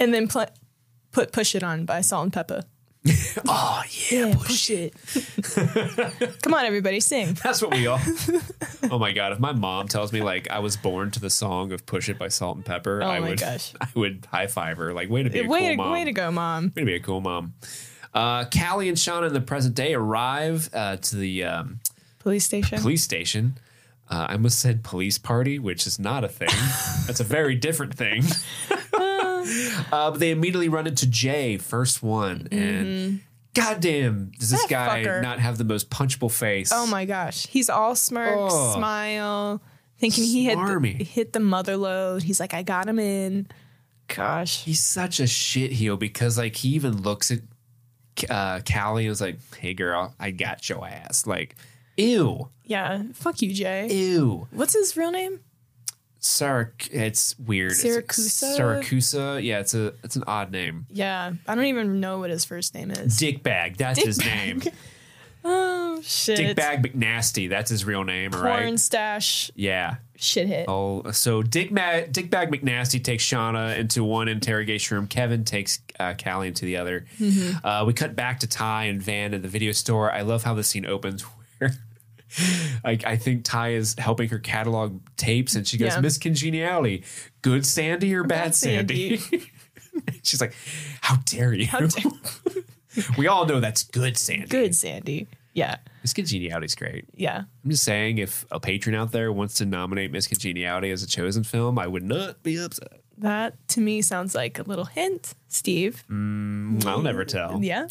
And 0.00 0.14
then 0.14 0.28
pl- 0.28 0.46
put 1.10 1.30
push 1.30 1.54
it 1.54 1.62
on 1.62 1.84
by 1.84 2.00
Salt-N-Pepa. 2.00 2.64
Oh 3.48 3.82
yeah, 4.10 4.26
Yeah, 4.26 4.34
push 4.36 4.70
it. 4.70 4.94
Come 6.42 6.54
on, 6.54 6.64
everybody, 6.64 7.00
sing. 7.00 7.34
That's 7.42 7.60
what 7.60 7.72
we 7.72 7.86
all. 7.88 7.98
oh 8.90 8.98
my 8.98 9.10
god! 9.12 9.32
If 9.32 9.40
my 9.40 9.52
mom 9.52 9.88
tells 9.88 10.12
me 10.12 10.22
like 10.22 10.48
I 10.50 10.60
was 10.60 10.76
born 10.76 11.10
to 11.12 11.20
the 11.20 11.30
song 11.30 11.72
of 11.72 11.84
"Push 11.86 12.08
It" 12.08 12.18
by 12.18 12.28
Salt-N-Pepa, 12.28 13.02
Oh 13.02 13.06
I 13.06 13.18
would, 13.20 13.40
gosh. 13.40 13.72
I 13.80 13.88
would 13.94 14.26
high 14.30 14.46
five 14.46 14.76
her. 14.76 14.92
Like, 14.92 15.10
way 15.10 15.22
to 15.24 15.30
be 15.30 15.40
a 15.40 15.48
way, 15.48 15.60
cool 15.60 15.68
to, 15.70 15.76
mom. 15.76 15.92
way 15.92 16.04
to 16.04 16.12
go, 16.12 16.30
mom. 16.30 16.64
Way 16.76 16.82
to 16.82 16.86
be 16.86 16.94
a 16.94 17.00
cool 17.00 17.20
mom. 17.20 17.54
Uh, 18.14 18.44
Callie 18.44 18.88
and 18.88 18.96
Shauna 18.96 19.26
in 19.28 19.32
the 19.32 19.40
present 19.40 19.74
day 19.74 19.94
arrive 19.94 20.68
uh, 20.72 20.96
to 20.96 21.16
the 21.16 21.44
um, 21.44 21.80
Police 22.20 22.44
station. 22.44 22.80
police 22.80 23.02
station. 23.02 23.58
Uh, 24.10 24.26
I 24.28 24.32
almost 24.34 24.58
said 24.60 24.84
police 24.84 25.16
party, 25.16 25.58
which 25.58 25.86
is 25.86 25.98
not 25.98 26.22
a 26.22 26.28
thing. 26.28 26.50
That's 27.06 27.20
a 27.20 27.24
very 27.24 27.56
different 27.56 27.94
thing. 27.94 28.24
uh, 29.92 30.10
but 30.10 30.20
they 30.20 30.30
immediately 30.30 30.68
run 30.68 30.86
into 30.86 31.06
Jay, 31.06 31.56
first 31.58 32.02
one, 32.02 32.48
and 32.52 33.20
goddamn, 33.54 34.32
does 34.38 34.50
this. 34.50 34.60
That 34.62 34.70
guy 34.70 35.04
fucker. 35.04 35.22
not 35.22 35.38
have 35.40 35.58
the 35.58 35.64
most 35.64 35.90
punchable 35.90 36.30
face? 36.30 36.70
Oh 36.72 36.86
my 36.86 37.04
gosh. 37.04 37.46
He's 37.46 37.68
all 37.70 37.94
smirk, 37.96 38.34
Oh. 38.36 38.74
smile, 38.74 39.62
thinking 39.98 40.24
he 40.24 40.44
had 40.46 40.58
Smarmy. 40.58 41.00
hit 41.02 41.32
the 41.32 41.40
mother 41.40 41.76
load. 41.76 42.22
He's 42.22 42.40
like, 42.40 42.54
I 42.54 42.62
got 42.62 42.88
him 42.88 42.98
in. 42.98 43.46
Gosh. 44.08 44.64
He's 44.64 44.82
such 44.82 45.20
a 45.20 45.26
shit 45.26 45.72
heel 45.72 45.96
because 45.96 46.36
like 46.38 46.56
he 46.56 46.70
even 46.70 47.02
looks 47.02 47.30
at 47.30 47.40
uh, 48.28 48.60
Callie 48.70 49.06
and 49.06 49.12
is 49.12 49.20
like, 49.22 49.38
"Hey 49.56 49.72
girl, 49.74 50.14
I 50.20 50.32
got 50.32 50.68
your 50.68 50.86
ass." 50.86 51.26
Like, 51.26 51.56
ew, 51.96 52.50
Yeah. 52.64 53.04
Fuck 53.14 53.40
you, 53.40 53.54
Jay. 53.54 53.88
ew. 53.90 54.48
What's 54.50 54.74
his 54.74 54.96
real 54.98 55.10
name? 55.10 55.40
Sarac, 56.22 56.88
it's 56.92 57.36
weird. 57.38 57.72
Siracusa? 57.72 58.56
Saracusa. 58.56 59.42
Yeah, 59.42 59.58
it's 59.58 59.74
a 59.74 59.92
it's 60.04 60.14
an 60.14 60.22
odd 60.28 60.52
name. 60.52 60.86
Yeah. 60.88 61.32
I 61.48 61.54
don't 61.56 61.64
even 61.64 61.98
know 62.00 62.20
what 62.20 62.30
his 62.30 62.44
first 62.44 62.74
name 62.74 62.92
is. 62.92 63.18
Dickbag, 63.18 63.76
that's 63.76 64.00
his 64.02 64.18
name. 64.24 64.62
oh, 65.44 66.00
shit. 66.02 66.38
Dickbag 66.56 66.86
McNasty, 66.86 67.48
that's 67.48 67.70
his 67.70 67.84
real 67.84 68.04
name, 68.04 68.32
all 68.34 68.40
right? 68.42 68.60
Porn 68.62 68.78
stash 68.78 69.50
Yeah. 69.56 69.96
shit 70.16 70.46
hit. 70.46 70.66
Oh, 70.68 71.10
so 71.10 71.42
Dick 71.42 71.72
Ma- 71.72 72.06
Dickbag 72.08 72.54
McNasty 72.54 73.02
takes 73.02 73.24
Shauna 73.24 73.76
into 73.76 74.04
one 74.04 74.28
interrogation 74.28 74.96
room. 74.96 75.08
Kevin 75.08 75.44
takes 75.44 75.80
uh, 75.98 76.14
Callie 76.22 76.46
into 76.46 76.64
the 76.64 76.76
other. 76.76 77.04
Mm-hmm. 77.18 77.66
Uh, 77.66 77.84
we 77.84 77.92
cut 77.94 78.14
back 78.14 78.38
to 78.40 78.46
Tai 78.46 78.84
and 78.84 79.02
Van 79.02 79.34
in 79.34 79.42
the 79.42 79.48
video 79.48 79.72
store. 79.72 80.12
I 80.12 80.20
love 80.22 80.44
how 80.44 80.54
the 80.54 80.62
scene 80.62 80.86
opens 80.86 81.22
where. 81.58 81.72
Like 82.84 83.04
I 83.06 83.16
think 83.16 83.44
Tai 83.44 83.74
is 83.74 83.94
helping 83.98 84.28
her 84.30 84.38
catalog 84.38 85.00
tapes, 85.16 85.54
and 85.54 85.66
she 85.66 85.78
goes, 85.78 85.94
Yeah. 85.94 86.00
"Miss 86.00 86.18
Congeniality, 86.18 87.04
good 87.42 87.64
Sandy 87.64 88.14
or 88.14 88.22
bad, 88.24 88.44
Bad 88.46 88.54
Sandy?" 88.54 89.16
Sandy. 89.18 89.46
She's 90.22 90.40
like, 90.40 90.54
"How 91.00 91.16
dare 91.26 91.52
you?" 91.52 91.66
dare- 91.66 91.90
we 93.18 93.26
all 93.28 93.46
know 93.46 93.60
that's 93.60 93.82
good 93.84 94.16
Sandy. 94.16 94.46
Good, 94.46 94.74
Sandy. 94.74 95.28
Yeah. 95.54 95.76
Miss 96.02 96.12
Congeniality's 96.14 96.74
great. 96.74 97.04
Yeah. 97.14 97.42
I'm 97.64 97.70
just 97.70 97.84
saying, 97.84 98.18
if 98.18 98.44
a 98.50 98.58
patron 98.58 98.94
out 98.96 99.12
there 99.12 99.30
wants 99.30 99.54
to 99.54 99.66
nominate 99.66 100.10
Miss 100.10 100.26
Congeniality 100.26 100.90
as 100.90 101.02
a 101.02 101.06
chosen 101.06 101.44
film, 101.44 101.78
I 101.78 101.86
would 101.86 102.02
not 102.02 102.42
be 102.42 102.56
upset. 102.56 103.00
That 103.18 103.54
to 103.68 103.80
me 103.80 104.00
sounds 104.02 104.34
like 104.34 104.58
a 104.58 104.62
little 104.62 104.86
hint, 104.86 105.34
Steve. 105.48 106.02
Mm, 106.10 106.84
I'll 106.86 107.02
never 107.02 107.24
tell. 107.24 107.62
Yeah. 107.62 107.86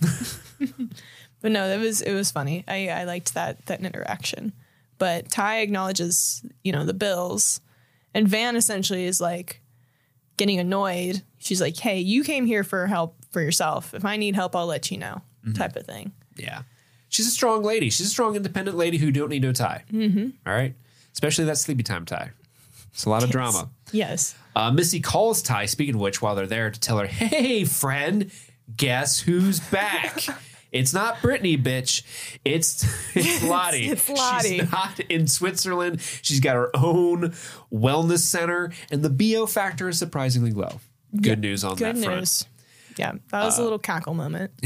But 1.42 1.52
no, 1.52 1.68
that 1.68 1.80
was 1.80 2.02
it 2.02 2.14
was 2.14 2.32
funny. 2.32 2.64
I, 2.68 2.90
I 2.90 3.04
liked 3.04 3.34
that 3.34 3.66
that 3.66 3.82
interaction. 3.82 4.54
But 4.98 5.30
Tai 5.30 5.60
acknowledges, 5.62 6.46
you 6.64 6.72
know, 6.72 6.86
the 6.86 6.94
bills. 6.94 7.60
And 8.14 8.28
Van 8.28 8.56
essentially 8.56 9.06
is 9.06 9.20
like 9.20 9.62
getting 10.38 10.60
annoyed. 10.60 11.24
She's 11.40 11.62
like, 11.62 11.78
Hey, 11.78 12.00
you 12.00 12.24
came 12.24 12.46
here 12.46 12.64
for 12.64 12.86
help 12.88 13.16
for 13.32 13.42
yourself. 13.42 13.94
If 13.94 14.06
I 14.06 14.18
need 14.18 14.36
help, 14.36 14.56
I'll 14.56 14.68
let 14.68 14.92
you 14.92 14.98
know. 14.98 15.22
Type 15.56 15.76
of 15.76 15.88
thing. 15.88 16.12
Yeah. 16.38 16.62
She's 17.10 17.28
a 17.28 17.32
strong 17.32 17.64
lady. 17.64 17.90
She's 17.90 18.06
a 18.06 18.10
strong, 18.10 18.36
independent 18.36 18.78
lady 18.78 18.98
who 18.98 19.12
don't 19.12 19.30
need 19.30 19.42
no 19.42 19.52
tie. 19.52 19.84
Mm-hmm. 19.92 20.30
right. 20.46 20.76
Especially 21.14 21.46
that 21.46 21.58
sleepy 21.58 21.84
time 21.84 22.06
tie. 22.06 22.32
It's 22.94 23.06
a 23.06 23.10
lot 23.10 23.24
of 23.24 23.32
drama. 23.32 23.70
Yes. 23.92 24.36
Uh, 24.56 24.72
Misty 24.72 25.00
calls 25.00 25.42
Tai, 25.42 25.66
speaking 25.66 25.96
of 25.96 26.02
which, 26.02 26.22
while 26.22 26.36
they're 26.36 26.48
there 26.48 26.70
to 26.70 26.80
tell 26.80 27.00
her, 27.00 27.08
hey, 27.08 27.64
friend, 27.64 28.32
guess 28.76 29.20
who's 29.20 29.60
back? 29.60 30.24
it's 30.72 30.94
not 30.94 31.22
Brittany, 31.22 31.58
bitch. 31.58 32.04
It's, 32.46 32.84
it's 33.16 33.44
Lottie. 33.44 33.90
it's 33.90 34.10
Lottie. 34.10 34.60
She's 34.60 34.72
not 34.72 35.00
in 35.02 35.28
Switzerland. 35.28 36.02
She's 36.22 36.40
got 36.40 36.56
her 36.56 36.70
own 36.76 37.34
wellness 37.72 38.20
center, 38.20 38.72
and 38.90 39.04
the 39.04 39.10
BO 39.10 39.46
factor 39.46 39.90
is 39.90 40.00
surprisingly 40.00 40.52
low. 40.52 40.80
Good 41.20 41.40
news 41.40 41.64
on 41.64 41.76
Good 41.76 41.98
that 41.98 42.04
front. 42.04 42.48
Yeah. 42.98 43.14
That 43.32 43.44
was 43.44 43.58
a 43.58 43.62
uh, 43.62 43.64
little 43.64 43.80
cackle 43.80 44.14
moment. 44.14 44.52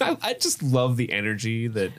I, 0.00 0.16
I 0.20 0.34
just 0.34 0.62
love 0.62 0.96
the 0.96 1.12
energy 1.12 1.68
that 1.68 1.92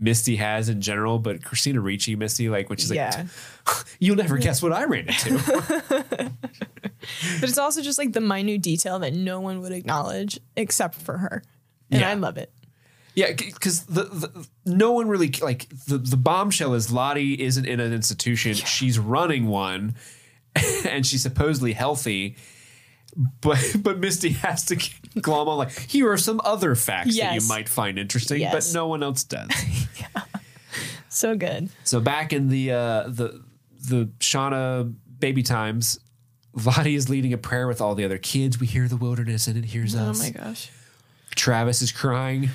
Misty 0.00 0.36
has 0.36 0.68
in 0.68 0.80
general, 0.80 1.18
but 1.18 1.42
Christina 1.42 1.80
Ricci, 1.80 2.14
Misty, 2.14 2.48
like, 2.48 2.68
which 2.68 2.82
is 2.82 2.90
like, 2.90 3.26
you'll 3.98 4.16
never 4.16 4.36
guess 4.38 4.62
what 4.62 4.72
I 4.72 4.84
ran 4.84 5.08
into. 5.08 6.32
But 7.40 7.48
it's 7.48 7.58
also 7.58 7.80
just 7.82 7.98
like 7.98 8.12
the 8.12 8.20
minute 8.20 8.62
detail 8.62 8.98
that 9.00 9.14
no 9.14 9.40
one 9.40 9.60
would 9.60 9.72
acknowledge 9.72 10.40
except 10.56 10.94
for 10.96 11.18
her. 11.18 11.42
And 11.90 12.00
Yeah. 12.00 12.10
I 12.10 12.14
love 12.14 12.36
it. 12.38 12.52
yeah, 13.14 13.32
because 13.32 13.84
the, 13.84 14.04
the 14.04 14.46
no 14.66 14.92
one 14.92 15.08
really 15.08 15.30
like 15.42 15.68
the 15.86 15.98
the 15.98 16.16
bombshell 16.16 16.74
is 16.74 16.92
Lottie 16.92 17.42
isn't 17.42 17.64
in 17.66 17.80
an 17.80 17.92
institution; 17.92 18.54
she's 18.54 18.98
running 18.98 19.46
one, 19.48 19.96
and 20.88 21.04
she's 21.06 21.22
supposedly 21.22 21.72
healthy. 21.72 22.36
But 23.40 23.76
but 23.80 23.98
Misty 23.98 24.30
has 24.30 24.64
to 24.66 24.76
glom 25.20 25.48
on 25.48 25.58
like 25.58 25.76
here 25.90 26.10
are 26.12 26.18
some 26.18 26.40
other 26.44 26.74
facts 26.74 27.16
that 27.18 27.34
you 27.34 27.48
might 27.48 27.68
find 27.68 27.98
interesting, 27.98 28.40
Yes. 28.40 28.52
but 28.52 28.78
no 28.78 28.86
one 28.86 29.02
else 29.02 29.24
does. 29.24 29.50
yeah. 29.98 30.22
So 31.08 31.34
good. 31.36 31.70
So 31.84 32.00
back 32.00 32.32
in 32.32 32.48
the 32.48 32.70
uh, 32.72 33.02
the 33.08 33.42
the 33.80 34.10
Shauna 34.20 34.94
baby 35.18 35.42
times, 35.42 35.98
Lottie 36.52 36.94
is 36.94 37.08
leading 37.08 37.32
a 37.32 37.38
prayer 37.38 37.66
with 37.66 37.80
all 37.80 37.94
the 37.96 38.04
other 38.04 38.18
kids. 38.18 38.60
We 38.60 38.66
hear 38.66 38.86
the 38.86 38.96
wilderness 38.96 39.48
and 39.48 39.56
it 39.56 39.64
hears 39.64 39.96
Oh 39.96 40.10
us. 40.10 40.20
Oh 40.20 40.22
my 40.22 40.30
gosh. 40.30 40.70
Travis 41.38 41.80
is 41.80 41.92
crying. 41.92 42.50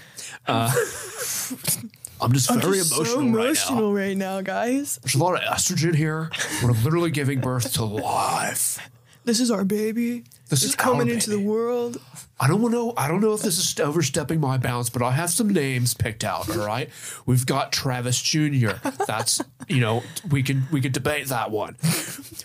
Uh, 0.46 0.72
I'm 2.22 2.32
just 2.32 2.54
very 2.54 2.80
emotional, 2.80 3.32
right 3.32 3.58
now. 3.70 3.92
right 3.92 4.18
now, 4.18 4.42
guys. 4.42 5.00
There's 5.02 5.16
a 5.16 5.18
lot 5.18 5.36
of 5.36 5.42
estrogen 5.42 5.96
here, 5.96 6.30
but 6.62 6.70
I'm 6.70 6.84
literally 6.84 7.12
giving 7.12 7.40
birth 7.40 7.74
to 7.74 7.86
life. 7.86 8.78
This 9.26 9.40
is 9.40 9.50
our 9.50 9.64
baby. 9.64 10.26
This 10.50 10.64
is 10.64 10.76
coming 10.76 11.08
baby. 11.08 11.14
Into 11.14 11.30
the 11.30 11.40
world. 11.40 12.00
I 12.40 12.48
don't 12.48 12.70
know. 12.72 12.94
I 12.98 13.08
don't 13.08 13.22
know 13.22 13.34
if 13.34 13.42
this 13.42 13.58
is 13.58 13.80
overstepping 13.80 14.40
my 14.42 14.58
bounds, 14.58 14.90
but 14.90 15.02
I 15.02 15.12
have 15.12 15.30
some 15.30 15.50
names 15.50 15.94
picked 15.94 16.24
out. 16.26 16.50
All 16.50 16.66
right, 16.66 16.90
we've 17.26 17.46
got 17.46 17.72
Travis 17.72 18.22
Jr. 18.22 18.72
That's 19.08 19.42
you 19.68 19.80
know 19.80 20.04
we 20.30 20.44
can 20.44 20.68
we 20.72 20.82
can 20.82 20.92
debate 20.92 21.28
that 21.28 21.52
one. 21.52 21.78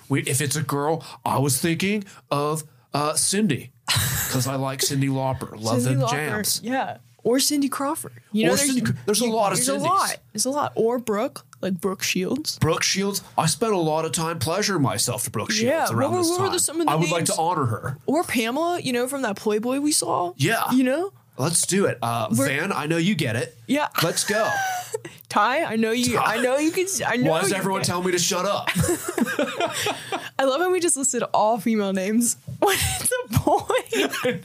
We, 0.09 0.23
if 0.23 0.41
it's 0.41 0.57
a 0.57 0.63
girl, 0.63 1.05
I 1.25 1.39
was 1.39 1.61
thinking 1.61 2.05
of 2.31 2.63
uh, 2.95 3.15
Cindy 3.15 3.71
because 3.87 4.47
I 4.47 4.57
like 4.57 4.81
Cyndi 4.81 5.09
Lauper. 5.09 5.61
Love 5.61 5.83
them 5.85 6.05
jams. 6.09 6.61
Yeah. 6.63 6.99
Or 7.25 7.41
Cindy 7.41 7.69
Crawford. 7.69 8.13
You 8.33 8.45
Or 8.47 8.51
know, 8.51 8.57
there's, 8.57 8.75
Cindy- 8.75 8.93
there's 9.05 9.21
a 9.21 9.27
lot 9.27 9.53
of 9.53 9.59
there's 9.59 9.69
a 9.69 9.75
lot. 9.77 10.17
There's 10.33 10.47
a 10.47 10.51
lot. 10.51 10.73
Or 10.77 10.99
Brooke, 10.99 11.45
like 11.61 11.81
Brooke 11.81 12.03
Shields. 12.03 12.59
Brooke 12.59 12.83
Shields. 12.83 13.23
I 13.37 13.47
spent 13.47 13.73
a 13.73 13.77
lot 13.79 14.05
of 14.05 14.13
time 14.13 14.39
pleasuring 14.39 14.83
myself 14.83 15.25
to 15.25 15.31
Brooke 15.31 15.51
Shields 15.51 15.91
Yeah, 15.91 15.95
around 15.97 16.13
what 16.13 16.19
this 16.19 16.31
what 16.31 16.39
time. 16.39 16.53
the- 16.53 16.59
some 16.61 16.81
of 16.81 16.87
the 16.87 16.93
I 16.93 16.95
would 16.95 17.11
like 17.11 17.25
to 17.27 17.37
honor 17.37 17.67
her. 17.67 17.99
Or 18.07 18.23
Pamela, 18.25 18.81
you 18.81 18.93
know, 18.93 19.09
from 19.09 19.23
that 19.23 19.37
Playboy 19.37 19.81
we 19.81 19.93
saw. 19.93 20.33
Yeah. 20.37 20.71
You 20.73 20.85
know? 20.85 21.13
Let's 21.37 21.67
do 21.67 21.87
it. 21.87 21.99
Uh, 22.03 22.29
Van, 22.31 22.73
I 22.73 22.87
know 22.87 22.97
you 22.97 23.15
get 23.15 23.37
it. 23.37 23.57
Yeah. 23.67 23.89
Let's 24.03 24.25
go. 24.25 24.49
Tai, 25.29 25.63
I 25.65 25.77
know 25.77 25.91
you 25.91 26.19
I 26.19 26.41
know 26.41 26.57
you 26.57 26.71
can 26.71 26.87
I 27.07 27.17
know 27.17 27.31
Why 27.33 27.41
does 27.43 27.51
you 27.51 27.57
everyone 27.57 27.83
can- 27.83 27.89
tell 27.89 28.03
me 28.03 28.13
to 28.13 28.19
shut 28.19 28.47
up? 28.47 28.69
I 30.39 30.45
love 30.45 30.61
how 30.61 30.71
we 30.71 30.81
just 30.81 30.97
listed 30.97 31.23
all 31.35 31.59
female 31.59 31.93
names. 31.93 32.37
What 32.61 32.75
is 32.77 32.83
it's 33.03 33.13
a 33.37 33.41
boy. 33.45 34.41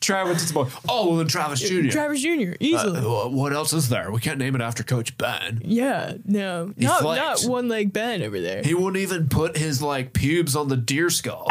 Travis, 0.00 0.42
it's 0.42 0.50
a 0.50 0.54
boy. 0.54 0.68
Oh, 0.86 1.08
well, 1.08 1.16
then 1.16 1.28
Travis 1.28 1.60
Jr. 1.60 1.88
Travis 1.88 2.20
Jr. 2.20 2.52
Easily. 2.60 2.98
Uh, 3.00 3.28
what 3.28 3.54
else 3.54 3.72
is 3.72 3.88
there? 3.88 4.10
We 4.10 4.20
can't 4.20 4.38
name 4.38 4.54
it 4.54 4.60
after 4.60 4.82
Coach 4.82 5.16
Ben. 5.16 5.62
yeah, 5.64 6.14
no. 6.26 6.74
Not, 6.76 7.00
flexed. 7.00 7.46
not 7.46 7.50
one 7.50 7.68
leg 7.68 7.92
Ben 7.92 8.22
over 8.22 8.38
there. 8.38 8.62
He 8.62 8.74
wouldn't 8.74 8.98
even 8.98 9.28
put 9.30 9.56
his 9.56 9.80
like 9.80 10.12
pubes 10.12 10.54
on 10.54 10.68
the 10.68 10.76
deer 10.76 11.08
skull. 11.08 11.50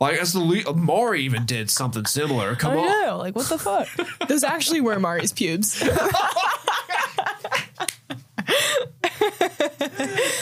Like 0.00 0.18
that's 0.18 0.32
the 0.32 0.40
le- 0.40 0.74
Mari 0.74 1.22
even 1.22 1.44
did 1.44 1.70
something 1.70 2.04
similar. 2.06 2.54
Come 2.54 2.72
I 2.72 2.76
on. 2.78 2.86
know. 2.86 3.16
Like, 3.18 3.34
what 3.34 3.46
the 3.48 3.58
fuck? 3.58 3.88
Those 4.28 4.44
actually 4.44 4.80
were 4.80 4.98
Mari's 4.98 5.32
pubes. 5.32 5.82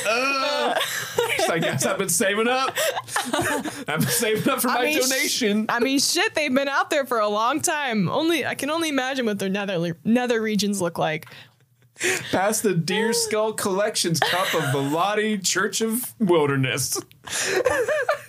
Uh, 0.09 0.75
I 1.51 1.59
guess 1.61 1.85
I've 1.87 1.99
been 1.99 2.09
saving 2.09 2.49
up. 2.49 2.75
I've 3.89 4.01
been 4.01 4.03
saving 4.03 4.49
up 4.49 4.61
for 4.61 4.69
my 4.69 4.85
mean, 4.85 5.01
sh- 5.03 5.09
donation. 5.09 5.67
I 5.69 5.81
mean, 5.81 5.99
shit, 5.99 6.35
they've 6.35 6.53
been 6.55 6.69
out 6.69 6.91
there 6.91 7.05
for 7.07 7.19
a 7.19 7.29
long 7.29 7.61
time. 7.61 8.09
Only 8.09 8.47
I 8.47 8.55
can 8.55 8.71
only 8.71 8.89
imagine 8.89 9.27
what 9.27 9.39
their 9.39 9.49
nether 9.49 9.97
nether 10.05 10.41
regions 10.41 10.81
look 10.81 10.99
like. 10.99 11.27
Pass 12.31 12.61
the 12.61 12.75
Deer 12.75 13.13
Skull 13.13 13.53
Collections 13.55 14.21
cup 14.21 14.55
of 14.55 14.73
the 14.73 14.79
Lottie 14.79 15.39
Church 15.39 15.81
of 15.81 16.15
Wilderness. 16.21 17.01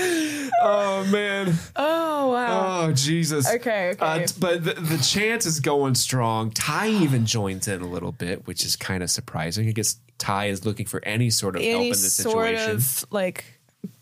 oh 0.62 1.06
man. 1.10 1.54
Oh 1.76 2.30
wow. 2.30 2.86
Oh 2.88 2.92
Jesus. 2.92 3.48
Okay, 3.48 3.90
okay. 3.90 4.24
Uh, 4.24 4.26
but 4.38 4.64
the, 4.64 4.74
the 4.74 4.98
chance 4.98 5.46
is 5.46 5.60
going 5.60 5.94
strong. 5.94 6.50
Tai 6.50 6.88
even 6.88 7.26
joins 7.26 7.68
in 7.68 7.80
a 7.82 7.86
little 7.88 8.12
bit, 8.12 8.46
which 8.46 8.64
is 8.64 8.76
kind 8.76 9.02
of 9.02 9.10
surprising. 9.10 9.68
I 9.68 9.72
guess 9.72 9.96
Tai 10.18 10.46
is 10.46 10.64
looking 10.66 10.86
for 10.86 11.04
any 11.04 11.30
sort 11.30 11.56
of 11.56 11.62
help 11.62 11.72
in 11.74 11.76
Any 11.80 11.90
this 11.90 12.14
sort 12.14 12.54
of 12.54 13.04
like 13.10 13.44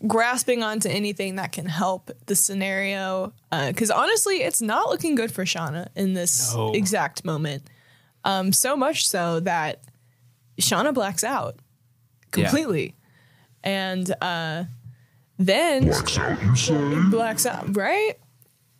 grasping 0.05 0.63
onto 0.63 0.89
anything 0.89 1.35
that 1.35 1.51
can 1.51 1.65
help 1.65 2.11
the 2.25 2.35
scenario. 2.35 3.33
Because 3.51 3.91
honestly, 3.91 4.41
it's 4.43 4.61
not 4.61 4.89
looking 4.89 5.15
good 5.15 5.31
for 5.31 5.45
Shauna 5.45 5.87
in 5.95 6.13
this 6.13 6.53
No. 6.53 6.73
exact 6.73 7.23
moment. 7.23 7.63
Um, 8.25 8.51
so 8.51 8.75
much 8.75 9.07
so 9.07 9.39
that 9.41 9.81
Shauna 10.59 10.93
blacks 10.93 11.23
out 11.23 11.59
completely. 12.31 12.95
And 13.63 14.13
uh, 14.21 14.65
then 15.39 15.85
Blacks 15.85 16.17
out, 16.19 16.41
you 16.43 16.55
say? 16.55 17.01
blacks 17.09 17.45
out, 17.45 17.75
right? 17.75 18.13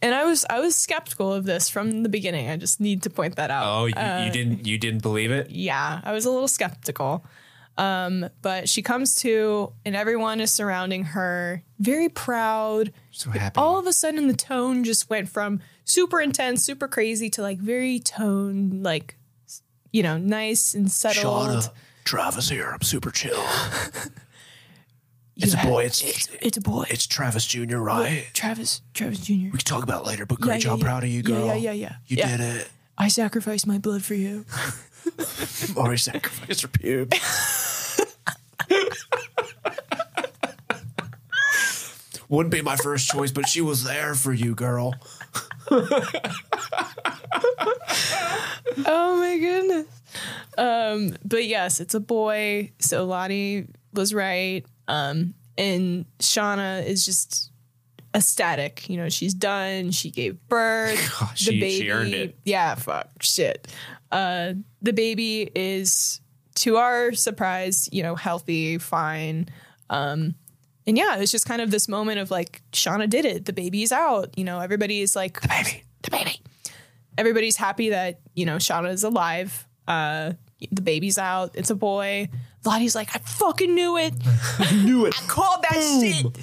And 0.01 0.13
I 0.13 0.25
was 0.25 0.45
I 0.49 0.59
was 0.59 0.75
skeptical 0.75 1.33
of 1.33 1.45
this 1.45 1.69
from 1.69 2.03
the 2.03 2.09
beginning. 2.09 2.49
I 2.49 2.55
just 2.57 2.79
need 2.79 3.01
to 3.03 3.09
point 3.09 3.35
that 3.37 3.49
out. 3.49 3.65
Oh, 3.65 3.85
you, 3.85 3.93
Uh, 3.95 4.23
you 4.25 4.31
didn't 4.31 4.67
you 4.67 4.77
didn't 4.77 5.01
believe 5.01 5.31
it? 5.31 5.49
yeah, 5.49 6.01
I 6.03 6.11
was 6.11 6.25
a 6.25 6.29
little 6.31 6.47
skeptical. 6.47 7.25
Um, 7.77 8.29
but 8.41 8.67
she 8.67 8.81
comes 8.81 9.15
to, 9.17 9.71
and 9.85 9.95
everyone 9.95 10.41
is 10.41 10.51
surrounding 10.51 11.05
her, 11.05 11.63
very 11.79 12.09
proud. 12.09 12.91
So 13.11 13.29
happy. 13.29 13.57
All 13.57 13.79
of 13.79 13.87
a 13.87 13.93
sudden, 13.93 14.27
the 14.27 14.33
tone 14.35 14.83
just 14.83 15.09
went 15.09 15.29
from 15.29 15.61
super 15.85 16.19
intense, 16.19 16.61
super 16.61 16.89
crazy 16.89 17.29
to 17.29 17.41
like 17.41 17.57
very 17.59 17.99
tone, 17.99 18.83
like, 18.83 19.17
you 19.93 20.03
know, 20.03 20.17
nice 20.17 20.73
and 20.73 20.91
settled. 20.91 21.71
Travis 22.03 22.49
here. 22.49 22.69
I'm 22.69 22.81
super 22.81 23.11
chill. 23.11 23.41
It's 25.41 25.53
a 25.53 25.57
boy. 25.65 25.85
It's 25.85 26.01
it's, 26.03 26.27
it's 26.41 26.57
a 26.57 26.61
boy. 26.61 26.85
it's 26.89 27.07
Travis 27.07 27.45
Jr. 27.45 27.77
Right? 27.77 28.27
Travis, 28.33 28.81
Travis 28.93 29.19
Jr. 29.19 29.33
We 29.33 29.49
can 29.51 29.59
talk 29.59 29.83
about 29.83 30.03
it 30.03 30.07
later. 30.07 30.25
But 30.25 30.39
great 30.41 30.55
Yeah, 30.55 30.71
job. 30.71 30.79
yeah. 30.79 30.85
Proud 30.85 31.03
of 31.03 31.09
you, 31.09 31.21
girl. 31.23 31.45
yeah, 31.45 31.53
yeah, 31.55 31.71
yeah. 31.71 31.95
You 32.07 32.17
did 32.17 32.39
it. 32.41 32.69
I 32.97 33.07
sacrificed 33.07 33.65
my 33.65 33.77
blood 33.77 34.03
for 34.03 34.15
you. 34.15 34.45
Or 35.75 35.91
I 35.91 35.95
sacrificed 35.95 36.61
her 36.61 36.67
pubes. 36.67 37.17
Wouldn't 42.29 42.51
be 42.53 42.61
my 42.61 42.75
first 42.75 43.09
choice, 43.09 43.31
but 43.31 43.47
she 43.47 43.61
was 43.61 43.83
there 43.83 44.13
for 44.13 44.31
you, 44.33 44.53
girl. 44.53 44.93
Oh 48.85 49.17
my 49.19 49.37
goodness. 49.39 49.87
Um, 50.57 51.15
but 51.25 51.45
yes, 51.45 51.79
it's 51.79 51.93
a 51.95 51.99
boy. 51.99 52.71
So 52.79 53.05
Lottie 53.05 53.67
was 53.93 54.13
right. 54.13 54.63
Um, 54.89 55.33
and 55.57 56.05
Shauna 56.19 56.85
is 56.85 57.05
just 57.05 57.51
ecstatic. 58.13 58.89
You 58.89 58.97
know, 58.97 59.09
she's 59.09 59.33
done. 59.33 59.91
She 59.91 60.11
gave 60.11 60.37
birth. 60.47 60.99
she- 61.35 61.51
the 61.51 61.59
baby. 61.59 61.79
she 61.79 61.91
earned 61.91 62.13
it. 62.13 62.37
Yeah, 62.43 62.75
fuck 62.75 63.09
shit. 63.21 63.67
Uh, 64.11 64.53
the 64.81 64.93
baby 64.93 65.49
is, 65.55 66.19
to 66.55 66.77
our 66.77 67.13
surprise, 67.13 67.87
you 67.91 68.03
know, 68.03 68.15
healthy, 68.15 68.77
fine. 68.77 69.47
Um, 69.89 70.35
and 70.87 70.97
yeah, 70.97 71.17
it's 71.17 71.31
just 71.31 71.45
kind 71.45 71.61
of 71.61 71.71
this 71.71 71.87
moment 71.87 72.19
of 72.19 72.31
like, 72.31 72.61
Shauna 72.71 73.09
did 73.09 73.23
it. 73.23 73.45
The 73.45 73.53
baby's 73.53 73.91
out. 73.91 74.37
You 74.37 74.43
know, 74.43 74.59
everybody 74.59 75.01
is 75.01 75.15
like, 75.15 75.39
the 75.39 75.47
baby, 75.47 75.83
the 76.01 76.11
baby 76.11 76.41
everybody's 77.19 77.57
happy 77.57 77.89
that 77.89 78.21
you 78.33 78.45
know 78.45 78.55
Shauna 78.55 78.91
is 78.91 79.03
alive. 79.03 79.67
Uh, 79.87 80.33
the 80.71 80.81
baby's 80.81 81.17
out. 81.17 81.51
It's 81.53 81.69
a 81.69 81.75
boy. 81.75 82.29
Lottie's 82.65 82.95
like, 82.95 83.15
I 83.15 83.19
fucking 83.19 83.73
knew 83.73 83.97
it. 83.97 84.13
I 84.59 84.75
knew 84.83 85.05
it. 85.05 85.15
I 85.17 85.25
called 85.25 85.63
that 85.63 85.73
shit. 85.73 86.37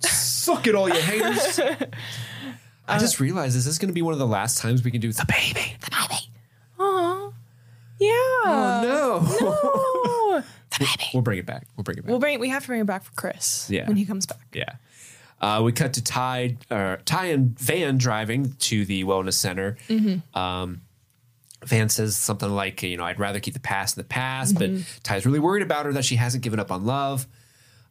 Suck 0.00 0.66
it, 0.66 0.74
all 0.74 0.88
you 0.88 1.00
haters. 1.00 1.60
I 2.88 2.98
just 2.98 3.20
realized 3.20 3.56
this 3.56 3.66
is 3.66 3.78
going 3.78 3.90
to 3.90 3.94
be 3.94 4.00
one 4.00 4.14
of 4.14 4.18
the 4.18 4.26
last 4.26 4.62
times 4.62 4.82
we 4.82 4.90
can 4.90 5.00
do 5.00 5.12
the 5.12 5.26
baby. 5.28 5.76
The 5.80 5.90
baby. 5.90 6.30
Aw. 6.78 7.32
Yeah. 7.98 8.08
Oh, 8.08 8.80
no. 8.82 9.20
Oh. 9.22 10.44
the 10.70 10.78
baby. 10.78 11.10
We'll 11.12 11.22
bring 11.22 11.38
it 11.38 11.46
back. 11.46 11.66
We'll 11.76 11.84
bring 11.84 11.98
it 11.98 12.02
back. 12.02 12.10
We'll 12.10 12.18
bring. 12.18 12.40
We 12.40 12.48
have 12.48 12.62
to 12.62 12.68
bring 12.68 12.80
it 12.80 12.86
back 12.86 13.04
for 13.04 13.12
Chris. 13.12 13.68
Yeah. 13.68 13.86
When 13.86 13.98
he 13.98 14.06
comes 14.06 14.24
back. 14.24 14.40
Yeah. 14.54 14.72
Uh, 15.40 15.60
we 15.62 15.72
cut 15.72 15.92
to 15.92 16.02
Tai, 16.02 16.56
uh, 16.70 16.96
Tai 17.04 17.26
and 17.26 17.58
Van 17.58 17.98
driving 17.98 18.54
to 18.60 18.84
the 18.86 19.04
wellness 19.04 19.34
center. 19.34 19.76
Um, 20.34 20.80
Van 21.64 21.88
says 21.88 22.16
something 22.16 22.48
like, 22.50 22.82
you 22.82 22.96
know, 22.96 23.04
I'd 23.04 23.18
rather 23.18 23.40
keep 23.40 23.54
the 23.54 23.60
past 23.60 23.96
in 23.96 24.00
the 24.02 24.08
past, 24.08 24.58
but 24.58 24.70
Tai's 25.02 25.26
really 25.26 25.38
worried 25.40 25.62
about 25.62 25.86
her 25.86 25.92
that 25.94 26.04
she 26.04 26.16
hasn't 26.16 26.42
given 26.44 26.60
up 26.60 26.70
on 26.70 26.84
love. 26.86 27.26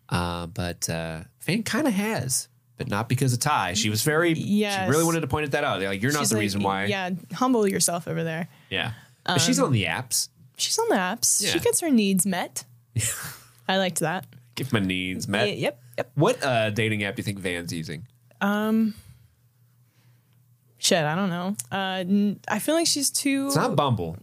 Uh, 0.09 0.47
but 0.47 0.89
uh, 0.89 1.21
Van 1.41 1.63
kind 1.63 1.85
of 1.87 1.93
has, 1.93 2.47
but 2.77 2.87
not 2.87 3.09
because 3.09 3.33
of 3.33 3.39
Tai. 3.39 3.73
She 3.73 3.89
was 3.89 4.03
very, 4.03 4.31
Yes. 4.33 4.85
she 4.85 4.89
really 4.89 5.03
wanted 5.03 5.21
to 5.21 5.27
point 5.27 5.51
that 5.51 5.63
out. 5.65 5.79
They're 5.79 5.89
like, 5.89 6.01
you're 6.01 6.13
not 6.13 6.19
She's 6.19 6.29
the 6.29 6.35
like, 6.37 6.41
reason 6.41 6.63
why. 6.63 6.85
Yeah. 6.85 7.09
Humble 7.33 7.67
yourself 7.67 8.07
over 8.07 8.23
there. 8.23 8.47
Yeah. 8.69 8.93
But 9.25 9.39
she's 9.39 9.59
on 9.59 9.73
the 9.73 9.83
apps. 9.83 10.29
She's 10.55 10.79
on 10.79 10.87
the 10.89 10.95
apps. 10.95 11.45
She 11.45 11.59
gets 11.59 11.81
her 11.81 11.89
needs 11.89 12.25
met. 12.25 12.63
I 13.67 13.77
liked 13.77 13.99
that. 13.99 14.25
Give 14.55 14.71
my 14.71 14.79
needs 14.79 15.27
met. 15.27 15.49
Yeah, 15.49 15.55
yep. 15.55 15.81
Yep. 15.97 16.11
What 16.15 16.43
uh, 16.43 16.69
dating 16.69 17.03
app 17.03 17.15
do 17.15 17.19
you 17.19 17.23
think 17.25 17.39
Van's 17.39 17.73
using? 17.73 18.07
Shit. 20.77 21.03
I 21.03 21.15
don't 21.15 21.29
know. 21.29 21.55
Uh, 21.71 21.99
n- 22.07 22.39
I 22.47 22.59
feel 22.59 22.75
like 22.75 22.87
she's 22.87 23.09
too. 23.09 23.47
It's 23.47 23.55
not 23.55 23.75
Bumble. 23.75 24.17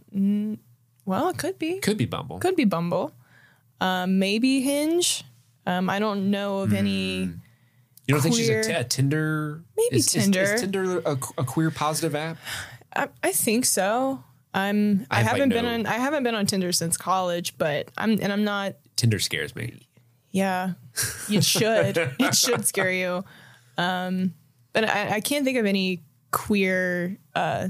well, 1.05 1.29
it 1.29 1.37
could 1.37 1.59
be. 1.59 1.79
Could 1.79 1.97
be 1.97 2.05
Bumble. 2.05 2.39
could 2.39 2.55
be 2.55 2.65
Bumble, 2.65 3.11
um, 3.81 4.19
maybe 4.19 4.61
Hinge. 4.61 5.23
Um, 5.67 5.89
I 5.89 5.99
don't 5.99 6.29
know 6.31 6.59
of 6.59 6.73
any. 6.73 7.29
You 8.07 8.13
don't 8.13 8.21
think 8.21 8.35
she's 8.35 8.49
a, 8.49 8.53
Queer. 8.53 8.63
t- 8.63 8.71
a 8.73 8.83
Tinder? 8.83 9.63
Maybe 9.75 9.97
is, 9.97 10.07
is- 10.15 10.23
Tinder. 10.23 10.41
Is, 10.43 10.61
Tinder 10.61 10.99
a, 10.99 11.11
a 11.37 11.43
queer 11.43 11.71
positive 11.71 12.13
app? 12.15 12.37
I, 12.95 13.07
I 13.23 13.31
think 13.31 13.65
so. 13.65 14.23
I'm. 14.53 15.05
I, 15.09 15.15
I 15.19 15.23
have, 15.23 15.25
like, 15.25 15.35
haven't 15.35 15.49
been 15.49 15.65
no- 15.65 15.73
on. 15.73 15.85
I 15.87 15.93
haven't 15.97 16.23
been 16.23 16.35
on 16.35 16.45
Tinder 16.45 16.71
since 16.71 16.95
college, 16.97 17.57
but 17.57 17.89
I'm 17.97 18.11
and 18.21 18.31
I'm 18.31 18.43
not. 18.43 18.75
Tinder 18.95 19.19
scares 19.19 19.55
me. 19.55 19.81
Yeah, 20.31 20.73
it 21.29 21.43
should. 21.43 21.97
it 22.19 22.35
should 22.35 22.65
scare 22.65 22.91
you. 22.91 23.25
Um, 23.77 24.33
but 24.71 24.87
I, 24.87 25.15
I 25.15 25.19
can't 25.19 25.43
think 25.43 25.57
of 25.57 25.65
any 25.65 26.01
queer 26.35 27.17
uh, 27.33 27.69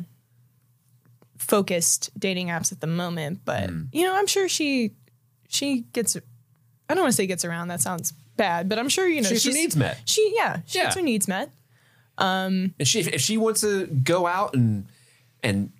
focused 1.37 2.09
dating 2.17 2.47
apps 2.47 2.71
at 2.71 2.81
the 2.81 2.87
moment. 2.87 3.41
But 3.45 3.69
Hmm. 3.69 3.83
you 3.91 4.03
know, 4.03 4.15
I'm 4.15 4.27
sure 4.27 4.49
she 4.49 4.91
she 5.47 5.81
gets. 5.93 6.15
I 6.89 6.93
don't 6.93 7.03
want 7.03 7.11
to 7.11 7.15
say 7.15 7.27
gets 7.27 7.45
around. 7.45 7.67
That 7.69 7.81
sounds 7.81 8.11
bad, 8.37 8.67
but 8.67 8.79
I'm 8.79 8.89
sure 8.89 9.07
you 9.07 9.21
know 9.21 9.29
She 9.33 9.53
needs 9.53 9.75
met. 9.75 10.01
She 10.05 10.33
yeah, 10.35 10.59
she 10.65 10.79
gets 10.79 10.95
her 10.95 11.01
needs 11.01 11.27
met. 11.27 11.51
If 12.19 12.87
she 12.87 13.01
if 13.01 13.21
she 13.21 13.37
wants 13.37 13.61
to 13.61 13.85
go 13.87 14.25
out 14.27 14.55
and 14.55 14.87
and 15.43 15.71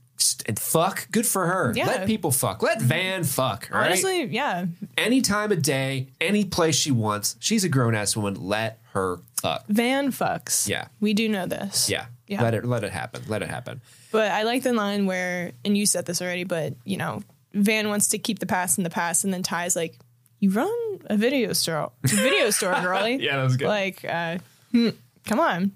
and 0.48 0.58
fuck, 0.60 1.08
good 1.12 1.26
for 1.26 1.46
her. 1.48 1.74
Yeah. 1.76 1.88
Let 1.88 2.08
people 2.08 2.32
fuck. 2.32 2.62
Let 2.64 2.82
Van 2.82 3.24
fuck. 3.24 3.70
Right. 3.72 3.88
Honestly, 3.88 4.24
yeah, 4.26 4.66
Any 4.98 5.22
time 5.22 5.52
of 5.52 5.62
day, 5.62 6.08
any 6.22 6.46
place 6.46 6.76
she 6.76 6.92
wants. 6.92 7.36
She's 7.40 7.64
a 7.64 7.70
grown 7.70 7.96
ass 7.96 8.16
woman. 8.16 8.36
Let 8.36 8.80
her 8.94 9.20
fuck. 9.42 9.66
Van 9.68 10.12
fucks. 10.12 10.68
Yeah. 10.70 10.88
we 11.02 11.14
do 11.14 11.28
know 11.28 11.46
this. 11.46 11.90
Yeah. 11.90 12.06
Yeah. 12.28 12.42
Let 12.42 12.54
it 12.56 12.66
let 12.66 12.84
it 12.84 12.92
happen. 12.92 13.24
Let 13.28 13.42
it 13.44 13.50
happen. 13.50 13.82
But 14.12 14.32
I 14.32 14.44
like 14.44 14.64
the 14.64 14.74
line 14.74 15.06
where, 15.06 15.52
and 15.64 15.78
you 15.78 15.86
said 15.86 16.06
this 16.06 16.22
already, 16.22 16.44
but 16.44 16.74
you 16.84 16.98
know, 16.98 17.22
Van 17.54 17.88
wants 17.88 18.08
to 18.10 18.18
keep 18.18 18.40
the 18.40 18.46
past 18.46 18.78
in 18.78 18.84
the 18.84 18.90
past, 18.90 19.24
and 19.24 19.34
then 19.34 19.44
Tai's 19.44 19.76
like, 19.76 20.00
"You 20.40 20.50
run 20.50 21.00
a 21.06 21.18
video 21.18 21.54
store, 21.54 21.92
a 22.04 22.08
video 22.08 22.50
store, 22.50 22.74
girlie." 22.82 23.18
Yeah, 23.18 23.38
that 23.38 23.44
was 23.44 23.58
good. 23.58 23.68
Like, 23.68 24.04
uh, 24.06 24.40
hmm, 24.72 24.90
come 25.26 25.40
on. 25.40 25.72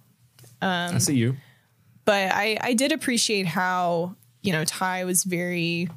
I 0.61 0.97
see 0.97 1.15
you. 1.15 1.37
But 2.05 2.31
I, 2.33 2.57
I 2.59 2.73
did 2.73 2.91
appreciate 2.91 3.45
how 3.45 4.15
you 4.41 4.51
know 4.51 4.65
Tai 4.65 5.03
was 5.05 5.23
very, 5.23 5.87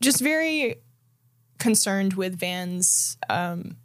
just 0.00 0.20
very 0.20 0.76
concerned 1.58 2.14
with 2.14 2.38
Van's, 2.38 3.16
um, 3.28 3.77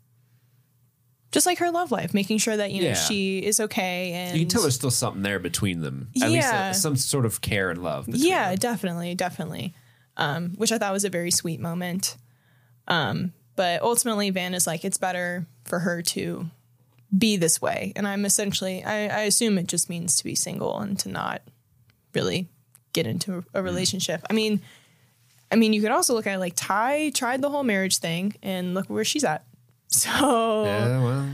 just 1.34 1.46
like 1.46 1.58
her 1.58 1.70
love 1.72 1.92
life, 1.92 2.14
making 2.14 2.38
sure 2.38 2.56
that 2.56 2.72
you 2.72 2.82
know 2.84 2.88
Yeah. 2.90 2.94
she 2.94 3.40
is 3.40 3.60
okay, 3.60 4.14
and 4.14 4.38
You 4.38 4.46
can 4.46 4.50
tell 4.50 4.62
there's 4.62 4.76
still 4.76 4.90
something 4.92 5.22
there 5.24 5.40
between 5.40 5.82
them. 5.82 6.08
At 6.22 6.30
least 6.30 6.48
Yeah. 6.48 6.70
uh, 6.70 6.74
some 6.74 6.96
sort 6.96 7.26
of 7.26 7.42
care 7.42 7.70
and 7.70 7.84
love. 7.84 8.06
yeah 8.08 8.50
them. 8.52 8.58
definitely 8.60 9.16
definitely 9.16 9.74
um, 10.16 10.52
which 10.58 10.72
i 10.72 10.78
thought 10.78 10.94
was 10.94 11.04
a 11.04 11.10
very 11.10 11.32
sweet 11.32 11.60
moment 11.60 12.16
um, 12.88 13.34
but 13.58 13.82
ultimately 13.82 14.30
van 14.30 14.54
is 14.54 14.66
like 14.68 14.86
it's 14.86 14.98
better 14.98 15.46
for 15.66 15.80
her 15.80 16.02
to 16.02 16.50
be 17.18 17.36
this 17.38 17.62
way 17.62 17.94
and 17.96 18.08
i'm 18.08 18.26
essentially 18.26 18.84
I, 18.84 19.08
I 19.08 19.22
assume 19.22 19.58
it 19.58 19.68
just 19.68 19.90
means 19.90 20.16
to 20.18 20.24
be 20.24 20.36
single 20.36 20.80
and 20.80 20.98
to 21.00 21.10
not 21.10 21.42
really 22.14 22.48
get 22.94 23.06
into 23.08 23.44
a 23.54 23.62
relationship 23.64 24.22
i 24.30 24.34
mean 24.34 24.62
i 25.52 25.56
mean 25.56 25.74
you 25.74 25.82
could 25.82 25.92
also 25.92 26.14
look 26.14 26.28
at 26.28 26.36
it 26.36 26.40
like 26.40 26.54
tai 26.56 27.12
tried 27.14 27.42
the 27.42 27.50
whole 27.50 27.64
marriage 27.64 27.98
thing 27.98 28.36
and 28.44 28.74
look 28.74 28.88
where 28.90 29.04
she's 29.06 29.24
at 29.24 29.44
so 30.00 30.66
Yeah, 30.66 31.04
well. 31.04 31.30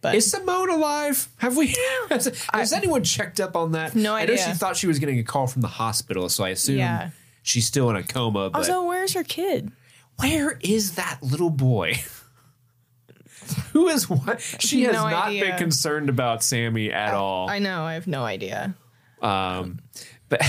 but 0.00 0.14
Is 0.14 0.30
Simone 0.30 0.70
alive? 0.70 1.28
Have 1.38 1.56
we? 1.56 1.74
Has, 2.10 2.46
has 2.52 2.72
anyone 2.72 3.02
checked 3.04 3.40
up 3.40 3.56
on 3.56 3.72
that? 3.72 3.94
No 3.94 4.14
idea. 4.14 4.34
I 4.34 4.38
know 4.38 4.52
she 4.52 4.58
thought 4.58 4.76
she 4.76 4.86
was 4.86 4.98
getting 4.98 5.18
a 5.18 5.22
call 5.24 5.46
from 5.46 5.62
the 5.62 5.68
hospital, 5.68 6.28
so 6.28 6.44
I 6.44 6.50
assume 6.50 6.78
Yeah. 6.78 7.10
she's 7.42 7.66
still 7.66 7.88
in 7.90 7.96
a 7.96 8.02
coma. 8.02 8.50
But 8.50 8.58
Also, 8.58 8.84
where's 8.84 9.14
her 9.14 9.24
kid? 9.24 9.70
where 10.16 10.58
is 10.62 10.96
that 10.96 11.18
little 11.22 11.50
boy? 11.50 11.94
Who 13.72 13.88
is 13.88 14.08
what? 14.08 14.40
She 14.60 14.82
has 14.84 14.92
No 14.94 15.08
not 15.08 15.28
idea. 15.28 15.44
been 15.46 15.56
concerned 15.58 16.08
about 16.08 16.44
Sammy 16.44 16.92
at 16.92 17.14
all. 17.14 17.48
I 17.48 17.58
know. 17.58 17.82
I 17.82 17.94
have 17.94 18.06
no 18.06 18.22
idea. 18.22 18.74
Um, 19.22 19.80
but 20.28 20.40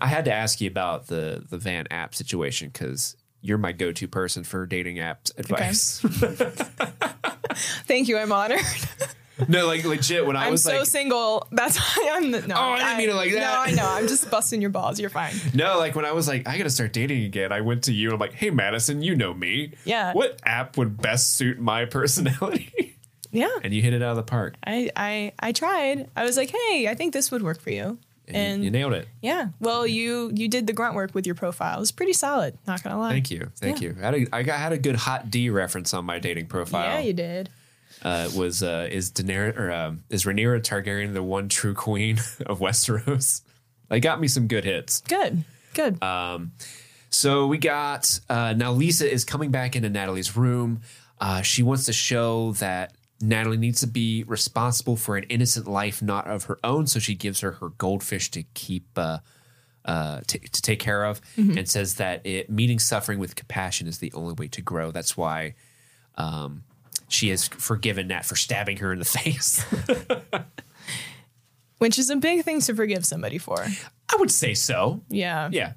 I 0.00 0.06
had 0.06 0.24
to 0.26 0.32
ask 0.32 0.60
you 0.60 0.68
about 0.68 1.06
the 1.08 1.44
the 1.48 1.58
Van 1.58 1.86
app 1.90 2.14
situation 2.14 2.68
because 2.72 3.16
you're 3.40 3.58
my 3.58 3.72
go 3.72 3.92
to 3.92 4.08
person 4.08 4.44
for 4.44 4.66
dating 4.66 4.96
apps 4.96 5.36
advice. 5.38 6.00
Thank 7.86 8.08
you. 8.08 8.18
I'm 8.18 8.32
honored. 8.32 8.60
no, 9.48 9.66
like 9.66 9.84
legit. 9.84 10.26
When 10.26 10.36
I 10.36 10.46
I'm 10.46 10.52
was 10.52 10.62
so 10.62 10.78
like, 10.78 10.86
single. 10.86 11.46
That's 11.50 11.78
why 11.78 12.10
I'm 12.14 12.30
the. 12.30 12.46
No, 12.46 12.54
Oh, 12.56 12.58
I 12.72 12.78
didn't 12.78 12.98
mean 12.98 13.10
it 13.10 13.14
like 13.14 13.32
that. 13.32 13.40
No, 13.40 13.60
I 13.60 13.70
know. 13.74 13.88
I'm 13.88 14.06
just 14.08 14.30
busting 14.30 14.60
your 14.60 14.70
balls. 14.70 15.00
You're 15.00 15.10
fine. 15.10 15.34
no, 15.54 15.78
like 15.78 15.94
when 15.94 16.04
I 16.04 16.12
was 16.12 16.28
like, 16.28 16.46
I 16.48 16.56
gotta 16.58 16.70
start 16.70 16.92
dating 16.92 17.24
again. 17.24 17.52
I 17.52 17.60
went 17.60 17.84
to 17.84 17.92
you. 17.92 18.10
I'm 18.12 18.18
like, 18.18 18.34
hey, 18.34 18.50
Madison, 18.50 19.02
you 19.02 19.14
know 19.16 19.32
me. 19.34 19.72
Yeah. 19.84 20.12
What 20.12 20.40
app 20.44 20.76
would 20.76 21.00
best 21.00 21.36
suit 21.36 21.58
my 21.58 21.84
personality? 21.84 22.94
Yeah. 23.30 23.50
and 23.62 23.74
you 23.74 23.82
hit 23.82 23.92
it 23.92 24.00
out 24.02 24.12
of 24.12 24.16
the 24.16 24.22
park. 24.22 24.54
I, 24.66 24.88
I 24.96 25.32
I 25.38 25.52
tried. 25.52 26.08
I 26.16 26.24
was 26.24 26.38
like, 26.38 26.48
hey, 26.48 26.88
I 26.88 26.94
think 26.94 27.12
this 27.12 27.30
would 27.30 27.42
work 27.42 27.60
for 27.60 27.68
you. 27.68 27.98
And, 28.28 28.36
And 28.36 28.64
you 28.64 28.70
nailed 28.70 28.92
it. 28.92 29.08
yeah, 29.22 29.48
well, 29.60 29.86
you 29.86 30.30
you 30.34 30.48
did 30.48 30.66
the 30.66 30.72
grunt 30.72 30.94
work 30.94 31.14
with 31.14 31.26
your 31.26 31.34
profile. 31.34 31.76
It 31.76 31.80
was 31.80 31.92
pretty 31.92 32.12
solid. 32.12 32.58
Not 32.66 32.82
gonna 32.82 32.98
lie. 32.98 33.10
Thank 33.12 33.30
you, 33.30 33.50
thank 33.56 33.80
Yeah. 33.80 33.88
you. 33.90 33.96
I 34.00 34.04
had, 34.04 34.14
a, 34.14 34.26
I 34.36 34.42
got, 34.42 34.58
had 34.58 34.72
a 34.72 34.78
good 34.78 34.96
hot 34.96 35.30
D 35.30 35.50
reference 35.50 35.94
on 35.94 36.04
my 36.04 36.18
dating 36.18 36.46
profile. 36.46 36.84
Yeah, 36.84 37.00
you 37.00 37.12
did. 37.14 37.48
uh, 38.02 38.28
was 38.36 38.62
uh, 38.62 38.86
is 38.90 39.10
Daenerys 39.10 39.58
or 39.58 39.72
um, 39.72 40.04
is 40.10 40.24
Rhaenyra 40.24 40.60
Targaryen 40.62 41.14
the 41.14 41.22
one 41.22 41.48
true 41.48 41.74
queen 41.74 42.18
of 42.46 42.60
Westeros? 42.60 43.40
They 43.88 44.00
got 44.00 44.20
me 44.20 44.28
some 44.28 44.46
good 44.46 44.64
hits. 44.64 45.00
Good. 45.02 45.44
Good. 45.74 46.02
Um, 46.02 46.52
So 47.10 47.46
we 47.46 47.56
got 47.58 48.20
uh, 48.28 48.52
now 48.56 48.72
Lisa 48.72 49.10
is 49.10 49.24
coming 49.24 49.50
back 49.50 49.74
into 49.74 49.88
Natalie's 49.88 50.36
room. 50.36 50.82
Uh, 51.20 51.40
she 51.42 51.62
wants 51.62 51.86
to 51.86 51.92
show 51.92 52.52
that 52.52 52.92
Natalie 53.20 53.56
needs 53.56 53.80
to 53.80 53.86
be 53.86 54.22
responsible 54.24 54.96
for 54.96 55.16
an 55.16 55.24
innocent 55.24 55.66
life 55.66 56.00
not 56.00 56.28
of 56.28 56.44
her 56.44 56.58
own. 56.62 56.86
So 56.86 56.98
she 56.98 57.14
gives 57.14 57.40
her 57.40 57.52
her 57.52 57.70
goldfish 57.70 58.30
to 58.32 58.42
keep. 58.54 58.86
Uh, 58.96 59.18
uh, 59.84 60.20
t- 60.26 60.40
to 60.40 60.60
take 60.60 60.80
care 60.80 61.04
of, 61.04 61.18
and 61.38 61.66
says 61.66 61.94
that 61.94 62.26
it, 62.26 62.50
meeting 62.50 62.78
suffering 62.78 63.18
with 63.18 63.34
compassion 63.34 63.86
is 63.86 64.00
the 64.00 64.12
only 64.12 64.34
way 64.34 64.46
to 64.46 64.60
grow. 64.60 64.90
That's 64.90 65.16
why 65.16 65.54
um, 66.16 66.64
she 67.08 67.30
has 67.30 67.48
forgiven 67.48 68.08
Nat 68.08 68.26
for 68.26 68.36
stabbing 68.36 68.78
her 68.78 68.92
in 68.92 68.98
the 68.98 69.04
face. 69.06 69.64
Which 71.78 71.98
is 71.98 72.10
a 72.10 72.16
big 72.16 72.44
thing 72.44 72.60
to 72.62 72.74
forgive 72.74 73.06
somebody 73.06 73.38
for. 73.38 73.62
I 73.62 74.16
would 74.16 74.30
say 74.30 74.52
so. 74.52 75.00
Yeah. 75.08 75.48
Yeah. 75.50 75.72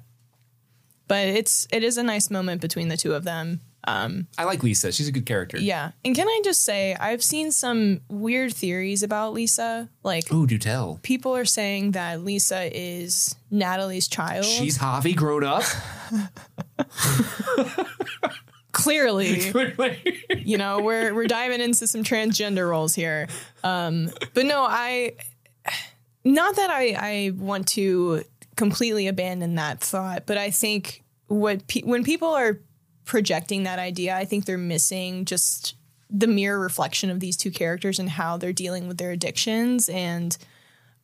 But 1.08 1.28
it's 1.28 1.66
it 1.72 1.82
is 1.82 1.96
a 1.96 2.02
nice 2.02 2.30
moment 2.30 2.60
between 2.60 2.88
the 2.88 2.96
two 2.96 3.14
of 3.14 3.24
them. 3.24 3.60
I 3.84 4.44
like 4.44 4.62
Lisa. 4.62 4.92
She's 4.92 5.08
a 5.08 5.12
good 5.12 5.26
character. 5.26 5.58
Yeah. 5.58 5.92
And 6.04 6.14
can 6.14 6.28
I 6.28 6.40
just 6.44 6.64
say 6.64 6.94
I've 6.94 7.22
seen 7.22 7.50
some 7.50 8.00
weird 8.08 8.54
theories 8.54 9.02
about 9.02 9.32
Lisa. 9.32 9.88
Like 10.02 10.32
Ooh, 10.32 10.46
do 10.46 10.58
tell. 10.58 11.00
people 11.02 11.36
are 11.36 11.44
saying 11.44 11.92
that 11.92 12.22
Lisa 12.22 12.70
is 12.76 13.34
Natalie's 13.50 14.08
child. 14.08 14.44
She's 14.44 14.78
Javi 14.78 15.16
grown 15.16 15.44
up. 15.44 15.64
clearly 18.72 19.52
you 20.38 20.56
know 20.56 20.80
we're 20.80 21.14
we're 21.14 21.26
diving 21.26 21.60
into 21.60 21.86
some 21.86 22.02
transgender 22.02 22.68
roles 22.68 22.94
here 22.94 23.28
um 23.62 24.10
but 24.32 24.46
no 24.46 24.62
i 24.66 25.12
not 26.24 26.56
that 26.56 26.70
i 26.70 26.96
i 26.98 27.32
want 27.36 27.68
to 27.68 28.24
completely 28.56 29.06
abandon 29.08 29.56
that 29.56 29.80
thought 29.80 30.24
but 30.24 30.38
i 30.38 30.50
think 30.50 31.04
what 31.26 31.66
pe- 31.66 31.82
when 31.82 32.02
people 32.02 32.28
are 32.28 32.60
projecting 33.04 33.64
that 33.64 33.78
idea 33.78 34.14
i 34.14 34.24
think 34.24 34.44
they're 34.44 34.58
missing 34.58 35.24
just 35.24 35.74
the 36.12 36.26
mirror 36.26 36.58
reflection 36.58 37.10
of 37.10 37.20
these 37.20 37.36
two 37.36 37.50
characters 37.50 37.98
and 37.98 38.10
how 38.10 38.36
they're 38.36 38.52
dealing 38.52 38.86
with 38.86 38.98
their 38.98 39.10
addictions. 39.10 39.88
And 39.88 40.36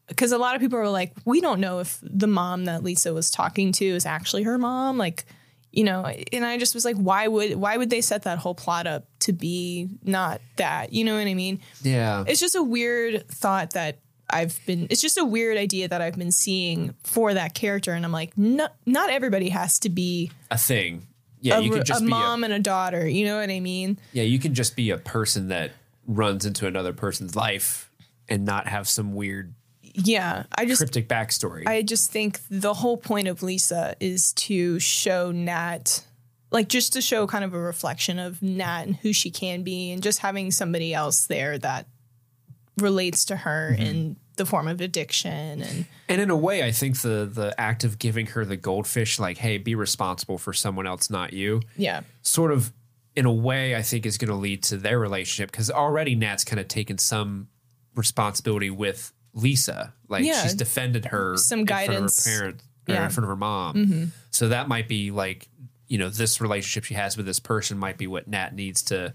because 0.07 0.33
a 0.33 0.39
lot 0.39 0.55
of 0.55 0.61
people 0.61 0.79
are 0.79 0.89
like 0.89 1.15
we 1.25 1.41
don't 1.41 1.61
know 1.61 1.81
if 1.81 1.99
the 2.03 2.27
mom 2.27 2.67
that 2.67 2.85
lisa 2.85 3.13
was 3.15 3.31
talking 3.31 3.73
to 3.73 3.87
is 3.87 4.05
actually 4.05 4.43
her 4.43 4.59
mom. 4.59 4.99
Like 4.99 5.25
you 5.71 5.85
know 5.85 6.03
and 6.33 6.47
i 6.47 6.57
just 6.57 6.75
was 6.75 6.87
like 6.87 6.97
why 6.97 7.29
would 7.29 7.55
why 7.57 7.77
would 7.77 7.91
they 7.91 8.01
set 8.01 8.23
that 8.23 8.39
whole 8.39 8.55
plot 8.55 8.87
up 8.87 9.07
to 9.21 9.33
be 9.33 9.89
not 10.03 10.41
that? 10.57 10.93
You 10.93 11.05
know 11.05 11.17
what 11.17 11.27
i 11.27 11.35
mean? 11.35 11.61
Yeah. 11.83 12.25
it's 12.27 12.41
just 12.41 12.55
a 12.55 12.63
weird 12.63 13.29
thought 13.29 13.73
that 13.73 13.99
i've 14.31 14.59
been 14.67 14.87
it's 14.91 15.01
just 15.01 15.19
a 15.19 15.25
weird 15.25 15.57
idea 15.57 15.89
that 15.89 16.01
i've 16.03 16.17
been 16.17 16.33
seeing 16.33 16.95
for 17.03 17.35
that 17.35 17.55
character. 17.55 17.93
And 17.93 18.05
i'm 18.05 18.13
like 18.13 18.37
no, 18.37 18.69
not 18.87 19.11
everybody 19.11 19.51
has 19.51 19.79
to 19.81 19.89
be 19.89 20.31
a 20.51 20.59
thing. 20.59 21.08
Yeah, 21.41 21.59
a, 21.59 21.61
you 21.61 21.71
could 21.71 21.85
just 21.85 22.03
a 22.03 22.05
be 22.05 22.11
mom 22.11 22.45
and 22.45 22.53
a 22.53 22.59
daughter 22.59 23.07
you 23.07 23.25
know 23.25 23.39
what 23.39 23.51
i 23.51 23.61
mean 23.61 23.99
yeah, 24.13 24.25
you 24.25 24.39
can 24.39 24.55
just 24.55 24.77
be 24.77 24.91
a 24.91 24.99
person 24.99 25.49
that 25.49 25.73
runs 26.07 26.47
into 26.47 26.67
another 26.67 26.93
person's 26.93 27.37
life 27.37 27.91
and 28.29 28.45
not 28.45 28.67
have 28.67 28.89
some 28.89 29.15
weird 29.15 29.55
yeah 29.83 30.45
i 30.57 30.65
just 30.65 30.81
cryptic 30.81 31.09
backstory. 31.09 31.67
I 31.67 31.83
just 31.83 32.11
think 32.11 32.41
the 32.51 32.75
whole 32.75 32.97
point 32.97 33.29
of 33.29 33.43
Lisa 33.43 33.97
is 34.01 34.33
to 34.35 34.79
show 34.79 35.33
Nat, 35.33 36.05
like 36.51 36.69
just 36.69 36.93
to 36.93 37.01
show 37.01 37.27
kind 37.27 37.45
of 37.45 37.53
a 37.55 37.59
reflection 37.59 38.19
of 38.19 38.41
Nat 38.43 38.83
and 38.83 38.97
who 38.97 39.13
she 39.13 39.31
can 39.31 39.63
be, 39.63 39.91
and 39.91 40.03
just 40.03 40.21
having 40.21 40.51
somebody 40.51 40.95
else 40.95 41.27
there 41.27 41.59
that 41.59 41.87
relates 42.81 43.25
to 43.27 43.37
her 43.37 43.73
Mm-hmm. 43.73 43.83
in 43.83 44.17
the 44.37 44.47
form 44.47 44.69
of 44.69 44.81
addiction 44.81 45.63
and 45.63 45.85
and 46.09 46.21
in 46.21 46.31
a 46.31 46.37
way, 46.37 46.63
I 46.63 46.71
think 46.71 47.01
the 47.01 47.29
the 47.33 47.55
act 47.59 47.83
of 47.85 47.99
giving 47.99 48.27
her 48.29 48.45
the 48.45 48.57
goldfish, 48.57 49.19
like, 49.19 49.37
hey, 49.39 49.59
be 49.59 49.75
responsible 49.75 50.39
for 50.39 50.53
someone 50.53 50.87
else, 50.87 51.11
not 51.11 51.33
you, 51.33 51.61
yeah, 51.77 52.03
sort 52.23 52.53
of 52.53 52.73
in 53.17 53.27
a 53.27 53.33
way, 53.33 53.75
I 53.75 53.83
think 53.83 54.07
is 54.07 54.17
going 54.17 54.29
to 54.29 54.37
lead 54.37 54.63
to 54.65 54.77
their 54.77 54.99
relationship 55.01 55.51
because 55.51 55.73
already 55.73 56.15
Nat's 56.15 56.45
kind 56.45 56.61
of 56.61 56.69
taken 56.69 56.99
some 56.99 57.49
responsibility 57.97 58.71
with 58.71 59.13
Lisa. 59.35 59.93
Like 60.09 60.25
Yeah. 60.25 60.43
she's 60.43 60.55
defended 60.55 61.07
her 61.07 61.37
Some 61.37 61.65
guidance 61.65 62.25
in 62.27 62.33
front 62.33 62.39
of 62.39 62.45
her 62.45 62.53
parent 62.53 62.63
or 62.89 62.93
Yeah. 62.93 62.97
Mm-hmm. 62.97 63.05
in 63.07 63.11
front 63.11 63.25
of 63.25 63.29
her 63.29 63.37
mom. 63.37 64.13
So 64.31 64.49
that 64.51 64.69
might 64.69 64.89
be 64.89 65.11
like, 65.11 65.49
you 65.89 65.99
know, 65.99 66.09
this 66.09 66.41
relationship 66.41 66.85
she 66.85 66.95
has 66.95 67.17
with 67.17 67.27
this 67.27 67.41
person 67.41 67.77
might 67.79 67.99
be 67.99 68.07
what 68.07 68.29
Nat 68.29 68.55
needs 68.55 68.83
to 68.85 69.15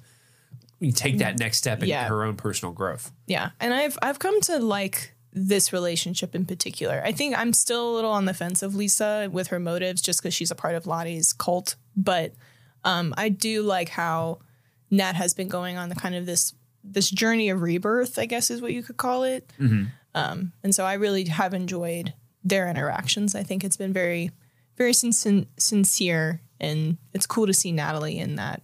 take 0.91 1.19
that 1.19 1.39
next 1.39 1.57
step 1.59 1.81
in 1.81 1.89
Yeah. 1.89 2.07
her 2.07 2.23
own 2.23 2.35
personal 2.35 2.73
growth. 2.73 3.11
yeah. 3.27 3.51
And 3.59 3.73
I've 3.73 3.97
I've 4.01 4.19
come 4.19 4.41
to 4.41 4.59
like 4.59 5.13
this 5.31 5.73
relationship 5.73 6.35
in 6.35 6.45
particular. 6.45 7.01
I 7.03 7.11
think 7.11 7.35
I'm 7.37 7.53
still 7.53 7.89
a 7.91 7.93
little 7.95 8.11
on 8.11 8.25
the 8.25 8.33
fence 8.35 8.61
of 8.61 8.75
Lisa 8.75 9.29
with 9.31 9.47
her 9.47 9.59
motives 9.59 10.01
just 10.01 10.21
because 10.21 10.33
she's 10.33 10.51
a 10.51 10.55
part 10.55 10.75
of 10.75 10.85
Lottie's 10.85 11.33
cult, 11.33 11.75
but 11.95 12.33
um, 12.83 13.13
I 13.17 13.29
do 13.29 13.63
like 13.63 13.89
how 13.89 14.39
Nat 14.91 15.13
has 15.15 15.33
been 15.33 15.47
going 15.47 15.77
on 15.77 15.89
the 15.89 15.95
kind 15.95 16.13
of 16.15 16.25
this 16.25 16.53
this 16.83 17.09
journey 17.09 17.49
of 17.49 17.61
rebirth, 17.61 18.19
I 18.19 18.25
guess 18.25 18.51
is 18.51 18.61
what 18.61 18.73
you 18.73 18.83
could 18.83 18.97
call 18.97 19.23
it. 19.23 19.51
Um, 20.15 20.51
and 20.63 20.75
so 20.75 20.85
I 20.85 20.93
really 20.95 21.25
have 21.25 21.53
enjoyed 21.53 22.13
their 22.43 22.69
interactions. 22.69 23.33
I 23.35 23.41
think 23.43 23.63
it's 23.63 23.77
been 23.77 23.93
very, 23.93 24.29
very 24.77 24.93
sin- 24.93 25.47
sincere, 25.57 26.41
and 26.59 26.97
it's 27.13 27.25
cool 27.25 27.47
to 27.47 27.53
see 27.53 27.71
Natalie 27.71 28.19
in 28.19 28.35
that 28.35 28.61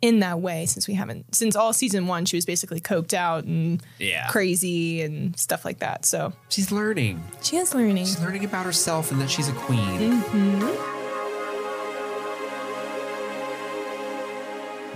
in 0.00 0.20
that 0.20 0.40
way 0.40 0.64
since 0.66 0.86
we 0.86 0.94
haven't 0.94 1.34
since 1.34 1.56
all 1.56 1.72
season 1.72 2.06
one 2.06 2.24
she 2.24 2.36
was 2.36 2.44
basically 2.46 2.80
coked 2.80 3.12
out 3.14 3.44
and 3.44 3.82
Yeah. 3.98 4.28
crazy 4.28 5.02
and 5.02 5.36
stuff 5.38 5.64
like 5.64 5.78
that. 5.80 6.04
So 6.04 6.32
She's 6.48 6.70
learning. 6.70 7.22
she 7.42 7.56
is 7.56 7.74
learning. 7.74 8.04
She's 8.06 8.20
learning 8.20 8.44
about 8.44 8.64
herself 8.66 9.10
and 9.10 9.20
that 9.20 9.28
she's 9.30 9.48
a 9.48 9.52
queen. 9.52 10.22
Mm-hmm. 10.22 10.94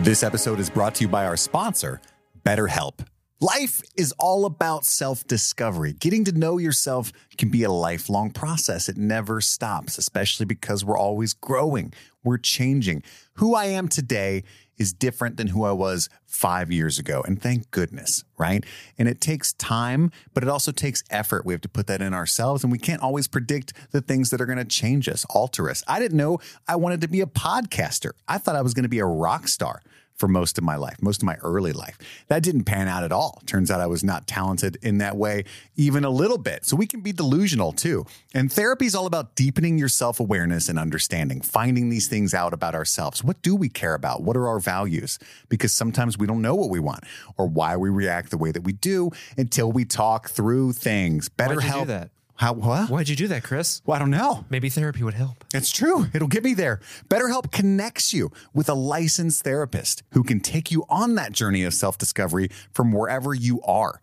This 0.02 0.22
episode 0.24 0.58
is 0.58 0.68
brought 0.68 0.96
to 0.96 1.04
you 1.04 1.08
by 1.08 1.26
our 1.26 1.36
sponsor, 1.36 2.00
BetterHelp. 2.44 3.06
Life 3.40 3.82
is 3.96 4.12
all 4.18 4.44
about 4.46 4.84
self 4.84 5.24
discovery. 5.26 5.92
Getting 5.94 6.24
to 6.24 6.32
know 6.32 6.58
yourself 6.58 7.12
can 7.38 7.50
be 7.50 7.62
a 7.64 7.70
lifelong 7.70 8.30
process. 8.30 8.88
It 8.88 8.96
never 8.96 9.40
stops, 9.40 9.98
especially 9.98 10.46
because 10.46 10.84
we're 10.84 10.98
always 10.98 11.34
growing, 11.34 11.92
we're 12.24 12.38
changing. 12.38 13.02
Who 13.34 13.54
I 13.54 13.66
am 13.66 13.88
today 13.88 14.42
is 14.78 14.92
different 14.92 15.36
than 15.36 15.48
who 15.48 15.64
I 15.64 15.72
was 15.72 16.08
five 16.26 16.72
years 16.72 16.98
ago. 16.98 17.22
And 17.26 17.40
thank 17.40 17.70
goodness, 17.70 18.24
right? 18.38 18.64
And 18.98 19.08
it 19.08 19.20
takes 19.20 19.52
time, 19.54 20.10
but 20.34 20.42
it 20.42 20.48
also 20.48 20.72
takes 20.72 21.04
effort. 21.10 21.44
We 21.44 21.54
have 21.54 21.60
to 21.62 21.68
put 21.68 21.86
that 21.86 22.02
in 22.02 22.14
ourselves, 22.14 22.62
and 22.62 22.72
we 22.72 22.78
can't 22.78 23.02
always 23.02 23.28
predict 23.28 23.72
the 23.92 24.00
things 24.00 24.30
that 24.30 24.40
are 24.40 24.46
going 24.46 24.58
to 24.58 24.64
change 24.64 25.08
us, 25.08 25.24
alter 25.30 25.70
us. 25.70 25.82
I 25.86 25.98
didn't 26.00 26.16
know 26.16 26.38
I 26.66 26.76
wanted 26.76 27.00
to 27.02 27.08
be 27.08 27.20
a 27.20 27.26
podcaster, 27.26 28.12
I 28.26 28.38
thought 28.38 28.56
I 28.56 28.62
was 28.62 28.74
going 28.74 28.84
to 28.84 28.88
be 28.88 28.98
a 28.98 29.06
rock 29.06 29.48
star 29.48 29.82
for 30.22 30.28
most 30.28 30.56
of 30.56 30.62
my 30.62 30.76
life, 30.76 31.02
most 31.02 31.20
of 31.20 31.26
my 31.26 31.34
early 31.42 31.72
life. 31.72 31.98
That 32.28 32.44
didn't 32.44 32.62
pan 32.62 32.86
out 32.86 33.02
at 33.02 33.10
all. 33.10 33.42
Turns 33.44 33.72
out 33.72 33.80
I 33.80 33.88
was 33.88 34.04
not 34.04 34.28
talented 34.28 34.78
in 34.80 34.98
that 34.98 35.16
way, 35.16 35.46
even 35.74 36.04
a 36.04 36.10
little 36.10 36.38
bit. 36.38 36.64
So 36.64 36.76
we 36.76 36.86
can 36.86 37.00
be 37.00 37.10
delusional 37.10 37.72
too. 37.72 38.06
And 38.32 38.52
therapy 38.52 38.86
is 38.86 38.94
all 38.94 39.06
about 39.06 39.34
deepening 39.34 39.78
your 39.78 39.88
self 39.88 40.20
awareness 40.20 40.68
and 40.68 40.78
understanding, 40.78 41.40
finding 41.40 41.88
these 41.88 42.06
things 42.06 42.34
out 42.34 42.52
about 42.52 42.76
ourselves. 42.76 43.24
What 43.24 43.42
do 43.42 43.56
we 43.56 43.68
care 43.68 43.94
about? 43.94 44.22
What 44.22 44.36
are 44.36 44.46
our 44.46 44.60
values? 44.60 45.18
Because 45.48 45.72
sometimes 45.72 46.16
we 46.16 46.28
don't 46.28 46.40
know 46.40 46.54
what 46.54 46.70
we 46.70 46.78
want 46.78 47.02
or 47.36 47.48
why 47.48 47.76
we 47.76 47.90
react 47.90 48.30
the 48.30 48.38
way 48.38 48.52
that 48.52 48.62
we 48.62 48.74
do 48.74 49.10
until 49.36 49.72
we 49.72 49.84
talk 49.84 50.30
through 50.30 50.74
things. 50.74 51.28
You 51.36 51.48
do 51.48 51.54
BetterHelp. 51.54 52.10
How 52.42 52.54
what? 52.54 52.90
Why'd 52.90 53.08
you 53.08 53.14
do 53.14 53.28
that, 53.28 53.44
Chris? 53.44 53.82
Well, 53.86 53.94
I 53.94 54.00
don't 54.00 54.10
know. 54.10 54.44
Maybe 54.50 54.68
therapy 54.68 55.04
would 55.04 55.14
help. 55.14 55.44
It's 55.54 55.70
true. 55.70 56.08
It'll 56.12 56.26
get 56.26 56.42
me 56.42 56.54
there. 56.54 56.80
BetterHelp 57.08 57.52
connects 57.52 58.12
you 58.12 58.32
with 58.52 58.68
a 58.68 58.74
licensed 58.74 59.44
therapist 59.44 60.02
who 60.10 60.24
can 60.24 60.40
take 60.40 60.72
you 60.72 60.84
on 60.88 61.14
that 61.14 61.30
journey 61.30 61.62
of 61.62 61.72
self 61.72 61.98
discovery 61.98 62.48
from 62.72 62.90
wherever 62.90 63.32
you 63.32 63.62
are. 63.62 64.00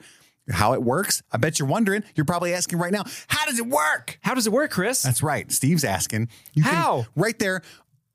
How 0.49 0.71
it 0.71 0.81
works? 0.81 1.21
I 1.33 1.35
bet 1.37 1.59
you're 1.59 1.67
wondering. 1.67 2.05
You're 2.15 2.23
probably 2.25 2.53
asking 2.53 2.79
right 2.79 2.93
now, 2.93 3.03
how 3.27 3.45
does 3.45 3.59
it 3.59 3.67
work? 3.67 4.17
How 4.21 4.35
does 4.35 4.47
it 4.47 4.53
work, 4.53 4.71
Chris? 4.71 5.01
That's 5.03 5.21
right. 5.21 5.51
Steve's 5.51 5.83
asking. 5.83 6.29
You 6.53 6.63
can- 6.63 6.73
How? 6.75 7.07
right 7.17 7.37
there 7.39 7.61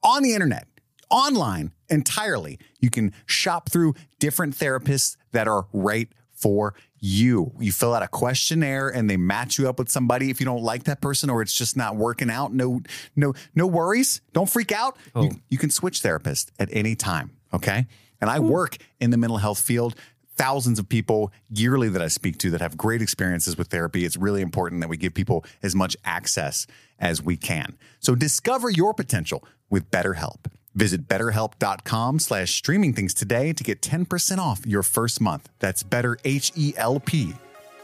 on 0.03 0.23
the 0.23 0.33
internet, 0.33 0.67
online 1.11 1.71
entirely. 1.91 2.59
You 2.81 2.89
can 2.89 3.13
shop 3.27 3.69
through 3.69 3.93
different 4.21 4.57
therapists 4.57 5.19
that 5.33 5.49
are 5.49 5.67
right 5.75 6.09
for 6.45 6.75
you. 7.01 7.53
You 7.59 7.73
fill 7.73 7.95
out 7.95 8.03
a 8.03 8.09
questionnaire 8.09 8.91
and 8.91 9.09
they 9.09 9.17
match 9.17 9.59
you 9.59 9.67
up 9.67 9.79
with 9.79 9.89
somebody. 9.89 10.29
If 10.29 10.41
you 10.41 10.45
don't 10.45 10.63
like 10.63 10.85
that 10.85 11.01
person 11.01 11.31
or 11.31 11.41
it's 11.41 11.55
just 11.55 11.75
not 11.75 11.97
working 11.97 12.29
out, 12.29 12.53
no, 12.53 12.83
no, 13.17 13.33
no 13.55 13.67
worries. 13.67 14.21
Don't 14.35 14.49
freak 14.49 14.71
out. 14.71 14.99
You, 15.17 15.23
oh. 15.23 15.31
you 15.49 15.57
can 15.57 15.71
switch 15.71 16.03
therapists 16.03 16.51
at 16.59 16.69
any 16.71 16.97
time. 16.97 17.31
Okay. 17.55 17.87
And 18.21 18.29
I 18.29 18.41
work 18.41 18.77
in 19.01 19.09
the 19.09 19.17
mental 19.17 19.39
health 19.39 19.59
field 19.59 19.95
thousands 20.37 20.79
of 20.79 20.87
people 20.87 21.33
yearly 21.49 21.89
that 21.89 22.03
I 22.03 22.09
speak 22.09 22.37
to 22.39 22.51
that 22.51 22.61
have 22.61 22.77
great 22.77 23.01
experiences 23.01 23.57
with 23.57 23.69
therapy. 23.69 24.05
It's 24.05 24.19
really 24.19 24.43
important 24.43 24.83
that 24.83 24.89
we 24.89 24.99
give 24.99 25.15
people 25.15 25.47
as 25.63 25.75
much 25.75 25.97
access 26.05 26.67
as 26.99 27.23
we 27.23 27.39
can. 27.39 27.79
So 28.01 28.15
discover 28.15 28.69
your 28.69 28.93
potential 28.93 29.43
with 29.71 29.91
BetterHelp. 29.91 30.45
Visit 30.75 31.07
betterhelp.com 31.07 32.19
slash 32.19 32.55
streaming 32.55 32.93
things 32.93 33.15
today 33.15 33.53
to 33.53 33.63
get 33.65 33.81
10% 33.81 34.39
off 34.39 34.67
your 34.67 34.83
first 34.83 35.21
month. 35.21 35.49
That's 35.61 35.83
betterhelp 35.83 37.37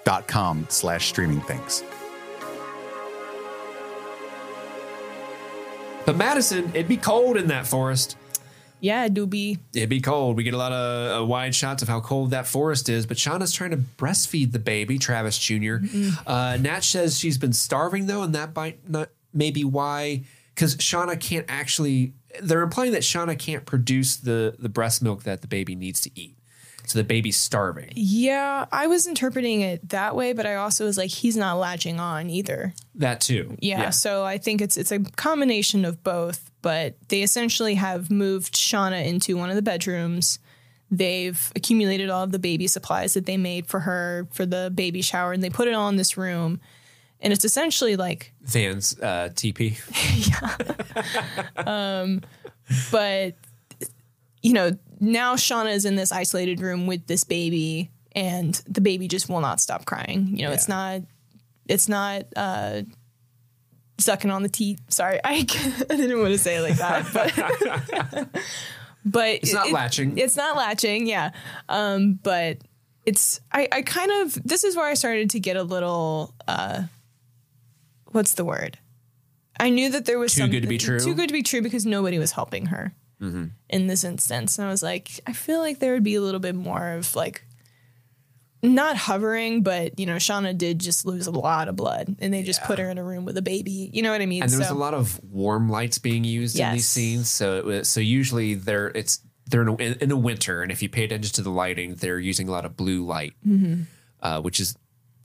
dot 0.05 0.27
com 0.27 0.67
slash 0.71 1.07
streaming 1.09 1.41
things. 1.43 1.85
But 6.07 6.17
Madison, 6.17 6.71
it'd 6.75 6.89
be 6.89 6.97
cold 6.97 7.37
in 7.37 7.49
that 7.49 7.67
forest. 7.67 8.17
Yeah, 8.81 9.09
doobie. 9.09 9.59
It'd 9.75 9.91
be 9.91 10.01
cold. 10.01 10.37
We 10.37 10.43
get 10.43 10.55
a 10.55 10.57
lot 10.57 10.73
of 10.73 11.23
uh, 11.23 11.27
wide 11.27 11.55
shots 11.55 11.83
of 11.83 11.89
how 11.89 12.01
cold 12.01 12.31
that 12.31 12.47
forest 12.47 12.89
is. 12.89 13.05
But 13.05 13.19
Shauna's 13.19 13.53
trying 13.53 13.73
to 13.73 13.77
breastfeed 13.77 14.53
the 14.53 14.59
baby, 14.59 14.99
Travis 14.99 15.39
junior 15.39 15.83
Uh, 16.27 16.57
Nat 16.59 16.81
says 16.83 17.19
she's 17.19 17.37
been 17.37 17.53
starving 17.53 18.07
though, 18.07 18.23
and 18.23 18.35
that 18.35 18.57
might 18.57 18.89
not 18.89 19.11
maybe 19.35 19.65
why 19.65 20.25
because 20.55 20.77
Shauna 20.77 21.21
can't 21.21 21.45
actually. 21.49 22.15
They're 22.41 22.63
implying 22.63 22.93
that 22.93 23.03
Shauna 23.03 23.39
can't 23.39 23.67
produce 23.67 24.17
the 24.17 24.57
the 24.59 24.69
breast 24.69 25.03
milk 25.03 25.25
that 25.25 25.41
the 25.43 25.49
baby 25.49 25.75
needs 25.75 26.01
to 26.03 26.11
eat, 26.15 26.37
so 26.87 26.99
the 26.99 27.05
baby's 27.05 27.37
starving. 27.37 27.93
Yeah, 27.95 28.67
I 28.73 28.87
was 28.87 29.07
interpreting 29.07 29.61
it 29.61 29.89
that 29.91 30.17
way, 30.17 30.33
but 30.33 30.47
I 30.47 30.57
also 30.57 30.85
was 30.85 30.99
like, 30.99 31.11
he's 31.11 31.37
not 31.37 31.59
latching 31.59 32.01
on 32.01 32.31
either. 32.31 32.75
That 32.95 33.21
too. 33.21 33.57
Yeah, 33.61 33.91
so 33.91 34.25
I 34.25 34.39
think 34.39 34.61
it's 34.61 34.77
it's 34.77 34.93
a 34.93 35.01
combination 35.01 35.85
of 35.85 36.03
both, 36.03 36.51
but 36.63 36.97
they 37.09 37.23
essentially 37.23 37.75
have 37.77 38.11
moved 38.11 38.55
Shauna 38.55 39.05
into 39.07 39.37
one 39.37 39.51
of 39.51 39.57
the 39.57 39.63
bedrooms. 39.63 40.39
They've 40.91 41.53
accumulated 41.55 42.11
all 42.11 42.25
of 42.25 42.33
the 42.33 42.41
baby 42.41 42.67
supplies 42.67 43.15
that 43.15 43.27
they 43.27 43.37
made 43.37 43.67
for 43.67 43.81
her 43.81 44.27
for 44.33 44.45
the 44.45 44.73
baby 44.75 45.03
shower 45.03 45.33
and 45.33 45.43
they 45.43 45.51
put 45.51 45.69
it 45.69 45.75
all 45.75 45.89
in 45.89 45.97
this 45.97 46.17
room. 46.17 46.61
And 47.23 47.33
it's 47.33 47.45
essentially 47.45 47.97
like 47.97 48.33
Van's 48.43 48.99
uh, 49.01 49.29
TP. 49.35 49.79
Yeah. 51.57 51.63
um, 51.67 52.23
but 52.91 53.35
you 54.43 54.53
know, 54.53 54.77
now 55.01 55.35
Shauna 55.35 55.73
is 55.75 55.85
in 55.85 55.97
this 55.97 56.13
isolated 56.13 56.61
room 56.61 56.87
with 56.87 57.07
this 57.07 57.25
baby 57.25 57.91
and 58.13 58.55
the 58.67 58.81
baby 58.81 59.07
just 59.09 59.29
will 59.29 59.41
not 59.41 59.61
stop 59.61 59.85
crying. 59.85 60.37
You 60.37 60.47
know, 60.47 60.53
it's 60.53 60.69
not 60.69 61.03
it's 61.69 61.89
not 61.89 62.25
uh 62.37 62.83
sucking 63.99 64.31
on 64.31 64.43
the 64.43 64.49
teeth. 64.49 64.81
Sorry, 64.89 65.21
I, 65.23 65.35
I 65.91 65.97
didn't 65.97 66.19
want 66.21 66.33
to 66.33 66.39
say 66.39 66.57
it 66.57 66.63
like 66.63 66.77
that, 66.77 67.07
but 67.13 68.29
but 69.05 69.29
It's 69.29 69.53
not 69.53 69.71
latching. 69.73 70.19
It's 70.19 70.37
not 70.37 70.57
latching, 70.57 71.07
yeah. 71.07 71.31
Um, 71.69 72.19
but 72.23 72.59
it's 73.07 73.41
I, 73.53 73.69
I 73.73 73.83
kind 73.83 74.11
of 74.23 74.35
this 74.43 74.65
is 74.65 74.77
where 74.77 74.87
I 74.87 74.95
started 74.95 75.31
to 75.31 75.41
get 75.41 75.57
a 75.57 75.63
little 75.63 76.35
uh 76.49 76.85
what's 78.13 78.35
the 78.35 78.45
word? 78.45 78.79
I 79.59 79.69
knew 79.71 79.91
that 79.91 80.05
there 80.07 80.19
was 80.19 80.35
Too 80.35 80.49
good 80.49 80.63
to 80.63 80.69
be 80.69 80.79
true? 80.79 81.01
Too 81.01 81.15
good 81.15 81.29
to 81.29 81.33
be 81.35 81.43
true 81.43 81.61
because 81.63 81.85
nobody 81.85 82.19
was 82.19 82.33
helping 82.33 82.67
her 82.67 82.95
in 83.69 83.87
this 83.87 84.03
instance. 84.03 84.59
And 84.59 84.67
I 84.67 84.71
was 84.71 84.83
like, 84.83 85.11
I 85.27 85.35
feel 85.35 85.59
like 85.59 85.79
there 85.79 85.93
would 85.93 86.03
be 86.03 86.15
a 86.15 86.23
little 86.23 86.41
bit 86.41 86.55
more 86.55 86.93
of 86.93 87.15
like 87.15 87.45
not 88.63 88.97
hovering, 88.97 89.63
but 89.63 89.99
you 89.99 90.07
know, 90.07 90.17
Shauna 90.17 90.57
did 90.57 90.79
just 90.79 91.05
lose 91.07 91.27
a 91.27 91.31
lot 91.31 91.69
of 91.69 91.77
blood 91.77 92.17
and 92.21 92.33
they 92.33 92.43
just 92.43 92.63
put 92.65 92.79
her 92.79 92.89
in 92.91 92.97
a 92.99 93.05
room 93.05 93.25
with 93.27 93.37
a 93.37 93.43
baby. 93.43 93.91
You 93.93 94.01
know 94.03 94.11
what 94.11 94.21
I 94.23 94.27
mean? 94.27 94.43
and 94.43 94.51
there 94.51 94.59
was 94.59 94.71
a 94.71 94.75
lot 94.75 94.95
of 94.95 95.21
warm 95.25 95.69
lights 95.69 95.99
being 95.99 96.25
used 96.25 96.59
in 96.59 96.73
these 96.73 96.89
scenes. 96.89 97.31
So 97.31 97.59
it 97.59 97.65
was, 97.65 97.89
so 97.89 98.01
usually 98.01 98.55
they're 98.55 98.89
it's 98.89 99.21
they're 99.47 99.63
in 99.63 99.69
a, 99.69 99.75
in 100.03 100.09
the 100.09 100.17
winter, 100.17 100.63
and 100.63 100.71
if 100.71 100.81
you 100.83 100.89
pay 100.89 101.05
attention 101.05 101.33
to 101.35 101.43
the 101.43 101.51
lighting, 101.51 101.97
they're 101.97 102.21
using 102.21 102.49
a 102.49 102.53
lot 102.53 102.65
of 102.65 102.77
blue 102.77 103.05
light, 103.05 103.33
Mm-hmm. 103.47 103.83
uh, 104.23 104.41
which 104.41 104.61
is 104.61 104.77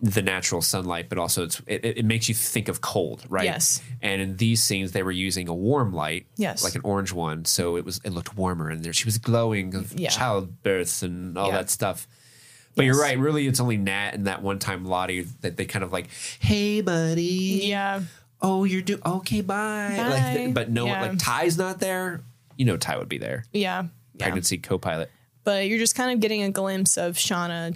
the 0.01 0.21
natural 0.21 0.61
sunlight, 0.61 1.07
but 1.09 1.17
also 1.17 1.43
it's 1.45 1.61
it, 1.67 1.83
it 1.85 2.05
makes 2.05 2.27
you 2.27 2.35
think 2.35 2.67
of 2.67 2.81
cold, 2.81 3.23
right? 3.29 3.45
Yes. 3.45 3.81
And 4.01 4.21
in 4.21 4.37
these 4.37 4.61
scenes, 4.61 4.91
they 4.91 5.03
were 5.03 5.11
using 5.11 5.47
a 5.47 5.53
warm 5.53 5.93
light, 5.93 6.27
Yes. 6.35 6.63
like 6.63 6.75
an 6.75 6.81
orange 6.83 7.13
one, 7.13 7.45
so 7.45 7.77
it 7.77 7.85
was 7.85 8.01
it 8.03 8.09
looked 8.11 8.35
warmer, 8.35 8.69
and 8.69 8.83
there 8.83 8.93
she 8.93 9.05
was 9.05 9.17
glowing 9.17 9.73
of 9.73 9.97
Yeah. 9.97 10.09
childbirth 10.09 11.01
and 11.01 11.37
all 11.37 11.47
Yeah. 11.47 11.57
that 11.57 11.69
stuff. 11.69 12.07
But 12.75 12.83
you're 12.83 12.99
right. 12.99 13.17
Really, 13.17 13.47
it's 13.47 13.61
only 13.61 13.77
Nat 13.77 14.11
and 14.15 14.27
that 14.27 14.41
one 14.41 14.59
time 14.59 14.83
Lottie 14.85 15.21
that 15.41 15.55
they 15.55 15.63
kind 15.65 15.81
of 15.83 15.93
like, 15.93 16.07
"Hey, 16.39 16.81
buddy, 16.81 17.61
yeah. 17.63 18.01
oh, 18.41 18.65
you're 18.65 18.81
doing 18.81 19.01
okay, 19.05 19.39
bye. 19.39 19.93
Bye. 19.95 20.35
Like, 20.45 20.53
but 20.59 20.69
no, 20.69 20.85
Yeah. 20.85 21.01
like 21.03 21.17
Tai's 21.17 21.57
not 21.57 21.79
there. 21.79 22.21
You 22.57 22.65
know, 22.65 22.75
Ty 22.75 22.97
would 22.97 23.07
be 23.09 23.17
there. 23.17 23.45
Yeah. 23.53 23.83
Yeah. 24.13 24.25
Pregnancy 24.25 24.57
co-pilot. 24.57 25.09
but 25.45 25.67
you're 25.67 25.77
just 25.79 25.95
kind 25.95 26.11
of 26.11 26.19
getting 26.19 26.41
a 26.43 26.49
glimpse 26.51 26.97
of 26.97 27.15
Shauna 27.17 27.75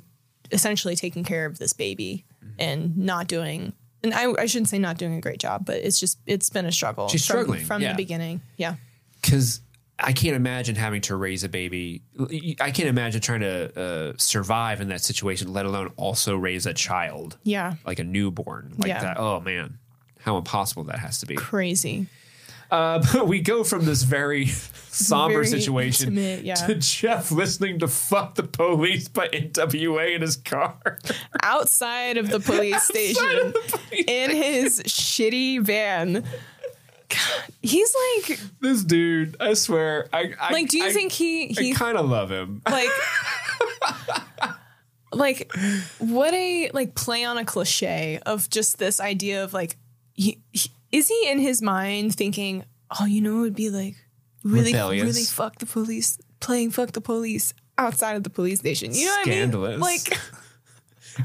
essentially 0.52 0.96
taking 0.96 1.24
care 1.24 1.46
of 1.46 1.58
this 1.60 1.74
baby 1.74 2.26
Mm-hmm. 2.44 2.54
and 2.60 2.98
not 2.98 3.28
doing 3.28 3.74
and 4.02 4.14
I, 4.14 4.32
I 4.40 4.46
shouldn't 4.46 4.70
say 4.70 4.80
not 4.80 4.98
doing 4.98 5.16
a 5.16 5.22
great 5.22 5.40
job, 5.40 5.66
but 5.66 5.76
it's 5.78 6.00
just 6.00 6.20
it's 6.26 6.50
been 6.50 6.66
a 6.66 6.72
struggle. 6.72 7.10
She's 7.10 7.26
from, 7.26 7.34
struggling, 7.34 7.66
from 7.66 7.82
yeah. 7.82 7.92
the 7.92 7.98
beginning. 7.98 8.42
Yeah. 8.56 8.76
Because 9.22 9.60
I 10.00 10.14
can't 10.14 10.38
imagine 10.38 10.76
having 10.76 11.02
to 11.02 11.18
raise 11.18 11.44
a 11.44 11.50
baby. 11.50 12.04
I 12.62 12.72
can't 12.72 12.88
imagine 12.88 13.20
trying 13.20 13.42
to 13.42 13.80
uh, 13.80 14.14
survive 14.18 14.80
in 14.80 14.88
that 14.88 15.02
situation, 15.02 15.52
let 15.52 15.66
alone 15.66 15.92
also 15.98 16.38
raise 16.38 16.66
a 16.66 16.74
child, 16.74 17.38
Yeah. 17.44 17.74
like 17.86 18.00
a 18.00 18.06
newborn, 18.06 18.74
like 18.78 18.88
Yeah. 18.88 19.02
that. 19.02 19.20
Oh 19.20 19.42
man, 19.42 19.78
how 20.22 20.38
impossible 20.38 20.86
that 20.86 21.00
has 21.00 21.20
to 21.20 21.26
be. 21.26 21.36
Crazy. 21.36 22.08
Uh, 22.72 23.04
but 23.14 23.28
we 23.28 23.40
go 23.42 23.64
from 23.64 23.86
this 23.86 24.04
very 24.04 24.46
somber 24.92 25.44
Very 25.44 25.48
situation 25.48 26.10
intimate, 26.18 26.46
yeah. 26.46 26.56
to 26.56 26.76
Jeff 26.76 27.32
listening 27.32 27.80
to 27.80 27.88
"Fuck 27.88 28.36
the 28.36 28.44
Police" 28.44 29.08
by 29.08 29.28
NWA 29.30 30.16
in 30.16 30.22
his 30.22 30.36
car. 30.36 31.00
Outside 31.42 32.18
of 32.18 32.30
the 32.30 32.40
police 32.40 32.84
station 32.88 33.54
in 34.08 34.30
his 34.32 34.82
shitty 34.84 35.62
van. 35.62 36.24
God, 37.10 37.54
he's 37.64 37.92
like 38.18 38.40
this 38.60 38.84
dude, 38.84 39.36
I 39.40 39.54
swear, 39.54 40.08
I, 40.14 40.34
I 40.40 40.54
like 40.54 40.70
do 40.70 40.78
you 40.78 40.86
I- 40.86 40.92
think 40.92 41.12
he 41.12 41.48
he 41.48 41.74
kind 41.74 41.98
of 41.98 42.08
love 42.08 42.30
him. 42.32 42.62
like 42.70 42.90
like 45.12 45.52
what 45.98 46.34
a 46.36 46.70
like 46.74 46.94
play 46.94 47.24
on 47.26 47.38
a 47.38 47.46
cliche 47.46 48.20
of 48.26 48.48
just 48.50 48.78
this 48.78 49.00
idea 49.00 49.44
of 49.44 49.54
like 49.54 49.76
he, 50.14 50.40
he- 50.52 50.72
is 50.92 51.08
he 51.08 51.30
in 51.30 51.40
his 51.40 51.62
mind 51.62 52.16
thinking 52.16 52.64
oh 53.00 53.06
you 53.06 53.22
know 53.22 53.40
it 53.40 53.42
would 53.42 53.56
be 53.56 53.70
like 53.70 53.96
really 54.44 54.72
Rebellious. 54.74 55.04
really 55.04 55.24
fuck 55.24 55.60
the 55.60 55.66
police 55.66 56.18
playing 56.40 56.72
fuck 56.72 56.92
the 56.92 57.02
police 57.02 57.54
outside 57.78 58.16
of 58.16 58.24
the 58.24 58.30
police 58.30 58.60
station 58.60 58.94
you 58.94 59.06
know 59.06 59.12
what 59.12 59.26
Scandalous. 59.26 59.70
i 59.70 59.72
mean 59.72 59.80
like 59.80 60.20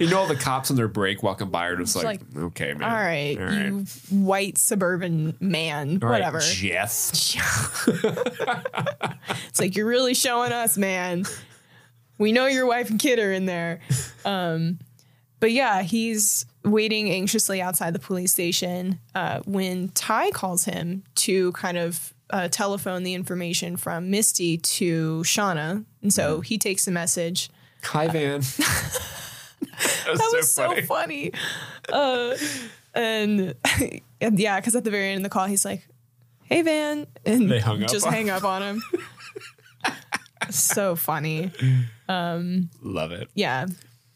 You 0.00 0.10
know, 0.10 0.18
all 0.18 0.26
the 0.26 0.34
cops 0.34 0.70
on 0.70 0.76
their 0.76 0.88
break 0.88 1.22
walking 1.22 1.50
by 1.50 1.66
are 1.66 1.76
just 1.76 1.94
like, 1.94 2.04
like, 2.04 2.20
okay, 2.36 2.74
man. 2.74 2.82
all 2.82 2.96
right, 2.96 3.38
all 3.38 3.44
right. 3.46 3.66
you 3.66 3.84
white 4.10 4.58
suburban 4.58 5.36
man 5.38 6.00
All 6.02 6.08
right, 6.08 6.18
whatever 6.18 6.40
Jeff. 6.40 7.86
It's 9.48 9.60
like 9.60 9.76
you're 9.76 9.86
really 9.86 10.14
showing 10.14 10.52
us, 10.52 10.76
man. 10.76 11.24
We 12.18 12.32
know 12.32 12.46
your 12.46 12.66
wife 12.66 12.90
and 12.90 12.98
kid 12.98 13.18
are 13.18 13.32
in 13.32 13.46
there. 13.46 13.80
Um, 14.24 14.80
but 15.44 15.52
yeah, 15.52 15.82
he's 15.82 16.46
waiting 16.64 17.10
anxiously 17.10 17.60
outside 17.60 17.92
the 17.94 17.98
police 17.98 18.32
station 18.32 18.98
uh, 19.14 19.40
when 19.44 19.90
Tai 19.90 20.30
calls 20.30 20.64
him 20.64 21.02
to 21.16 21.52
kind 21.52 21.76
of 21.76 22.14
uh, 22.30 22.48
telephone 22.48 23.02
the 23.02 23.12
information 23.12 23.76
from 23.76 24.10
Misty 24.10 24.56
to 24.56 25.20
Shauna, 25.20 25.84
and 26.00 26.14
so 26.14 26.40
he 26.40 26.56
takes 26.56 26.86
the 26.86 26.92
message. 26.92 27.50
Hi, 27.82 28.08
Van. 28.08 28.40
that 28.40 29.70
That 30.06 30.30
was 30.32 30.50
so 30.50 30.80
funny. 30.86 31.32
Uh, 31.92 32.38
and, 32.94 33.54
and 34.22 34.38
yeah, 34.38 34.58
because 34.58 34.74
at 34.74 34.84
the 34.84 34.90
very 34.90 35.10
end 35.10 35.18
of 35.18 35.22
the 35.24 35.28
call, 35.28 35.44
he's 35.44 35.66
like, 35.66 35.86
"Hey, 36.44 36.62
Van," 36.62 37.06
and 37.26 37.50
They 37.50 37.60
hung 37.60 37.82
up 37.82 37.90
just 37.90 38.06
on- 38.06 38.14
hang 38.14 38.30
up 38.30 38.44
on 38.44 38.62
him. 38.62 38.82
so 40.48 40.96
funny. 40.96 41.50
Love 42.08 43.12
it. 43.12 43.28
Yeah. 43.34 43.66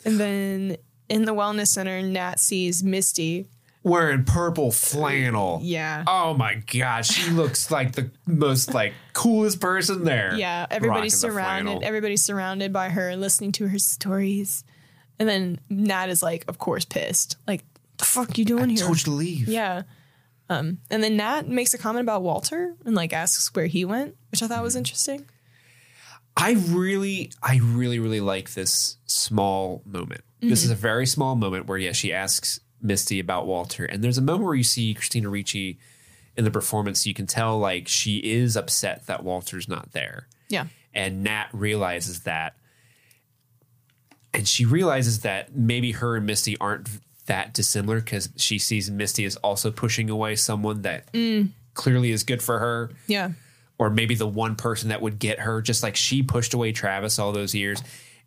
And 0.06 0.18
then 0.18 0.78
in 1.08 1.24
the 1.24 1.34
wellness 1.34 1.68
center, 1.68 2.02
Nat 2.02 2.40
sees 2.40 2.82
Misty 2.82 3.46
wearing 3.82 4.24
purple 4.24 4.70
flannel. 4.70 5.60
Yeah. 5.62 6.04
Oh 6.06 6.34
my 6.34 6.62
god, 6.72 7.06
she 7.06 7.30
looks 7.30 7.70
like 7.70 7.92
the 7.92 8.10
most 8.26 8.74
like 8.74 8.94
coolest 9.12 9.60
person 9.60 10.04
there. 10.04 10.34
Yeah, 10.34 10.66
everybody's 10.70 11.18
surrounded. 11.18 11.82
Everybody's 11.82 12.22
surrounded 12.22 12.72
by 12.72 12.90
her, 12.90 13.16
listening 13.16 13.52
to 13.52 13.68
her 13.68 13.78
stories. 13.78 14.64
And 15.18 15.28
then 15.28 15.58
Nat 15.68 16.10
is 16.10 16.22
like, 16.22 16.44
of 16.46 16.58
course, 16.58 16.84
pissed. 16.84 17.36
Like, 17.46 17.64
the 17.96 18.04
fuck 18.04 18.38
you 18.38 18.44
doing 18.44 18.70
here? 18.70 18.84
Told 18.84 18.98
you 18.98 19.04
to 19.04 19.10
leave. 19.10 19.48
Yeah. 19.48 19.82
Um, 20.48 20.78
and 20.90 21.02
then 21.02 21.16
Nat 21.16 21.48
makes 21.48 21.74
a 21.74 21.78
comment 21.78 22.04
about 22.04 22.22
Walter 22.22 22.74
and 22.84 22.94
like 22.94 23.12
asks 23.12 23.52
where 23.54 23.66
he 23.66 23.84
went, 23.84 24.16
which 24.30 24.42
I 24.42 24.46
thought 24.46 24.62
was 24.62 24.76
interesting. 24.76 25.26
I 26.36 26.52
really, 26.52 27.32
I 27.42 27.58
really, 27.60 27.98
really 27.98 28.20
like 28.20 28.54
this 28.54 28.96
small 29.06 29.82
moment. 29.84 30.22
This 30.40 30.64
is 30.64 30.70
a 30.70 30.74
mm-hmm. 30.74 30.82
very 30.82 31.06
small 31.06 31.34
moment 31.34 31.66
where, 31.66 31.78
yeah, 31.78 31.92
she 31.92 32.12
asks 32.12 32.60
Misty 32.80 33.18
about 33.18 33.46
Walter. 33.46 33.84
And 33.84 34.02
there's 34.04 34.18
a 34.18 34.22
moment 34.22 34.44
where 34.44 34.54
you 34.54 34.64
see 34.64 34.94
Christina 34.94 35.28
Ricci 35.28 35.78
in 36.36 36.44
the 36.44 36.50
performance. 36.50 37.06
You 37.06 37.14
can 37.14 37.26
tell 37.26 37.58
like 37.58 37.88
she 37.88 38.18
is 38.18 38.56
upset 38.56 39.06
that 39.06 39.24
Walter's 39.24 39.68
not 39.68 39.92
there. 39.92 40.28
Yeah. 40.48 40.66
And 40.94 41.24
Nat 41.24 41.48
realizes 41.52 42.20
that. 42.20 42.54
And 44.32 44.46
she 44.46 44.64
realizes 44.64 45.20
that 45.20 45.56
maybe 45.56 45.92
her 45.92 46.16
and 46.16 46.26
Misty 46.26 46.56
aren't 46.58 46.88
that 47.26 47.54
dissimilar 47.54 48.00
because 48.00 48.28
she 48.36 48.58
sees 48.58 48.90
Misty 48.90 49.24
as 49.24 49.36
also 49.36 49.70
pushing 49.70 50.10
away 50.10 50.36
someone 50.36 50.82
that 50.82 51.12
mm. 51.12 51.48
clearly 51.74 52.10
is 52.10 52.22
good 52.22 52.42
for 52.42 52.58
her 52.58 52.90
Yeah. 53.06 53.32
or 53.78 53.90
maybe 53.90 54.14
the 54.14 54.26
one 54.26 54.54
person 54.54 54.90
that 54.90 55.02
would 55.02 55.18
get 55.18 55.40
her, 55.40 55.60
just 55.60 55.82
like 55.82 55.96
she 55.96 56.22
pushed 56.22 56.54
away 56.54 56.72
Travis 56.72 57.18
all 57.18 57.32
those 57.32 57.54
years. 57.54 57.82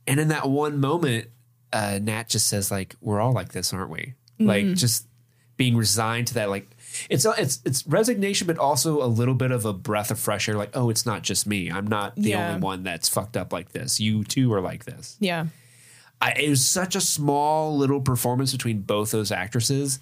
And 0.07 0.19
in 0.19 0.29
that 0.29 0.49
one 0.49 0.79
moment, 0.79 1.27
uh, 1.73 1.99
Nat 2.01 2.27
just 2.29 2.47
says, 2.47 2.71
like, 2.71 2.95
we're 3.01 3.19
all 3.19 3.31
like 3.33 3.51
this, 3.53 3.73
aren't 3.73 3.89
we? 3.89 4.13
Like 4.39 4.73
just 4.73 5.05
being 5.57 5.77
resigned 5.77 6.25
to 6.27 6.33
that, 6.33 6.49
like 6.49 6.67
it's 7.09 7.25
it's 7.25 7.59
it's 7.63 7.85
resignation, 7.85 8.47
but 8.47 8.57
also 8.57 9.03
a 9.03 9.05
little 9.05 9.35
bit 9.35 9.51
of 9.51 9.65
a 9.65 9.71
breath 9.73 10.09
of 10.09 10.19
fresh 10.19 10.49
air, 10.49 10.55
like, 10.55 10.71
oh, 10.75 10.89
it's 10.89 11.05
not 11.05 11.21
just 11.21 11.45
me. 11.45 11.69
I'm 11.71 11.85
not 11.85 12.15
the 12.15 12.31
Yeah. 12.31 12.49
only 12.49 12.61
one 12.61 12.81
that's 12.83 13.07
fucked 13.07 13.37
up 13.37 13.53
like 13.53 13.71
this. 13.71 13.99
You 13.99 14.23
too 14.23 14.51
are 14.53 14.59
like 14.61 14.85
this. 14.85 15.15
Yeah. 15.19 15.45
I, 16.19 16.31
it 16.33 16.49
was 16.49 16.65
such 16.65 16.95
a 16.95 17.01
small 17.01 17.77
little 17.77 18.01
performance 18.01 18.51
between 18.51 18.81
both 18.81 19.11
those 19.11 19.31
actresses, 19.31 19.99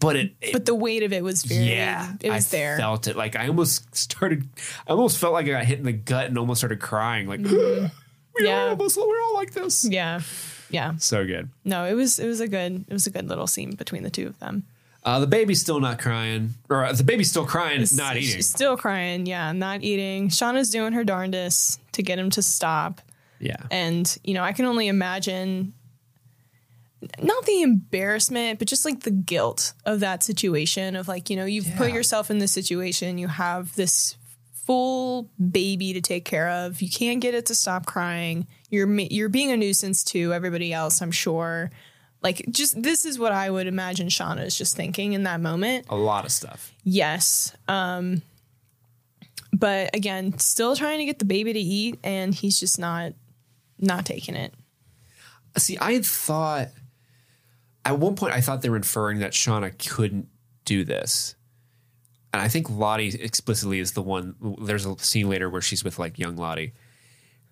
but 0.00 0.16
it, 0.16 0.34
it 0.40 0.52
But 0.52 0.66
the 0.66 0.74
weight 0.74 1.02
of 1.02 1.12
it 1.12 1.22
was 1.24 1.42
very, 1.44 1.64
yeah, 1.64 2.12
it 2.20 2.30
was 2.30 2.52
I 2.52 2.56
there. 2.56 2.76
Felt 2.76 3.08
it. 3.08 3.16
Like 3.16 3.34
I 3.36 3.48
almost 3.48 3.94
started. 3.94 4.48
I 4.86 4.92
almost 4.92 5.18
felt 5.18 5.32
like 5.32 5.46
I 5.46 5.50
got 5.50 5.64
hit 5.64 5.78
in 5.80 5.84
the 5.84 5.92
gut 5.92 6.26
and 6.26 6.38
almost 6.38 6.60
started 6.60 6.80
crying. 6.80 7.26
Like 7.26 7.40
we. 8.38 8.46
Yeah. 8.46 8.66
are 8.66 8.68
almost 8.70 8.96
we're 8.96 9.22
all 9.22 9.34
like 9.34 9.52
this. 9.52 9.88
yeah. 9.88 10.20
Yeah. 10.68 10.94
So 10.98 11.24
good. 11.24 11.48
No, 11.64 11.84
it 11.84 11.94
was, 11.94 12.18
it 12.18 12.26
was 12.26 12.40
a 12.40 12.48
good, 12.48 12.84
it 12.88 12.92
was 12.92 13.06
a 13.06 13.10
good 13.10 13.28
little 13.28 13.46
scene 13.46 13.76
between 13.76 14.02
the 14.02 14.10
two 14.10 14.26
of 14.26 14.38
them. 14.40 14.64
Uh, 15.04 15.20
the 15.20 15.26
baby's 15.26 15.60
still 15.60 15.78
not 15.78 16.00
crying, 16.00 16.54
or 16.68 16.84
uh, 16.84 16.92
the 16.92 17.04
baby's 17.04 17.30
still 17.30 17.46
crying, 17.46 17.80
it's, 17.80 17.96
not 17.96 18.16
eating. 18.16 18.34
She's. 18.34 18.48
Still 18.48 18.76
crying. 18.76 19.26
Yeah. 19.26 19.52
Not 19.52 19.84
eating. 19.84 20.28
Shauna's 20.28 20.70
doing 20.70 20.92
her 20.94 21.04
darndest 21.04 21.80
to 21.92 22.02
get 22.02 22.18
him 22.18 22.30
to 22.30 22.42
stop. 22.42 23.00
Yeah, 23.38 23.56
And, 23.70 24.16
you 24.24 24.32
know, 24.32 24.42
I 24.42 24.52
can 24.52 24.64
only 24.64 24.88
imagine 24.88 25.74
not 27.22 27.44
the 27.44 27.62
embarrassment, 27.62 28.58
but 28.58 28.66
just 28.66 28.84
like 28.86 29.00
the 29.00 29.10
guilt 29.10 29.74
of 29.84 30.00
that 30.00 30.22
situation 30.22 30.96
of 30.96 31.06
like, 31.06 31.28
you 31.28 31.36
know, 31.36 31.44
you've 31.44 31.70
put 31.76 31.92
yourself 31.92 32.30
in 32.30 32.38
this 32.38 32.52
situation, 32.52 33.18
you 33.18 33.28
have 33.28 33.76
this 33.76 34.16
full 34.66 35.30
baby 35.50 35.92
to 35.92 36.00
take 36.00 36.24
care 36.24 36.48
of. 36.48 36.82
You 36.82 36.90
can't 36.90 37.20
get 37.20 37.34
it 37.34 37.46
to 37.46 37.54
stop 37.54 37.86
crying. 37.86 38.46
You're 38.68 38.92
you're 38.92 39.28
being 39.28 39.52
a 39.52 39.56
nuisance 39.56 40.02
to 40.04 40.32
everybody 40.32 40.72
else, 40.72 41.00
I'm 41.00 41.12
sure. 41.12 41.70
Like 42.22 42.44
just 42.50 42.82
this 42.82 43.06
is 43.06 43.18
what 43.18 43.32
I 43.32 43.48
would 43.48 43.68
imagine 43.68 44.08
Shauna 44.08 44.44
is 44.44 44.58
just 44.58 44.76
thinking 44.76 45.12
in 45.12 45.22
that 45.22 45.40
moment. 45.40 45.86
a 45.88 45.96
lot 45.96 46.24
of 46.24 46.32
stuff. 46.32 46.74
Yes. 46.82 47.56
Um 47.68 48.22
but 49.52 49.94
again, 49.94 50.36
still 50.38 50.76
trying 50.76 50.98
to 50.98 51.04
get 51.04 51.18
the 51.18 51.24
baby 51.24 51.52
to 51.52 51.58
eat 51.58 51.98
and 52.02 52.34
he's 52.34 52.58
just 52.58 52.78
not 52.78 53.12
not 53.78 54.04
taking 54.04 54.34
it. 54.34 54.52
See, 55.56 55.78
I 55.78 55.92
had 55.92 56.04
thought 56.04 56.68
at 57.84 57.98
one 57.98 58.16
point 58.16 58.34
I 58.34 58.40
thought 58.40 58.62
they 58.62 58.68
were 58.68 58.76
inferring 58.76 59.20
that 59.20 59.32
Shauna 59.32 59.78
couldn't 59.88 60.28
do 60.64 60.84
this. 60.84 61.36
And 62.36 62.44
I 62.44 62.48
think 62.48 62.68
Lottie 62.70 63.08
explicitly 63.20 63.78
is 63.80 63.92
the 63.92 64.02
one 64.02 64.34
there's 64.60 64.86
a 64.86 64.96
scene 64.98 65.28
later 65.28 65.48
where 65.50 65.62
she's 65.62 65.82
with 65.82 65.98
like 65.98 66.18
young 66.18 66.36
Lottie. 66.36 66.72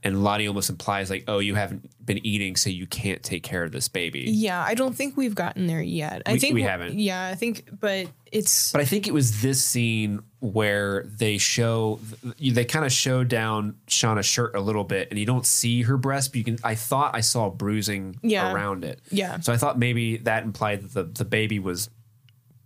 And 0.07 0.23
Lottie 0.23 0.47
almost 0.47 0.69
implies 0.69 1.09
like, 1.09 1.25
oh, 1.29 1.39
you 1.39 1.55
haven't 1.55 1.89
been 2.05 2.19
eating, 2.27 2.57
so 2.57 2.69
you 2.69 2.87
can't 2.87 3.23
take 3.23 3.43
care 3.43 3.65
of 3.65 3.73
this 3.73 3.89
baby. 3.89 4.25
Yeah, 4.29 4.63
I 4.63 4.75
don't 4.75 4.95
think 4.95 5.17
we've 5.17 5.35
gotten 5.35 5.67
there 5.67 5.81
yet. 5.81 6.21
I 6.27 6.35
We- 6.35 6.39
think 6.41 6.53
we 6.55 6.63
haven't. 6.63 6.99
Yeah, 6.99 7.27
I 7.27 7.35
think, 7.35 7.71
but 7.81 8.09
it's 8.31 8.71
But 8.71 8.83
I 8.83 8.85
think 8.85 9.09
it 9.09 9.15
was 9.15 9.41
this 9.41 9.65
scene 9.65 10.21
where 10.41 11.05
they 11.07 11.39
show 11.39 12.01
they 12.39 12.67
kind 12.67 12.85
of 12.85 12.93
show 12.93 13.25
down 13.25 13.77
Shauna's 13.87 14.27
shirt 14.27 14.55
a 14.55 14.61
little 14.61 14.85
bit, 14.85 15.09
and 15.11 15.19
you 15.19 15.25
don't 15.25 15.47
see 15.47 15.81
her 15.83 15.97
breast, 15.97 16.33
but 16.33 16.37
you 16.37 16.45
can. 16.45 16.59
I 16.63 16.75
thought 16.75 17.17
I 17.17 17.23
saw 17.23 17.49
bruising 17.49 18.19
Yeah. 18.23 18.53
around 18.53 18.85
it. 18.85 19.01
Yeah. 19.11 19.41
So 19.41 19.55
I 19.55 19.57
thought 19.57 19.79
maybe 19.79 20.19
that 20.19 20.45
implied 20.45 20.83
that 20.83 20.93
the, 20.93 21.05
the 21.05 21.25
baby 21.25 21.59
was 21.59 21.89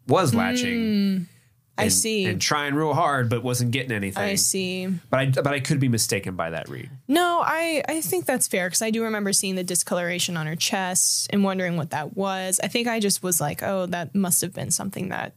was 0.08 0.34
latching. 0.34 1.28
I 1.28 1.37
and- 1.84 1.92
see. 1.92 2.24
and 2.26 2.40
trying 2.40 2.74
real 2.74 2.94
hard, 2.94 3.28
but 3.28 3.42
wasn't 3.42 3.70
getting 3.70 3.92
anything. 3.92 4.22
I 4.22 4.34
see. 4.36 4.86
But 4.86 5.18
I 5.20 5.26
but 5.26 5.48
I 5.48 5.60
could 5.60 5.80
be 5.80 5.88
mistaken 5.88 6.36
by 6.36 6.50
that 6.50 6.68
read. 6.68 6.90
No, 7.06 7.40
I 7.44 7.82
I 7.88 8.00
think 8.00 8.26
that's 8.26 8.48
fair 8.48 8.66
because 8.68 8.82
I 8.82 8.90
do 8.90 9.02
remember 9.04 9.32
seeing 9.32 9.54
the 9.54 9.64
discoloration 9.64 10.36
on 10.36 10.46
her 10.46 10.56
chest 10.56 11.28
and 11.32 11.44
wondering 11.44 11.76
what 11.76 11.90
that 11.90 12.16
was. 12.16 12.60
I 12.62 12.68
think 12.68 12.88
I 12.88 13.00
just 13.00 13.22
was 13.22 13.40
like, 13.40 13.62
oh, 13.62 13.86
that 13.86 14.14
must 14.14 14.40
have 14.40 14.52
been 14.52 14.70
something 14.70 15.08
that 15.10 15.34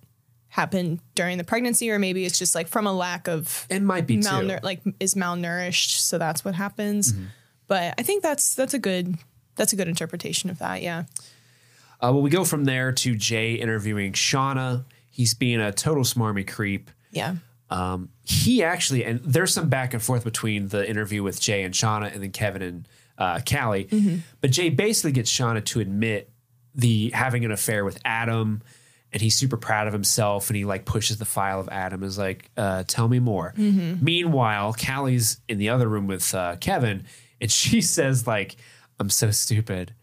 happened 0.49 0.99
during 1.15 1.37
the 1.37 1.43
pregnancy, 1.45 1.89
or 1.91 1.97
maybe 1.97 2.25
it's 2.25 2.37
just 2.37 2.55
like 2.55 2.67
from 2.67 2.85
a 2.85 2.93
lack 2.93 3.27
of 3.29 3.65
It 3.69 3.81
might 3.81 4.05
be 4.05 4.17
too. 4.21 4.57
like 4.63 4.81
is 4.99 5.15
malnourished, 5.15 5.99
so 5.99 6.17
that's 6.17 6.43
what 6.43 6.55
happens. 6.55 7.13
Mm-hmm. 7.13 7.23
But 7.67 7.93
I 7.97 8.03
think 8.03 8.21
that's 8.21 8.53
that's 8.55 8.73
a 8.73 8.79
good 8.79 9.17
that's 9.55 9.73
a 9.73 9.75
good 9.75 9.87
interpretation 9.87 10.49
of 10.49 10.59
that. 10.59 10.81
Yeah. 10.81 11.03
Uh, 12.03 12.11
well, 12.11 12.21
we 12.21 12.29
go 12.29 12.43
from 12.43 12.65
there 12.65 12.91
to 12.91 13.15
Jay 13.15 13.53
interviewing 13.53 14.13
Shauna. 14.13 14.83
He's 15.11 15.33
being 15.35 15.59
a 15.59 15.71
total 15.71 16.03
smarmy 16.03 16.47
creep. 16.47 16.89
Yeah. 17.11 17.35
Um, 17.69 18.09
he 18.23 18.63
actually, 18.63 19.05
and 19.05 19.19
there's 19.21 19.53
some 19.53 19.69
back 19.69 19.93
and 19.93 20.01
forth 20.01 20.23
between 20.23 20.69
the 20.69 20.89
interview 20.89 21.21
with 21.23 21.39
Jay 21.39 21.63
and 21.63 21.73
Shauna, 21.73 22.11
and 22.13 22.23
then 22.23 22.31
Kevin 22.31 22.61
and 22.61 22.87
uh, 23.17 23.39
Callie. 23.49 23.87
But 24.41 24.51
Jay 24.51 24.69
basically 24.69 25.11
gets 25.11 25.31
Shauna 25.31 25.63
to 25.65 25.79
admit 25.79 26.31
the 26.73 27.11
having 27.11 27.45
an 27.45 27.51
affair 27.51 27.85
with 27.85 27.99
Adam, 28.03 28.61
and 29.13 29.21
he's 29.21 29.35
super 29.35 29.57
proud 29.57 29.87
of 29.87 29.93
himself. 29.93 30.49
And 30.49 30.57
he 30.57 30.65
like 30.65 30.85
pushes 30.85 31.17
the 31.17 31.25
file 31.25 31.59
of 31.59 31.69
Adam, 31.69 32.03
is 32.03 32.17
like, 32.17 32.49
uh, 32.57 32.83
"Tell 32.87 33.07
me 33.07 33.19
more." 33.19 33.53
Meanwhile, 34.01 34.73
Callie's 34.73 35.39
in 35.47 35.57
the 35.57 35.69
other 35.69 35.87
room 35.87 36.07
with 36.07 36.33
uh, 36.33 36.55
Kevin, 36.57 37.05
and 37.39 37.51
she 37.59 37.79
says 37.81 38.27
like, 38.27 38.55
"I'm 38.99 39.09
so 39.09 39.31
stupid. 39.31 39.93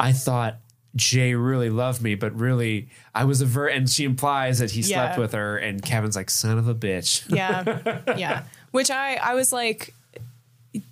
I 0.00 0.12
thought." 0.12 0.58
Jay 0.98 1.34
really 1.34 1.70
loved 1.70 2.02
me, 2.02 2.14
but 2.14 2.34
really 2.38 2.88
I 3.14 3.24
was 3.24 3.40
a 3.40 3.46
ver 3.46 3.68
and 3.68 3.88
she 3.88 4.04
implies 4.04 4.58
that 4.58 4.72
he 4.72 4.82
slept 4.82 5.18
with 5.18 5.32
her 5.32 5.56
and 5.56 5.82
Kevin's 5.82 6.16
like, 6.16 6.30
son 6.30 6.58
of 6.58 6.68
a 6.68 6.74
bitch. 6.74 7.24
Yeah. 7.38 8.16
yeah. 8.16 8.44
Which 8.72 8.90
I 8.90 9.14
I 9.14 9.34
was 9.34 9.52
like 9.52 9.94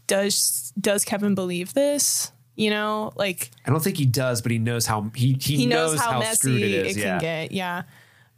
does 0.07 0.73
does 0.81 1.05
Kevin 1.05 1.35
believe 1.35 1.75
this? 1.75 2.31
You 2.55 2.71
know, 2.71 3.13
like 3.17 3.51
I 3.67 3.71
don't 3.71 3.83
think 3.83 3.97
he 3.97 4.07
does, 4.07 4.41
but 4.41 4.53
he 4.53 4.59
knows 4.59 4.87
how 4.87 5.11
he 5.15 5.37
he, 5.41 5.57
he 5.57 5.67
knows, 5.67 6.01
how, 6.01 6.23
screwed 6.33 6.61
messy 6.61 6.75
it 6.75 6.87
is. 6.87 6.97
it 6.97 7.01
yeah. 7.01 7.11
can 7.11 7.21
get. 7.21 7.53
Yeah. 7.53 7.83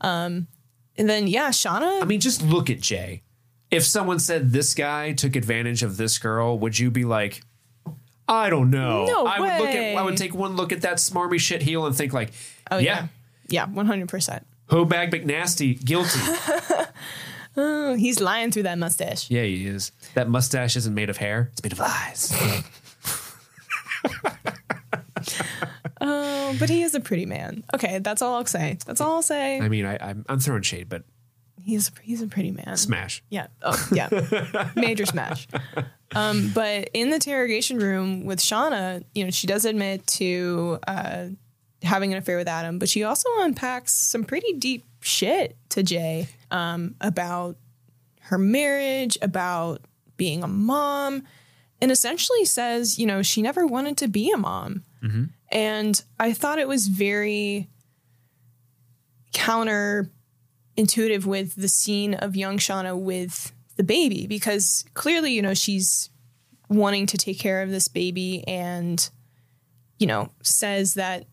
Um 0.01 0.47
and 0.97 1.09
then 1.09 1.27
yeah, 1.27 1.51
Shauna 1.51 2.03
I 2.03 2.05
mean, 2.05 2.21
just 2.21 2.43
look 2.43 2.71
at 2.71 2.81
Jay. 2.81 3.23
If 3.71 3.85
someone 3.85 4.19
said 4.19 4.53
this 4.53 4.75
guy 4.75 5.13
took 5.13 5.37
advantage 5.37 5.83
of 5.83 5.99
this 5.99 6.19
girl, 6.19 6.59
would 6.59 6.79
you 6.79 6.91
be 6.91 7.05
like, 7.05 7.43
I 8.29 8.51
don't 8.51 8.71
know. 8.71 9.07
No 9.07 9.27
I 9.27 9.41
would 9.41 9.59
look 9.61 9.75
at 9.75 9.97
I 9.97 10.03
would 10.03 10.17
take 10.17 10.35
one 10.35 10.57
look 10.57 10.73
at 10.73 10.83
that 10.83 10.97
smarmy 10.99 11.41
shit 11.41 11.63
heel 11.63 11.87
and 11.87 11.97
think 11.97 12.13
like, 12.13 12.33
Oh 12.71 12.79
yeah, 12.79 13.09
yeah. 13.49 13.67
Yeah, 13.67 13.67
100%. 13.67 14.43
Hobag 14.71 15.11
McNasty, 15.11 15.83
guilty. 15.83 16.21
Oh, 17.61 17.95
he's 17.95 18.21
lying 18.21 18.53
through 18.53 18.63
that 18.65 18.79
mustache. 18.79 19.29
yeah, 19.31 19.43
he 19.43 19.67
is. 19.67 19.91
That 20.15 20.29
mustache 20.29 20.77
isn't 20.77 20.95
made 20.95 21.11
of 21.11 21.17
hair; 21.17 21.49
it's 21.53 21.63
made 21.65 21.73
of 21.73 21.81
lies. 21.81 22.33
Oh, 26.01 26.55
but 26.61 26.71
he 26.71 26.83
is 26.83 26.95
a 26.95 27.01
pretty 27.01 27.27
man. 27.27 27.65
Okay, 27.75 27.99
that's 27.99 28.23
all 28.23 28.37
I'll 28.37 28.47
say. 28.47 28.79
That's 28.87 29.01
all 29.01 29.17
I'll 29.17 29.23
say. 29.23 29.59
I 29.61 29.69
mean, 29.69 29.85
I, 29.85 29.99
I'm 30.01 30.25
I'm 30.29 30.39
throwing 30.39 30.63
shade, 30.63 30.89
but 30.89 31.03
He's 31.65 31.91
he's 32.03 32.23
a 32.23 32.29
pretty 32.29 32.53
man. 32.53 32.77
smash. 32.77 33.23
Yeah. 33.29 33.49
Oh, 33.63 33.89
yeah. 33.93 34.71
Major 34.77 35.05
smash. 35.05 35.49
Um, 36.15 36.51
but 36.55 36.91
in 36.95 37.11
the 37.11 37.17
interrogation 37.17 37.79
room 37.79 38.25
with 38.25 38.39
Shauna, 38.39 39.05
you 39.15 39.25
know, 39.25 39.31
she 39.31 39.47
does 39.47 39.65
admit 39.65 40.07
to 40.07 40.79
uh, 40.87 41.27
having 41.83 42.13
an 42.13 42.19
affair 42.19 42.37
with 42.39 42.49
Adam, 42.49 42.79
but 42.79 42.89
she 42.89 43.05
also 43.05 43.29
unpacks 43.41 43.93
some 43.93 44.25
pretty 44.25 44.55
deep 44.55 44.85
shit 45.01 45.57
to 45.71 45.83
Jay 45.83 46.29
um, 46.51 46.95
about 47.01 47.57
her 48.23 48.39
marriage, 48.39 49.19
about 49.23 49.83
being 50.17 50.43
a 50.43 50.49
mom, 50.49 51.23
and 51.81 51.91
essentially 51.93 52.45
says, 52.45 52.99
you 52.99 53.07
know, 53.07 53.23
she 53.23 53.43
never 53.43 53.67
wanted 53.67 53.97
to 53.99 54.09
be 54.09 54.31
a 54.31 54.37
mom. 54.37 54.85
And 55.53 56.03
I 56.19 56.33
thought 56.33 56.59
it 56.59 56.69
was 56.69 56.89
very 56.89 57.69
counter 59.33 60.11
intuitive 60.77 61.27
with 61.27 61.55
the 61.55 61.69
scene 61.69 62.15
of 62.15 62.35
young 62.35 62.59
Shauna 62.59 62.99
with 62.99 63.53
the 63.79 63.85
baby 63.85 64.27
because 64.27 64.85
clearly, 64.93 65.33
you 65.33 65.41
know, 65.41 65.55
she's 65.55 66.11
wanting 66.69 67.07
to 67.07 67.17
take 67.17 67.39
care 67.39 67.63
of 67.63 67.71
this 67.71 67.89
baby 67.89 68.45
and, 68.47 69.09
you 69.99 70.07
know, 70.07 70.31
says 70.43 70.95
that, 70.95 71.25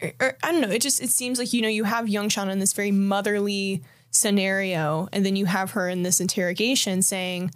or, 0.00 0.12
or 0.20 0.36
I 0.44 0.52
don't 0.52 0.60
know, 0.60 0.70
it 0.70 0.82
just, 0.82 1.02
it 1.02 1.10
seems 1.10 1.38
like, 1.40 1.52
you 1.52 1.62
know, 1.62 1.68
you 1.68 1.82
have 1.82 2.08
young 2.08 2.28
Shauna 2.28 2.52
in 2.52 2.60
this 2.60 2.74
very 2.74 2.92
motherly 2.92 3.82
scenario 4.10 5.08
and 5.12 5.26
then 5.26 5.34
you 5.34 5.46
have 5.46 5.72
her 5.72 5.88
in 5.88 6.04
this 6.04 6.20
interrogation 6.20 7.02
saying, 7.02 7.50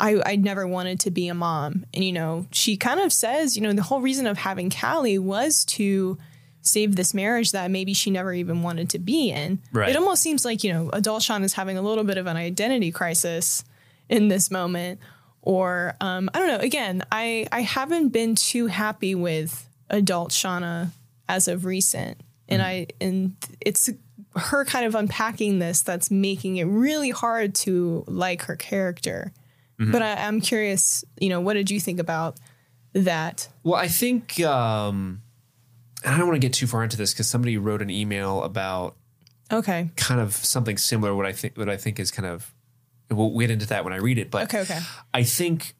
I, 0.00 0.22
I 0.24 0.36
never 0.36 0.66
wanted 0.66 1.00
to 1.00 1.10
be 1.10 1.28
a 1.28 1.34
mom. 1.34 1.84
And, 1.92 2.02
you 2.02 2.12
know, 2.12 2.46
she 2.52 2.76
kind 2.76 3.00
of 3.00 3.12
says, 3.12 3.56
you 3.56 3.62
know, 3.62 3.72
the 3.72 3.82
whole 3.82 4.00
reason 4.00 4.26
of 4.26 4.38
having 4.38 4.70
Callie 4.70 5.18
was 5.18 5.64
to 5.66 6.18
save 6.62 6.94
this 6.94 7.12
marriage 7.12 7.50
that 7.50 7.70
maybe 7.70 7.92
she 7.92 8.10
never 8.10 8.32
even 8.32 8.62
wanted 8.62 8.88
to 8.90 8.98
be 8.98 9.30
in. 9.30 9.60
Right. 9.72 9.90
It 9.90 9.96
almost 9.96 10.22
seems 10.22 10.44
like, 10.44 10.64
you 10.64 10.72
know, 10.72 10.88
adult 10.92 11.22
Sean 11.22 11.42
is 11.42 11.54
having 11.54 11.76
a 11.76 11.82
little 11.82 12.04
bit 12.04 12.18
of 12.18 12.26
an 12.26 12.36
identity 12.36 12.92
crisis 12.92 13.64
in 14.12 14.28
this 14.28 14.50
moment. 14.50 15.00
Or 15.40 15.94
um, 16.00 16.30
I 16.32 16.38
don't 16.38 16.48
know. 16.48 16.58
Again, 16.58 17.02
I, 17.10 17.48
I 17.50 17.62
haven't 17.62 18.10
been 18.10 18.36
too 18.36 18.66
happy 18.68 19.16
with 19.16 19.68
adult 19.90 20.30
Shauna 20.30 20.90
as 21.28 21.48
of 21.48 21.64
recent. 21.64 22.20
And 22.48 22.60
I 22.62 22.86
and 23.00 23.34
it's 23.60 23.88
her 24.36 24.64
kind 24.66 24.84
of 24.84 24.94
unpacking 24.94 25.58
this 25.58 25.82
that's 25.82 26.10
making 26.10 26.58
it 26.58 26.64
really 26.64 27.10
hard 27.10 27.54
to 27.56 28.04
like 28.06 28.42
her 28.42 28.56
character. 28.56 29.32
But 29.78 30.00
I, 30.00 30.14
I'm 30.28 30.40
curious, 30.40 31.04
you 31.18 31.28
know, 31.28 31.40
what 31.40 31.54
did 31.54 31.68
you 31.72 31.80
think 31.80 31.98
about 31.98 32.38
that? 32.92 33.48
Well, 33.64 33.74
I 33.74 33.88
think 33.88 34.38
um, 34.40 35.22
and 36.04 36.14
I 36.14 36.18
don't 36.18 36.28
want 36.28 36.40
to 36.40 36.46
get 36.46 36.52
too 36.52 36.68
far 36.68 36.84
into 36.84 36.96
this 36.96 37.12
because 37.12 37.28
somebody 37.28 37.58
wrote 37.58 37.82
an 37.82 37.90
email 37.90 38.44
about 38.44 38.94
Okay. 39.50 39.90
kind 39.96 40.20
of 40.20 40.34
something 40.34 40.78
similar. 40.78 41.16
What 41.16 41.26
I 41.26 41.32
think, 41.32 41.56
what 41.56 41.68
I 41.68 41.76
think 41.76 41.98
is 41.98 42.12
kind 42.12 42.26
of, 42.26 42.51
we'll 43.16 43.38
get 43.38 43.50
into 43.50 43.66
that 43.68 43.84
when 43.84 43.92
I 43.92 43.96
read 43.96 44.18
it. 44.18 44.30
But 44.30 44.44
Okay, 44.44 44.60
okay. 44.60 44.80
I 45.12 45.22
think 45.22 45.74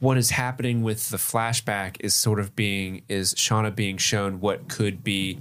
what 0.00 0.16
is 0.16 0.30
happening 0.30 0.82
with 0.82 1.10
the 1.10 1.16
flashback 1.16 1.96
is 2.00 2.14
sort 2.14 2.40
of 2.40 2.56
being 2.56 3.02
is 3.08 3.34
Shauna 3.34 3.74
being 3.74 3.98
shown 3.98 4.40
what 4.40 4.68
could 4.68 5.04
be, 5.04 5.40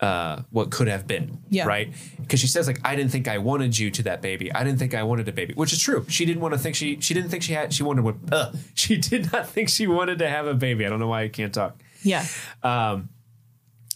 uh, 0.00 0.42
what 0.50 0.70
could 0.70 0.88
have 0.88 1.06
been. 1.06 1.38
Yeah. 1.48 1.64
Right. 1.66 1.92
Because 2.20 2.40
she 2.40 2.46
says 2.46 2.66
like, 2.66 2.80
I 2.84 2.94
didn't 2.94 3.12
think 3.12 3.28
I 3.28 3.38
wanted 3.38 3.78
you 3.78 3.90
to 3.92 4.02
that 4.04 4.20
baby. 4.20 4.52
I 4.52 4.64
didn't 4.64 4.78
think 4.78 4.94
I 4.94 5.02
wanted 5.02 5.28
a 5.28 5.32
baby, 5.32 5.54
which 5.54 5.72
is 5.72 5.80
true. 5.80 6.04
She 6.08 6.26
didn't 6.26 6.42
want 6.42 6.52
to 6.54 6.58
think 6.58 6.76
she. 6.76 7.00
She 7.00 7.14
didn't 7.14 7.30
think 7.30 7.42
she 7.42 7.54
had. 7.54 7.72
She 7.72 7.82
wanted 7.82 8.04
what. 8.04 8.16
Uh, 8.30 8.52
she 8.74 8.96
did 8.98 9.32
not 9.32 9.48
think 9.48 9.68
she 9.70 9.86
wanted 9.86 10.18
to 10.18 10.28
have 10.28 10.46
a 10.46 10.54
baby. 10.54 10.84
I 10.84 10.90
don't 10.90 11.00
know 11.00 11.08
why 11.08 11.22
I 11.22 11.28
can't 11.28 11.54
talk. 11.54 11.80
Yeah. 12.02 12.26
Um, 12.62 13.08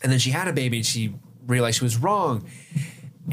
and 0.02 0.11
then 0.11 0.19
she 0.19 0.31
had 0.31 0.48
a 0.48 0.52
baby 0.52 0.78
and 0.78 0.86
she 0.86 1.12
realized 1.47 1.78
she 1.78 1.85
was 1.85 1.98
wrong. 1.98 2.48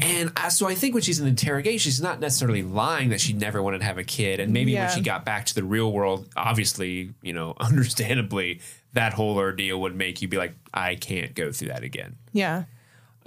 And 0.00 0.32
I, 0.36 0.48
so 0.48 0.66
I 0.68 0.74
think 0.74 0.94
when 0.94 1.02
she's 1.02 1.18
in 1.20 1.26
interrogation, 1.26 1.78
she's 1.90 2.00
not 2.00 2.20
necessarily 2.20 2.62
lying 2.62 3.08
that 3.10 3.20
she 3.20 3.32
never 3.32 3.62
wanted 3.62 3.78
to 3.78 3.84
have 3.84 3.98
a 3.98 4.04
kid. 4.04 4.38
And 4.40 4.52
maybe 4.52 4.72
Yeah. 4.72 4.86
when 4.86 4.94
she 4.96 5.00
got 5.02 5.24
back 5.24 5.46
to 5.46 5.54
the 5.54 5.64
real 5.64 5.92
world, 5.92 6.28
obviously, 6.36 7.14
you 7.22 7.32
know, 7.32 7.54
understandably, 7.60 8.60
that 8.92 9.12
whole 9.12 9.36
ordeal 9.36 9.80
would 9.80 9.94
make 9.96 10.22
you 10.22 10.28
be 10.28 10.36
like, 10.36 10.54
I 10.72 10.94
can't 10.94 11.34
go 11.34 11.52
through 11.52 11.68
that 11.68 11.82
again. 11.82 12.16
Yeah. 12.32 12.64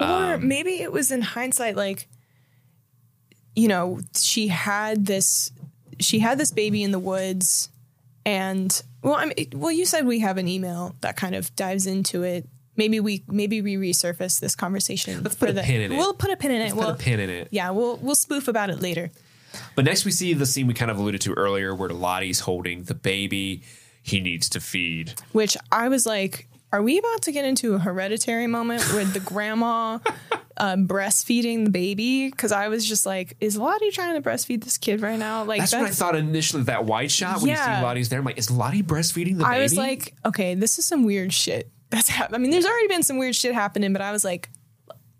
Or 0.00 0.34
um, 0.34 0.48
maybe 0.48 0.80
it 0.82 0.90
was 0.92 1.10
in 1.12 1.22
hindsight, 1.22 1.76
like, 1.76 2.08
you 3.54 3.68
know, 3.68 4.00
she 4.16 4.48
had 4.48 5.06
this, 5.06 5.52
she 6.00 6.18
had 6.18 6.38
this 6.38 6.50
baby 6.50 6.82
in 6.82 6.90
the 6.90 6.98
woods, 6.98 7.68
and 8.24 8.82
well, 9.02 9.14
I 9.14 9.26
mean, 9.26 9.48
well, 9.54 9.70
you 9.72 9.84
said 9.84 10.06
we 10.06 10.20
have 10.20 10.38
an 10.38 10.48
email 10.48 10.94
that 11.00 11.16
kind 11.16 11.34
of 11.34 11.54
dives 11.56 11.86
into 11.86 12.22
it. 12.22 12.48
Maybe 12.76 13.00
we, 13.00 13.22
maybe 13.28 13.60
we 13.60 13.76
resurface 13.76 14.40
this 14.40 14.56
conversation. 14.56 15.22
Let's 15.22 15.34
put 15.34 15.50
a 15.50 15.54
pin 15.62 15.82
in 15.82 15.92
it. 15.92 15.98
We'll 15.98 16.14
put 16.14 16.30
a 16.30 16.36
pin 16.36 16.52
in 16.52 16.62
it. 16.62 16.70
Put 16.70 16.78
we'll, 16.78 16.90
a 16.90 16.96
pin 16.96 17.20
in 17.20 17.28
it. 17.28 17.48
Yeah, 17.50 17.70
we'll 17.70 17.96
we'll 17.98 18.14
spoof 18.14 18.48
about 18.48 18.70
it 18.70 18.80
later. 18.80 19.10
But 19.74 19.84
next 19.84 20.04
we 20.04 20.10
see 20.10 20.32
the 20.32 20.46
scene 20.46 20.66
we 20.66 20.74
kind 20.74 20.90
of 20.90 20.98
alluded 20.98 21.20
to 21.22 21.34
earlier 21.34 21.74
where 21.74 21.90
Lottie's 21.90 22.40
holding 22.40 22.84
the 22.84 22.94
baby 22.94 23.62
he 24.02 24.20
needs 24.20 24.48
to 24.50 24.60
feed. 24.60 25.14
Which 25.32 25.56
I 25.70 25.88
was 25.88 26.06
like, 26.06 26.48
are 26.72 26.82
we 26.82 26.98
about 26.98 27.22
to 27.22 27.32
get 27.32 27.44
into 27.44 27.74
a 27.74 27.78
hereditary 27.78 28.46
moment 28.46 28.82
with 28.94 29.12
the 29.12 29.20
grandma 29.20 29.98
uh, 30.56 30.76
breastfeeding 30.76 31.64
the 31.64 31.70
baby? 31.70 32.30
Because 32.30 32.50
I 32.50 32.68
was 32.68 32.88
just 32.88 33.04
like, 33.04 33.36
is 33.40 33.56
Lottie 33.56 33.90
trying 33.90 34.20
to 34.20 34.28
breastfeed 34.28 34.64
this 34.64 34.78
kid 34.78 35.02
right 35.02 35.18
now? 35.18 35.44
Like 35.44 35.60
That's, 35.60 35.74
what 35.74 35.82
I 35.82 35.90
thought 35.90 36.16
initially. 36.16 36.64
That 36.64 36.84
wide 36.84 37.10
shot 37.10 37.40
when 37.40 37.50
you 37.50 37.56
see 37.56 37.82
Lottie's 37.82 38.08
there, 38.08 38.18
I'm 38.18 38.24
like, 38.24 38.38
is 38.38 38.50
Lottie 38.50 38.82
breastfeeding 38.82 39.38
the 39.38 39.44
baby? 39.44 39.56
I 39.56 39.58
was 39.58 39.76
like, 39.76 40.14
okay, 40.24 40.54
this 40.54 40.78
is 40.78 40.86
some 40.86 41.04
weird 41.04 41.32
shit. 41.32 41.70
That's 41.92 42.08
happening. 42.08 42.40
I 42.40 42.42
mean, 42.42 42.50
there's 42.50 42.64
already 42.64 42.88
been 42.88 43.02
some 43.02 43.18
weird 43.18 43.36
shit 43.36 43.52
happening, 43.52 43.92
but 43.92 44.00
I 44.00 44.12
was 44.12 44.24
like, 44.24 44.48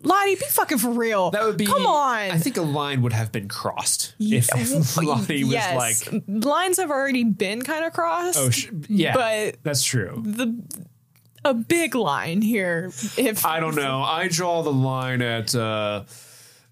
Lottie, 0.03 0.35
be 0.35 0.45
fucking 0.47 0.79
for 0.79 0.91
real. 0.91 1.31
That 1.31 1.45
would 1.45 1.59
be. 1.59 1.67
Come 1.67 1.87
on. 1.87 2.19
I 2.31 2.39
think 2.39 2.57
a 2.57 2.63
line 2.63 3.03
would 3.03 3.13
have 3.13 3.31
been 3.31 3.47
crossed 3.47 4.15
if, 4.19 4.49
if 4.57 4.97
Lottie 5.03 5.45
was 5.45 5.53
yes. 5.53 6.11
like, 6.11 6.23
lines 6.27 6.79
have 6.79 6.91
already 6.91 7.25
been 7.25 7.63
kind 7.63 7.85
of 7.85 7.93
crossed. 7.93 8.39
"Oh, 8.39 8.51
sh- 8.51 8.71
yeah." 8.89 9.15
But 9.15 9.63
that's 9.63 9.85
true. 9.85 10.23
the 10.25 10.61
a 11.45 11.55
big 11.55 11.95
line 11.95 12.41
here. 12.43 12.91
If 13.17 13.45
I 13.45 13.61
don't 13.61 13.75
know. 13.75 14.03
I 14.03 14.29
draw 14.29 14.63
the 14.63 14.73
line 14.73 15.23
at 15.23 15.55
uh, 15.55 16.05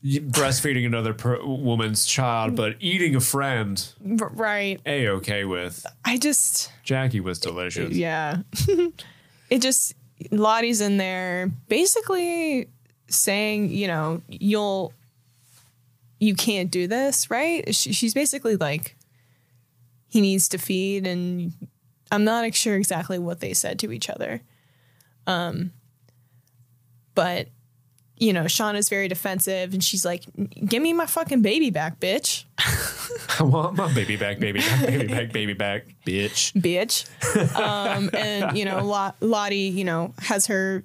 breastfeeding 0.03 0.87
another 0.87 1.13
per- 1.13 1.45
woman's 1.45 2.07
child, 2.07 2.57
but 2.57 2.77
eating 2.81 3.17
a 3.17 3.21
friend, 3.21 3.93
right, 4.01 4.81
a 4.87 5.09
okay 5.09 5.45
with. 5.45 5.85
I 6.05 6.17
just 6.19 6.73
Jackie 6.85 7.21
was 7.21 7.39
delicious. 7.39 7.95
yeah. 7.95 8.39
it 9.51 9.61
just 9.61 9.95
Lottie's 10.31 10.81
in 10.81 10.97
there 10.97 11.51
basically 11.69 12.69
saying, 13.09 13.71
you 13.71 13.87
know, 13.87 14.23
you'll 14.29 14.93
you 16.19 16.35
can't 16.35 16.71
do 16.71 16.87
this, 16.87 17.31
right? 17.31 17.75
She, 17.75 17.93
she's 17.93 18.15
basically 18.15 18.57
like 18.57 18.97
he 20.09 20.21
needs 20.21 20.49
to 20.51 20.59
feed 20.59 21.07
and 21.07 21.53
I'm 22.13 22.25
not 22.25 22.55
sure 22.55 22.77
exactly 22.77 23.19
what 23.19 23.41
they 23.41 23.55
said 23.55 23.79
to 23.81 23.93
each 23.93 24.09
other. 24.09 24.43
Um 25.27 25.73
but 27.15 27.49
you 28.21 28.35
know, 28.35 28.45
Shauna's 28.45 28.89
very 28.89 29.09
defensive 29.09 29.73
and 29.73 29.83
she's 29.83 30.05
like, 30.05 30.25
"Give 30.65 30.83
me 30.83 30.93
my 30.93 31.07
fucking 31.07 31.43
baby 31.43 31.71
back, 31.71 31.99
bitch." 31.99 32.45
I 33.41 33.43
want 33.43 33.77
my 33.77 33.93
baby 33.93 34.17
back, 34.17 34.39
baby 34.39 34.61
back, 34.61 34.87
baby 34.87 35.07
back, 35.07 35.33
baby 35.33 35.55
back, 35.55 35.87
bitch. 36.07 36.53
bitch. 36.53 37.57
Um, 37.59 38.11
and 38.13 38.57
you 38.57 38.67
know, 38.67 38.85
Lot- 38.85 39.17
Lottie, 39.21 39.57
you 39.57 39.85
know, 39.85 40.15
has 40.19 40.47
her, 40.47 40.85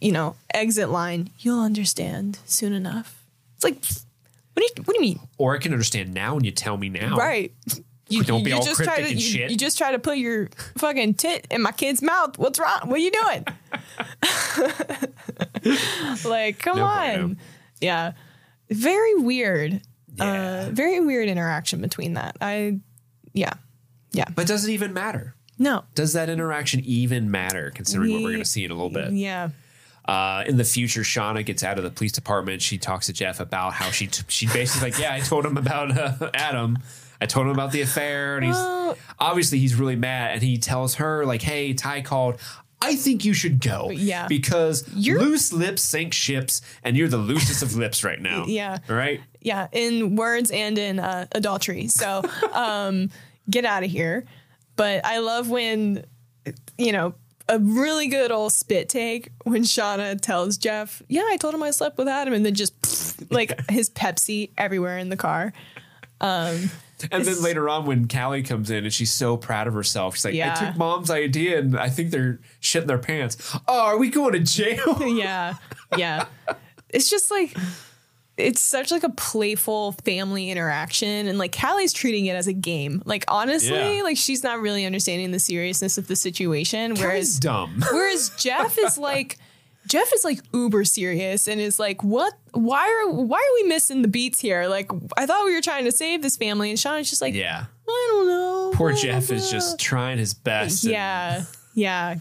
you 0.00 0.12
know, 0.12 0.34
exit 0.52 0.88
line. 0.88 1.30
You'll 1.38 1.60
understand 1.60 2.38
soon 2.46 2.72
enough. 2.72 3.22
It's 3.56 3.64
like, 3.64 3.84
what 4.54 4.62
do 4.62 4.62
you, 4.62 4.84
what 4.84 4.94
do 4.94 4.94
you 4.94 5.00
mean? 5.00 5.20
Or 5.36 5.54
I 5.54 5.58
can 5.58 5.72
understand 5.72 6.14
now 6.14 6.34
when 6.34 6.44
you 6.44 6.52
tell 6.52 6.78
me 6.78 6.88
now. 6.88 7.16
Right. 7.16 7.52
You, 8.08 8.22
Don't 8.22 8.44
be 8.44 8.52
all 8.52 8.62
try 8.62 8.72
cryptic 8.74 8.94
to 9.04 9.10
and 9.10 9.20
you, 9.20 9.20
shit. 9.20 9.50
you 9.50 9.56
just 9.56 9.76
try 9.76 9.90
to 9.90 9.98
put 9.98 10.16
your 10.18 10.48
fucking 10.78 11.14
tit 11.14 11.46
in 11.50 11.60
my 11.60 11.72
kid's 11.72 12.02
mouth. 12.02 12.38
What's 12.38 12.58
wrong? 12.60 12.80
What 12.84 12.94
are 12.94 12.98
you 12.98 13.10
doing? 13.10 13.44
like, 16.24 16.58
come 16.60 16.76
No 16.76 16.84
on. 16.84 17.14
bueno. 17.16 17.36
Yeah. 17.80 18.12
Very 18.70 19.14
weird. 19.16 19.80
Yeah. 20.16 20.66
Uh, 20.68 20.70
very 20.72 21.00
weird 21.00 21.28
interaction 21.28 21.80
between 21.80 22.14
that. 22.14 22.36
I, 22.40 22.78
yeah. 23.32 23.54
Yeah. 24.12 24.26
But 24.34 24.46
does 24.46 24.64
it 24.66 24.72
even 24.72 24.92
matter? 24.94 25.34
No. 25.58 25.84
Does 25.94 26.12
that 26.12 26.28
interaction 26.28 26.80
even 26.84 27.30
matter, 27.30 27.70
considering 27.74 28.12
what 28.12 28.22
we're 28.22 28.30
going 28.30 28.38
to 28.42 28.44
see 28.48 28.64
in 28.64 28.70
a 28.70 28.74
little 28.74 28.90
bit? 28.90 29.12
Yeah. 29.12 29.50
Uh, 30.04 30.44
in 30.46 30.56
the 30.56 30.64
future, 30.64 31.00
Shauna 31.00 31.44
gets 31.44 31.64
out 31.64 31.78
of 31.78 31.84
the 31.84 31.90
police 31.90 32.12
department. 32.12 32.62
She 32.62 32.78
talks 32.78 33.06
to 33.06 33.12
Jeff 33.12 33.40
about 33.40 33.72
how 33.72 33.90
she 33.90 34.06
t- 34.06 34.22
she 34.28 34.46
basically 34.46 34.90
like, 34.92 35.00
yeah, 35.00 35.12
I 35.12 35.18
told 35.20 35.44
him 35.44 35.56
about 35.56 35.96
uh, 35.98 36.30
Adam. 36.34 36.78
I 37.20 37.26
told 37.26 37.46
him 37.46 37.52
about 37.52 37.72
the 37.72 37.80
affair, 37.82 38.36
and 38.36 38.44
he's 38.46 38.96
obviously 39.18 39.58
he's 39.58 39.74
really 39.74 39.96
mad. 39.96 40.32
And 40.34 40.42
he 40.42 40.58
tells 40.58 40.96
her 40.96 41.24
like, 41.26 41.42
hey, 41.42 41.72
Tai 41.74 42.02
called. 42.02 42.38
I 42.80 42.94
think 42.94 43.24
you 43.24 43.32
should 43.32 43.60
go. 43.60 43.90
Yeah. 43.90 44.26
because 44.28 44.84
You're- 44.94 45.18
loose 45.20 45.50
lips 45.52 45.80
sink 45.82 46.12
ships, 46.12 46.60
and 46.84 46.94
you're 46.96 47.08
the 47.08 47.16
loosest 47.16 47.62
of 47.62 47.74
lips 47.74 48.04
right 48.04 48.20
now. 48.20 48.44
Yeah. 48.48 48.78
All 48.90 48.94
right. 48.96 49.20
yeah, 49.40 49.68
in 49.72 50.14
words 50.14 50.50
and 50.50 50.76
in 50.78 50.98
uh, 50.98 51.26
adultery. 51.32 51.88
So 51.88 52.22
um, 52.52 53.10
get 53.48 53.64
out 53.64 53.82
of 53.82 53.90
here. 53.90 54.24
But 54.76 55.06
I 55.06 55.18
love 55.20 55.48
when, 55.48 56.04
you 56.76 56.92
know, 56.92 57.14
a 57.48 57.58
really 57.58 58.08
good 58.08 58.30
old 58.30 58.52
spit 58.52 58.90
take 58.90 59.30
when 59.44 59.62
Shauna 59.62 60.20
tells 60.20 60.58
Jeff, 60.58 61.00
"Yeah, 61.08 61.22
I 61.30 61.38
told 61.38 61.54
him 61.54 61.62
I 61.62 61.70
slept 61.70 61.96
with 61.96 62.08
Adam," 62.08 62.34
and 62.34 62.44
then 62.44 62.54
just 62.54 62.74
like 63.32 63.70
his 63.70 63.88
Pepsi 63.88 64.50
everywhere 64.58 64.98
in 64.98 65.08
the 65.08 65.16
car. 65.16 65.54
And 67.12 67.24
then 67.24 67.42
later 67.42 67.68
on, 67.68 67.84
when 67.86 68.08
Callie 68.08 68.42
comes 68.42 68.70
in 68.70 68.84
and 68.84 68.92
she's 68.92 69.12
so 69.12 69.36
proud 69.36 69.66
of 69.66 69.74
herself, 69.74 70.16
she's 70.16 70.24
like, 70.24 70.34
Yeah. 70.34 70.54
I 70.58 70.66
took 70.66 70.76
mom's 70.76 71.10
idea 71.10 71.58
and 71.58 71.78
I 71.78 71.88
think 71.88 72.10
they're 72.10 72.40
shitting 72.62 72.86
their 72.86 72.98
pants. 72.98 73.36
Oh, 73.68 73.80
are 73.86 73.98
we 73.98 74.08
going 74.10 74.32
to 74.32 74.40
jail? 74.40 75.02
yeah, 75.06 75.54
yeah. 75.96 76.26
It's 76.88 77.10
just 77.10 77.30
like 77.30 77.54
it's 78.38 78.60
such 78.60 78.90
like 78.90 79.02
a 79.02 79.08
playful 79.10 79.92
family 80.04 80.50
interaction, 80.50 81.26
and 81.26 81.38
like 81.38 81.52
Callie's 81.52 81.92
treating 81.94 82.26
it 82.26 82.36
as 82.36 82.46
a 82.46 82.52
game. 82.52 83.02
Like 83.06 83.24
honestly, 83.28 83.96
Yeah. 83.96 84.02
like 84.02 84.16
she's 84.18 84.42
not 84.42 84.60
really 84.60 84.84
understanding 84.84 85.30
the 85.30 85.38
seriousness 85.38 85.96
of 85.98 86.06
the 86.06 86.16
situation. 86.16 86.96
Callie's 86.96 87.02
Whereas 87.06 87.38
dumb. 87.38 87.82
Whereas 87.90 88.30
Jeff 88.36 88.76
is 88.78 88.98
like, 88.98 89.38
Jeff 89.86 90.12
is 90.12 90.24
like 90.24 90.40
uber 90.52 90.84
serious 90.84 91.46
and 91.48 91.60
is 91.60 91.78
like, 91.78 92.02
"What? 92.02 92.34
Why 92.52 92.86
are 93.06 93.10
why 93.12 93.38
are 93.38 93.54
we 93.62 93.68
missing 93.68 94.02
the 94.02 94.08
beats 94.08 94.40
here? 94.40 94.66
Like, 94.66 94.90
I 95.16 95.26
thought 95.26 95.44
we 95.44 95.54
were 95.54 95.60
trying 95.62 95.84
to 95.84 95.92
save 95.92 96.22
this 96.22 96.36
family." 96.36 96.70
And 96.70 96.78
Sean 96.78 96.98
is 96.98 97.08
just 97.08 97.22
like, 97.22 97.34
Yeah. 97.34 97.64
"I 97.88 98.08
don't 98.12 98.26
know." 98.28 98.70
Poor 98.74 98.92
blah, 98.92 99.00
Jeff 99.00 99.28
blah, 99.28 99.36
is 99.36 99.50
just 99.50 99.78
trying 99.78 100.18
his 100.18 100.34
best. 100.34 100.84
yeah, 100.84 101.44
yeah. 101.74 102.16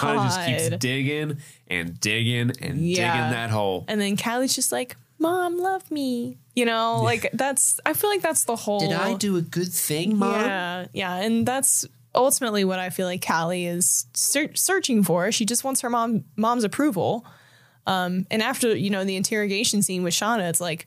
God. 0.00 0.16
of 0.16 0.24
just 0.24 0.46
keeps 0.46 0.68
digging 0.78 1.38
and 1.68 2.00
digging 2.00 2.52
and 2.60 2.80
Yeah. 2.80 3.12
digging 3.16 3.30
that 3.32 3.50
hole. 3.50 3.84
And 3.88 4.00
then 4.00 4.16
Callie's 4.16 4.54
just 4.54 4.72
like, 4.72 4.96
"Mom, 5.18 5.58
love 5.58 5.90
me." 5.90 6.38
You 6.56 6.64
know, 6.66 7.02
like 7.02 7.30
that's. 7.32 7.80
I 7.86 7.92
feel 7.92 8.10
like 8.10 8.22
that's 8.22 8.44
the 8.44 8.56
whole. 8.56 8.80
Thing. 8.80 8.90
Did 8.90 8.98
I 8.98 9.14
do 9.14 9.36
a 9.36 9.42
good 9.42 9.72
thing, 9.72 10.16
Mom? 10.18 10.34
Yeah, 10.40 10.86
yeah, 10.92 11.14
and 11.16 11.46
that's 11.46 11.86
ultimately 12.14 12.64
what 12.64 12.78
I 12.78 12.90
feel 12.90 13.06
like 13.06 13.24
Callie 13.26 13.66
is 13.66 14.06
ser- 14.14 14.54
searching 14.54 15.02
for. 15.02 15.30
She 15.32 15.44
just 15.44 15.64
wants 15.64 15.80
her 15.82 15.90
mom 15.90 16.24
mom's 16.36 16.64
approval. 16.64 17.24
Um, 17.86 18.26
and 18.30 18.42
after 18.42 18.76
you 18.76 18.90
know 18.90 19.04
the 19.04 19.16
interrogation 19.16 19.82
scene 19.82 20.02
with 20.02 20.14
Shauna, 20.14 20.48
it's 20.50 20.60
like 20.60 20.86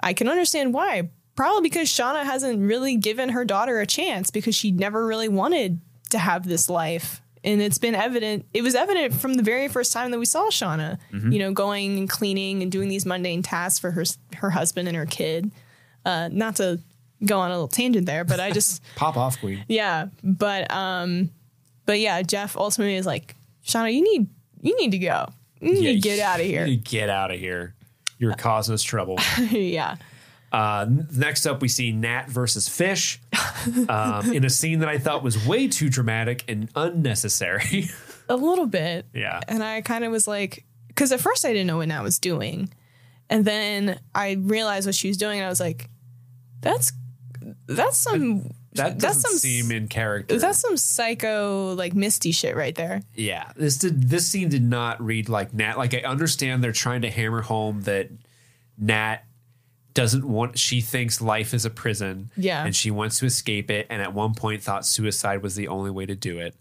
I 0.00 0.12
can 0.12 0.28
understand 0.28 0.74
why. 0.74 1.10
Probably 1.34 1.62
because 1.62 1.88
Shauna 1.88 2.24
hasn't 2.24 2.60
really 2.60 2.96
given 2.96 3.28
her 3.28 3.44
daughter 3.44 3.80
a 3.80 3.86
chance 3.86 4.30
because 4.30 4.56
she 4.56 4.72
never 4.72 5.06
really 5.06 5.28
wanted 5.28 5.80
to 6.10 6.18
have 6.18 6.44
this 6.46 6.68
life. 6.68 7.22
And 7.44 7.62
it's 7.62 7.78
been 7.78 7.94
evident, 7.94 8.46
it 8.52 8.62
was 8.62 8.74
evident 8.74 9.14
from 9.14 9.34
the 9.34 9.44
very 9.44 9.68
first 9.68 9.92
time 9.92 10.10
that 10.10 10.18
we 10.18 10.26
saw 10.26 10.48
Shauna, 10.48 10.98
you 11.32 11.38
know, 11.38 11.52
going 11.52 11.96
and 11.96 12.10
cleaning 12.10 12.62
and 12.62 12.72
doing 12.72 12.88
these 12.88 13.06
mundane 13.06 13.44
tasks 13.44 13.78
for 13.78 13.92
her 13.92 14.04
her 14.36 14.50
husband 14.50 14.88
and 14.88 14.96
her 14.96 15.06
kid. 15.06 15.52
Uh, 16.04 16.28
not 16.32 16.56
to 16.56 16.80
go 17.24 17.38
on 17.40 17.50
a 17.50 17.54
little 17.54 17.68
tangent 17.68 18.06
there, 18.06 18.24
but 18.24 18.40
I 18.40 18.50
just 18.50 18.82
Pop 18.96 19.16
off, 19.16 19.38
Queen. 19.40 19.64
yeah, 19.68 20.06
but 20.22 20.70
um, 20.72 21.30
but 21.86 21.98
yeah, 22.00 22.22
Jeff 22.22 22.56
ultimately 22.56 22.96
is 22.96 23.06
like, 23.06 23.34
Shauna, 23.64 23.92
you 23.94 24.02
need 24.02 24.28
you 24.62 24.76
need 24.76 24.90
to 24.92 24.98
go. 24.98 25.26
You 25.60 25.72
need 25.74 25.94
to 25.94 26.08
get 26.08 26.20
out 26.20 26.40
of 26.40 26.46
You 26.46 26.52
here. 26.52 26.66
need 26.66 26.84
to 26.84 26.90
Get 26.90 27.08
out 27.10 27.30
of 27.32 27.38
here. 27.40 27.74
You're 28.18 28.34
causing 28.34 28.74
us 28.74 28.82
trouble. 28.82 29.18
yeah, 29.50 29.96
Uh, 30.52 30.86
next 31.14 31.46
up, 31.46 31.60
we 31.62 31.68
see 31.68 31.92
Nat 31.92 32.28
versus 32.28 32.68
Fish 32.68 33.20
um, 33.88 34.32
in 34.32 34.44
a 34.44 34.50
scene 34.50 34.80
that 34.80 34.88
I 34.88 34.98
thought 34.98 35.22
was 35.22 35.46
way 35.46 35.68
too 35.68 35.88
dramatic 35.88 36.44
and 36.48 36.68
unnecessary. 36.74 37.88
a 38.28 38.36
little 38.36 38.66
bit. 38.66 39.06
yeah. 39.14 39.40
And 39.48 39.62
I 39.62 39.80
kind 39.82 40.04
of 40.04 40.10
was 40.12 40.26
like, 40.26 40.64
because 40.88 41.12
at 41.12 41.20
first 41.20 41.44
I 41.44 41.48
didn't 41.52 41.66
know 41.66 41.76
what 41.78 41.88
Nat 41.88 42.02
was 42.02 42.18
doing, 42.18 42.72
and 43.30 43.44
then 43.44 44.00
I 44.14 44.32
realized 44.32 44.86
what 44.86 44.94
she 44.94 45.08
was 45.08 45.16
doing, 45.16 45.38
and 45.38 45.46
I 45.46 45.48
was 45.48 45.60
like, 45.60 45.88
that's 46.60 46.92
that's 47.66 47.98
some 47.98 48.50
That 48.74 48.98
that's 48.98 49.20
some 49.20 49.32
seem 49.32 49.70
in 49.70 49.88
character. 49.88 50.38
that's 50.38 50.60
some 50.60 50.76
psycho 50.76 51.74
like 51.74 51.94
misty 51.94 52.32
shit 52.32 52.56
right 52.56 52.74
there. 52.74 53.02
Yeah, 53.14 53.52
this 53.56 53.78
did 53.78 54.08
this 54.08 54.26
scene 54.26 54.48
did 54.48 54.62
not 54.62 55.00
read 55.02 55.28
like 55.28 55.52
Nat. 55.54 55.78
Like 55.78 55.94
I 55.94 55.98
understand 55.98 56.62
they're 56.62 56.72
trying 56.72 57.02
to 57.02 57.10
hammer 57.10 57.42
home 57.42 57.82
that 57.82 58.10
Nat 58.78 59.22
doesn't 59.98 60.24
want. 60.24 60.56
She 60.56 60.80
thinks 60.80 61.20
life 61.20 61.52
is 61.52 61.64
a 61.64 61.70
prison. 61.70 62.30
Yeah. 62.36 62.64
and 62.64 62.74
she 62.74 62.90
wants 62.92 63.18
to 63.18 63.26
escape 63.26 63.68
it. 63.68 63.88
And 63.90 64.00
at 64.00 64.14
one 64.14 64.34
point, 64.34 64.62
thought 64.62 64.86
suicide 64.86 65.42
was 65.42 65.56
the 65.56 65.66
only 65.66 65.90
way 65.90 66.06
to 66.06 66.14
do 66.14 66.38
it. 66.38 66.54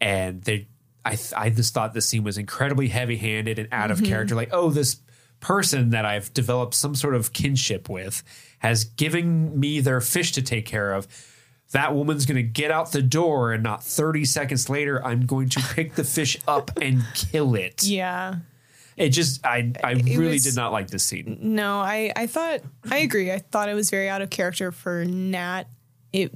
And 0.00 0.40
they, 0.42 0.68
I, 1.04 1.18
I 1.36 1.50
just 1.50 1.74
thought 1.74 1.94
this 1.94 2.08
scene 2.08 2.22
was 2.22 2.38
incredibly 2.38 2.88
heavy 2.88 3.16
handed 3.16 3.58
and 3.58 3.68
out 3.72 3.90
of 3.90 3.98
mm-hmm. 3.98 4.06
character. 4.06 4.36
Like, 4.36 4.50
oh, 4.52 4.70
this 4.70 5.00
person 5.40 5.90
that 5.90 6.04
I've 6.04 6.32
developed 6.32 6.74
some 6.74 6.94
sort 6.94 7.16
of 7.16 7.32
kinship 7.32 7.88
with 7.88 8.22
has 8.64 8.84
given 8.84 9.58
me 9.60 9.80
their 9.80 10.00
fish 10.00 10.32
to 10.32 10.42
take 10.42 10.64
care 10.64 10.94
of. 10.94 11.06
That 11.72 11.94
woman's 11.94 12.24
going 12.24 12.36
to 12.36 12.42
get 12.42 12.70
out 12.70 12.92
the 12.92 13.02
door, 13.02 13.52
and 13.52 13.62
not 13.62 13.82
30 13.84 14.24
seconds 14.24 14.70
later, 14.70 15.04
I'm 15.04 15.26
going 15.26 15.48
to 15.50 15.60
pick 15.74 15.94
the 15.96 16.04
fish 16.04 16.38
up 16.48 16.70
and 16.80 17.02
kill 17.14 17.54
it. 17.56 17.82
Yeah. 17.84 18.36
It 18.96 19.08
just, 19.10 19.44
I, 19.44 19.72
I 19.82 19.92
really 19.92 20.34
was- 20.34 20.44
did 20.44 20.56
not 20.56 20.72
like 20.72 20.88
this 20.88 21.02
scene. 21.04 21.38
No, 21.42 21.80
I 21.80 22.12
I 22.16 22.26
thought 22.28 22.60
I 22.90 22.98
agree. 22.98 23.32
I 23.32 23.38
thought 23.38 23.68
it 23.68 23.74
was 23.74 23.90
very 23.90 24.08
out 24.08 24.22
of 24.22 24.30
character 24.30 24.70
for 24.72 25.04
Nat. 25.04 25.64
It 26.12 26.32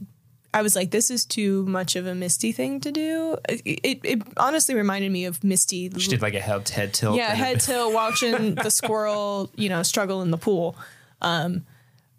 I 0.53 0.63
was 0.63 0.75
like, 0.75 0.91
this 0.91 1.09
is 1.11 1.25
too 1.25 1.65
much 1.67 1.95
of 1.95 2.07
a 2.07 2.15
Misty 2.17 2.51
thing 2.53 2.81
to 2.81 2.91
do. 2.91 3.37
It 3.49 3.63
it, 3.65 4.01
it 4.03 4.23
honestly 4.37 4.75
reminded 4.75 5.13
me 5.13 5.25
of 5.27 5.45
Misty. 5.45 5.89
She 5.99 6.09
did 6.11 6.21
like 6.21 6.35
a 6.35 6.41
head, 6.41 6.69
head 6.69 6.93
tilt. 6.95 7.17
yeah, 7.17 7.33
head 7.33 7.61
tilt 7.69 7.95
watching 7.95 8.57
the 8.57 8.71
squirrel, 8.71 9.51
you 9.55 9.69
know, 9.69 9.85
struggle 9.85 10.21
in 10.23 10.33
the 10.33 10.39
pool. 10.39 10.75
Um, 11.23 11.65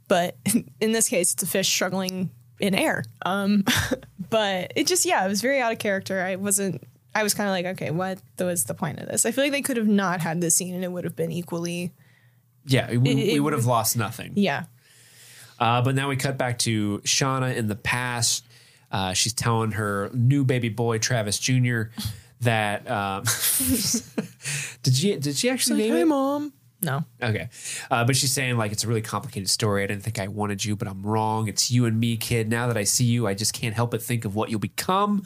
but 0.10 0.36
in 0.81 0.91
this 0.91 1.07
case, 1.07 1.31
it's 1.34 1.44
a 1.44 1.48
fish 1.48 1.69
struggling 1.69 2.30
in 2.60 2.76
air. 2.76 3.06
Um, 3.26 3.64
but 4.30 4.73
it 4.76 4.86
just 4.88 5.06
yeah, 5.06 5.23
it 5.26 5.30
was 5.30 5.41
very 5.41 5.61
out 5.61 5.72
of 5.72 5.80
character. 5.80 6.22
I 6.22 6.36
wasn't. 6.36 6.84
I 7.15 7.23
was 7.23 7.34
kind 7.34 7.48
of 7.49 7.53
like, 7.53 7.65
okay, 7.77 7.90
what 7.91 8.19
was 8.38 8.65
the 8.65 8.73
point 8.76 8.99
of 8.99 9.07
this? 9.07 9.26
I 9.26 9.31
feel 9.31 9.44
like 9.45 9.52
they 9.53 9.61
could 9.64 9.77
have 9.77 9.88
not 9.88 10.19
had 10.19 10.41
this 10.41 10.56
scene, 10.57 10.76
and 10.76 10.84
it 10.84 10.91
would 10.91 11.06
have 11.06 11.15
been 11.15 11.31
equally, 11.31 11.91
Yeah, 12.65 12.95
we, 12.95 13.10
It- 13.11 13.34
we 13.34 13.40
would 13.40 13.53
have 13.53 13.65
lost 13.65 13.95
nothing. 13.98 14.34
yeah. 14.36 14.65
Uh, 15.60 15.81
but 15.81 15.94
now 15.95 16.07
we 16.07 16.15
cut 16.15 16.38
back 16.38 16.57
to 16.60 16.99
Shauna 16.99 17.56
in 17.56 17.68
the 17.68 17.76
past. 17.76 18.45
Uh, 18.91 19.11
she's 19.14 19.34
telling 19.34 19.72
her 19.72 20.10
new 20.14 20.44
baby 20.45 20.69
boy 20.69 20.99
Travis 20.99 21.38
Jr. 21.40 21.84
that 22.41 22.90
um, 22.90 23.23
did 24.84 24.95
she 24.95 25.15
did 25.18 25.36
she 25.36 25.49
actually 25.49 25.80
name 25.90 25.95
it? 25.95 26.06
mom. 26.06 26.53
No. 26.81 27.03
Okay, 27.22 27.49
uh, 27.91 28.06
but 28.06 28.15
she's 28.15 28.31
saying 28.31 28.56
like 28.57 28.72
it's 28.72 28.84
a 28.84 28.88
really 28.88 29.01
complicated 29.01 29.49
story. 29.49 29.84
I 29.84 29.88
didn't 29.88 30.03
think 30.03 30.18
I 30.19 30.27
wanted 30.27 30.64
you, 30.64 30.76
but 30.76 30.88
I'm 30.88 31.03
wrong. 31.06 31.47
It's 31.49 31.69
you 31.69 31.85
and 31.85 31.99
me, 31.99 32.15
kid. 32.18 32.49
Now 32.49 32.68
that 32.68 32.77
I 32.77 32.85
see 32.85 33.03
you, 33.06 33.27
I 33.27 33.34
just 33.34 33.53
can't 33.53 33.76
help 33.76 33.91
but 33.91 34.01
think 34.01 34.23
of 34.26 34.34
what 34.35 34.49
you'll 34.49 34.60
become. 34.60 35.23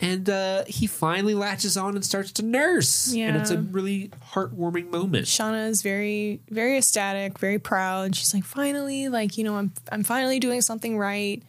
And 0.00 0.28
uh, 0.28 0.64
he 0.66 0.86
finally 0.88 1.34
latches 1.34 1.76
on 1.76 1.94
and 1.94 2.04
starts 2.04 2.32
to 2.32 2.42
nurse, 2.42 3.12
Yeah. 3.14 3.28
and 3.28 3.36
it's 3.36 3.50
a 3.50 3.58
really 3.58 4.08
heartwarming 4.32 4.90
moment. 4.90 5.26
Shauna 5.26 5.68
is 5.68 5.82
very, 5.82 6.40
very 6.50 6.78
ecstatic, 6.78 7.38
very 7.38 7.58
proud. 7.60 8.16
She's 8.16 8.34
like, 8.34 8.42
finally, 8.42 9.08
like, 9.08 9.38
you 9.38 9.44
know, 9.44 9.56
I'm 9.56 9.72
I'm 9.92 10.02
finally 10.02 10.40
doing 10.40 10.60
something 10.62 10.98
right. 10.98 11.40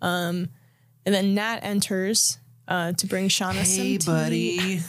Um, 0.00 0.48
and 1.04 1.14
then 1.14 1.34
Nat 1.34 1.58
enters 1.62 2.38
uh, 2.68 2.92
to 2.92 3.06
bring 3.06 3.28
Shauna 3.28 3.64
some 3.66 3.84
tea. 3.84 3.98
buddy. 4.06 4.80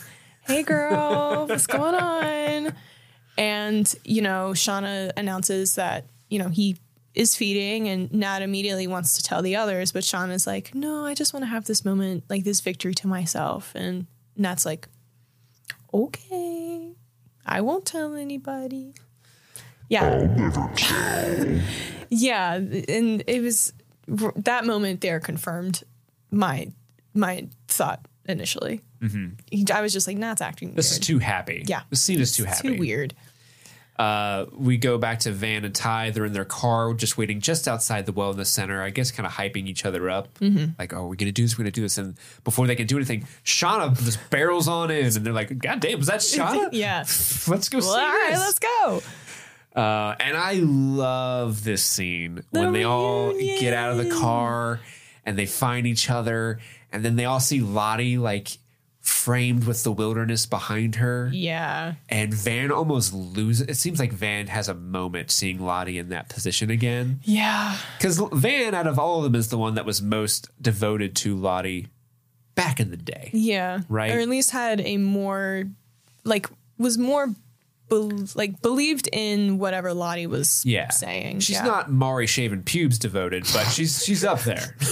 Hey 0.45 0.63
girl, 0.63 1.45
what's 1.47 1.67
going 1.67 1.95
on? 1.95 2.73
And, 3.39 3.93
you 4.03 4.21
know, 4.21 4.51
Shauna 4.53 5.11
announces 5.17 5.75
that, 5.75 6.05
you 6.29 6.37
know, 6.39 6.49
he 6.49 6.75
is 7.15 7.35
feeding 7.35 7.87
and 7.87 8.11
Nat 8.13 8.41
immediately 8.41 8.85
wants 8.85 9.13
to 9.13 9.23
tell 9.23 9.41
the 9.41 9.55
others, 9.55 9.91
but 9.91 10.03
Shauna's 10.03 10.45
like, 10.45 10.75
no, 10.75 11.05
I 11.05 11.13
just 11.15 11.33
want 11.33 11.43
to 11.43 11.47
have 11.47 11.65
this 11.65 11.83
moment, 11.85 12.25
like 12.29 12.43
this 12.43 12.59
victory 12.61 12.93
to 12.95 13.07
myself. 13.07 13.71
And 13.75 14.05
Nat's 14.35 14.65
like, 14.65 14.87
okay, 15.93 16.91
I 17.45 17.61
won't 17.61 17.85
tell 17.85 18.13
anybody. 18.15 18.93
Yeah. 19.89 20.27
Yeah. 22.11 22.55
And 22.55 23.23
it 23.27 23.41
was 23.41 23.71
that 24.07 24.65
moment 24.65 25.01
there 25.01 25.19
confirmed 25.19 25.83
my, 26.31 26.71
my 27.13 27.47
thought 27.67 28.03
initially. 28.25 28.81
Mm-hmm. 28.99 29.71
I 29.71 29.81
was 29.81 29.93
just 29.93 30.07
like, 30.07 30.17
Nat's 30.17 30.41
acting 30.41 30.73
This 30.73 30.91
weird. 30.91 31.01
is 31.01 31.07
too 31.07 31.19
happy. 31.19 31.63
Yeah. 31.67 31.81
the 31.91 31.95
scene 31.95 32.19
is 32.19 32.31
too 32.31 32.45
happy. 32.45 32.73
too 32.73 32.79
weird. 32.79 33.13
Uh, 33.99 34.45
we 34.53 34.77
go 34.77 34.97
back 34.97 35.19
to 35.19 35.31
Van 35.31 35.65
and 35.65 35.75
Tai. 35.75 36.11
They're 36.11 36.23
in 36.23 36.31
their 36.31 36.45
car, 36.45 36.93
just 36.93 37.17
waiting 37.17 37.41
just 37.41 37.67
outside 37.67 38.05
the 38.05 38.13
wellness 38.13 38.45
center. 38.45 38.81
I 38.81 38.91
guess 38.91 39.11
kind 39.11 39.27
of 39.27 39.33
hyping 39.33 39.67
each 39.67 39.83
other 39.85 40.09
up. 40.09 40.33
Mm-hmm. 40.39 40.71
Like, 40.79 40.93
oh, 40.93 41.05
we're 41.07 41.15
gonna 41.15 41.33
do 41.33 41.41
this. 41.41 41.57
We're 41.57 41.63
gonna 41.63 41.71
do 41.71 41.81
this. 41.81 41.97
And 41.97 42.15
before 42.45 42.65
they 42.65 42.77
can 42.77 42.87
do 42.87 42.95
anything, 42.95 43.27
Shauna 43.43 44.01
just 44.01 44.17
barrels 44.29 44.69
on 44.69 44.89
in, 44.89 45.05
and 45.05 45.13
they're 45.25 45.33
like, 45.33 45.59
"God 45.59 45.81
damn, 45.81 45.97
was 45.97 46.07
that 46.07 46.19
Shauna? 46.21 46.69
Yeah. 46.71 46.99
Let's 47.47 47.67
go 47.67 47.79
Well, 47.79 47.93
see 47.93 47.99
all 47.99 48.07
right, 48.07 48.29
this." 48.31 48.39
let's 48.39 48.59
go. 48.59 49.01
Uh, 49.75 50.15
and 50.21 50.37
I 50.37 50.53
love 50.63 51.63
this 51.65 51.83
scene 51.83 52.43
when 52.51 52.71
they 52.71 52.85
all 52.85 53.33
get 53.33 53.73
out 53.73 53.91
of 53.91 53.97
the 54.03 54.09
car 54.09 54.79
and 55.25 55.37
they 55.37 55.45
find 55.45 55.85
each 55.85 56.09
other, 56.09 56.59
and 56.93 57.03
then 57.03 57.17
they 57.17 57.25
all 57.25 57.39
see 57.41 57.59
Lottie 57.59 58.17
like 58.17 58.57
framed 59.09 59.65
with 59.65 59.83
the 59.83 59.91
wilderness 59.91 60.45
behind 60.45 60.95
her. 60.95 61.29
Yeah. 61.33 61.95
And 62.07 62.33
Van 62.33 62.71
almost 62.71 63.13
loses. 63.13 63.67
It 63.67 63.75
seems 63.75 63.99
like 63.99 64.13
Van 64.13 64.47
has 64.47 64.69
a 64.69 64.73
moment 64.73 65.31
seeing 65.31 65.59
Lottie 65.59 65.97
in 65.97 66.09
that 66.09 66.29
position 66.29 66.69
again. 66.69 67.19
Yeah. 67.23 67.75
Because 67.97 68.21
Van, 68.33 68.73
out 68.75 68.87
of 68.87 68.99
all 68.99 69.17
of 69.17 69.23
them, 69.23 69.35
is 69.35 69.49
the 69.49 69.57
one 69.57 69.75
that 69.75 69.85
was 69.85 70.01
most 70.01 70.49
devoted 70.61 71.15
to 71.17 71.35
Lottie 71.35 71.87
back 72.55 72.79
in 72.79 72.91
the 72.91 72.97
day. 72.97 73.29
Yeah. 73.33 73.81
Right. 73.89 74.11
Or 74.11 74.19
at 74.19 74.29
least 74.29 74.51
had 74.51 74.79
a 74.81 74.97
more, 74.97 75.63
like, 76.23 76.47
was 76.77 76.97
more, 76.97 77.33
bel 77.89 78.11
like, 78.35 78.61
believed 78.61 79.09
in 79.11 79.57
whatever 79.57 79.93
Lottie 79.93 80.27
was 80.27 80.63
Yeah, 80.65 80.89
saying. 80.89 81.39
She's 81.39 81.55
Yeah. 81.57 81.63
not 81.65 81.91
Mari 81.91 82.27
shaven 82.27 82.63
pubes 82.63 82.99
devoted, 82.99 83.45
but 83.53 83.65
she's 83.71 84.03
she's 84.05 84.23
up 84.23 84.41
there. 84.41 84.75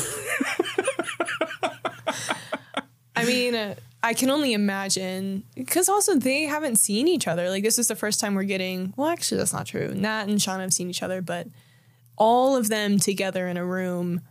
I 3.15 3.26
mean, 3.26 3.56
uh, 3.56 3.76
I 4.07 4.13
can 4.13 4.29
only 4.29 4.53
imagine 4.53 5.43
because 5.53 5.89
also 5.89 6.15
they 6.15 6.43
haven't 6.43 6.77
seen 6.77 7.09
each 7.09 7.27
other. 7.27 7.49
Like 7.49 7.61
this 7.61 7.77
is 7.77 7.89
the 7.89 7.95
first 7.95 8.21
time 8.21 8.35
we're 8.35 8.43
getting. 8.43 8.93
Well, 8.95 9.09
actually, 9.09 9.39
that's 9.39 9.51
not 9.51 9.65
true. 9.65 9.93
Nat 9.93 10.29
and 10.29 10.41
Sean 10.41 10.61
have 10.61 10.71
seen 10.71 10.89
each 10.89 11.03
other, 11.03 11.21
but 11.21 11.47
all 12.15 12.55
of 12.55 12.69
them 12.69 12.99
together 12.99 13.49
in 13.49 13.57
a 13.57 13.65
room, 13.65 14.21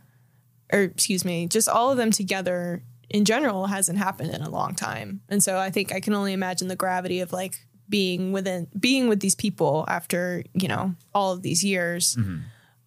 or 0.73 0.79
excuse 0.79 1.23
me, 1.23 1.45
just 1.45 1.69
all 1.69 1.91
of 1.91 1.97
them 1.97 2.09
together 2.09 2.81
in 3.07 3.23
general 3.23 3.67
hasn't 3.67 3.99
happened 3.99 4.31
in 4.31 4.41
a 4.41 4.49
long 4.49 4.73
time. 4.73 5.21
And 5.29 5.43
so 5.43 5.59
I 5.59 5.69
think 5.69 5.93
I 5.93 5.99
can 5.99 6.15
only 6.15 6.33
imagine 6.33 6.69
the 6.69 6.75
gravity 6.75 7.19
of 7.19 7.31
like 7.31 7.59
being 7.87 8.31
within 8.31 8.67
being 8.79 9.07
with 9.07 9.19
these 9.19 9.35
people 9.35 9.85
after, 9.87 10.43
you 10.55 10.67
know, 10.67 10.95
all 11.13 11.33
of 11.33 11.43
these 11.43 11.63
years. 11.63 12.17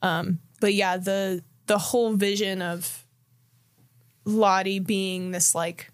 Um, 0.02 0.40
but 0.60 0.74
yeah, 0.74 0.96
the 0.96 1.44
the 1.66 1.78
whole 1.78 2.14
vision 2.14 2.60
of 2.62 3.06
Lottie 4.24 4.80
being 4.80 5.30
this 5.30 5.54
like 5.54 5.92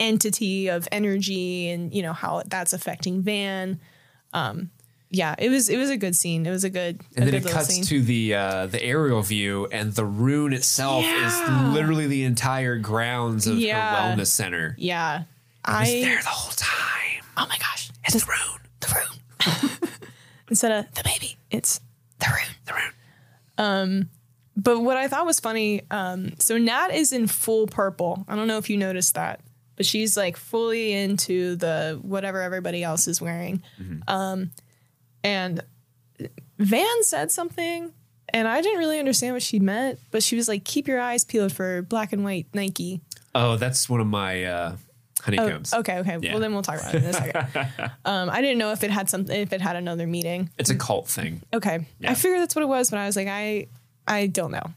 entity 0.00 0.68
of 0.68 0.88
energy 0.90 1.68
and 1.68 1.94
you 1.94 2.02
know 2.02 2.12
how 2.12 2.42
that's 2.46 2.72
affecting 2.72 3.22
Van. 3.22 3.78
Um, 4.32 4.70
yeah, 5.10 5.34
it 5.38 5.48
was 5.50 5.68
it 5.68 5.76
was 5.76 5.90
a 5.90 5.96
good 5.96 6.16
scene. 6.16 6.46
It 6.46 6.50
was 6.50 6.64
a 6.64 6.70
good 6.70 7.00
And 7.16 7.28
a 7.28 7.30
then 7.32 7.42
good 7.42 7.50
it 7.50 7.52
cuts 7.52 7.74
scene. 7.74 7.84
to 7.84 8.00
the 8.02 8.34
uh, 8.34 8.66
the 8.66 8.82
aerial 8.82 9.22
view, 9.22 9.66
and 9.72 9.92
the 9.92 10.04
rune 10.04 10.52
itself 10.52 11.04
Yeah. 11.04 11.26
is 11.26 11.74
literally 11.74 12.06
the 12.06 12.22
entire 12.24 12.78
grounds 12.78 13.46
of 13.46 13.58
Yeah. 13.58 13.90
her 14.10 14.16
wellness 14.16 14.28
center. 14.28 14.74
yeah. 14.78 15.24
Was 15.68 15.88
I 15.88 16.00
there 16.02 16.18
the 16.22 16.28
whole 16.28 16.52
time. 16.56 17.24
oh 17.36 17.46
my 17.48 17.58
gosh, 17.58 17.90
It's 18.04 18.14
the 18.24 18.26
rune. 18.26 18.60
the 18.80 18.94
rune. 18.96 19.90
instead 20.48 20.72
of 20.72 20.94
the 20.94 21.02
baby. 21.04 21.36
It's 21.50 21.80
the 22.18 22.26
rune, 22.28 22.56
The 22.66 22.72
rune. 22.72 22.92
Um, 23.58 24.08
but 24.56 24.80
what 24.80 24.96
I 24.96 25.08
thought 25.08 25.26
was 25.26 25.40
funny, 25.40 25.82
um, 25.90 26.32
so 26.38 26.56
Nat 26.56 26.88
is 26.92 27.12
in 27.12 27.26
full 27.26 27.66
purple. 27.66 28.24
I 28.28 28.36
don't 28.36 28.46
know 28.46 28.58
if 28.58 28.70
you 28.70 28.76
noticed 28.76 29.14
that, 29.14 29.40
but 29.80 29.86
she's 29.86 30.14
like 30.14 30.36
fully 30.36 30.92
into 30.92 31.56
the 31.56 31.98
whatever 32.02 32.42
everybody 32.42 32.82
else 32.84 33.08
is 33.08 33.18
wearing. 33.18 33.62
Um, 34.06 34.50
and 35.24 35.62
Van 36.58 37.02
said 37.02 37.30
something, 37.32 37.90
and 38.28 38.46
I 38.46 38.60
didn't 38.60 38.78
really 38.78 38.98
understand 38.98 39.32
what 39.34 39.42
she 39.42 39.58
meant, 39.58 39.98
but 40.10 40.22
she 40.22 40.36
was 40.36 40.48
like, 40.48 40.64
"Keep 40.64 40.86
your 40.86 41.00
eyes 41.00 41.24
peeled 41.24 41.50
for 41.50 41.80
black 41.80 42.12
and 42.12 42.24
white 42.24 42.46
Nike." 42.52 43.00
Oh, 43.34 43.56
that's 43.56 43.88
one 43.88 44.00
of 44.00 44.06
my 44.06 44.44
uh, 44.44 44.76
Oh, 44.76 45.22
honeycombs. 45.24 45.72
okay, 45.72 45.98
okay. 46.00 46.18
Yeah. 46.20 46.32
Well, 46.32 46.40
then 46.40 46.52
we'll 46.52 46.60
talk 46.62 46.78
about 46.80 46.94
it 46.94 47.02
in 47.04 47.08
a 47.08 47.12
second. 47.14 47.90
um, 48.04 48.28
I 48.28 48.42
didn't 48.42 48.58
know 48.58 48.72
if 48.72 48.84
it 48.84 48.90
had 48.90 49.08
something, 49.08 49.34
if 49.34 49.54
it 49.54 49.62
had 49.62 49.76
another 49.76 50.06
meeting. 50.06 50.50
It's 50.58 50.68
a 50.68 50.76
cult 50.76 51.08
thing. 51.08 51.40
Okay, 51.54 51.86
Yeah. 52.00 52.10
I 52.10 52.14
figured 52.14 52.40
that's 52.42 52.54
what 52.54 52.62
it 52.62 52.68
was, 52.68 52.90
but 52.90 52.98
I 52.98 53.06
was 53.06 53.16
like, 53.16 53.28
I, 53.28 53.68
I 54.06 54.26
don't 54.26 54.50
know. 54.52 54.74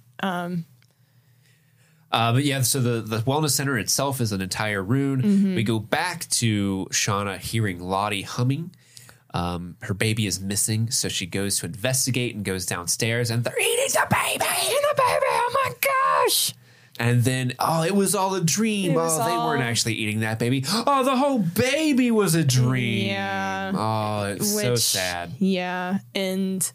Uh, 2.13 2.31
but 2.33 2.45
yeah, 2.45 2.61
so 2.61 2.79
the, 2.79 3.01
the 3.01 3.17
wellness 3.23 3.49
center 3.51 3.77
itself 3.77 4.21
is 4.21 4.31
an 4.31 4.39
entire 4.39 4.83
rune. 4.83 5.21
Mm-hmm. 5.23 5.55
We 5.55 5.63
go 5.63 5.79
back 5.79 6.29
to 6.29 6.87
Shauna 6.91 7.39
hearing 7.39 7.79
Lottie 7.79 8.21
humming. 8.21 8.71
Um, 9.33 9.77
her 9.81 9.95
baby 9.95 10.27
is 10.27 10.39
missing, 10.39 10.91
so 10.91 11.09
she 11.09 11.25
goes 11.25 11.57
to 11.59 11.65
investigate 11.65 12.35
and 12.35 12.45
goes 12.45 12.67
downstairs, 12.67 13.31
and 13.31 13.43
they're 13.43 13.59
eating 13.59 13.87
the 13.93 14.05
baby, 14.11 14.45
eating 14.63 14.77
the 14.89 14.95
baby. 14.95 15.25
Oh 15.25 15.51
my 15.65 15.73
gosh! 15.81 16.53
And 16.99 17.23
then, 17.23 17.53
oh, 17.57 17.81
it 17.81 17.95
was 17.95 18.13
all 18.13 18.35
a 18.35 18.41
dream. 18.41 18.91
It 18.91 18.97
Oh, 18.97 19.17
they 19.25 19.31
all- 19.33 19.47
weren't 19.47 19.63
actually 19.63 19.95
eating 19.95 20.19
that 20.19 20.37
baby. 20.37 20.63
Oh, 20.69 21.03
the 21.03 21.15
whole 21.17 21.39
baby 21.39 22.11
was 22.11 22.35
a 22.35 22.43
dream. 22.43 23.07
Yeah. 23.07 23.71
Oh, 23.73 24.33
it's 24.33 24.51
so 24.61 24.75
sad. 24.75 25.31
Yeah, 25.39 25.97
and 26.13 26.71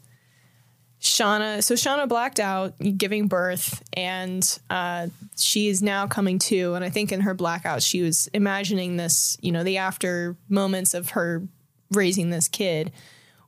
Shauna. 1.18 1.62
So 1.62 1.74
Shauna 1.74 2.08
blacked 2.08 2.40
out, 2.40 2.74
giving 2.96 3.26
birth, 3.26 3.82
and 3.94 4.58
uh, 4.70 5.08
she 5.36 5.68
is 5.68 5.82
now 5.82 6.06
coming 6.06 6.38
to. 6.40 6.74
And 6.74 6.84
I 6.84 6.90
think 6.90 7.12
in 7.12 7.20
her 7.20 7.34
blackout, 7.34 7.82
she 7.82 8.02
was 8.02 8.28
imagining 8.32 8.96
this. 8.96 9.36
You 9.40 9.52
know, 9.52 9.64
the 9.64 9.78
after 9.78 10.36
moments 10.48 10.94
of 10.94 11.10
her 11.10 11.42
raising 11.90 12.30
this 12.30 12.48
kid. 12.48 12.92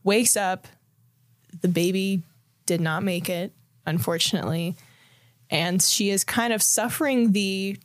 Wakes 0.03 0.37
up, 0.37 0.67
the 1.61 1.69
baby 1.69 2.23
did 2.65 2.81
not 2.81 3.03
make 3.03 3.29
it, 3.29 3.53
unfortunately, 3.85 4.77
and 5.51 5.83
she 5.83 6.09
is 6.09 6.25
kind 6.25 6.53
of 6.53 6.63
suffering 6.63 7.33
the 7.33 7.77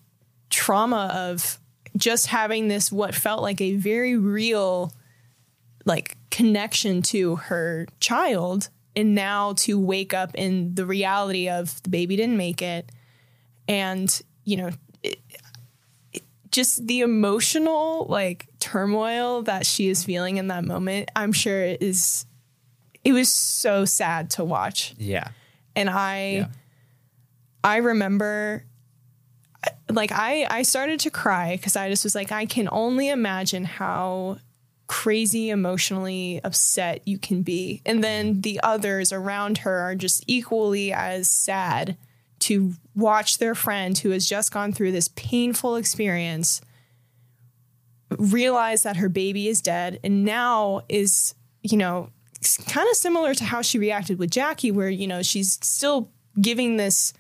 trauma 0.50 1.12
of 1.14 1.60
just 1.98 2.28
having 2.28 2.68
this 2.68 2.92
what 2.92 3.14
felt 3.14 3.42
like 3.42 3.60
a 3.60 3.76
very 3.76 4.16
real 4.18 4.94
like 5.86 6.18
connection 6.30 7.02
to 7.02 7.36
her 7.36 7.88
child 8.00 8.70
and 8.96 9.14
now 9.16 9.54
to 9.54 9.80
wake 9.80 10.14
up 10.14 10.32
in 10.36 10.76
the 10.76 10.86
reality 10.86 11.50
of 11.50 11.82
the 11.84 11.90
baby 11.90 12.16
didn't 12.16 12.38
make 12.38 12.62
it 12.62 12.92
and 13.68 14.22
you 14.44 14.58
know 14.58 14.70
it, 15.04 15.20
it- 16.14 16.24
just 16.52 16.88
the 16.88 17.02
emotional 17.02 18.06
like 18.08 18.48
turmoil 18.60 19.42
that 19.44 19.66
she 19.66 19.90
is 19.90 20.04
feeling 20.06 20.38
in 20.38 20.48
that 20.48 20.64
moment 20.64 21.10
i'm 21.16 21.34
sure 21.34 21.62
it 21.62 21.82
is 21.82 22.26
it 23.04 23.12
was 23.14 23.32
so 23.32 23.84
sad 23.86 24.30
to 24.32 24.44
watch 24.44 24.96
Yeah. 24.98 25.28
and 25.76 25.90
I 25.90 26.18
Yeah. 26.32 26.48
I 27.64 27.78
remember 27.78 28.64
like 29.90 30.12
I 30.12 30.46
I 30.50 30.62
started 30.64 31.00
to 31.02 31.10
cry 31.10 31.56
because 31.56 31.76
I 31.76 31.90
just 31.90 32.04
was 32.04 32.16
like 32.16 32.32
I 32.32 32.46
can 32.46 32.70
only 32.72 33.10
imagine 33.10 33.64
how 33.66 34.38
crazy 34.88 35.50
emotionally 35.50 36.40
upset 36.44 37.08
you 37.08 37.18
can 37.18 37.42
be. 37.42 37.82
And 37.86 38.04
then 38.04 38.42
the 38.42 38.60
others 38.64 39.12
around 39.12 39.60
her 39.60 39.80
are 39.80 39.96
just 39.96 40.24
equally 40.28 40.94
as 40.94 41.30
sad 41.30 41.98
to 42.40 42.74
watch 42.96 43.38
their 43.40 43.56
friend 43.56 43.98
who 43.98 44.12
has 44.12 44.28
just 44.28 44.52
gone 44.52 44.72
through 44.72 44.92
this 44.92 45.08
painful 45.10 45.76
experience 45.76 46.62
realize 48.18 48.84
that 48.84 48.98
her 48.98 49.10
baby 49.10 49.48
is 49.48 49.62
dead 49.62 50.00
and 50.04 50.24
now 50.24 50.82
is 50.88 51.34
you 51.64 51.78
know 51.78 52.10
kind 52.68 52.88
of 52.90 52.96
similar 52.96 53.34
to 53.34 53.44
how 53.44 53.62
she 53.62 53.80
reacted 53.80 54.20
with 54.20 54.30
Jackie 54.30 54.72
where 54.72 54.90
you 54.90 55.08
know 55.08 55.24
she's 55.24 55.58
still 55.64 56.12
giving 56.40 56.78
this 56.78 57.14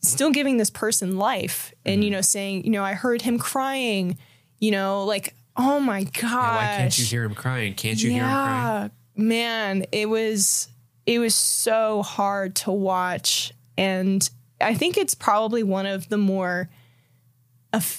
still 0.00 0.30
giving 0.30 0.56
this 0.56 0.70
person 0.70 1.18
life 1.18 1.72
and 1.84 2.02
you 2.02 2.08
mm-hmm. 2.08 2.16
know 2.16 2.20
saying 2.22 2.64
you 2.64 2.70
know 2.70 2.82
I 2.82 2.94
heard 2.94 3.22
him 3.22 3.38
crying 3.38 4.16
you 4.58 4.70
know 4.70 5.04
like 5.04 5.34
oh 5.56 5.80
my 5.80 6.04
god! 6.04 6.56
Why 6.56 6.76
can't 6.78 6.98
you 6.98 7.04
hear 7.04 7.24
him 7.24 7.34
crying? 7.34 7.74
Can't 7.74 8.02
you 8.02 8.10
hear 8.10 8.22
him 8.22 8.30
crying? 8.30 8.90
yeah, 9.16 9.22
man, 9.22 9.86
it 9.92 10.08
was 10.08 10.68
it 11.06 11.18
was 11.18 11.34
so 11.34 12.02
hard 12.02 12.54
to 12.56 12.72
watch, 12.72 13.52
and 13.76 14.28
I 14.60 14.74
think 14.74 14.96
it's 14.96 15.14
probably 15.14 15.62
one 15.62 15.86
of 15.86 16.08
the 16.08 16.18
more, 16.18 16.68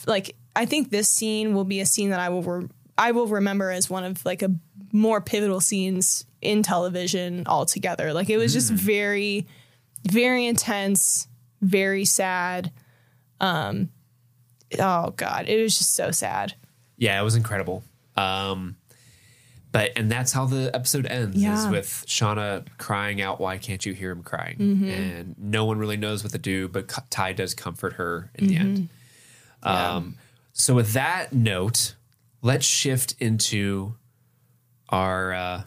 like 0.07 0.35
I 0.55 0.65
think 0.65 0.89
this 0.89 1.09
scene 1.09 1.53
will 1.53 1.65
be 1.65 1.79
a 1.79 1.85
scene 1.85 2.11
that 2.11 2.19
I 2.19 2.29
will 2.29 2.43
re- 2.43 2.69
I 2.97 3.11
will 3.11 3.27
remember 3.27 3.71
as 3.71 3.89
one 3.89 4.03
of 4.03 4.25
like 4.25 4.41
a 4.41 4.51
more 4.91 5.21
pivotal 5.21 5.59
scenes 5.59 6.25
in 6.41 6.63
television 6.63 7.43
altogether. 7.47 8.13
Like 8.13 8.29
it 8.29 8.37
was 8.37 8.53
just 8.53 8.71
very, 8.71 9.47
very 10.09 10.45
intense, 10.45 11.27
very 11.61 12.05
sad. 12.05 12.71
Um, 13.39 13.89
oh 14.79 15.11
god, 15.11 15.49
it 15.49 15.61
was 15.61 15.77
just 15.77 15.95
so 15.95 16.11
sad. 16.11 16.53
Yeah, 16.97 17.19
it 17.19 17.23
was 17.23 17.35
incredible. 17.35 17.83
Um, 18.15 18.77
but 19.71 19.91
and 19.95 20.09
that's 20.09 20.31
how 20.31 20.45
the 20.45 20.69
episode 20.73 21.07
ends 21.07 21.35
is 21.43 21.67
with 21.67 22.05
Shauna 22.07 22.65
crying 22.77 23.21
out, 23.21 23.41
"Why 23.41 23.57
can't 23.57 23.83
you 23.83 23.93
hear 23.93 24.11
him 24.11 24.21
crying?" 24.21 24.57
Mm-hmm. 24.57 24.87
And 24.87 25.35
no 25.39 25.65
one 25.65 25.79
really 25.79 25.97
knows 25.97 26.23
what 26.23 26.31
to 26.33 26.37
do, 26.37 26.67
but 26.67 26.87
Tai 27.09 27.33
does 27.33 27.55
comfort 27.55 27.93
her 27.93 28.29
in 28.35 28.47
the 28.47 28.55
end. 28.55 28.77
Mm-hmm. 28.77 29.67
Um, 29.67 30.15
so 30.53 30.75
with 30.75 30.93
that 30.93 31.33
note, 31.33 31.95
let's 32.43 32.65
shift 32.65 33.15
into 33.19 33.95
our 34.89 35.33
uh, 35.33 35.63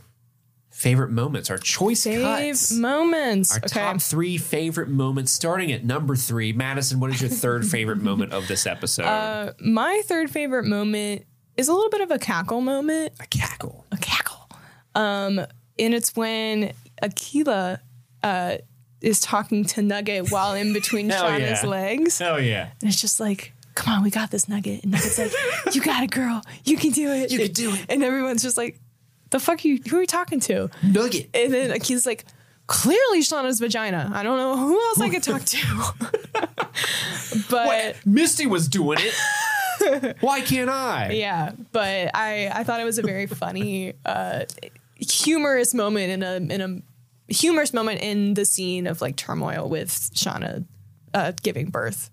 favorite 0.76 1.10
moments, 1.10 1.48
our 1.50 1.56
choice 1.56 2.02
Save 2.02 2.20
cuts. 2.20 2.70
moments. 2.70 3.50
Our 3.50 3.58
okay. 3.64 3.80
top 3.80 4.00
three 4.02 4.36
favorite 4.36 4.90
moments, 4.90 5.32
starting 5.32 5.72
at 5.72 5.84
number 5.84 6.14
three. 6.16 6.52
Madison, 6.52 7.00
what 7.00 7.10
is 7.10 7.20
your 7.22 7.30
third 7.30 7.66
favorite 7.70 8.02
moment 8.02 8.34
of 8.34 8.46
this 8.46 8.66
episode? 8.66 9.06
Uh, 9.06 9.52
my 9.58 10.02
third 10.04 10.30
favorite 10.30 10.66
moment 10.66 11.24
is 11.56 11.68
a 11.68 11.72
little 11.72 11.88
bit 11.88 12.02
of 12.02 12.10
a 12.10 12.18
cackle 12.18 12.60
moment. 12.60 13.14
a 13.18 13.26
cackle. 13.26 13.86
A 13.90 13.96
cackle. 13.96 14.50
Um, 14.94 15.38
and 15.78 15.94
it's 15.94 16.14
when 16.14 16.74
Akilah 17.02 17.80
uh, 18.22 18.58
is 19.00 19.20
talking 19.20 19.64
to 19.64 19.82
Nugget 19.82 20.30
while 20.30 20.52
in 20.52 20.74
between 20.74 21.08
Shauna's 21.10 21.62
yeah. 21.62 21.68
legs. 21.68 22.20
Oh 22.20 22.36
yeah. 22.36 22.68
And 22.82 22.90
it's 22.90 23.00
just 23.00 23.18
like, 23.18 23.54
come 23.74 23.94
on, 23.94 24.02
we 24.02 24.10
got 24.10 24.30
this 24.30 24.46
Nugget. 24.46 24.84
And 24.84 24.92
Nugget's 24.92 25.18
like, 25.18 25.74
you 25.74 25.80
got 25.80 26.02
it, 26.02 26.10
girl. 26.10 26.42
You 26.64 26.76
can 26.76 26.90
do 26.90 27.10
it. 27.12 27.30
You 27.30 27.38
can 27.38 27.52
do 27.52 27.72
it. 27.72 27.86
And 27.88 28.02
everyone's 28.02 28.42
just 28.42 28.58
like, 28.58 28.78
the 29.30 29.40
fuck 29.40 29.64
are 29.64 29.68
you, 29.68 29.80
who 29.88 29.96
are 29.98 30.00
you 30.02 30.06
talking 30.06 30.40
to? 30.40 30.70
Nugget. 30.82 31.30
And 31.34 31.52
then 31.52 31.70
Akilah's 31.70 32.06
like, 32.06 32.24
clearly 32.66 33.20
Shauna's 33.20 33.58
vagina. 33.60 34.10
I 34.14 34.22
don't 34.22 34.38
know 34.38 34.56
who 34.56 34.80
else 34.80 35.00
I 35.00 35.08
could 35.08 35.22
talk 35.22 35.44
to. 35.44 36.56
but 37.50 37.96
Misty 38.06 38.46
was 38.46 38.68
doing 38.68 38.98
it. 39.00 40.16
Why 40.20 40.40
can't 40.40 40.70
I? 40.70 41.10
yeah, 41.12 41.52
but 41.72 42.10
I 42.14 42.50
I 42.52 42.64
thought 42.64 42.80
it 42.80 42.84
was 42.84 42.98
a 42.98 43.02
very 43.02 43.26
funny, 43.26 43.92
uh, 44.04 44.44
humorous 44.96 45.74
moment 45.74 46.10
in 46.10 46.22
a 46.22 46.54
in 46.54 46.60
a 47.28 47.32
humorous 47.32 47.72
moment 47.74 48.00
in 48.00 48.34
the 48.34 48.44
scene 48.44 48.86
of 48.86 49.00
like 49.00 49.16
turmoil 49.16 49.68
with 49.68 49.90
Shauna 49.90 50.64
uh, 51.14 51.32
giving 51.42 51.70
birth. 51.70 52.10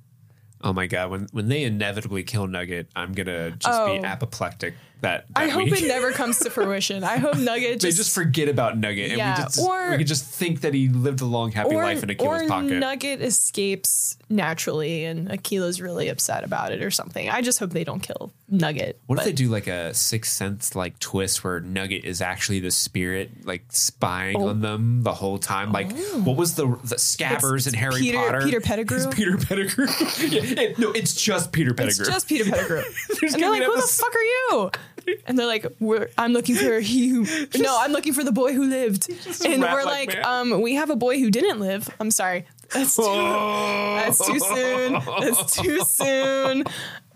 Oh 0.61 0.73
my 0.73 0.87
god, 0.87 1.09
when 1.09 1.27
when 1.31 1.47
they 1.47 1.63
inevitably 1.63 2.23
kill 2.23 2.47
Nugget, 2.47 2.87
I'm 2.95 3.13
gonna 3.13 3.51
just 3.51 3.79
Oh. 3.79 3.97
be 3.99 4.05
apoplectic 4.05 4.75
that. 5.03 5.25
I 5.35 5.47
hope 5.47 5.65
week. 5.65 5.81
it 5.83 5.87
never 5.87 6.11
comes 6.11 6.39
to 6.39 6.49
fruition. 6.49 7.03
I 7.03 7.17
hope 7.17 7.37
Nugget 7.37 7.79
they 7.81 7.87
just, 7.89 7.97
just 7.97 8.15
forget 8.15 8.49
about 8.49 8.77
Nugget, 8.77 9.11
and 9.11 9.17
Yeah, 9.17 9.37
we 9.37 9.43
just 9.43 9.59
or- 9.59 9.91
we 9.91 9.97
can 9.97 10.07
just 10.07 10.25
think 10.25 10.61
that 10.61 10.73
he 10.73 10.89
lived 10.89 11.21
a 11.21 11.25
long, 11.25 11.51
happy 11.51 11.75
or, 11.75 11.83
life 11.83 12.03
in 12.03 12.09
Akilah's 12.09 12.43
or 12.43 12.47
pocket. 12.47 12.73
Nugget 12.79 13.21
escapes 13.21 14.17
naturally, 14.29 15.05
and 15.05 15.29
Akilah's 15.31 15.79
really 15.81 16.09
upset 16.09 16.43
about 16.43 16.71
it 16.71 16.81
or 16.81 16.91
something. 16.91 17.29
I 17.29 17.41
just 17.41 17.59
hope 17.59 17.69
they 17.71 17.83
don't 17.83 17.99
kill 18.01 18.33
Nugget. 18.49 18.99
what 19.05 19.19
if 19.19 19.25
they 19.25 19.31
do 19.31 19.49
like 19.49 19.67
a 19.67 19.93
sixth 19.93 20.31
sense 20.33 20.75
like 20.75 20.97
twist 20.99 21.43
where 21.43 21.59
Nugget 21.59 22.03
is 22.05 22.21
actually 22.21 22.59
the 22.59 22.71
spirit, 22.71 23.45
like 23.45 23.63
spying 23.69 24.35
Oh. 24.37 24.47
on 24.47 24.61
them 24.61 25.03
the 25.03 25.13
whole 25.13 25.37
time? 25.37 25.71
Like, 25.71 25.91
oh. 25.93 26.21
what 26.23 26.37
was 26.37 26.55
the 26.55 26.65
the 26.83 26.95
scabbers 26.95 27.67
in 27.67 27.73
Harry 27.73 27.99
Peter- 28.01 28.17
Potter? 28.17 28.41
Peter 28.43 28.61
Pettigrew? 28.61 28.97
It's 28.97 29.07
Peter 29.15 29.37
Pettigrew. 29.37 29.85
yeah, 30.19 30.61
it- 30.61 30.79
no, 30.79 30.91
it's 30.91 31.13
just 31.13 31.51
Peter 31.51 31.73
Pettigrew. 31.73 32.01
It's 32.05 32.09
just 32.09 32.27
Peter 32.27 32.49
Pettigrew. 32.49 32.83
And 33.21 33.31
they're 33.41 33.49
like, 33.49 33.63
"Who 33.63 33.71
the 33.71 33.77
episode- 33.79 34.03
fuck 34.05 34.15
are 34.15 34.21
you?" 34.21 34.71
And 35.25 35.37
they're 35.39 35.47
like, 35.47 35.65
We're, 35.79 36.09
"I'm 36.17 36.33
looking 36.33 36.55
for 36.55 36.79
he 36.79 37.07
who." 37.09 37.25
no, 37.57 37.77
I'm 37.79 37.91
looking 37.91 38.13
for 38.13 38.23
the 38.23 38.31
boy 38.31 38.53
who 38.53 38.65
lived. 38.69 39.09
And 39.45 39.61
we're 39.61 39.83
like 39.83 40.13
like, 40.15 40.25
"Um, 40.25 40.61
we 40.61 40.75
have 40.75 40.89
a 40.89 40.95
boy 40.95 41.19
who 41.19 41.29
didn't 41.31 41.59
live." 41.59 41.89
I'm 41.99 42.11
sorry. 42.11 42.45
That's 42.73 42.95
too. 42.95 43.03
Oh. 43.05 43.95
That's 44.03 44.25
too 44.25 44.39
soon. 44.39 44.93
That's 45.19 45.55
too 45.55 45.79
soon. 45.81 46.63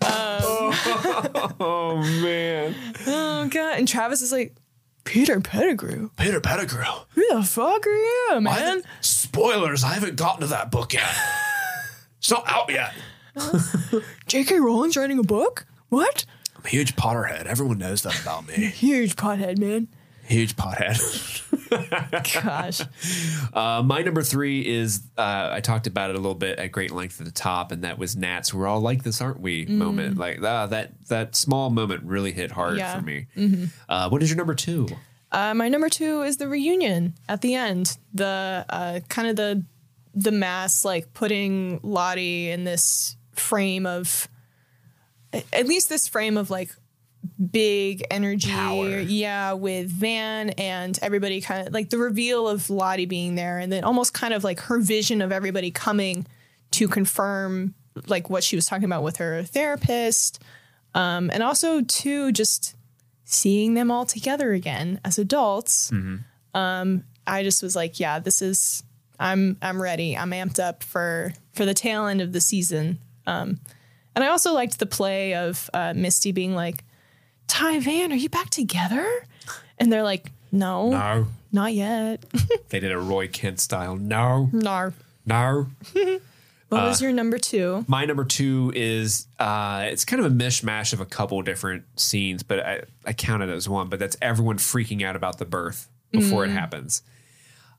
Oh 1.60 1.96
man. 2.22 2.74
Oh 3.06 3.48
god! 3.48 3.78
And 3.78 3.88
Travis 3.88 4.22
is 4.22 4.30
like, 4.32 4.54
"Peter 5.04 5.40
Pettigrew, 5.40 6.10
Peter 6.16 6.40
Pettigrew. 6.40 6.84
who 7.10 7.26
the 7.34 7.42
fuck 7.42 7.86
are 7.86 7.90
you, 7.90 8.40
man?" 8.40 8.52
haven't- 8.54 8.84
spoilers, 9.00 9.82
I 9.84 9.94
haven't 9.94 10.16
gotten 10.16 10.40
to 10.42 10.46
that 10.48 10.70
book 10.70 10.92
yet. 10.94 11.08
It's 12.18 12.30
not 12.32 12.44
out 12.48 12.68
yet. 12.70 12.92
J.K. 14.26 14.58
Rowling's 14.58 14.96
writing 14.96 15.20
a 15.20 15.22
book. 15.22 15.66
What? 15.88 16.26
I'm 16.58 16.64
a 16.64 16.68
huge 16.68 16.96
Potterhead. 16.96 17.46
Everyone 17.46 17.78
knows 17.78 18.02
that 18.02 18.20
about 18.20 18.46
me. 18.46 18.54
Huge 18.74 19.16
pothead, 19.16 19.58
man. 19.58 19.88
Huge 20.26 20.56
pothead. 20.56 20.98
Gosh. 22.44 22.80
Uh, 23.54 23.82
my 23.82 24.02
number 24.02 24.22
three 24.22 24.66
is 24.66 25.02
uh, 25.16 25.50
I 25.52 25.60
talked 25.60 25.86
about 25.86 26.10
it 26.10 26.16
a 26.16 26.18
little 26.18 26.34
bit 26.34 26.58
at 26.58 26.72
great 26.72 26.90
length 26.90 27.20
at 27.20 27.26
the 27.26 27.32
top, 27.32 27.72
and 27.72 27.84
that 27.84 27.98
was 27.98 28.16
Nats. 28.16 28.52
We're 28.52 28.66
all 28.66 28.80
like 28.80 29.04
this, 29.04 29.20
aren't 29.20 29.40
we? 29.40 29.64
Moment 29.66 30.18
like 30.18 30.42
uh, 30.42 30.66
that. 30.66 30.92
That 31.08 31.34
small 31.36 31.70
moment 31.70 32.02
really 32.04 32.32
hit 32.32 32.50
hard 32.50 32.76
Yeah. 32.76 32.96
for 32.98 33.02
me. 33.02 33.26
Uh, 33.88 34.08
what 34.10 34.22
is 34.22 34.28
your 34.30 34.36
number 34.36 34.54
two? 34.54 34.88
Uh, 35.32 35.54
my 35.54 35.68
number 35.68 35.88
two 35.88 36.22
is 36.22 36.36
the 36.38 36.48
reunion 36.48 37.14
at 37.28 37.40
the 37.40 37.54
end. 37.54 37.96
The 38.12 38.64
uh, 38.68 39.00
kind 39.08 39.28
of 39.28 39.36
the 39.36 39.64
the 40.14 40.32
mass 40.32 40.84
like 40.84 41.12
putting 41.14 41.80
Lottie 41.82 42.50
in 42.50 42.64
this 42.64 43.16
frame 43.34 43.86
of 43.86 44.28
at 45.32 45.66
least 45.66 45.88
this 45.88 46.08
frame 46.08 46.36
of 46.36 46.50
like 46.50 46.70
big 47.50 48.04
energy. 48.10 48.50
Power. 48.50 49.00
Yeah, 49.00 49.52
with 49.52 49.88
Van 49.88 50.50
and 50.50 50.98
everybody 51.02 51.40
kind 51.40 51.66
of 51.66 51.74
like 51.74 51.90
the 51.90 51.98
reveal 51.98 52.48
of 52.48 52.70
Lottie 52.70 53.06
being 53.06 53.34
there 53.34 53.58
and 53.58 53.72
then 53.72 53.84
almost 53.84 54.14
kind 54.14 54.34
of 54.34 54.44
like 54.44 54.60
her 54.60 54.80
vision 54.80 55.22
of 55.22 55.32
everybody 55.32 55.70
coming 55.70 56.26
to 56.72 56.88
confirm 56.88 57.74
like 58.06 58.30
what 58.30 58.44
she 58.44 58.56
was 58.56 58.66
talking 58.66 58.84
about 58.84 59.02
with 59.02 59.16
her 59.16 59.42
therapist. 59.42 60.42
Um, 60.94 61.30
and 61.32 61.42
also 61.42 61.82
too 61.82 62.32
just 62.32 62.76
seeing 63.24 63.74
them 63.74 63.90
all 63.90 64.06
together 64.06 64.52
again 64.52 65.00
as 65.04 65.18
adults. 65.18 65.90
Um, 66.54 67.04
I 67.26 67.42
just 67.42 67.62
was 67.62 67.76
like, 67.76 68.00
yeah, 68.00 68.18
this 68.18 68.40
is 68.40 68.82
I'm 69.20 69.58
I'm 69.60 69.82
ready. 69.82 70.16
I'm 70.16 70.30
amped 70.30 70.58
up 70.58 70.82
for 70.82 71.32
for 71.52 71.64
the 71.64 71.74
tail 71.74 72.06
end 72.06 72.20
of 72.20 72.32
the 72.32 72.40
season. 72.40 73.00
Um, 73.26 73.60
and 74.14 74.24
I 74.24 74.28
also 74.28 74.52
liked 74.52 74.78
the 74.78 74.86
play 74.86 75.34
of 75.34 75.68
uh, 75.72 75.92
Misty 75.94 76.32
being 76.32 76.54
like, 76.54 76.84
Tai 77.46 77.80
Van, 77.80 78.12
are 78.12 78.16
you 78.16 78.28
back 78.28 78.50
together? 78.50 79.06
And 79.78 79.92
they're 79.92 80.02
like, 80.02 80.32
no, 80.52 80.90
No, 80.90 81.26
not 81.52 81.72
yet. 81.74 82.24
they 82.68 82.80
did 82.80 82.92
a 82.92 82.98
Roy 82.98 83.28
Kent 83.28 83.60
style. 83.60 83.96
No, 83.96 84.50
no. 84.52 84.92
no. 85.26 85.66
What 86.68 86.82
was 86.82 87.00
your 87.00 87.12
number 87.12 87.38
two? 87.38 87.86
My 87.88 88.04
number 88.04 88.26
two 88.26 88.72
is 88.76 89.26
uh, 89.38 89.86
it's 89.90 90.04
kind 90.04 90.22
of 90.22 90.30
a 90.30 90.34
mishmash 90.34 90.92
of 90.92 91.00
a 91.00 91.06
couple 91.06 91.40
different 91.40 91.84
scenes, 91.98 92.42
but 92.42 92.60
I, 92.60 92.82
I 93.06 93.14
count 93.14 93.42
it 93.42 93.48
as 93.48 93.66
one. 93.68 93.88
But 93.88 93.98
that's 93.98 94.18
everyone 94.20 94.58
freaking 94.58 95.02
out 95.02 95.16
about 95.16 95.38
the 95.38 95.46
birth 95.46 95.88
before 96.10 96.44
it 96.44 96.50
happens. 96.50 97.02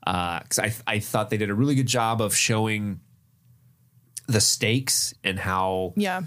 Because 0.04 0.58
I 0.58 0.72
I 0.88 0.98
thought 0.98 1.30
they 1.30 1.36
did 1.36 1.50
a 1.50 1.54
really 1.54 1.76
good 1.76 1.86
job 1.86 2.20
of 2.20 2.34
showing 2.34 2.98
the 4.32 4.40
stakes 4.40 5.12
and 5.24 5.38
how 5.38 5.92
Yeah. 5.96 6.22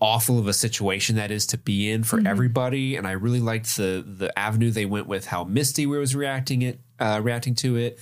awful 0.00 0.38
of 0.38 0.46
a 0.48 0.52
situation 0.52 1.16
that 1.16 1.30
is 1.30 1.46
to 1.46 1.58
be 1.58 1.90
in 1.90 2.04
for 2.04 2.20
everybody. 2.26 2.96
And 2.96 3.06
I 3.06 3.12
really 3.12 3.40
liked 3.40 3.76
the 3.76 4.04
the 4.06 4.36
avenue 4.38 4.70
they 4.70 4.86
went 4.86 5.06
with 5.06 5.26
how 5.26 5.44
Misty 5.44 5.84
was 5.86 6.14
reacting 6.14 6.62
it, 6.62 6.80
uh, 6.98 7.20
reacting 7.22 7.54
to 7.56 7.76
it, 7.76 7.98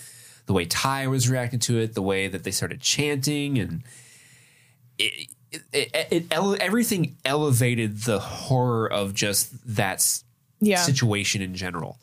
the 0.47 0.53
way 0.53 0.65
Tai 0.65 1.07
was 1.09 1.29
reacting 1.29 1.59
to 1.61 1.79
it, 1.79 1.95
the 1.95 2.03
way 2.03 2.29
that 2.29 2.45
they 2.45 2.51
started 2.53 2.81
chanting, 2.81 3.59
and 3.59 3.83
it, 4.99 5.29
it, 5.53 5.62
it, 5.73 6.09
it 6.11 6.27
ele- 6.31 6.57
everything 6.61 7.16
elevated 7.25 8.03
the 8.03 8.19
horror 8.19 8.87
of 8.91 9.15
just 9.15 9.51
that 9.77 10.05
Yeah. 10.61 10.83
situation 10.83 11.41
in 11.43 11.55
general. 11.55 11.99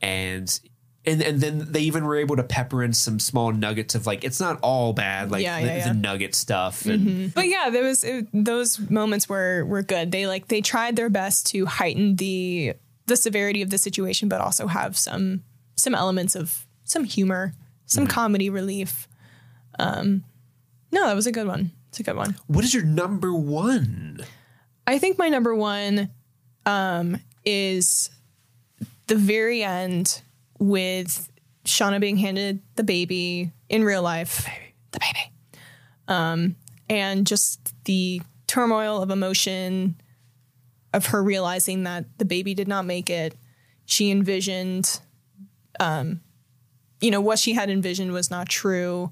And 0.00 0.60
and 1.08 1.22
and 1.22 1.40
then 1.40 1.66
they 1.72 1.80
even 1.80 2.04
were 2.04 2.16
able 2.16 2.36
to 2.36 2.42
pepper 2.42 2.82
in 2.82 2.92
some 2.92 3.18
small 3.18 3.50
nuggets 3.52 3.94
of 3.94 4.06
like 4.06 4.24
it's 4.24 4.40
not 4.40 4.58
all 4.62 4.92
bad, 4.92 5.30
like 5.30 5.42
Yeah, 5.42 5.60
the, 5.60 5.66
yeah, 5.66 5.76
yeah. 5.78 5.88
the 5.88 5.94
nugget 5.94 6.34
stuff. 6.34 6.84
And 6.86 7.32
But 7.34 7.48
yeah, 7.48 7.70
there 7.70 7.82
was 7.84 8.04
it, 8.04 8.26
those 8.32 8.78
moments 8.90 9.28
were 9.28 9.64
were 9.64 9.82
good. 9.82 10.12
They 10.12 10.26
like 10.26 10.48
they 10.48 10.60
tried 10.60 10.96
their 10.96 11.08
best 11.08 11.46
to 11.48 11.66
heighten 11.66 12.16
the 12.16 12.74
the 13.06 13.16
severity 13.16 13.62
of 13.62 13.70
the 13.70 13.78
situation, 13.78 14.28
but 14.28 14.40
also 14.40 14.66
have 14.66 14.96
some 14.96 15.42
some 15.76 15.94
elements 15.94 16.34
of 16.36 16.66
some 16.84 17.04
humor, 17.04 17.54
some 17.86 18.06
comedy 18.06 18.50
relief. 18.50 19.08
Um, 19.78 20.24
no, 20.92 21.06
that 21.06 21.14
was 21.16 21.26
a 21.26 21.32
good 21.32 21.46
one. 21.46 21.70
It's 21.88 22.00
a 22.00 22.02
good 22.02 22.16
one. 22.16 22.36
what 22.48 22.64
is 22.64 22.74
your 22.74 22.84
number 22.84 23.32
one? 23.32 24.24
I 24.86 24.98
think 24.98 25.18
my 25.18 25.28
number 25.28 25.54
one 25.54 26.10
um, 26.66 27.18
is 27.44 28.10
the 29.06 29.16
very 29.16 29.62
end 29.62 30.22
with 30.58 31.30
Shauna 31.64 32.00
being 32.00 32.16
handed 32.16 32.62
the 32.76 32.84
baby 32.84 33.52
in 33.68 33.84
real 33.84 34.02
life. 34.02 34.48
The 34.92 35.00
baby. 35.00 35.32
Um, 36.08 36.56
and 36.88 37.26
just 37.26 37.74
the 37.84 38.22
turmoil 38.46 39.02
of 39.02 39.10
emotion 39.10 40.00
of 40.94 41.06
her 41.06 41.22
realizing 41.22 41.84
that 41.84 42.06
the 42.18 42.24
baby 42.24 42.54
did 42.54 42.66
not 42.66 42.84
make 42.84 43.10
it. 43.10 43.34
She 43.84 44.10
envisioned, 44.10 45.00
um, 45.78 46.20
you 47.00 47.10
know, 47.10 47.20
what 47.20 47.38
she 47.38 47.52
had 47.52 47.70
envisioned 47.70 48.12
was 48.12 48.30
not 48.30 48.48
true. 48.48 49.10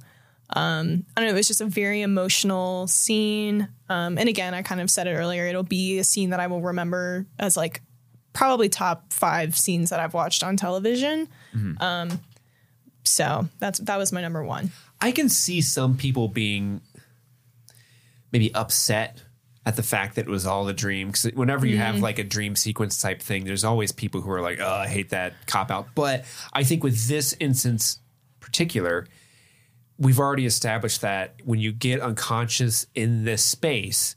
Um, 0.50 1.04
I 1.16 1.20
don't 1.20 1.28
know. 1.28 1.34
It 1.34 1.38
was 1.38 1.48
just 1.48 1.60
a 1.60 1.66
very 1.66 2.02
emotional 2.02 2.86
scene. 2.86 3.68
Um, 3.88 4.16
and 4.16 4.28
again, 4.28 4.54
I 4.54 4.62
kind 4.62 4.80
of 4.80 4.90
said 4.90 5.06
it 5.06 5.14
earlier. 5.14 5.46
It'll 5.46 5.62
be 5.62 5.98
a 5.98 6.04
scene 6.04 6.30
that 6.30 6.40
I 6.40 6.46
will 6.46 6.62
remember 6.62 7.26
as 7.38 7.56
like 7.56 7.82
probably 8.36 8.68
top 8.68 9.12
five 9.12 9.56
scenes 9.56 9.88
that 9.90 9.98
I've 9.98 10.12
watched 10.12 10.44
on 10.44 10.56
television. 10.58 11.26
Um, 11.80 12.20
so 13.02 13.48
that's 13.58 13.78
that 13.80 13.96
was 13.96 14.12
my 14.12 14.20
number 14.20 14.44
one. 14.44 14.70
I 15.00 15.10
can 15.10 15.28
see 15.28 15.62
some 15.62 15.96
people 15.96 16.28
being 16.28 16.82
maybe 18.32 18.54
upset 18.54 19.22
at 19.64 19.76
the 19.76 19.82
fact 19.82 20.16
that 20.16 20.26
it 20.26 20.30
was 20.30 20.46
all 20.46 20.68
a 20.68 20.72
dream. 20.74 21.08
Because 21.08 21.32
whenever 21.32 21.66
you 21.66 21.78
have 21.78 21.98
like 22.00 22.18
a 22.18 22.24
dream 22.24 22.54
sequence 22.56 23.00
type 23.00 23.22
thing, 23.22 23.44
there's 23.44 23.64
always 23.64 23.90
people 23.90 24.20
who 24.20 24.30
are 24.30 24.42
like, 24.42 24.58
"Oh, 24.60 24.70
I 24.70 24.86
hate 24.86 25.10
that 25.10 25.32
cop 25.46 25.70
out." 25.70 25.88
But 25.94 26.24
I 26.52 26.62
think 26.62 26.84
with 26.84 27.08
this 27.08 27.34
instance 27.40 27.98
particular, 28.40 29.06
we've 29.98 30.18
already 30.20 30.44
established 30.44 31.00
that 31.00 31.36
when 31.44 31.58
you 31.58 31.72
get 31.72 32.00
unconscious 32.00 32.86
in 32.94 33.24
this 33.24 33.42
space, 33.42 34.14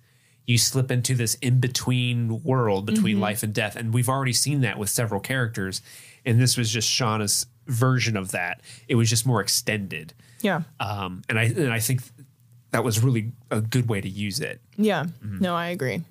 you 0.49 0.57
slip 0.57 0.89
into 0.89 1.13
this 1.13 1.35
in 1.35 1.59
between 1.59 2.41
world 2.41 2.87
between 2.87 3.19
life 3.19 3.43
and 3.43 3.53
death. 3.53 3.75
And 3.75 3.93
we've 3.93 4.09
already 4.09 4.33
seen 4.33 4.61
that 4.61 4.79
with 4.79 4.89
several 4.89 5.21
characters. 5.21 5.83
And 6.25 6.41
this 6.41 6.57
was 6.57 6.71
just 6.71 6.89
Shauna's 6.89 7.45
version 7.67 8.17
of 8.17 8.31
that. 8.31 8.61
It 8.87 8.95
was 8.95 9.11
just 9.11 9.27
more 9.27 9.41
extended. 9.41 10.11
Yeah. 10.41 10.63
Um, 10.79 11.21
and 11.29 11.37
I 11.37 11.43
and 11.43 11.71
I 11.71 11.79
think 11.79 12.01
that 12.71 12.83
was 12.83 12.99
really 12.99 13.31
a 13.51 13.61
good 13.61 13.87
way 13.87 14.01
to 14.01 14.09
use 14.09 14.39
it. 14.39 14.59
Yeah. 14.75 15.05
No, 15.21 15.55
I 15.55 15.67
agree. 15.67 16.01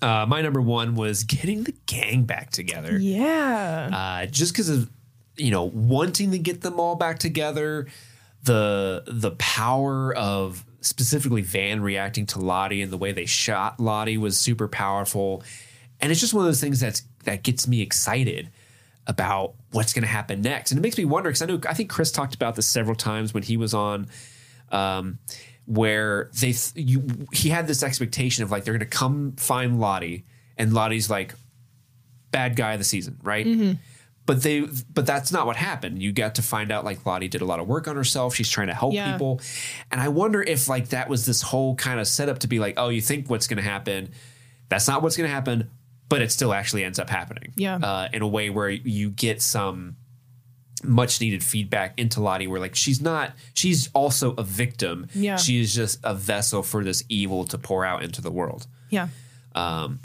Uh, 0.00 0.24
my 0.28 0.40
number 0.40 0.60
one 0.60 0.94
was 0.94 1.24
getting 1.24 1.64
the 1.64 1.74
gang 1.86 2.26
back 2.26 2.50
together. 2.50 2.96
Yeah. 2.96 3.90
uh, 3.92 4.26
just 4.26 4.52
because 4.52 4.68
of 4.68 4.88
you 5.36 5.50
know 5.50 5.64
wanting 5.64 6.30
to 6.30 6.38
get 6.38 6.60
them 6.60 6.78
all 6.78 6.94
back 6.94 7.18
together, 7.18 7.88
the 8.44 9.02
the 9.08 9.32
power 9.32 10.14
of 10.14 10.64
specifically 10.84 11.42
Van 11.42 11.80
reacting 11.80 12.26
to 12.26 12.38
Lottie 12.38 12.82
and 12.82 12.92
the 12.92 12.96
way 12.96 13.12
they 13.12 13.26
shot 13.26 13.80
Lottie 13.80 14.18
was 14.18 14.38
super 14.38 14.68
powerful, 14.68 15.42
and 16.00 16.12
it's 16.12 16.20
just 16.20 16.34
one 16.34 16.44
of 16.44 16.48
those 16.48 16.60
things 16.60 16.80
that's 16.80 17.02
that 17.24 17.42
gets 17.42 17.66
me 17.66 17.80
excited 17.80 18.50
about 19.06 19.54
what's 19.72 19.92
going 19.92 20.02
to 20.02 20.08
happen 20.08 20.40
next, 20.40 20.70
and 20.70 20.78
it 20.78 20.82
makes 20.82 20.96
me 20.96 21.04
wonder 21.04 21.28
because 21.30 21.42
I 21.42 21.46
know 21.46 21.60
I 21.68 21.74
think 21.74 21.90
Chris 21.90 22.12
talked 22.12 22.34
about 22.34 22.54
this 22.54 22.66
several 22.66 22.96
times 22.96 23.34
when 23.34 23.42
he 23.42 23.56
was 23.56 23.74
on. 23.74 24.08
Um, 24.70 25.18
where 25.66 26.30
they 26.34 26.52
th- 26.52 26.72
you 26.74 27.02
he 27.32 27.48
had 27.48 27.66
this 27.66 27.82
expectation 27.82 28.44
of 28.44 28.50
like 28.50 28.64
they're 28.64 28.74
going 28.74 28.80
to 28.80 28.86
come 28.86 29.32
find 29.36 29.80
Lottie 29.80 30.24
and 30.58 30.74
Lottie's 30.74 31.08
like 31.08 31.34
bad 32.30 32.56
guy 32.56 32.74
of 32.74 32.80
the 32.80 32.84
season, 32.84 33.18
right? 33.22 33.46
But 34.26 34.42
they, 34.42 34.60
but 34.92 35.04
that's 35.04 35.32
not 35.32 35.46
what 35.46 35.56
happened. 35.56 36.02
You 36.02 36.10
got 36.12 36.36
to 36.36 36.42
find 36.42 36.72
out 36.72 36.82
like 36.84 37.04
Lottie 37.04 37.28
did 37.28 37.42
a 37.42 37.44
lot 37.44 37.60
of 37.60 37.66
work 37.66 37.86
on 37.88 37.96
herself. 37.96 38.34
She's 38.34 38.48
trying 38.48 38.68
to 38.68 38.74
help 38.74 38.94
Yeah. 38.94 39.12
people, 39.12 39.40
and 39.90 40.00
I 40.00 40.08
wonder 40.08 40.42
if 40.42 40.66
like 40.68 40.88
that 40.90 41.08
was 41.10 41.26
this 41.26 41.42
whole 41.42 41.74
kind 41.74 42.00
of 42.00 42.06
setup 42.08 42.38
to 42.40 42.46
be 42.48 42.58
like, 42.58 42.74
oh, 42.78 42.88
you 42.88 43.02
think 43.02 43.28
what's 43.28 43.46
going 43.46 43.58
to 43.58 43.68
happen? 43.68 44.10
That's 44.70 44.88
not 44.88 45.02
what's 45.02 45.16
going 45.18 45.28
to 45.28 45.34
happen, 45.34 45.70
but 46.08 46.22
it 46.22 46.32
still 46.32 46.54
actually 46.54 46.84
ends 46.84 46.98
up 46.98 47.10
happening. 47.10 47.52
Yeah. 47.56 47.76
uh, 47.76 48.08
in 48.14 48.22
a 48.22 48.26
way 48.28 48.48
where 48.48 48.70
you 48.70 49.10
get 49.10 49.42
some 49.42 49.96
much 50.82 51.20
needed 51.20 51.44
feedback 51.44 51.98
into 51.98 52.20
Lottie, 52.22 52.46
where 52.46 52.60
like 52.60 52.74
she's 52.74 53.00
not, 53.02 53.32
she's 53.54 53.88
also 53.94 54.34
a 54.36 54.42
victim. 54.42 55.06
Yeah. 55.14 55.36
she 55.36 55.60
is 55.60 55.74
just 55.74 55.98
a 56.02 56.14
vessel 56.14 56.62
for 56.62 56.82
this 56.82 57.04
evil 57.10 57.44
to 57.44 57.58
pour 57.58 57.84
out 57.84 58.02
into 58.02 58.20
the 58.22 58.30
world. 58.30 58.66
Yeah. 58.90 59.08
Um, 59.54 60.00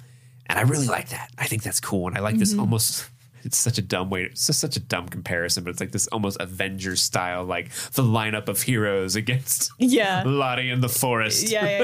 and 0.45 0.57
I 0.59 0.63
really 0.63 0.87
like 0.87 1.09
that. 1.09 1.31
I 1.37 1.45
think 1.47 1.63
that's 1.63 1.79
cool. 1.79 2.07
And 2.07 2.17
I 2.17 2.19
like 2.21 2.37
this 2.37 2.51
Mm-hmm. 2.51 2.59
almost. 2.59 3.09
It's 3.43 3.57
such 3.57 3.77
a 3.77 3.81
dumb 3.81 4.09
way. 4.09 4.23
It's 4.23 4.47
just 4.47 4.59
such 4.59 4.75
a 4.75 4.79
dumb 4.79 5.07
comparison, 5.09 5.63
but 5.63 5.71
it's 5.71 5.79
like 5.79 5.91
this 5.91 6.07
almost 6.07 6.37
Avengers 6.39 7.01
style, 7.01 7.43
like 7.43 7.71
the 7.93 8.03
lineup 8.03 8.47
of 8.47 8.61
heroes 8.61 9.15
against 9.15 9.71
Yeah. 9.77 10.23
Lottie 10.25 10.69
in 10.69 10.81
the 10.81 10.89
forest. 10.89 11.49
Yeah, 11.49 11.65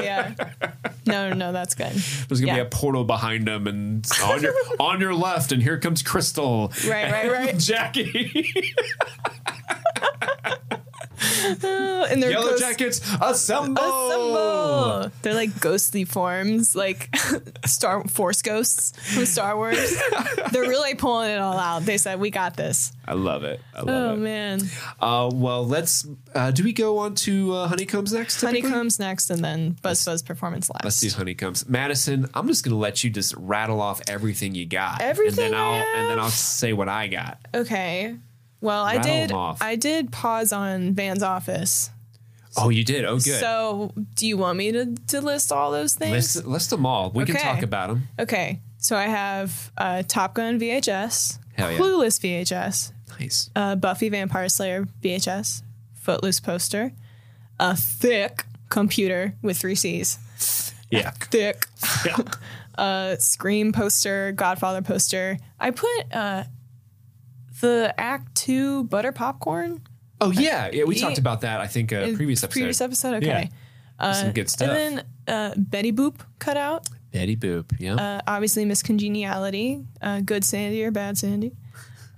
yeah. 0.62 0.70
No, 1.06 1.28
no, 1.28 1.34
no, 1.36 1.52
that's 1.52 1.74
good. 1.76 1.92
There's 1.92 2.40
gonna 2.40 2.46
Yeah. 2.48 2.54
be 2.54 2.60
a 2.62 2.64
portal 2.70 3.04
behind 3.04 3.46
them, 3.46 3.68
and 3.68 4.04
on 4.24 4.42
your 4.42 4.54
on 4.80 5.00
your 5.00 5.14
left, 5.14 5.52
and 5.52 5.62
here 5.62 5.78
comes 5.78 6.02
Crystal. 6.02 6.72
Right, 6.86 7.12
right, 7.12 7.30
right. 7.30 7.56
Jackie, 7.58 8.72
And 12.06 12.22
they're 12.22 12.30
Yellow 12.30 12.50
ghost- 12.50 12.62
Jackets, 12.62 13.00
assemble! 13.20 13.82
Assemble! 13.82 15.10
They're 15.22 15.34
like 15.34 15.58
ghostly 15.60 16.04
forms, 16.04 16.76
like 16.76 17.14
Star 17.66 18.04
Force 18.06 18.42
ghosts 18.42 18.92
from 19.14 19.26
Star 19.26 19.56
Wars. 19.56 19.76
They're 20.52 20.62
really 20.68 20.94
pulling 20.94 21.30
it 21.30 21.38
all 21.38 21.58
out. 21.58 21.82
They 21.84 21.98
said, 21.98 22.20
"We 22.20 22.30
got 22.30 22.56
this." 22.56 22.92
I 23.08 23.14
love 23.14 23.42
it. 23.44 23.60
I 23.74 23.78
love 23.80 23.88
Oh 23.88 24.14
it. 24.14 24.18
man, 24.18 24.60
Uh, 25.00 25.30
well, 25.34 25.66
let's. 25.66 26.06
Uh, 26.34 26.50
do 26.52 26.62
we 26.62 26.72
go 26.72 26.98
on 26.98 27.14
to 27.16 27.54
uh, 27.54 27.68
honeycombs 27.68 28.12
next? 28.12 28.38
typically? 28.40 28.60
honeycombs 28.62 28.98
next, 29.00 29.30
and 29.30 29.44
then 29.44 29.76
Buzz 29.82 30.04
Buzz 30.04 30.22
performance 30.22 30.70
last. 30.70 30.84
Let's 30.84 31.00
do 31.00 31.10
honeycombs. 31.10 31.68
Madison, 31.68 32.28
I'm 32.34 32.46
just 32.46 32.64
gonna 32.64 32.76
let 32.76 33.02
you 33.02 33.10
just 33.10 33.34
rattle 33.36 33.80
off 33.80 34.00
everything 34.08 34.54
you 34.54 34.66
got. 34.66 35.00
Everything 35.00 35.46
and 35.46 35.54
then 35.54 35.60
I 35.60 35.64
I'll 35.64 35.96
and 36.00 36.10
then? 36.10 36.18
I'll 36.20 36.28
say 36.28 36.72
what 36.72 36.88
I 36.88 37.08
got. 37.08 37.38
Okay. 37.52 38.16
Well, 38.60 38.84
I 38.84 38.96
Rattle 38.96 39.12
did. 39.12 39.30
'em 39.30 39.36
off. 39.36 39.62
I 39.62 39.76
did 39.76 40.10
pause 40.12 40.52
on 40.52 40.94
Van's 40.94 41.22
office. 41.22 41.90
Oh, 42.56 42.70
you 42.70 42.84
did. 42.84 43.04
Oh, 43.04 43.16
good. 43.16 43.38
So, 43.40 43.92
do 44.14 44.26
you 44.26 44.38
want 44.38 44.56
me 44.56 44.72
to, 44.72 44.94
to 45.08 45.20
list 45.20 45.52
all 45.52 45.70
those 45.70 45.94
things? 45.94 46.36
list, 46.36 46.46
list 46.46 46.70
them 46.70 46.86
all. 46.86 47.10
We 47.10 47.24
can 47.26 47.36
Okay. 47.36 47.44
talk 47.44 47.62
about 47.62 47.88
them. 47.88 48.08
Okay. 48.18 48.60
So 48.78 48.96
I 48.96 49.04
have 49.08 49.70
uh, 49.76 50.02
Top 50.08 50.34
Gun 50.34 50.58
VHS, 50.58 51.38
Hell 51.54 51.72
yeah. 51.72 51.78
Clueless 51.78 52.18
VHS, 52.20 52.92
Nice. 53.20 53.50
uh, 53.56 53.74
Buffy 53.76 54.08
Vampire 54.08 54.48
Slayer 54.48 54.86
VHS, 55.02 55.62
Footloose 55.94 56.40
poster, 56.40 56.92
a 57.60 57.76
thick 57.76 58.44
computer 58.70 59.34
with 59.42 59.58
three 59.58 59.74
C's, 59.74 60.18
Yeah. 60.90 61.10
thick, 61.30 61.66
yeah. 62.06 62.16
uh, 62.78 63.16
Scream 63.16 63.72
poster, 63.72 64.32
Godfather 64.32 64.82
poster. 64.82 65.38
I 65.60 65.72
put 65.72 66.14
uh, 66.14 66.44
the 67.60 67.94
Act 67.98 68.34
Two 68.34 68.84
butter 68.84 69.12
popcorn. 69.12 69.80
Oh 70.20 70.30
yeah. 70.30 70.70
Yeah. 70.72 70.84
We 70.84 70.96
Yeah. 70.96 71.02
talked 71.02 71.18
about 71.18 71.42
that. 71.42 71.60
I 71.60 71.66
think 71.66 71.92
a 71.92 72.12
previous 72.14 72.42
episode. 72.42 72.58
Previous 72.60 72.80
episode. 72.80 73.14
Okay. 73.16 73.50
Yeah. 74.00 74.12
Some 74.12 74.32
good 74.32 74.50
stuff. 74.50 74.68
And 74.70 74.98
then 74.98 75.04
uh, 75.28 75.54
Betty 75.56 75.92
Boop 75.92 76.16
cut 76.38 76.56
out. 76.56 76.88
Betty 77.12 77.36
Boop. 77.36 77.64
Yeah. 77.78 77.94
Uh, 77.94 78.20
obviously, 78.26 78.64
Miss 78.66 78.82
Congeniality, 78.82 79.84
uh, 80.02 80.20
good 80.20 80.44
Sandy 80.44 80.84
or 80.84 80.90
bad 80.90 81.16
Sandy. 81.16 81.52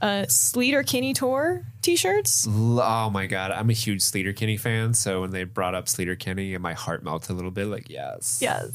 Uh, 0.00 0.24
Sleater 0.28 0.86
Kinney 0.86 1.12
Tour 1.12 1.64
t-shirts. 1.82 2.46
L- 2.46 2.80
oh 2.80 3.10
my 3.10 3.26
god, 3.26 3.50
I'm 3.50 3.68
a 3.68 3.72
huge 3.72 4.00
Sleater 4.00 4.34
Kinney 4.34 4.56
fan. 4.56 4.94
So 4.94 5.20
when 5.22 5.30
they 5.30 5.44
brought 5.44 5.74
up 5.74 5.86
Sleater 5.86 6.18
Kinney, 6.18 6.54
and 6.54 6.62
my 6.62 6.72
heart 6.74 7.02
melted 7.04 7.30
a 7.30 7.34
little 7.34 7.50
bit. 7.50 7.66
Like 7.66 7.90
yes. 7.90 8.38
Yes. 8.40 8.70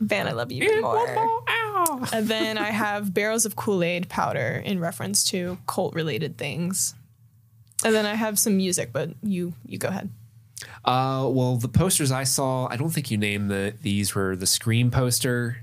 Van, 0.00 0.26
I 0.26 0.32
love 0.32 0.50
you 0.50 0.64
even 0.64 0.80
more. 0.82 1.06
And 2.12 2.28
then 2.28 2.58
I 2.58 2.70
have 2.70 3.12
barrels 3.14 3.46
of 3.46 3.56
Kool-Aid 3.56 4.08
powder 4.08 4.62
in 4.64 4.78
reference 4.80 5.24
to 5.24 5.58
cult-related 5.66 6.36
things. 6.36 6.94
And 7.84 7.94
then 7.94 8.04
I 8.06 8.14
have 8.14 8.38
some 8.38 8.56
music, 8.56 8.90
but 8.92 9.10
you 9.22 9.54
you 9.66 9.78
go 9.78 9.88
ahead. 9.88 10.10
Uh, 10.84 11.26
well, 11.30 11.56
the 11.56 11.68
posters 11.68 12.12
I 12.12 12.24
saw, 12.24 12.66
I 12.70 12.76
don't 12.76 12.90
think 12.90 13.10
you 13.10 13.16
named 13.16 13.50
the 13.50 13.74
these 13.82 14.14
were 14.14 14.36
the 14.36 14.46
Scream 14.46 14.90
poster. 14.90 15.58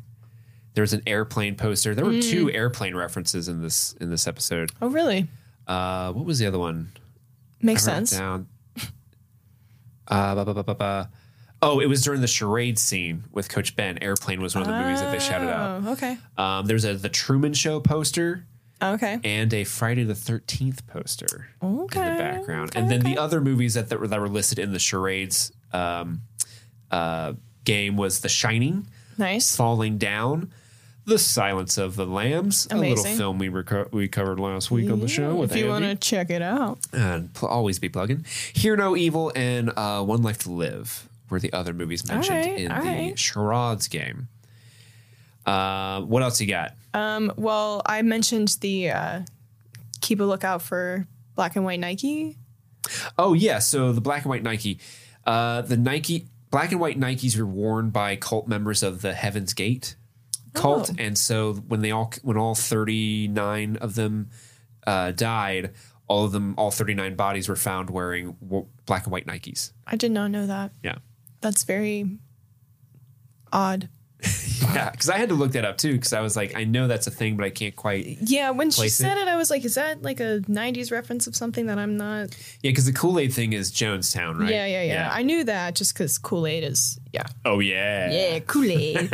There 0.73 0.81
was 0.81 0.93
an 0.93 1.03
airplane 1.07 1.55
poster. 1.55 1.93
There 1.95 2.05
were 2.05 2.13
Mm. 2.13 2.29
two 2.29 2.51
airplane 2.51 2.95
references 2.95 3.47
in 3.47 3.61
this 3.61 3.93
in 4.01 4.09
this 4.09 4.27
episode. 4.27 4.71
Oh, 4.81 4.87
really? 4.89 5.27
Uh, 5.67 6.11
what 6.13 6.25
was 6.25 6.39
the 6.39 6.47
other 6.47 6.59
one? 6.59 6.91
Makes 7.61 7.87
I 7.87 7.91
sense. 7.91 8.11
Down. 8.11 8.47
Uh, 10.07 10.35
ba, 10.35 10.45
ba, 10.45 10.53
ba, 10.53 10.63
ba, 10.63 10.75
ba. 10.75 11.09
Oh, 11.61 11.79
it 11.79 11.87
was 11.87 12.03
during 12.03 12.21
the 12.21 12.27
charade 12.27 12.77
scene 12.77 13.23
with 13.31 13.49
Coach 13.49 13.75
Ben. 13.75 13.97
Airplane 14.01 14.41
was 14.41 14.53
one 14.55 14.61
of 14.63 14.67
the 14.67 14.79
movies 14.79 14.99
that 15.01 15.11
they 15.11 15.19
shouted 15.19 15.49
out. 15.49 15.83
Oh, 15.85 15.91
okay. 15.93 16.17
Um, 16.37 16.65
there's 16.67 16.85
a 16.85 16.93
the 16.93 17.09
Truman 17.09 17.53
Show 17.53 17.79
poster 17.79 18.45
Okay. 18.81 19.19
and 19.23 19.51
a 19.55 19.63
Friday 19.63 20.03
the 20.03 20.13
Thirteenth 20.13 20.85
poster 20.85 21.49
Okay. 21.63 21.99
in 21.99 22.13
the 22.15 22.19
background, 22.21 22.69
okay, 22.71 22.79
and 22.79 22.91
then 22.91 22.99
okay. 23.01 23.15
the 23.15 23.19
other 23.19 23.41
movies 23.41 23.73
that 23.73 23.89
that 23.89 23.99
were, 23.99 24.07
that 24.07 24.19
were 24.21 24.29
listed 24.29 24.59
in 24.59 24.71
the 24.71 24.77
charades 24.79 25.51
um, 25.73 26.21
uh, 26.91 27.33
game 27.63 27.97
was 27.97 28.19
The 28.21 28.29
Shining, 28.29 28.87
Nice. 29.17 29.55
Falling 29.55 29.97
Down. 29.97 30.51
The 31.05 31.17
Silence 31.17 31.77
of 31.77 31.95
the 31.95 32.05
Lambs, 32.05 32.67
a 32.69 32.75
little 32.75 32.91
Amazing. 32.91 33.17
film 33.17 33.39
we 33.39 33.47
reco- 33.47 33.89
we 33.93 34.09
covered 34.09 34.41
last 34.41 34.69
week 34.71 34.91
on 34.91 34.99
the 34.99 35.07
show 35.07 35.35
with 35.35 35.51
if 35.51 35.57
you 35.57 35.71
Andy. 35.71 35.87
want 35.87 36.01
to 36.01 36.07
check 36.07 36.29
it 36.29 36.41
out. 36.41 36.79
and 36.91 37.33
pl- 37.33 37.47
always 37.47 37.79
be 37.79 37.87
plugging. 37.87 38.25
Hear 38.51 38.75
No 38.75 38.93
Evil 38.97 39.31
and 39.33 39.71
uh, 39.77 40.03
One 40.03 40.21
Life 40.21 40.39
to 40.39 40.51
Live 40.51 41.07
were 41.29 41.39
the 41.39 41.51
other 41.53 41.73
movies 41.73 42.07
mentioned 42.07 42.37
right, 42.37 42.57
in 42.59 42.69
the 42.69 42.75
right. 42.75 43.19
charades 43.19 43.87
game. 43.87 44.27
Uh, 45.45 46.01
what 46.01 46.23
else 46.23 46.41
you 46.41 46.47
got? 46.47 46.73
Um, 46.93 47.31
well, 47.37 47.81
I 47.85 48.01
mentioned 48.01 48.57
the 48.61 48.91
uh, 48.91 49.21
keep 50.01 50.19
a 50.19 50.23
lookout 50.23 50.61
for 50.61 51.07
black 51.35 51.55
and 51.55 51.63
white 51.63 51.79
Nike. 51.79 52.37
Oh 53.17 53.33
yeah, 53.33 53.59
so 53.59 53.91
the 53.91 54.01
black 54.01 54.23
and 54.23 54.29
white 54.29 54.43
Nike, 54.43 54.79
uh, 55.25 55.61
the 55.61 55.77
Nike 55.77 56.27
black 56.51 56.71
and 56.71 56.79
white 56.79 56.99
Nikes 56.99 57.37
were 57.37 57.45
worn 57.45 57.89
by 57.89 58.15
cult 58.15 58.47
members 58.47 58.83
of 58.83 59.01
the 59.01 59.13
Heaven's 59.13 59.53
Gate 59.53 59.95
cult, 60.53 60.89
Oh. 60.89 60.95
and 60.97 61.17
so 61.17 61.53
when 61.53 61.81
they 61.81 61.91
all 61.91 62.11
when 62.23 62.37
all 62.37 62.55
thirty 62.55 63.27
nine 63.27 63.77
of 63.77 63.95
them 63.95 64.29
uh, 64.85 65.11
died, 65.11 65.73
all 66.07 66.25
of 66.25 66.31
them 66.31 66.55
all 66.57 66.71
thirty 66.71 66.93
nine 66.93 67.15
bodies 67.15 67.47
were 67.49 67.55
found 67.55 67.89
wearing 67.89 68.35
w- 68.41 68.67
black 68.85 69.03
and 69.03 69.11
white 69.11 69.27
Nikes. 69.27 69.71
I 69.85 69.95
did 69.97 70.11
not 70.11 70.31
know 70.31 70.47
that. 70.47 70.71
Yeah. 70.83 70.95
That's 71.41 71.63
very 71.63 72.17
odd. 73.51 73.89
Yeah, 74.73 74.89
because 74.89 75.09
I 75.09 75.17
had 75.17 75.29
to 75.29 75.35
look 75.35 75.53
that 75.53 75.63
up 75.65 75.77
too, 75.77 75.93
because 75.93 76.11
I 76.13 76.19
was 76.19 76.35
like, 76.35 76.55
I 76.55 76.63
know 76.65 76.87
that's 76.87 77.07
a 77.07 77.11
thing, 77.11 77.37
but 77.37 77.45
I 77.45 77.49
can't 77.51 77.75
quite. 77.75 78.17
Yeah, 78.21 78.49
when 78.49 78.69
she 78.69 78.81
Place 78.81 78.99
it. 78.99 79.03
said 79.03 79.17
it, 79.17 79.27
I 79.27 79.35
was 79.37 79.49
like, 79.49 79.63
is 79.63 79.75
that 79.75 80.01
like 80.01 80.19
a 80.19 80.41
90s 80.41 80.91
reference 80.91 81.25
of 81.25 81.35
something 81.37 81.67
that 81.67 81.77
I'm 81.79 81.95
not? 81.95 82.35
Yeah, 82.61 82.71
because 82.71 82.85
the 82.85 82.91
Kool 82.91 83.17
Aid 83.17 83.31
thing 83.33 83.53
is 83.53 83.71
Jonestown, 83.71 84.39
right? 84.39 84.49
Yeah, 84.49 84.65
yeah, 84.65 84.81
yeah, 84.83 85.09
I 85.13 85.21
knew 85.21 85.43
that 85.45 85.75
just 85.75 85.93
because 85.93 86.17
Kool 86.17 86.45
Aid 86.45 86.63
is, 86.65 86.99
yeah. 87.13 87.23
oh 87.45 87.59
yeah. 87.59 88.11
Yeah, 88.11 88.39
Kool 88.39 88.65
Aid. 88.69 89.13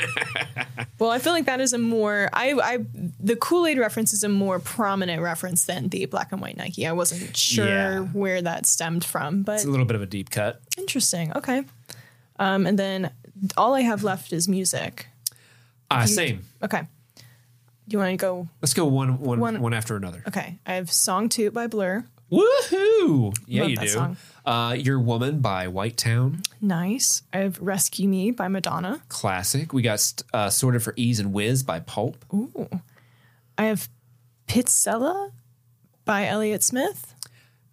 well, 0.99 1.11
I 1.11 1.19
feel 1.19 1.33
like 1.33 1.45
that 1.45 1.61
is 1.61 1.71
a 1.73 1.77
more, 1.77 2.29
I, 2.33 2.53
I, 2.53 2.77
the 3.19 3.35
Kool 3.35 3.67
Aid 3.67 3.77
reference 3.77 4.11
is 4.13 4.23
a 4.23 4.29
more 4.29 4.59
prominent 4.59 5.21
reference 5.21 5.65
than 5.65 5.89
the 5.89 6.05
black 6.05 6.31
and 6.31 6.41
white 6.41 6.57
Nike. 6.57 6.87
I 6.87 6.93
wasn't 6.93 7.37
sure 7.37 7.67
Yeah. 7.67 7.99
where 7.99 8.41
that 8.41 8.65
stemmed 8.65 9.05
from, 9.05 9.43
but 9.43 9.55
It's 9.55 9.65
a 9.65 9.69
little 9.69 9.85
bit 9.85 9.95
of 9.97 10.01
a 10.01 10.07
deep 10.07 10.29
cut. 10.31 10.61
interesting. 10.77 11.31
Okay. 11.37 11.63
Um, 12.39 12.65
and 12.65 12.77
then 12.79 13.11
all 13.57 13.73
I 13.75 13.81
have 13.81 14.03
left 14.03 14.33
is 14.33 14.47
music. 14.47 15.07
Ah, 15.91 16.05
same. 16.05 16.43
Okay. 16.63 16.81
Do 17.19 17.23
you 17.95 17.99
want 17.99 18.11
to 18.11 18.17
go? 18.17 18.47
Let's 18.61 18.73
go 18.73 18.85
one, 18.85 19.19
one, 19.19 19.39
One- 19.39 19.61
one 19.61 19.73
after 19.73 19.95
another. 19.95 20.23
Okay. 20.27 20.57
I 20.65 20.73
have 20.75 20.91
Song 20.91 21.29
2 21.29 21.51
by 21.51 21.67
Blur. 21.67 22.05
Woohoo! 22.31 23.35
Yeah, 23.45 23.61
Love 23.61 23.69
you 23.69 23.75
that 23.75 23.81
do. 23.83 23.87
song. 23.89 24.17
Uh, 24.45 24.75
Your 24.79 24.99
Woman 24.99 25.39
by 25.39 25.67
White 25.67 25.97
Town, 25.97 26.41
Nice. 26.61 27.21
I 27.31 27.37
have 27.39 27.59
Rescue 27.61 28.07
Me 28.09 28.31
by 28.31 28.47
Madonna. 28.47 29.01
classic. 29.07 29.71
We 29.71 29.81
got 29.83 30.21
uh, 30.33 30.49
Sorted 30.49 30.81
for 30.81 30.93
E's 30.97 31.19
and 31.19 31.33
Wizz 31.33 31.65
by 31.65 31.79
Pulp. 31.79 32.25
Ooh. 32.33 32.67
I 33.57 33.65
have 33.65 33.87
Pizzella 34.47 35.31
by 36.05 36.25
Elliott 36.27 36.63
Smith. 36.63 37.12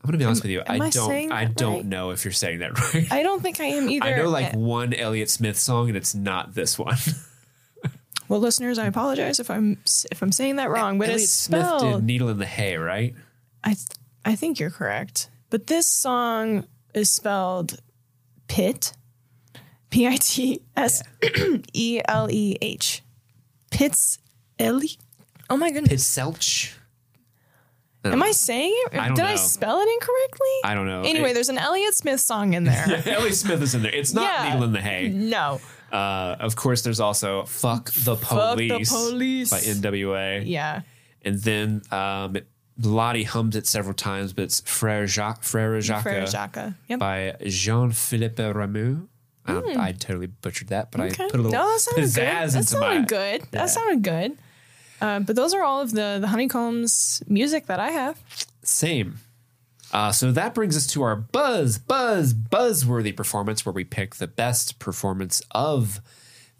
I'm 0.02 0.06
gonna 0.09 0.18
be 0.18 0.24
honest 0.24 0.43
with 0.43 0.51
you. 0.51 0.62
I, 0.66 0.77
I 0.77 0.90
don't. 0.90 1.32
I 1.32 1.44
don't 1.44 1.74
right? 1.74 1.85
know 1.85 2.10
if 2.10 2.24
you're 2.24 2.32
saying 2.32 2.60
that 2.60 2.78
right. 2.94 3.06
I 3.12 3.22
don't 3.22 3.43
think 3.43 3.60
I 3.60 3.64
am 3.64 3.89
either. 3.90 4.06
I 4.06 4.16
know 4.16 4.31
like 4.31 4.55
Uh, 4.55 4.59
one 4.59 4.94
Elliott 4.94 5.28
Smith 5.28 5.59
song, 5.59 5.89
and 5.89 5.97
it's 5.97 6.14
not 6.14 6.55
this 6.55 6.78
one. 6.78 6.97
well, 8.28 8.40
listeners, 8.40 8.78
I 8.78 8.86
apologize 8.86 9.40
if 9.40 9.51
I'm 9.51 9.78
if 10.10 10.22
I'm 10.22 10.32
saying 10.32 10.56
that 10.56 10.70
wrong, 10.70 10.98
but 10.98 11.09
Elliott 11.09 11.22
it's 11.24 11.32
Smith 11.32 11.60
did 11.62 11.78
spelled. 11.81 12.05
"Needle 12.05 12.28
in 12.31 12.39
the 12.39 12.47
Hay," 12.47 12.77
right? 12.77 13.14
I 13.62 13.74
th- 13.74 13.86
I 14.24 14.36
think 14.36 14.59
you're 14.59 14.70
correct, 14.70 15.28
but 15.51 15.66
this 15.66 15.86
song 15.86 16.64
is 16.94 17.10
spelled 17.10 17.78
Pit, 18.48 18.94
P 19.90 20.06
I 20.06 20.16
T 20.16 20.62
S 20.77 21.02
E 21.74 22.01
L 22.09 22.31
E 22.31 22.56
H, 22.62 23.02
Pitts 23.70 24.18
Ellie. 24.59 24.97
Oh 25.51 25.56
my 25.59 25.70
goodness. 25.70 25.93
Pitselch. 25.93 26.72
Am 28.05 28.22
I 28.22 28.31
saying 28.32 28.74
it? 28.86 28.98
I 28.98 29.09
Did 29.10 29.24
I 29.24 29.35
spell 29.35 29.78
it 29.81 29.89
incorrectly? 29.89 30.48
I 30.64 30.74
don't 30.74 30.86
know. 30.86 31.02
Anyway, 31.02 31.31
It- 31.31 31.35
there's 31.35 31.51
an 31.51 31.59
Elliott 31.59 31.94
Smith 31.94 32.20
song 32.20 32.55
in 32.55 32.64
there. 32.64 33.02
Ellie 33.06 33.32
Smith 33.32 33.60
is 33.62 33.74
in 33.74 33.82
there. 33.82 33.94
It's 33.94 34.14
not 34.14 34.24
Yeah. 34.24 34.48
Needle 34.51 34.64
in 34.64 34.72
the 34.72 34.81
Hay. 34.81 35.09
no. 35.09 35.60
Uh, 35.93 36.36
of 36.39 36.55
course, 36.55 36.82
there's 36.82 37.01
also 37.01 37.44
"Fuck 37.47 37.90
the 37.93 38.16
Fuck 38.16 38.56
the 38.56 38.68
Police" 38.68 38.90
Police. 38.93 39.51
by 39.51 39.59
NWA, 39.59 40.43
Yeah. 40.47 40.82
and 41.24 41.39
then 41.40 41.82
um, 41.90 42.36
Lottie 42.81 43.24
hums 43.24 43.56
it 43.56 43.66
several 43.66 43.94
times, 43.94 44.32
but 44.32 44.44
it's 44.44 44.60
"Frère 44.60 45.09
Jacques," 45.09 45.43
Frère 45.43 45.81
Jacques, 45.82 46.05
Frere 46.05 46.27
Jacques. 46.27 46.74
Yep. 46.89 46.98
by 47.01 47.35
Jean-Philippe 47.44 48.40
Rameau. 48.52 49.09
Um, 49.47 49.64
I 49.78 49.90
totally 49.93 50.28
butchered 50.28 50.68
that, 50.68 50.93
but. 50.93 51.01
Okay. 51.01 51.24
I 51.24 51.27
put 51.31 51.35
a 51.40 51.43
little 51.43 51.51
no, 51.51 51.72
that 51.72 51.81
sounded 51.81 52.05
pizzazz 52.05 52.14
good. 52.14 52.24
That 52.24 52.55
into 52.55 52.62
sounded 52.68 53.01
my. 53.01 53.05
good. 53.06 53.40
Yeah. 53.40 53.47
That 53.51 53.70
sounded 53.70 54.02
good. 54.02 54.39
Uh, 55.01 55.20
but 55.20 55.36
those 55.36 55.55
are 55.55 55.62
all 55.62 55.81
of 55.81 55.93
the 55.93 56.18
the 56.20 56.28
honeycombs 56.28 57.22
music 57.27 57.66
that 57.66 57.81
I 57.81 57.90
have. 57.90 58.18
Same. 58.62 59.18
Uh, 59.93 60.12
so 60.12 60.31
that 60.31 60.55
brings 60.55 60.77
us 60.77 60.86
to 60.86 61.02
our 61.02 61.16
buzz, 61.16 61.77
buzz, 61.78 62.32
buzzworthy 62.32 63.14
performance, 63.16 63.66
where 63.66 63.72
we 63.72 63.82
pick 63.82 64.16
the 64.16 64.28
best 64.28 64.78
performance 64.78 65.43
of 65.51 66.01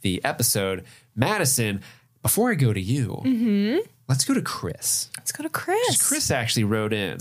the 0.01 0.21
episode. 0.25 0.85
Madison, 1.15 1.81
before 2.23 2.51
I 2.51 2.55
go 2.55 2.73
to 2.73 2.81
you, 2.81 3.21
Mm-hmm. 3.25 3.79
let's 4.09 4.25
go 4.25 4.35
to 4.35 4.43
Chris. 4.43 5.11
Let's 5.17 5.31
go 5.31 5.45
to 5.45 5.49
Chris. 5.49 6.09
Chris 6.09 6.31
actually 6.31 6.65
wrote 6.65 6.93
in. 6.93 7.19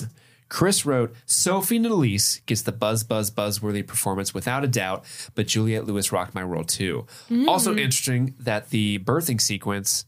Chris 0.47 0.83
wrote, 0.83 1.13
Sophie 1.27 1.77
Nélisse 1.79 2.43
gets 2.47 2.63
the 2.63 2.71
buzz, 2.71 3.03
buzz, 3.03 3.29
buzzworthy 3.29 3.85
performance 3.85 4.33
without 4.33 4.63
a 4.63 4.67
doubt, 4.67 5.03
but 5.35 5.45
Juliette 5.45 5.85
Lewis 5.85 6.11
rocked 6.11 6.33
my 6.33 6.43
world 6.43 6.67
too. 6.69 7.05
Also 7.47 7.75
interesting 7.75 8.33
that 8.39 8.71
the 8.71 8.97
birthing 8.97 9.39
sequence, 9.39 10.05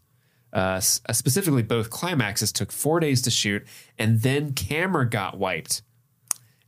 uh, 0.54 0.82
uh, 1.08 1.14
specifically 1.14 1.64
both 1.64 1.90
climaxes, 1.90 2.52
took 2.52 2.72
four 2.72 3.00
days 3.00 3.22
to 3.24 3.32
shoot, 3.32 3.66
and 3.98 4.22
then 4.22 4.54
camera 4.54 5.10
got 5.10 5.38
wiped. 5.38 5.82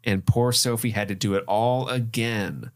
And 0.03 0.25
poor 0.25 0.51
Sophie 0.51 0.91
had 0.91 1.07
to 1.07 1.15
do 1.15 1.35
it 1.35 1.43
all 1.47 1.87
again. 1.87 2.71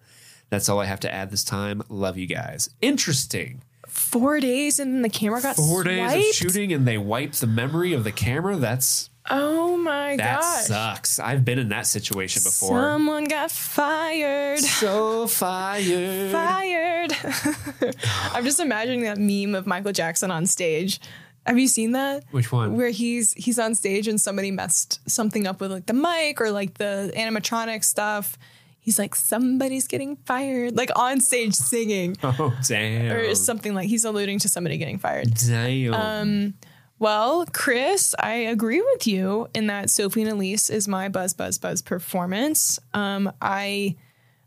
That's 0.49 0.69
all 0.69 0.79
I 0.79 0.85
have 0.85 1.01
to 1.01 1.13
add 1.13 1.29
this 1.29 1.43
time. 1.43 1.81
Love 1.89 2.17
you 2.17 2.25
guys. 2.25 2.69
Interesting. 2.81 3.63
Four 3.88 4.39
days 4.39 4.79
and 4.79 5.03
the 5.03 5.09
camera 5.09 5.41
got 5.41 5.55
Four 5.55 5.84
days 5.84 6.13
of 6.13 6.35
shooting 6.35 6.71
and 6.71 6.88
they 6.88 6.97
wiped 6.97 7.41
the 7.41 7.47
memory 7.47 7.93
of 7.93 8.03
the 8.03 8.11
camera. 8.11 8.55
That's 8.55 9.09
Oh 9.29 9.77
my 9.77 10.15
god. 10.15 10.19
that 10.19 10.41
gosh. 10.41 10.63
sucks. 10.65 11.19
I've 11.19 11.43
been 11.43 11.59
in 11.59 11.69
that 11.69 11.87
situation 11.87 12.41
before. 12.43 12.79
Someone 12.81 13.25
got 13.25 13.51
fired. 13.51 14.59
so 14.59 15.27
fired. 15.27 16.31
Fired. 16.31 17.11
I'm 18.33 18.43
just 18.43 18.59
imagining 18.59 19.01
that 19.01 19.17
meme 19.17 19.55
of 19.55 19.67
Michael 19.67 19.91
Jackson 19.91 20.31
on 20.31 20.45
stage. 20.45 20.99
Have 21.45 21.57
you 21.57 21.67
seen 21.67 21.93
that? 21.93 22.25
Which 22.31 22.51
one? 22.51 22.75
Where 22.75 22.89
he's 22.89 23.33
he's 23.33 23.57
on 23.59 23.73
stage 23.75 24.07
and 24.07 24.19
somebody 24.19 24.51
messed 24.51 24.99
something 25.09 25.47
up 25.47 25.61
with 25.61 25.71
like 25.71 25.85
the 25.85 25.93
mic 25.93 26.41
or 26.41 26.51
like 26.51 26.73
the 26.77 27.11
animatronic 27.15 27.83
stuff. 27.83 28.37
He's 28.79 28.97
like, 28.97 29.15
somebody's 29.15 29.85
getting 29.87 30.15
fired, 30.25 30.77
like 30.77 30.89
on 30.95 31.19
stage 31.19 31.55
singing, 31.55 32.15
Oh 32.23 32.53
damn. 32.65 33.11
or 33.11 33.35
something 33.35 33.73
like 33.73 33.87
he's 33.89 34.05
alluding 34.05 34.39
to 34.39 34.49
somebody 34.49 34.77
getting 34.77 34.97
fired. 34.97 35.33
damn. 35.33 35.93
Um, 35.93 36.53
Well, 36.99 37.45
Chris, 37.53 38.15
I 38.18 38.34
agree 38.34 38.82
with 38.82 39.06
you 39.06 39.48
in 39.53 39.68
that 39.68 39.90
Sophie 39.91 40.24
Nélisse 40.24 40.72
is 40.72 40.88
my 40.88 41.10
buzz, 41.10 41.34
buzz, 41.34 41.60
buzz 41.60 41.82
performance. 41.84 42.80
Um, 42.94 43.32
I, 43.40 43.95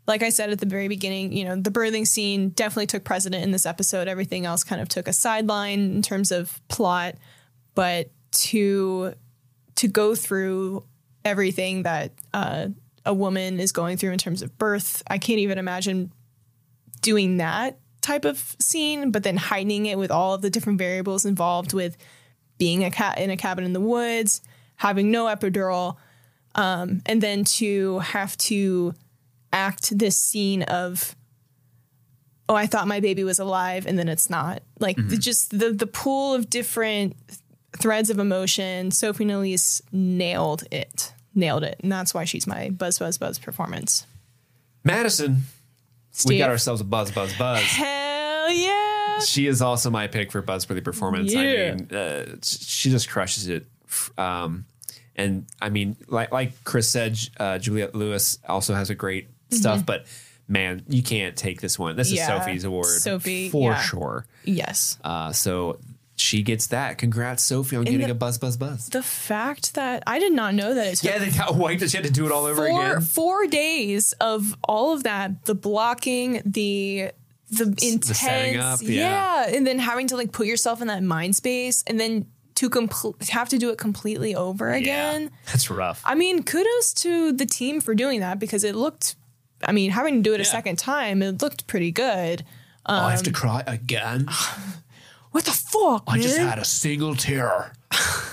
like 0.05 0.21
I 0.21 0.29
said 0.29 0.49
at 0.49 0.59
the 0.59 0.65
very 0.65 0.89
beginning, 0.89 1.31
you 1.31 1.45
know, 1.45 1.55
the 1.55 1.71
birthing 1.71 2.05
scene 2.05 2.49
definitely 2.49 2.87
took 2.87 3.05
precedent 3.05 3.43
in 3.43 3.51
this 3.51 3.65
episode. 3.65 4.09
Everything 4.09 4.45
else 4.45 4.65
kind 4.65 4.81
of 4.81 4.89
took 4.89 5.07
a 5.07 5.13
sideline 5.13 5.79
in 5.79 6.01
terms 6.01 6.31
of 6.31 6.59
plot, 6.67 7.15
but 7.73 8.09
to 8.31 9.13
to 9.75 9.87
go 9.87 10.13
through 10.13 10.83
everything 11.23 11.83
that 11.83 12.11
uh, 12.33 12.67
a 13.05 13.13
woman 13.13 13.59
is 13.59 13.71
going 13.71 13.95
through 13.95 14.11
in 14.11 14.17
terms 14.17 14.41
of 14.41 14.57
birth, 14.57 15.01
I 15.07 15.17
can't 15.17 15.39
even 15.39 15.57
imagine 15.57 16.11
doing 17.01 17.37
that 17.37 17.79
type 18.01 18.25
of 18.25 18.55
scene, 18.59 19.11
but 19.11 19.23
then 19.23 19.37
heightening 19.37 19.85
it 19.85 19.97
with 19.97 20.11
all 20.11 20.33
of 20.33 20.41
the 20.41 20.49
different 20.49 20.79
variables 20.79 21.25
involved 21.25 21.73
with 21.73 21.97
being 22.61 22.83
a 22.83 22.91
cat 22.91 23.17
in 23.17 23.31
a 23.31 23.35
cabin 23.35 23.63
in 23.63 23.73
the 23.73 23.79
woods, 23.81 24.39
having 24.75 25.09
no 25.09 25.25
epidural, 25.25 25.97
um, 26.53 27.01
and 27.07 27.19
then 27.19 27.43
to 27.43 27.97
have 27.97 28.37
to 28.37 28.93
act 29.51 29.97
this 29.97 30.15
scene 30.15 30.61
of 30.63 31.15
oh 32.47 32.53
i 32.53 32.67
thought 32.67 32.87
my 32.87 32.99
baby 32.99 33.23
was 33.23 33.39
alive 33.39 33.87
and 33.87 33.97
then 33.97 34.07
it's 34.07 34.29
not. 34.29 34.61
Like 34.79 34.95
the- 34.95 35.17
just 35.17 35.57
the 35.57 35.71
the 35.71 35.87
pool 35.87 36.35
of 36.35 36.51
different 36.51 37.15
threads 37.79 38.11
of 38.11 38.19
emotion. 38.19 38.91
Sophie 38.91 39.25
Nélisse 39.25 39.81
nailed 39.91 40.63
it. 40.69 41.13
Nailed 41.33 41.63
it. 41.63 41.77
And 41.81 41.91
that's 41.91 42.13
why 42.13 42.25
she's 42.25 42.45
my 42.45 42.69
buzz 42.69 42.99
buzz 42.99 43.17
buzz 43.17 43.39
performance. 43.39 44.05
Madison, 44.83 45.45
we 46.27 46.37
got 46.37 46.51
ourselves 46.51 46.79
a 46.79 46.83
buzz, 46.83 47.09
buzz, 47.11 47.33
buzz. 47.39 47.59
hell 47.63 48.53
yeah 48.53 48.80
she 49.27 49.47
is 49.47 49.61
also 49.61 49.89
my 49.89 50.07
pick 50.07 50.31
for 50.31 50.41
buzzworthy 50.41 50.83
performance. 50.83 51.35
I 51.35 51.43
mean, 51.43 51.87
uh, 51.95 52.35
she 52.43 52.89
just 52.89 53.09
crushes 53.09 53.47
it. 53.47 53.65
Um, 54.17 54.65
and 55.15 55.45
I 55.61 55.69
mean, 55.69 55.97
like 56.07 56.31
like 56.31 56.63
Chris 56.63 56.89
said, 56.89 57.17
uh, 57.39 57.57
Juliette 57.59 57.93
Lewis 57.95 58.39
also 58.47 58.73
has 58.73 58.89
a 58.89 58.95
great 58.95 59.27
stuff, 59.49 59.85
but 59.85 60.05
man, 60.47 60.83
you 60.87 61.03
can't 61.03 61.35
take 61.35 61.61
this 61.61 61.77
one. 61.77 61.95
This 61.95 62.11
is 62.11 62.19
Mm-hmm. 62.19 62.39
Sophie's 62.39 62.63
award, 62.63 62.85
Sophie, 62.87 63.49
for 63.49 63.71
yeah. 63.71 63.81
sure. 63.81 64.25
yes 64.43 64.97
Uh, 65.03 65.31
so 65.31 65.77
she 66.15 66.43
gets 66.43 66.67
that. 66.67 66.97
Congrats, 66.99 67.41
Sophie, 67.43 67.75
on 67.77 67.83
getting 67.83 68.01
the- 68.07 68.11
a 68.11 68.15
buzz, 68.15 68.37
buzz, 68.37 68.55
buzz. 68.55 68.89
the 68.89 69.01
fact 69.01 69.73
that 69.73 70.03
I 70.05 70.19
did 70.19 70.33
not 70.33 70.53
know 70.53 70.73
that 70.75 70.87
it's 70.87 71.03
Yeah, 71.03 71.17
they 71.17 71.31
got 71.31 71.55
wiped. 71.55 71.89
She 71.89 71.97
had 71.97 72.05
to 72.05 72.11
do 72.11 72.25
it 72.25 72.31
all 72.31 72.45
over 72.45 72.67
four 72.67 72.85
again. 72.91 73.01
four 73.01 73.47
days 73.47 74.13
of 74.21 74.55
all 74.63 74.93
of 74.93 75.03
that, 75.03 75.45
the 75.45 75.55
blocking, 75.55 76.41
the 76.45 77.11
the 77.51 77.65
intense, 77.65 78.19
setting 78.19 78.59
up, 78.59 78.79
yeah. 78.81 79.45
yeah, 79.45 79.55
and 79.55 79.67
then 79.67 79.79
having 79.79 80.07
to 80.07 80.15
like 80.15 80.31
put 80.31 80.47
yourself 80.47 80.81
in 80.81 80.87
that 80.87 81.03
mind 81.03 81.35
space, 81.35 81.83
and 81.85 81.99
then 81.99 82.25
to 82.55 82.69
compl- 82.69 83.29
have 83.29 83.49
to 83.49 83.57
do 83.57 83.69
it 83.69 83.77
completely 83.77 84.35
over 84.35 84.71
again. 84.71 85.23
Yeah, 85.23 85.29
that's 85.47 85.69
rough. 85.69 86.01
I 86.05 86.15
mean, 86.15 86.43
kudos 86.43 86.93
to 86.95 87.31
the 87.31 87.45
team 87.45 87.81
for 87.81 87.93
doing 87.93 88.19
that 88.21 88.39
because 88.39 88.63
it 88.63 88.75
looked. 88.75 89.15
I 89.63 89.71
mean, 89.73 89.91
having 89.91 90.15
to 90.15 90.21
do 90.21 90.33
it 90.33 90.41
a 90.41 90.45
second 90.45 90.79
time, 90.79 91.21
it 91.21 91.41
looked 91.41 91.67
pretty 91.67 91.91
good. 91.91 92.43
Oh, 92.85 92.95
I 92.95 93.11
have 93.11 93.23
to 93.23 93.29
um, 93.29 93.33
cry 93.35 93.63
again. 93.67 94.27
What 95.31 95.45
the 95.45 95.51
fuck, 95.51 96.03
I 96.07 96.19
just 96.19 96.37
had 96.37 96.59
a 96.59 96.65
single 96.65 97.15
tear. 97.15 97.71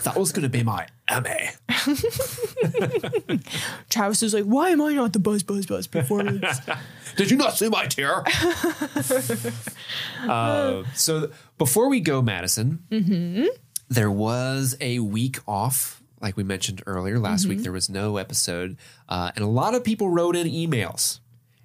That 0.05 0.15
was 0.17 0.33
going 0.33 0.45
to 0.45 0.49
be 0.49 0.63
my 0.63 0.87
MA. 1.11 1.51
Travis 3.91 4.23
is 4.23 4.33
like, 4.35 4.45
why 4.45 4.71
am 4.71 4.81
I 4.81 4.93
not 4.95 5.13
the 5.13 5.19
buzz 5.19 5.43
buzz 5.43 5.67
buzz 5.67 5.87
performance? 5.87 6.59
Did 7.17 7.31
you 7.31 7.37
not 7.37 7.57
see 7.57 7.69
my 7.69 7.87
tear? 7.87 8.25
Uh, 10.29 10.83
so 10.95 11.31
before 11.59 11.89
we 11.89 12.01
go, 12.01 12.21
Madison, 12.23 12.83
Mm-hmm. 12.91 13.47
there 13.89 14.11
was 14.11 14.77
a 14.81 14.99
week 14.99 15.39
off. 15.47 16.03
Like 16.21 16.37
we 16.37 16.43
mentioned 16.43 16.83
earlier, 16.87 17.19
last 17.19 17.43
Mm-hmm. 17.43 17.51
week 17.51 17.63
there 17.63 17.73
was 17.73 17.89
no 17.89 18.17
episode, 18.17 18.77
uh, 19.09 19.31
and 19.37 19.45
a 19.45 19.49
lot 19.49 19.75
of 19.75 19.85
people 19.85 20.11
wrote 20.11 20.35
in 20.37 20.47
emails, 20.49 21.21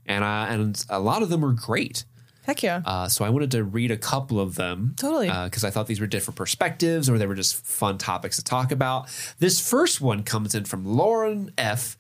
and 0.06 0.24
uh, 0.24 0.46
and 0.50 0.84
a 0.90 1.00
lot 1.00 1.24
of 1.24 1.30
them 1.30 1.42
were 1.42 1.54
great. 1.54 2.06
Heck 2.44 2.62
yeah. 2.62 2.82
Uh, 2.86 3.08
so 3.08 3.24
I 3.24 3.30
wanted 3.30 3.52
to 3.52 3.64
read 3.64 3.90
a 3.92 3.98
couple 3.98 4.40
of 4.40 4.56
them. 4.56 4.96
Totally. 4.98 5.28
Because 5.28 5.64
I 5.64 5.70
thought 5.70 5.88
these 5.88 6.02
were 6.02 6.08
different 6.08 6.36
perspectives 6.36 7.10
or 7.10 7.18
they 7.18 7.26
were 7.26 7.36
just 7.36 7.66
fun 7.66 7.98
topics 7.98 8.36
to 8.36 8.44
talk 8.44 8.72
about. 8.72 9.08
This 9.40 9.66
first 9.66 10.02
one 10.02 10.24
comes 10.24 10.54
in 10.54 10.66
from 10.66 10.86
Lauren 10.86 11.52
F., 11.58 11.98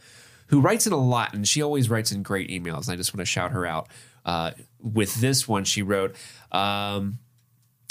who 0.48 0.60
writes 0.60 0.86
in 0.86 0.94
a 0.94 0.98
lot, 0.98 1.34
and 1.34 1.48
she 1.48 1.64
always 1.64 1.90
writes 1.90 2.12
in 2.12 2.22
great 2.22 2.50
emails. 2.50 2.88
And 2.88 2.94
I 2.94 2.96
just 2.96 3.14
want 3.14 3.20
to 3.20 3.26
shout 3.26 3.52
her 3.52 3.66
out. 3.66 3.88
Uh, 4.26 4.52
with 4.80 5.16
this 5.16 5.48
one, 5.48 5.64
she 5.64 5.82
wrote, 5.82 6.16
um, 6.52 7.20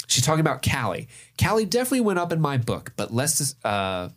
she's 0.07 0.23
talking 0.23 0.39
about 0.39 0.63
Callie. 0.63 1.07
Callie 1.41 1.65
definitely 1.65 2.01
went 2.01 2.19
up 2.19 2.31
in 2.31 2.39
my 2.39 2.57
book, 2.57 2.93
but 2.95 3.13
less. 3.13 3.55
Uh, 3.65 4.09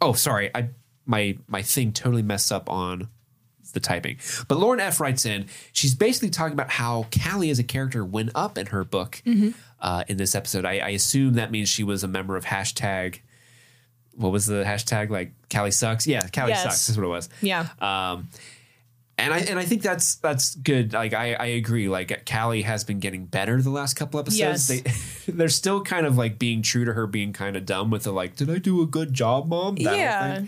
oh, 0.00 0.14
sorry. 0.14 0.50
I 0.54 0.70
my 1.06 1.36
my 1.46 1.62
thing 1.62 1.92
totally 1.92 2.22
messed 2.22 2.50
up 2.50 2.70
on 2.70 3.08
the 3.74 3.80
typing. 3.80 4.16
But 4.48 4.58
Lauren 4.58 4.80
F 4.80 5.00
writes 5.00 5.26
in, 5.26 5.46
she's 5.72 5.94
basically 5.94 6.30
talking 6.30 6.54
about 6.54 6.70
how 6.70 7.06
Callie 7.22 7.50
as 7.50 7.58
a 7.58 7.64
character 7.64 8.04
went 8.04 8.30
up 8.34 8.56
in 8.56 8.66
her 8.66 8.84
book 8.84 9.20
uh, 9.80 10.04
in 10.08 10.16
this 10.16 10.34
episode. 10.34 10.64
I, 10.64 10.78
I 10.78 10.88
assume 10.90 11.34
that 11.34 11.50
means 11.50 11.68
she 11.68 11.84
was 11.84 12.02
a 12.02 12.08
member 12.08 12.36
of 12.36 12.44
hashtag. 12.46 13.18
What 14.16 14.30
was 14.32 14.46
the 14.46 14.62
hashtag? 14.64 15.10
Like 15.10 15.32
Callie 15.52 15.70
sucks. 15.72 16.06
Yeah, 16.06 16.26
Callie 16.28 16.50
Yes. 16.50 16.62
sucks. 16.62 16.88
Is 16.88 16.96
what 16.96 17.04
it 17.04 17.08
was. 17.08 17.28
yeah. 17.40 17.68
Um, 17.80 18.28
and 19.16 19.32
I 19.32 19.38
and 19.40 19.58
I 19.60 19.64
think 19.64 19.82
that's 19.82 20.16
that's 20.16 20.56
good. 20.56 20.92
Like 20.92 21.14
I, 21.14 21.34
I 21.34 21.46
agree. 21.46 21.88
Like 21.88 22.28
Callie 22.28 22.62
has 22.62 22.82
been 22.82 22.98
getting 22.98 23.26
better 23.26 23.62
the 23.62 23.70
last 23.70 23.94
couple 23.94 24.18
episodes. 24.18 24.68
Yes. 24.70 25.22
They 25.26 25.32
they're 25.32 25.48
still 25.48 25.82
kind 25.82 26.04
of 26.04 26.16
like 26.18 26.36
being 26.38 26.62
true 26.62 26.84
to 26.84 26.92
her 26.94 27.06
being 27.06 27.32
kind 27.32 27.56
of 27.56 27.64
dumb 27.64 27.90
with 27.90 28.02
the 28.04 28.12
like, 28.12 28.34
did 28.34 28.50
I 28.50 28.58
do 28.58 28.82
a 28.82 28.86
good 28.86 29.12
job, 29.14 29.46
mom? 29.48 29.76
That 29.76 29.96
yeah. 29.96 30.42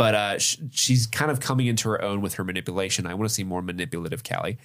But 0.00 0.14
uh, 0.14 0.38
sh- 0.38 0.56
she's 0.72 1.06
kind 1.06 1.30
of 1.30 1.40
coming 1.40 1.66
into 1.66 1.86
her 1.90 2.00
own 2.02 2.22
with 2.22 2.32
her 2.34 2.44
manipulation. 2.44 3.06
I 3.06 3.12
want 3.12 3.28
to 3.28 3.34
see 3.34 3.44
more 3.44 3.60
manipulative 3.60 4.24
Callie. 4.24 4.56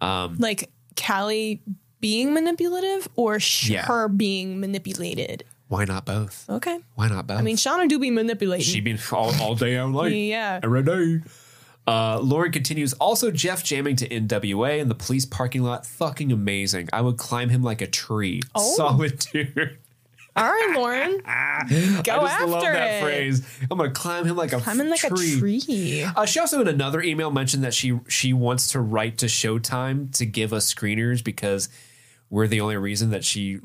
like 0.00 0.70
Callie 0.96 1.60
being 2.00 2.32
manipulative 2.32 3.08
or 3.16 3.40
sh- 3.40 3.70
Yeah. 3.70 3.82
her 3.86 4.06
being 4.08 4.60
manipulated. 4.60 5.42
Why 5.68 5.84
not 5.86 6.04
both? 6.04 6.48
Okay. 6.48 6.78
Why 6.94 7.08
not 7.08 7.26
both? 7.26 7.38
I 7.38 7.42
mean, 7.42 7.56
Shauna 7.56 7.88
do 7.88 7.98
be 7.98 8.10
manipulating. 8.10 8.64
she 8.64 8.80
been 8.80 8.98
all, 9.12 9.32
all 9.40 9.54
day 9.54 9.76
all 9.76 9.88
night. 9.88 10.12
yeah. 10.12 10.60
Every 10.62 10.82
day. 10.82 11.20
Uh, 11.86 12.20
Lauren 12.20 12.52
continues. 12.52 12.92
Also, 12.94 13.30
Jeff 13.32 13.64
jamming 13.64 13.96
to 13.96 14.08
NWA 14.08 14.78
in 14.78 14.88
the 14.88 14.94
police 14.94 15.24
parking 15.26 15.62
lot. 15.62 15.84
Fucking 15.86 16.30
amazing. 16.30 16.88
I 16.92 17.00
would 17.00 17.16
climb 17.18 17.48
him 17.48 17.62
like 17.62 17.80
a 17.80 17.86
tree. 17.88 18.42
Oh. 18.54 18.74
Solid 18.76 19.18
dude. 19.32 19.78
All 20.40 20.46
right, 20.46 20.72
Lauren. 20.74 21.18
Go 21.24 21.26
I 21.26 22.02
just 22.02 22.32
after 22.34 22.46
love 22.46 22.62
that 22.62 22.94
it. 22.98 23.02
phrase. 23.02 23.46
I'm 23.70 23.76
gonna 23.78 23.90
climb 23.90 24.24
him 24.26 24.36
like 24.36 24.52
a 24.52 24.62
I'm 24.66 24.80
in 24.80 24.88
like 24.90 25.00
tree. 25.00 25.34
a 25.36 25.38
tree. 25.38 26.02
Uh, 26.16 26.24
she 26.24 26.40
also 26.40 26.60
in 26.60 26.68
another 26.68 27.02
email 27.02 27.30
mentioned 27.30 27.62
that 27.64 27.74
she 27.74 27.98
she 28.08 28.32
wants 28.32 28.68
to 28.72 28.80
write 28.80 29.18
to 29.18 29.26
Showtime 29.26 30.16
to 30.16 30.24
give 30.26 30.52
us 30.52 30.72
screeners 30.72 31.22
because 31.22 31.68
we're 32.30 32.46
the 32.46 32.60
only 32.60 32.76
reason 32.76 33.10
that 33.10 33.24
she 33.24 33.58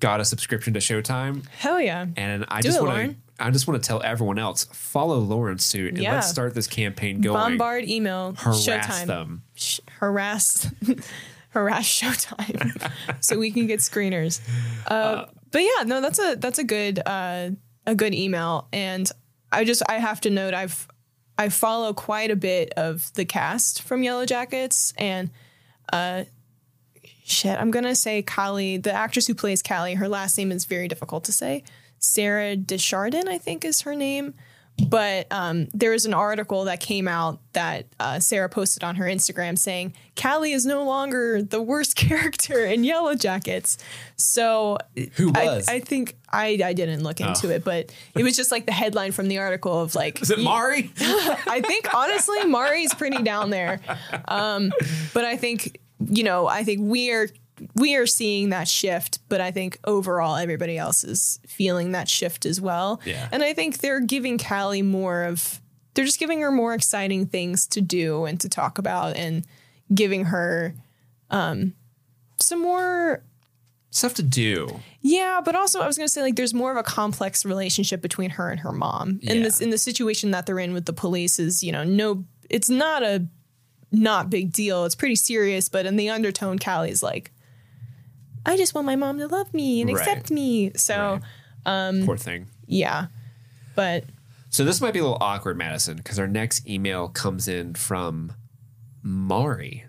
got 0.00 0.20
a 0.20 0.24
subscription 0.24 0.74
to 0.74 0.80
Showtime. 0.80 1.46
Hell 1.48 1.80
yeah. 1.80 2.06
And 2.16 2.44
I 2.48 2.60
Do 2.60 2.68
just 2.68 2.82
want 2.82 3.10
to 3.12 3.16
I 3.40 3.50
just 3.50 3.66
want 3.66 3.82
to 3.82 3.86
tell 3.86 4.02
everyone 4.02 4.38
else 4.38 4.64
follow 4.72 5.18
Lauren's 5.18 5.64
suit 5.64 5.94
and 5.94 6.02
Yeah. 6.02 6.14
let's 6.14 6.28
start 6.28 6.54
this 6.54 6.66
campaign 6.66 7.20
going. 7.20 7.34
Bombard 7.36 7.84
email. 7.88 8.34
harass 8.36 8.66
Showtime. 8.66 9.06
them. 9.06 9.42
Sh- 9.54 9.80
harass. 9.98 10.70
harass 11.50 11.86
Showtime, 11.88 12.92
so 13.20 13.38
we 13.38 13.50
can 13.50 13.66
get 13.66 13.80
screeners. 13.80 14.40
Uh, 14.86 15.26
but 15.50 15.60
yeah, 15.60 15.84
no, 15.84 16.00
that's 16.00 16.18
a 16.18 16.36
that's 16.36 16.58
a 16.58 16.64
good 16.64 17.00
uh, 17.04 17.50
a 17.86 17.94
good 17.94 18.14
email, 18.14 18.68
and 18.72 19.10
I 19.50 19.64
just 19.64 19.82
I 19.88 19.94
have 19.94 20.20
to 20.22 20.30
note 20.30 20.54
I've 20.54 20.88
I 21.36 21.48
follow 21.48 21.92
quite 21.92 22.30
a 22.30 22.36
bit 22.36 22.72
of 22.76 23.12
the 23.14 23.24
cast 23.24 23.82
from 23.82 24.02
Yellow 24.02 24.26
Jackets, 24.26 24.92
and 24.98 25.30
uh, 25.92 26.24
shit, 27.24 27.58
I'm 27.58 27.70
gonna 27.70 27.94
say 27.94 28.22
Callie, 28.22 28.76
the 28.76 28.92
actress 28.92 29.26
who 29.26 29.34
plays 29.34 29.62
Callie. 29.62 29.94
Her 29.94 30.08
last 30.08 30.36
name 30.36 30.52
is 30.52 30.64
very 30.64 30.88
difficult 30.88 31.24
to 31.24 31.32
say. 31.32 31.64
Sarah 31.98 32.56
Desjardins, 32.56 33.28
I 33.28 33.38
think, 33.38 33.64
is 33.64 33.82
her 33.82 33.94
name. 33.94 34.34
But 34.86 35.26
um, 35.30 35.68
there 35.74 35.90
was 35.90 36.06
an 36.06 36.14
article 36.14 36.64
that 36.64 36.80
came 36.80 37.08
out 37.08 37.40
that 37.52 37.86
uh, 37.98 38.20
Sarah 38.20 38.48
posted 38.48 38.84
on 38.84 38.94
her 38.96 39.06
Instagram 39.06 39.58
saying 39.58 39.94
Callie 40.20 40.52
is 40.52 40.64
no 40.64 40.84
longer 40.84 41.42
the 41.42 41.60
worst 41.60 41.96
character 41.96 42.64
in 42.64 42.84
Yellow 42.84 43.14
Jackets. 43.14 43.78
So 44.16 44.78
Who 45.14 45.32
I, 45.34 45.44
was? 45.46 45.68
I 45.68 45.80
think 45.80 46.16
I, 46.30 46.58
I 46.64 46.72
didn't 46.72 47.02
look 47.02 47.20
into 47.20 47.50
it, 47.50 47.64
but 47.64 47.92
it 48.14 48.22
was 48.22 48.36
just 48.36 48.52
like 48.52 48.66
the 48.66 48.72
headline 48.72 49.12
from 49.12 49.28
the 49.28 49.38
article 49.38 49.80
of 49.80 49.94
like 49.94 50.22
Is 50.22 50.30
it 50.30 50.38
Mari? 50.38 50.92
I 51.00 51.62
think 51.64 51.92
honestly, 51.92 52.44
Mari's 52.44 52.94
pretty 52.94 53.22
down 53.22 53.50
there. 53.50 53.80
Um, 54.26 54.72
but 55.12 55.24
I 55.24 55.36
think 55.36 55.80
you 56.06 56.22
know, 56.22 56.46
I 56.46 56.62
think 56.64 56.80
we 56.82 57.10
are 57.10 57.28
we 57.74 57.96
are 57.96 58.06
seeing 58.06 58.50
that 58.50 58.68
shift, 58.68 59.18
but 59.28 59.40
I 59.40 59.50
think 59.50 59.78
overall 59.84 60.36
everybody 60.36 60.78
else 60.78 61.04
is 61.04 61.40
feeling 61.46 61.92
that 61.92 62.08
shift 62.08 62.46
as 62.46 62.60
well. 62.60 63.00
Yeah. 63.04 63.28
And 63.32 63.42
I 63.42 63.52
think 63.54 63.78
they're 63.78 64.00
giving 64.00 64.38
Callie 64.38 64.82
more 64.82 65.24
of 65.24 65.60
they're 65.94 66.04
just 66.04 66.20
giving 66.20 66.40
her 66.40 66.52
more 66.52 66.74
exciting 66.74 67.26
things 67.26 67.66
to 67.68 67.80
do 67.80 68.24
and 68.24 68.40
to 68.40 68.48
talk 68.48 68.78
about 68.78 69.16
and 69.16 69.44
giving 69.92 70.26
her 70.26 70.74
um 71.30 71.74
some 72.38 72.62
more 72.62 73.22
Stuff 73.90 74.14
to 74.14 74.22
do. 74.22 74.80
yeah, 75.00 75.40
but 75.42 75.56
also 75.56 75.80
I 75.80 75.86
was 75.86 75.96
gonna 75.96 76.08
say 76.08 76.22
like 76.22 76.36
there's 76.36 76.54
more 76.54 76.70
of 76.70 76.76
a 76.76 76.82
complex 76.82 77.44
relationship 77.44 78.02
between 78.02 78.30
her 78.30 78.50
and 78.50 78.60
her 78.60 78.70
mom. 78.70 79.18
Yeah. 79.22 79.34
this 79.34 79.60
in 79.60 79.70
the 79.70 79.78
situation 79.78 80.30
that 80.32 80.46
they're 80.46 80.58
in 80.58 80.74
with 80.74 80.84
the 80.84 80.92
police 80.92 81.38
is, 81.38 81.62
you 81.62 81.72
know, 81.72 81.84
no 81.84 82.24
it's 82.50 82.68
not 82.68 83.02
a 83.02 83.26
not 83.90 84.30
big 84.30 84.52
deal. 84.52 84.84
It's 84.84 84.94
pretty 84.94 85.16
serious, 85.16 85.68
but 85.68 85.86
in 85.86 85.96
the 85.96 86.10
undertone, 86.10 86.58
Callie's 86.58 87.02
like, 87.02 87.32
I 88.48 88.56
just 88.56 88.74
want 88.74 88.86
my 88.86 88.96
mom 88.96 89.18
to 89.18 89.26
love 89.28 89.52
me 89.54 89.80
and 89.82 89.90
Right. 89.92 90.00
accept 90.00 90.30
me. 90.30 90.72
So 90.74 91.20
Right. 91.66 91.88
Um, 91.88 92.04
Poor 92.06 92.16
thing. 92.16 92.48
yeah. 92.66 93.06
But 93.76 94.04
So 94.50 94.64
this 94.64 94.80
might 94.80 94.92
be 94.94 94.98
a 95.00 95.02
little 95.02 95.18
awkward, 95.20 95.58
Madison, 95.58 95.98
because 95.98 96.18
our 96.18 96.26
next 96.26 96.66
email 96.66 97.08
comes 97.08 97.46
in 97.48 97.74
from 97.74 98.32
Mari. 99.02 99.84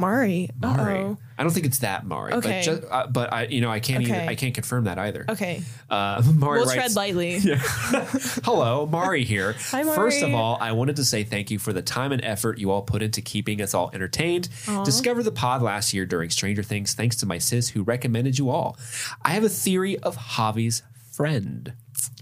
Mari. 0.00 0.50
Mari. 0.60 0.98
Uh-oh. 1.00 1.18
I 1.38 1.42
don't 1.42 1.52
think 1.52 1.66
it's 1.66 1.78
that 1.78 2.04
Mari, 2.06 2.32
Okay. 2.34 2.48
but 2.58 2.62
just, 2.64 2.82
uh, 2.90 3.06
but 3.06 3.32
I, 3.32 3.44
you 3.44 3.60
know, 3.60 3.70
I 3.70 3.80
can't 3.80 4.04
Okay. 4.04 4.14
even, 4.14 4.28
I 4.28 4.34
can't 4.34 4.54
confirm 4.54 4.84
that 4.84 4.98
either. 4.98 5.24
Okay. 5.28 5.62
Uh, 5.88 6.22
Mari 6.34 6.58
We'll 6.58 6.66
writes, 6.68 6.74
tread 6.74 6.94
lightly. 6.96 7.38
Hello, 8.44 8.86
Mari 8.86 9.24
here. 9.24 9.54
Hi, 9.70 9.82
Mari. 9.82 9.96
First 9.96 10.22
of 10.22 10.34
all, 10.34 10.58
I 10.60 10.72
wanted 10.72 10.96
to 10.96 11.04
say 11.04 11.24
thank 11.24 11.50
you 11.50 11.58
for 11.58 11.72
the 11.72 11.82
time 11.82 12.12
and 12.12 12.22
effort 12.24 12.58
you 12.58 12.70
all 12.70 12.82
put 12.82 13.02
into 13.02 13.20
keeping 13.22 13.60
us 13.62 13.74
all 13.74 13.90
entertained. 13.94 14.48
Discovered 14.84 15.22
the 15.24 15.32
pod 15.32 15.62
last 15.62 15.94
year 15.94 16.04
during 16.06 16.30
Stranger 16.30 16.62
Things 16.62 16.94
thanks 16.94 17.16
to 17.16 17.26
my 17.26 17.38
sis 17.38 17.68
who 17.70 17.82
recommended 17.82 18.38
you 18.38 18.50
all. 18.50 18.76
I 19.22 19.30
have 19.30 19.44
a 19.44 19.48
theory 19.48 19.98
of 19.98 20.16
Javi's 20.16 20.82
friend. 21.12 21.72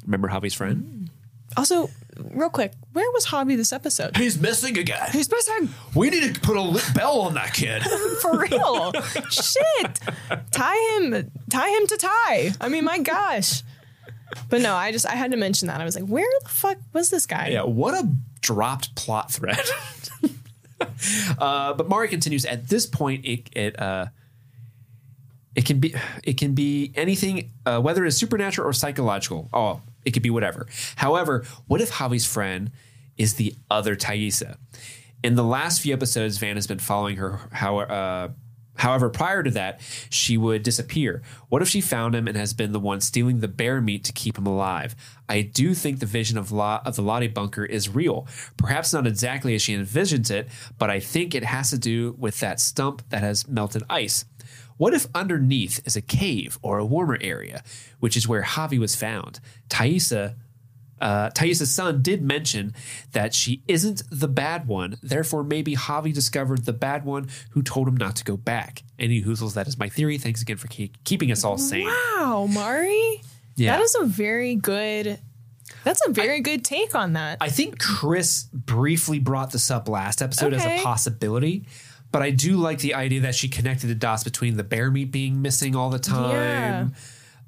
Remember 0.04 0.28
Javi's 0.28 0.54
friend? 0.54 1.10
Also, 1.56 1.88
real 2.18 2.50
quick, 2.50 2.72
where 2.92 3.10
was 3.12 3.26
Javi 3.26 3.56
this 3.56 3.72
episode? 3.72 4.16
He's 4.16 4.40
missing 4.40 4.78
again. 4.78 5.08
Who's 5.12 5.30
missing? 5.30 5.68
We 5.94 6.10
need 6.10 6.34
to 6.34 6.40
put 6.40 6.56
a 6.56 6.92
bell 6.94 7.20
on 7.20 7.34
that 7.34 7.54
kid. 7.54 7.82
For 8.22 8.38
real. 8.38 8.92
Shit. 9.30 10.00
Tie 10.50 10.98
him 10.98 11.30
tie 11.50 11.70
him 11.70 11.86
to 11.86 11.96
tie. 11.96 12.52
I 12.60 12.68
mean, 12.68 12.84
my 12.84 12.98
gosh. 12.98 13.62
But 14.50 14.60
no, 14.60 14.74
I 14.74 14.92
just 14.92 15.06
I 15.06 15.14
had 15.14 15.30
to 15.30 15.36
mention 15.36 15.68
that. 15.68 15.80
I 15.80 15.84
was 15.84 15.94
like, 15.94 16.06
where 16.06 16.26
the 16.42 16.48
fuck 16.48 16.78
was 16.92 17.10
this 17.10 17.26
guy? 17.26 17.48
Yeah, 17.48 17.62
what 17.62 17.94
a 17.94 18.08
dropped 18.40 18.94
plot 18.94 19.32
thread. 19.32 19.60
uh, 21.38 21.74
but 21.74 21.88
Mari 21.88 22.08
continues. 22.08 22.44
At 22.44 22.68
this 22.68 22.86
point, 22.86 23.24
it 23.24 23.48
it 23.52 23.80
uh, 23.80 24.06
it 25.54 25.64
can 25.64 25.80
be 25.80 25.94
it 26.22 26.36
can 26.36 26.54
be 26.54 26.92
anything, 26.94 27.50
uh, 27.66 27.80
whether 27.80 28.04
it's 28.04 28.16
supernatural 28.16 28.68
or 28.68 28.72
psychological. 28.72 29.48
Oh, 29.52 29.80
it 30.08 30.12
could 30.12 30.22
be 30.22 30.30
whatever. 30.30 30.66
However, 30.96 31.44
what 31.66 31.82
if 31.82 31.90
Javi's 31.90 32.24
friend 32.24 32.70
is 33.18 33.34
the 33.34 33.54
other 33.70 33.94
Taissa? 33.94 34.56
In 35.22 35.34
the 35.34 35.44
last 35.44 35.82
few 35.82 35.92
episodes, 35.92 36.38
Van 36.38 36.56
has 36.56 36.66
been 36.66 36.78
following 36.78 37.16
her. 37.16 37.40
How, 37.52 37.80
uh, 37.80 38.28
however, 38.76 39.10
prior 39.10 39.42
to 39.42 39.50
that, 39.50 39.82
she 40.08 40.38
would 40.38 40.62
disappear. 40.62 41.22
What 41.50 41.60
if 41.60 41.68
she 41.68 41.82
found 41.82 42.14
him 42.14 42.26
and 42.26 42.38
has 42.38 42.54
been 42.54 42.72
the 42.72 42.80
one 42.80 43.02
stealing 43.02 43.40
the 43.40 43.48
bear 43.48 43.82
meat 43.82 44.02
to 44.04 44.14
keep 44.14 44.38
him 44.38 44.46
alive? 44.46 44.96
I 45.28 45.42
do 45.42 45.74
think 45.74 45.98
the 45.98 46.06
vision 46.06 46.38
of, 46.38 46.50
La- 46.50 46.80
of 46.86 46.96
the 46.96 47.02
Lottie 47.02 47.28
bunker 47.28 47.66
is 47.66 47.94
real. 47.94 48.26
Perhaps 48.56 48.94
not 48.94 49.06
exactly 49.06 49.54
as 49.54 49.60
she 49.60 49.76
envisions 49.76 50.30
it, 50.30 50.48
but 50.78 50.88
I 50.88 51.00
think 51.00 51.34
it 51.34 51.44
has 51.44 51.68
to 51.68 51.78
do 51.78 52.14
with 52.18 52.40
that 52.40 52.60
stump 52.60 53.02
that 53.10 53.20
has 53.20 53.46
melted 53.46 53.82
ice. 53.90 54.24
What 54.78 54.94
if 54.94 55.06
underneath 55.14 55.86
is 55.86 55.96
a 55.96 56.00
cave 56.00 56.58
or 56.62 56.78
a 56.78 56.86
warmer 56.86 57.18
area, 57.20 57.62
which 58.00 58.16
is 58.16 58.26
where 58.26 58.42
Javi 58.42 58.78
was 58.78 58.96
found? 58.96 59.40
Taissa 59.68 60.36
uh, 61.00 61.30
Taissa's 61.30 61.70
son 61.72 62.02
did 62.02 62.22
mention 62.22 62.74
that 63.12 63.34
she 63.34 63.62
isn't 63.68 64.02
the 64.10 64.28
bad 64.28 64.66
one. 64.66 64.96
Therefore, 65.02 65.44
maybe 65.44 65.76
Javi 65.76 66.12
discovered 66.12 66.64
the 66.64 66.72
bad 66.72 67.04
one 67.04 67.28
who 67.50 67.62
told 67.62 67.86
him 67.86 67.96
not 67.96 68.16
to 68.16 68.24
go 68.24 68.36
back. 68.36 68.82
Any 68.98 69.22
hoozles, 69.22 69.54
that 69.54 69.68
is 69.68 69.78
my 69.78 69.88
theory. 69.88 70.18
Thanks 70.18 70.42
again 70.42 70.56
for 70.56 70.66
ke- 70.68 70.90
keeping 71.04 71.30
us 71.30 71.44
all 71.44 71.58
sane. 71.58 71.86
Wow, 71.86 72.48
Mari. 72.50 73.22
Yeah. 73.56 73.76
That 73.76 73.82
is 73.82 73.96
a 74.00 74.06
very 74.06 74.56
good 74.56 75.18
that's 75.84 76.06
a 76.06 76.10
very 76.10 76.40
good 76.40 76.64
take 76.64 76.94
on 76.94 77.12
that. 77.14 77.38
I 77.40 77.48
think 77.48 77.78
Chris 77.78 78.44
briefly 78.52 79.18
brought 79.18 79.52
this 79.52 79.70
up 79.70 79.88
last 79.88 80.22
episode 80.22 80.52
as 80.52 80.64
a 80.64 80.82
possibility, 80.82 81.66
but 82.12 82.22
I 82.22 82.30
do 82.30 82.56
like 82.56 82.78
the 82.78 82.94
idea 82.94 83.20
that 83.20 83.34
she 83.34 83.48
connected 83.48 83.88
the 83.88 83.94
dots 83.94 84.24
between 84.24 84.56
the 84.56 84.64
bear 84.64 84.90
meat 84.90 85.10
being 85.10 85.42
missing 85.42 85.76
all 85.76 85.90
the 85.90 85.98
time. 85.98 86.94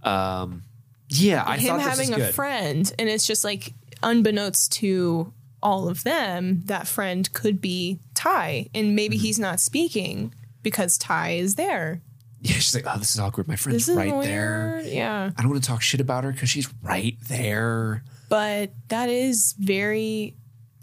Um, 0.03 0.62
yeah, 1.09 1.43
I 1.47 1.59
Him 1.59 1.69
thought 1.78 1.78
this 1.78 1.87
having 2.09 2.15
a 2.20 2.32
friend, 2.32 2.93
and 2.99 3.09
it's 3.09 3.27
just 3.27 3.45
like 3.45 3.74
unbeknownst 4.03 4.73
to 4.73 5.32
all 5.62 5.89
of 5.89 6.05
them, 6.05 6.62
that 6.66 6.87
friend 6.87 7.31
could 7.32 7.61
be 7.61 7.99
Tai, 8.15 8.69
and 8.74 8.95
maybe 8.97 9.16
Mm-hmm. 9.16 9.23
he's 9.24 9.39
not 9.39 9.61
speaking 9.61 10.35
because 10.62 10.97
Tai 10.97 11.31
is 11.32 11.57
there. 11.57 12.01
yeah, 12.41 12.55
she's 12.55 12.74
like, 12.74 12.85
oh, 12.87 12.99
this 12.99 13.11
is 13.15 13.20
awkward. 13.20 13.47
My 13.49 13.57
friend's 13.57 13.87
This 13.87 13.95
right 13.97 14.23
there. 14.23 14.81
Yeah. 14.85 15.31
I 15.37 15.43
don't 15.43 15.51
want 15.51 15.62
to 15.62 15.69
talk 15.69 15.82
shit 15.82 16.01
about 16.01 16.24
her 16.24 16.32
because 16.32 16.49
she's 16.49 16.73
right 16.82 17.16
there. 17.28 18.03
but 18.31 18.73
that 18.89 19.09
is 19.11 19.55
very 19.59 20.35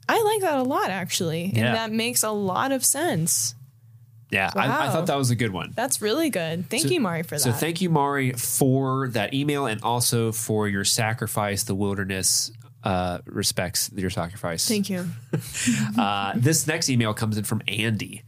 I 0.09 0.21
like 0.21 0.41
that 0.41 0.57
a 0.59 0.63
lot 0.63 0.89
actually. 0.89 1.51
Yeah. 1.53 1.65
And 1.67 1.75
that 1.75 1.91
makes 1.91 2.23
a 2.23 2.29
lot 2.31 2.71
of 2.71 2.85
sense. 2.85 3.55
Yeah, 4.29 4.51
I, 4.55 4.87
I 4.87 4.89
thought 4.89 5.07
that 5.07 5.17
was 5.17 5.29
a 5.29 5.35
good 5.35 5.51
one. 5.51 5.71
That's 5.75 6.01
really 6.01 6.29
good. 6.29 6.69
Thank 6.69 6.91
you, 6.91 6.99
Mari, 6.99 7.23
for 7.23 7.35
that. 7.35 7.39
So 7.39 7.51
thank 7.51 7.81
you, 7.81 7.89
Mari, 7.89 8.33
for 8.33 9.07
that 9.09 9.33
email 9.33 9.65
and 9.67 9.81
also 9.81 10.31
for 10.31 10.67
your 10.67 10.83
sacrifice. 10.83 11.63
The 11.63 11.75
wilderness 11.75 12.51
uh, 12.83 13.19
respects 13.25 13.89
your 13.95 14.09
sacrifice. 14.09 14.67
Thank 14.67 14.89
you. 14.89 15.05
Uh, 15.97 16.33
this 16.35 16.67
next 16.67 16.89
email 16.89 17.13
comes 17.13 17.37
in 17.37 17.43
from 17.43 17.61
Andy. 17.67 18.23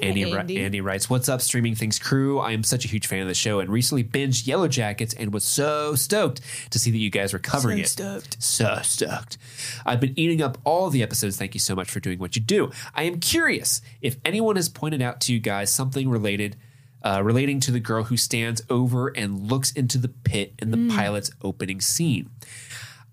Andy, 0.00 0.32
Andy. 0.32 0.58
Andy 0.62 0.80
writes, 0.80 1.10
What's 1.10 1.28
up, 1.28 1.40
Streaming 1.42 1.74
Things 1.74 1.98
crew? 1.98 2.38
I 2.38 2.52
am 2.52 2.62
such 2.62 2.84
a 2.84 2.88
huge 2.88 3.06
fan 3.06 3.20
of 3.20 3.28
the 3.28 3.34
show 3.34 3.60
and 3.60 3.68
recently 3.70 4.02
binged 4.02 4.46
Yellow 4.46 4.68
Jackets 4.68 5.12
and 5.14 5.32
was 5.34 5.44
so 5.44 5.94
stoked 5.94 6.40
to 6.70 6.78
see 6.78 6.90
that 6.90 6.98
you 6.98 7.10
guys 7.10 7.32
were 7.32 7.38
covering 7.38 7.78
So 7.78 7.82
it. 7.82 7.88
stoked. 7.88 8.42
So 8.42 8.78
stoked. 8.82 9.38
I've 9.84 10.00
been 10.00 10.18
eating 10.18 10.40
up 10.40 10.58
all 10.64 10.88
the 10.88 11.02
episodes. 11.02 11.36
Thank 11.36 11.54
you 11.54 11.60
so 11.60 11.74
much 11.74 11.90
for 11.90 12.00
doing 12.00 12.18
what 12.18 12.36
you 12.36 12.42
do. 12.42 12.70
I 12.94 13.02
am 13.02 13.20
curious 13.20 13.82
if 14.00 14.16
anyone 14.24 14.56
has 14.56 14.68
pointed 14.68 15.02
out 15.02 15.20
to 15.22 15.32
you 15.32 15.40
guys 15.40 15.70
something 15.72 16.08
related 16.08 16.56
uh, 17.04 17.20
relating 17.22 17.58
to 17.58 17.72
the 17.72 17.80
girl 17.80 18.04
who 18.04 18.16
stands 18.16 18.62
over 18.70 19.08
and 19.08 19.50
looks 19.50 19.72
into 19.72 19.98
the 19.98 20.08
pit 20.08 20.54
in 20.60 20.70
the 20.70 20.94
pilot's 20.94 21.32
opening 21.42 21.80
scene. 21.80 22.30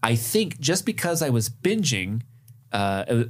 I 0.04 0.16
think 0.16 0.60
just 0.60 0.86
because 0.86 1.22
I 1.24 1.30
was 1.30 1.50
binging, 1.50 2.22
uh, 2.72 2.76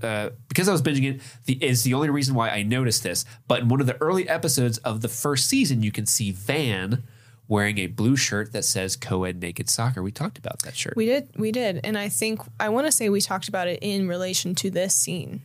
uh, 0.03 0.29
because 0.47 0.67
I 0.67 0.71
was 0.71 0.81
binging 0.81 1.15
it, 1.15 1.21
the, 1.45 1.53
is 1.63 1.83
the 1.83 1.93
only 1.93 2.09
reason 2.09 2.35
why 2.35 2.49
I 2.49 2.63
noticed 2.63 3.03
this. 3.03 3.25
But 3.47 3.61
in 3.61 3.69
one 3.69 3.79
of 3.81 3.87
the 3.87 3.99
early 4.01 4.27
episodes 4.27 4.77
of 4.79 5.01
the 5.01 5.07
first 5.09 5.47
season, 5.47 5.81
you 5.83 5.91
can 5.91 6.05
see 6.05 6.31
Van 6.31 7.03
wearing 7.47 7.77
a 7.79 7.87
blue 7.87 8.15
shirt 8.15 8.51
that 8.53 8.63
says 8.65 8.95
"Co-ed 8.95 9.41
Naked 9.41 9.69
Soccer." 9.69 10.03
We 10.03 10.11
talked 10.11 10.37
about 10.37 10.59
that 10.63 10.75
shirt. 10.75 10.95
We 10.95 11.05
did, 11.05 11.29
we 11.37 11.51
did, 11.51 11.79
and 11.83 11.97
I 11.97 12.09
think 12.09 12.41
I 12.59 12.69
want 12.69 12.85
to 12.87 12.91
say 12.91 13.09
we 13.09 13.21
talked 13.21 13.47
about 13.47 13.67
it 13.67 13.79
in 13.81 14.07
relation 14.07 14.55
to 14.55 14.69
this 14.69 14.93
scene. 14.95 15.41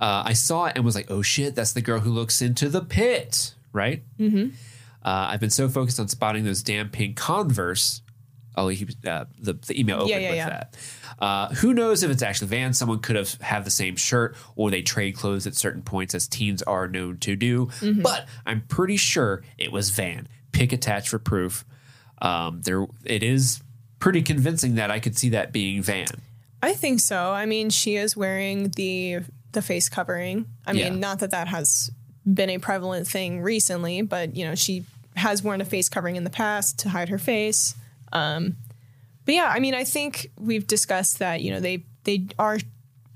uh, 0.00 0.22
I 0.26 0.32
saw 0.32 0.66
it 0.66 0.72
and 0.76 0.84
was 0.84 0.94
like, 0.94 1.10
"Oh 1.10 1.22
shit, 1.22 1.54
that's 1.54 1.72
the 1.72 1.82
girl 1.82 2.00
who 2.00 2.10
looks 2.10 2.40
into 2.42 2.68
the 2.68 2.80
pit." 2.80 3.54
Right. 3.72 4.02
Mm-hmm. 4.18 4.54
Uh, 5.04 5.28
I've 5.30 5.40
been 5.40 5.50
so 5.50 5.68
focused 5.68 6.00
on 6.00 6.08
spotting 6.08 6.44
those 6.44 6.62
damn 6.62 6.88
pink 6.88 7.16
Converse. 7.16 8.02
Oh, 8.56 8.68
he, 8.68 8.88
uh, 9.06 9.26
the 9.38 9.52
the 9.52 9.78
email 9.78 9.96
opened 9.96 10.10
Yeah, 10.10 10.18
yeah, 10.18 10.28
with 10.30 10.36
yeah. 10.38 10.48
that. 10.48 10.76
Uh, 11.18 11.48
who 11.56 11.74
knows 11.74 12.02
if 12.02 12.10
it's 12.10 12.22
actually 12.22 12.48
Van? 12.48 12.72
Someone 12.72 13.00
could 13.00 13.16
have 13.16 13.34
have 13.40 13.64
the 13.64 13.70
same 13.70 13.96
shirt, 13.96 14.36
or 14.56 14.70
they 14.70 14.82
trade 14.82 15.16
clothes 15.16 15.46
at 15.46 15.54
certain 15.54 15.82
points, 15.82 16.14
as 16.14 16.28
teens 16.28 16.62
are 16.62 16.86
known 16.86 17.18
to 17.18 17.34
do. 17.34 17.66
Mm-hmm. 17.80 18.02
But 18.02 18.28
I'm 18.46 18.60
pretty 18.68 18.96
sure 18.96 19.42
it 19.58 19.72
was 19.72 19.90
Van. 19.90 20.28
Pick 20.52 20.72
attached 20.72 21.08
for 21.08 21.18
proof. 21.18 21.64
Um, 22.22 22.62
there, 22.62 22.86
it 23.04 23.22
is 23.22 23.62
pretty 23.98 24.22
convincing 24.22 24.76
that 24.76 24.90
I 24.90 25.00
could 25.00 25.16
see 25.18 25.30
that 25.30 25.52
being 25.52 25.82
Van. 25.82 26.06
I 26.62 26.74
think 26.74 27.00
so. 27.00 27.30
I 27.32 27.46
mean, 27.46 27.70
she 27.70 27.96
is 27.96 28.16
wearing 28.16 28.70
the 28.76 29.20
the 29.52 29.62
face 29.62 29.88
covering. 29.88 30.46
I 30.66 30.72
mean, 30.72 30.82
Yeah. 30.94 30.98
not 30.98 31.18
that 31.20 31.30
that 31.30 31.48
has 31.48 31.90
been 32.32 32.50
a 32.50 32.58
prevalent 32.58 33.08
thing 33.08 33.40
recently, 33.40 34.02
but 34.02 34.36
you 34.36 34.44
know, 34.44 34.54
she 34.54 34.84
has 35.16 35.42
worn 35.42 35.60
a 35.60 35.64
face 35.64 35.88
covering 35.88 36.16
in 36.16 36.24
the 36.24 36.30
past 36.30 36.78
to 36.80 36.88
hide 36.90 37.08
her 37.08 37.18
face. 37.18 37.74
Um, 38.12 38.56
but 39.28 39.34
yeah, 39.34 39.52
I 39.54 39.58
mean, 39.58 39.74
I 39.74 39.84
think 39.84 40.30
we've 40.40 40.66
discussed 40.66 41.18
that. 41.18 41.42
You 41.42 41.50
know, 41.50 41.60
they 41.60 41.84
they 42.04 42.28
are 42.38 42.56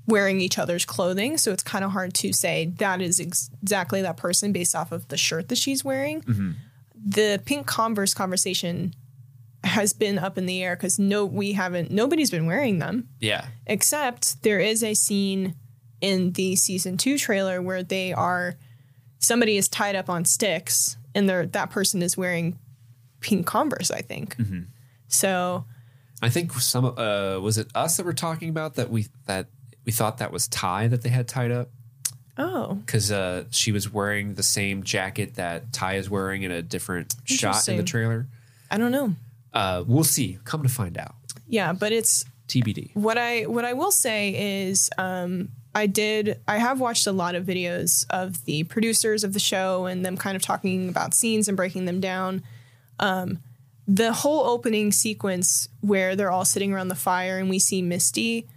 wearing 0.05 0.41
each 0.41 0.59
other's 0.59 0.85
clothing, 0.85 1.39
so 1.39 1.51
it's 1.51 1.63
kind 1.63 1.83
of 1.83 1.89
hard 1.89 2.13
to 2.13 2.31
say 2.31 2.71
that 2.77 3.01
is 3.01 3.19
ex- 3.19 3.49
exactly 3.63 4.03
that 4.03 4.15
person 4.15 4.51
based 4.51 4.75
off 4.75 4.91
of 4.91 5.07
the 5.07 5.17
shirt 5.17 5.49
that 5.49 5.57
she's 5.57 5.83
wearing. 5.83 6.21
Mm-hmm. 6.21 6.51
The 7.03 7.41
pink 7.45 7.65
Converse 7.65 8.13
conversation 8.13 8.93
has 9.63 9.93
been 9.93 10.19
up 10.19 10.37
in 10.37 10.45
the 10.45 10.61
air 10.61 10.75
because 10.75 10.99
no, 10.99 11.25
we 11.25 11.53
haven't. 11.53 11.89
Nobody's 11.89 12.29
been 12.29 12.45
wearing 12.45 12.77
them 12.77 13.09
Yeah. 13.19 13.47
except 13.65 14.43
there 14.43 14.59
is 14.59 14.83
a 14.83 14.93
scene 14.93 15.55
in 15.99 16.33
the 16.33 16.55
season 16.55 16.95
two 16.95 17.17
trailer 17.17 17.59
where 17.59 17.81
they 17.81 18.13
are 18.13 18.53
somebody 19.17 19.57
is 19.57 19.67
tied 19.67 19.95
up 19.95 20.11
on 20.11 20.25
sticks 20.25 20.95
and 21.15 21.27
they're 21.27 21.47
that 21.47 21.71
person 21.71 22.03
is 22.03 22.15
wearing 22.15 22.59
pink 23.21 23.47
converse 23.47 23.89
i 23.89 24.01
think 24.01 24.35
mm-hmm. 24.35 24.63
so 25.07 25.63
I 26.23 26.29
think 26.29 26.53
some 26.53 26.85
uh, 26.85 27.39
was 27.39 27.57
it 27.57 27.67
us 27.75 27.97
that 27.97 28.05
were 28.05 28.13
talking 28.13 28.49
about 28.49 28.75
that 28.75 28.89
we 28.89 29.07
that 29.25 29.47
we 29.85 29.91
thought 29.91 30.17
that 30.19 30.31
was 30.31 30.47
Tai 30.47 30.87
that 30.87 31.01
they 31.03 31.09
had 31.09 31.27
tied 31.27 31.51
up 31.51 31.69
oh 32.37 32.75
because 32.75 33.11
uh, 33.11 33.43
she 33.51 33.71
was 33.71 33.91
wearing 33.91 34.33
the 34.35 34.43
same 34.43 34.83
jacket 34.83 35.35
that 35.35 35.71
Tai 35.73 35.95
is 35.95 36.09
wearing 36.09 36.43
in 36.43 36.51
a 36.51 36.61
different 36.61 37.13
shot 37.25 37.67
in 37.67 37.77
the 37.77 37.83
trailer. 37.83 38.25
i 38.71 38.77
don't 38.77 38.91
know 38.91 39.15
Uh, 39.53 39.83
we'll 39.85 40.03
see. 40.03 40.39
Come 40.45 40.63
to 40.63 40.69
find 40.69 40.97
out. 40.97 41.13
yeah 41.47 41.73
but 41.73 41.91
it's 41.91 42.25
TBD. 42.47 42.95
what 42.95 43.17
i 43.17 43.43
what 43.43 43.65
i 43.65 43.73
will 43.73 43.91
say 43.91 44.65
is 44.67 44.89
um 44.97 45.49
i 45.75 45.85
did 45.87 46.39
i 46.47 46.57
have 46.57 46.79
watched 46.79 47.05
a 47.07 47.11
lot 47.11 47.35
of 47.35 47.45
videos 47.45 48.05
of 48.09 48.43
the 48.45 48.63
producers 48.63 49.23
of 49.23 49.33
the 49.33 49.39
show 49.39 49.85
and 49.85 50.05
them 50.05 50.15
kind 50.17 50.35
of 50.35 50.41
talking 50.41 50.89
about 50.89 51.13
scenes 51.13 51.47
and 51.47 51.55
breaking 51.57 51.85
them 51.85 51.99
down 51.99 52.43
um 52.99 53.39
the 53.87 54.13
whole 54.13 54.45
opening 54.45 54.91
sequence 54.91 55.67
where 55.81 56.15
they're 56.15 56.31
all 56.31 56.45
sitting 56.45 56.73
around 56.73 56.87
the 56.87 56.95
fire 56.95 57.37
and 57.37 57.49
we 57.49 57.59
see 57.59 57.81
misty 57.81 58.47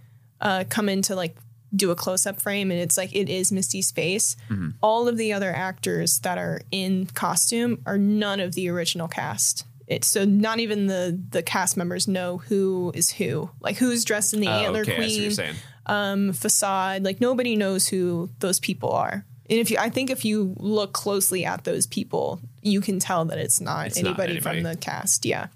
uh 0.41 0.63
come 0.69 0.87
in 0.89 1.01
to 1.01 1.15
like 1.15 1.35
do 1.75 1.91
a 1.91 1.95
close-up 1.95 2.39
frame 2.41 2.71
and 2.71 2.79
it's 2.79 2.97
like 2.97 3.13
it 3.13 3.27
is 3.29 3.51
misty's 3.51 3.91
face. 3.91 4.37
All 4.81 5.09
of 5.09 5.17
the 5.17 5.33
other 5.33 5.53
actors 5.53 6.19
that 6.19 6.37
are 6.37 6.61
in 6.71 7.07
costume 7.07 7.81
are 7.85 7.97
none 7.97 8.39
of 8.39 8.53
the 8.53 8.69
original 8.69 9.09
cast. 9.09 9.65
It, 9.85 10.05
so 10.05 10.23
not 10.23 10.59
even 10.59 10.87
the 10.87 11.19
the 11.29 11.43
cast 11.43 11.75
members 11.75 12.07
know 12.07 12.37
who 12.37 12.91
is 12.95 13.11
who. 13.11 13.49
Like 13.59 13.77
who's 13.77 14.05
dressed 14.05 14.33
in 14.33 14.39
the 14.39 14.47
Oh, 14.47 14.51
antler 14.51 14.81
okay, 14.81 14.95
I 14.95 15.07
see 15.07 15.27
what 15.27 15.37
you're 15.37 15.45
queen 15.45 15.55
um, 15.87 16.33
facade. 16.33 17.03
Like 17.03 17.19
nobody 17.19 17.55
knows 17.57 17.87
who 17.87 18.29
those 18.39 18.59
people 18.59 18.91
are. 18.91 19.25
And 19.49 19.59
if 19.59 19.71
you, 19.71 19.77
I 19.79 19.89
think 19.89 20.09
if 20.09 20.25
you 20.25 20.53
look 20.57 20.93
closely 20.93 21.45
at 21.45 21.63
those 21.63 21.87
people, 21.87 22.39
you 22.61 22.81
can 22.81 22.99
tell 22.99 23.25
that 23.25 23.37
it's 23.37 23.61
not, 23.61 23.87
It's 23.87 24.01
not 24.01 24.19
anybody, 24.19 24.39
from 24.39 24.63
the 24.63 24.75
cast. 24.75 25.25
Yeah. 25.25 25.47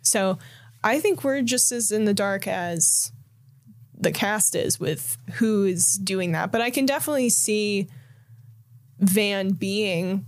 So 0.00 0.38
I 0.82 1.00
think 1.00 1.24
we're 1.24 1.42
just 1.42 1.70
as 1.72 1.92
in 1.92 2.04
the 2.04 2.14
dark 2.14 2.46
as 2.46 3.12
the 4.00 4.12
cast 4.12 4.54
is 4.54 4.80
with 4.80 5.18
who 5.34 5.64
is 5.64 5.94
doing 5.98 6.32
that. 6.32 6.52
But 6.52 6.60
I 6.60 6.70
can 6.70 6.86
definitely 6.86 7.28
see 7.28 7.88
Van 8.98 9.50
being 9.50 10.24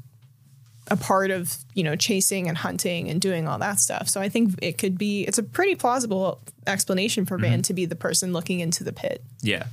a 0.88 0.96
part 0.96 1.30
of, 1.30 1.56
you 1.74 1.84
know, 1.84 1.94
chasing 1.94 2.48
and 2.48 2.58
hunting 2.58 3.08
and 3.08 3.20
doing 3.20 3.46
all 3.46 3.58
that 3.58 3.78
stuff. 3.78 4.08
So 4.08 4.20
I 4.20 4.28
think 4.28 4.58
it 4.60 4.76
could 4.76 4.98
be, 4.98 5.22
it's 5.22 5.38
a 5.38 5.42
pretty 5.42 5.76
plausible 5.76 6.40
explanation 6.66 7.24
for 7.24 7.38
Van 7.38 7.52
mm-hmm. 7.52 7.60
to 7.62 7.74
be 7.74 7.86
the 7.86 7.96
person 7.96 8.32
looking 8.32 8.58
into 8.58 8.82
the 8.82 8.92
pit. 8.92 9.22
Yeah, 9.40 9.66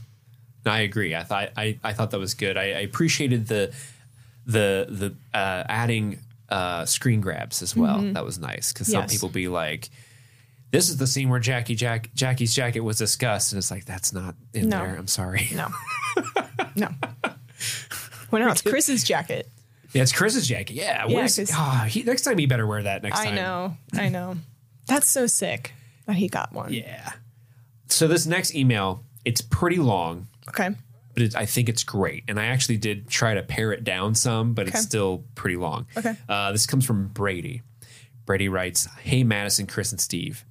I 0.65 0.79
agree. 0.81 1.15
I 1.15 1.23
thought 1.23 1.49
I, 1.55 1.79
I 1.83 1.93
thought 1.93 2.11
that 2.11 2.19
was 2.19 2.33
good. 2.33 2.57
I, 2.57 2.63
I 2.63 2.79
appreciated 2.79 3.47
the 3.47 3.73
the 4.45 4.87
the 4.89 5.37
uh, 5.37 5.63
adding 5.67 6.19
uh, 6.49 6.85
screen 6.85 7.21
grabs 7.21 7.61
as 7.61 7.75
well. 7.75 7.99
That 8.01 8.23
was 8.25 8.39
nice 8.39 8.73
because 8.73 8.87
some 8.91 9.07
people 9.07 9.29
be 9.29 9.47
like, 9.47 9.89
"This 10.71 10.89
is 10.89 10.97
the 10.97 11.07
scene 11.07 11.29
where 11.29 11.39
Jackie 11.39 11.75
Jack 11.75 12.09
Jackie's 12.15 12.53
jacket 12.53 12.81
was 12.81 12.97
discussed," 12.97 13.53
and 13.53 13.57
it's 13.57 13.71
like 13.71 13.85
that's 13.85 14.13
not 14.13 14.35
in 14.53 14.69
No. 14.69 14.79
there. 14.79 14.95
I'm 14.95 15.07
sorry. 15.07 15.49
No. 15.53 15.67
no. 16.75 16.89
Well, 18.31 18.41
no, 18.43 18.51
it's 18.51 18.61
Chris's 18.61 19.03
jacket. 19.03 19.49
Yeah, 19.93 20.01
it's 20.01 20.11
Chris's 20.11 20.47
jacket. 20.47 20.73
Yeah, 20.73 21.05
Yeah, 21.07 21.27
ah, 21.53 21.85
he, 21.89 22.03
next 22.03 22.23
time 22.23 22.37
he 22.37 22.45
better 22.45 22.67
wear 22.67 22.83
that. 22.83 23.03
Next 23.03 23.19
I 23.19 23.25
time. 23.25 23.35
know. 23.35 23.77
I 23.93 24.09
know. 24.09 24.35
That's 24.85 25.07
so 25.07 25.27
sick 25.27 25.73
that 26.05 26.17
he 26.17 26.27
got 26.27 26.51
one. 26.53 26.73
Yeah. 26.73 27.13
So 27.87 28.07
this 28.07 28.25
next 28.25 28.53
email, 28.53 29.03
it's 29.23 29.41
pretty 29.41 29.77
long. 29.77 30.27
Okay. 30.49 30.69
but 31.13 31.23
it, 31.23 31.35
I 31.35 31.45
think 31.45 31.67
it's 31.69 31.83
great. 31.83 32.23
And 32.27 32.39
I 32.39 32.45
actually 32.47 32.77
did 32.77 33.09
try 33.09 33.33
to 33.33 33.41
pare 33.43 33.71
it 33.73 33.83
down 33.83 34.13
some, 34.15 34.53
but 34.53 34.67
Okay. 34.67 34.77
it's 34.77 34.85
still 34.85 35.23
pretty 35.35 35.55
long. 35.57 35.87
Okay. 35.97 36.15
Uh, 36.29 36.51
this 36.51 36.65
comes 36.67 36.85
from 36.85 37.07
Brady. 37.07 37.61
Brady 38.25 38.49
writes 38.49 38.87
Hey, 39.01 39.23
Madison, 39.23 39.65
Chris, 39.67 39.91
and 39.91 39.99
Steve. 40.01 40.45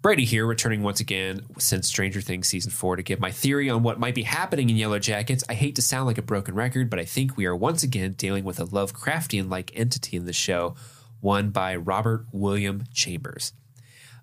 Brady 0.00 0.24
here, 0.24 0.46
returning 0.46 0.82
once 0.82 0.98
again 0.98 1.42
since 1.58 1.86
Stranger 1.86 2.20
Things 2.20 2.48
season 2.48 2.72
four 2.72 2.96
to 2.96 3.02
give 3.04 3.20
my 3.20 3.30
theory 3.30 3.70
on 3.70 3.84
what 3.84 4.00
might 4.00 4.16
be 4.16 4.24
happening 4.24 4.68
in 4.68 4.76
Yellow 4.76 4.98
Jackets. 4.98 5.44
I 5.48 5.54
hate 5.54 5.76
to 5.76 5.82
sound 5.82 6.06
like 6.06 6.18
a 6.18 6.22
broken 6.22 6.56
record, 6.56 6.90
but 6.90 6.98
I 6.98 7.04
think 7.04 7.36
we 7.36 7.46
are 7.46 7.54
once 7.54 7.84
again 7.84 8.14
dealing 8.14 8.42
with 8.42 8.58
a 8.58 8.64
Lovecraftian 8.64 9.48
like 9.48 9.70
entity 9.76 10.16
in 10.16 10.24
the 10.26 10.32
show, 10.32 10.74
one 11.20 11.50
by 11.50 11.76
Robert 11.76 12.26
William 12.32 12.82
Chambers. 12.92 13.52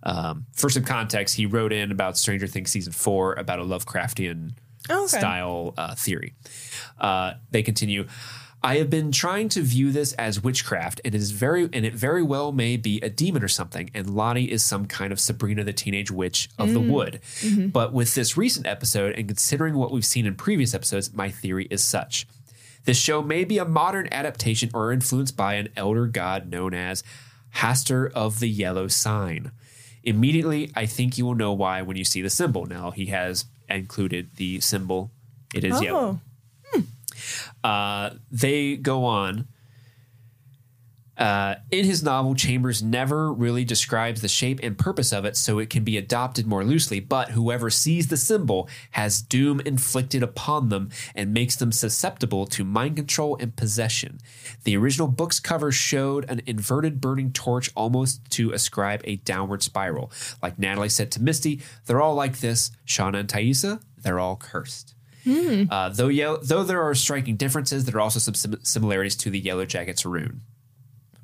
Um, 0.03 0.47
for 0.53 0.69
some 0.69 0.83
context, 0.83 1.35
he 1.35 1.45
wrote 1.45 1.71
in 1.71 1.91
about 1.91 2.17
Stranger 2.17 2.47
Things 2.47 2.71
season 2.71 2.91
four 2.91 3.33
about 3.35 3.59
a 3.59 3.63
Lovecraftian 3.63 4.53
okay. 4.89 5.07
style 5.07 5.73
uh, 5.77 5.95
theory. 5.95 6.33
Uh, 6.99 7.33
they 7.51 7.63
continue. 7.63 8.07
I 8.61 8.75
have 8.77 8.89
been 8.89 9.13
trying 9.13 9.47
to 9.49 9.61
view 9.61 9.91
this 9.91 10.11
as 10.13 10.43
witchcraft, 10.43 10.99
and 11.05 11.15
it 11.15 11.17
is 11.17 11.31
very, 11.31 11.69
and 11.71 11.85
it 11.85 11.93
very 11.93 12.21
well 12.21 12.51
may 12.51 12.75
be 12.75 12.99
a 12.99 13.09
demon 13.09 13.41
or 13.41 13.47
something. 13.47 13.89
And 13.93 14.09
Lottie 14.09 14.51
is 14.51 14.63
some 14.63 14.85
kind 14.85 15.13
of 15.13 15.19
Sabrina 15.19 15.63
the 15.63 15.71
Teenage 15.71 16.11
Witch 16.11 16.49
of 16.57 16.73
the 16.73 16.79
Wood. 16.81 17.21
But 17.71 17.93
with 17.93 18.15
this 18.15 18.35
recent 18.35 18.67
episode, 18.67 19.15
and 19.17 19.27
considering 19.27 19.75
what 19.75 19.91
we've 19.91 20.05
seen 20.05 20.25
in 20.25 20.35
previous 20.35 20.73
episodes, 20.73 21.13
my 21.13 21.29
theory 21.29 21.67
is 21.71 21.83
such: 21.83 22.27
this 22.83 22.97
show 22.97 23.21
may 23.21 23.45
be 23.45 23.59
a 23.59 23.65
modern 23.65 24.09
adaptation 24.11 24.71
or 24.73 24.91
influenced 24.91 25.37
by 25.37 25.53
an 25.53 25.69
elder 25.77 26.07
god 26.07 26.49
known 26.49 26.73
as 26.73 27.01
Hastur 27.55 28.11
of 28.11 28.39
the 28.39 28.49
Yellow 28.49 28.87
Sign. 28.87 29.51
Immediately, 30.03 30.71
I 30.75 30.85
think 30.85 31.17
you 31.17 31.25
will 31.25 31.35
know 31.35 31.53
why 31.53 31.81
when 31.81 31.97
you 31.97 32.03
see 32.03 32.21
the 32.21 32.29
symbol. 32.29 32.65
Now, 32.65 32.91
he 32.91 33.07
has 33.07 33.45
included 33.75 34.35
the 34.35 34.59
symbol. 34.59 35.11
It 35.53 35.63
is 35.63 35.81
yellow. 35.81 36.19
Oh. 36.73 36.83
Uh, 37.63 38.11
they 38.31 38.75
go 38.77 39.05
on. 39.05 39.47
Uh, 41.19 41.55
in 41.69 41.83
his 41.83 42.01
novel, 42.01 42.33
Chambers 42.33 42.81
never 42.81 43.31
really 43.33 43.65
describes 43.65 44.21
the 44.21 44.29
shape 44.29 44.61
and 44.63 44.77
purpose 44.77 45.11
of 45.11 45.25
it, 45.25 45.35
so 45.35 45.59
it 45.59 45.69
can 45.69 45.83
be 45.83 45.97
adopted 45.97 46.47
more 46.47 46.63
loosely. 46.63 47.01
But 47.01 47.31
whoever 47.31 47.69
sees 47.69 48.07
the 48.07 48.15
symbol 48.15 48.69
has 48.91 49.21
doom 49.21 49.59
inflicted 49.59 50.23
upon 50.23 50.69
them 50.69 50.89
and 51.13 51.33
makes 51.33 51.57
them 51.57 51.73
susceptible 51.73 52.45
to 52.47 52.63
mind 52.63 52.95
control 52.95 53.37
and 53.41 53.53
possession. 53.53 54.19
The 54.63 54.77
original 54.77 55.09
book's 55.09 55.41
cover 55.41 55.73
showed 55.73 56.29
an 56.29 56.41
inverted 56.45 57.01
burning 57.01 57.33
torch 57.33 57.69
almost 57.75 58.29
to 58.31 58.53
ascribe 58.53 59.01
a 59.03 59.17
downward 59.17 59.61
spiral. 59.61 60.11
Like 60.41 60.57
Natalie 60.57 60.87
said 60.87 61.11
to 61.11 61.21
Misty, 61.21 61.61
they're 61.85 62.01
all 62.01 62.15
like 62.15 62.39
this. 62.39 62.71
Shauna 62.87 63.19
and 63.19 63.29
Taissa, 63.29 63.81
they're 63.97 64.19
all 64.19 64.37
cursed. 64.37 64.95
Uh, 65.69 65.89
though, 65.89 66.07
yellow, 66.07 66.39
though 66.41 66.63
there 66.63 66.81
are 66.81 66.95
striking 66.95 67.35
differences, 67.35 67.83
there 67.83 67.97
are 67.97 68.01
also 68.01 68.19
some 68.19 68.33
sim- 68.33 68.63
similarities 68.63 69.17
to 69.17 69.29
the 69.29 69.37
Yellow 69.39 69.65
Jackets 69.65 70.05
rune. 70.05 70.41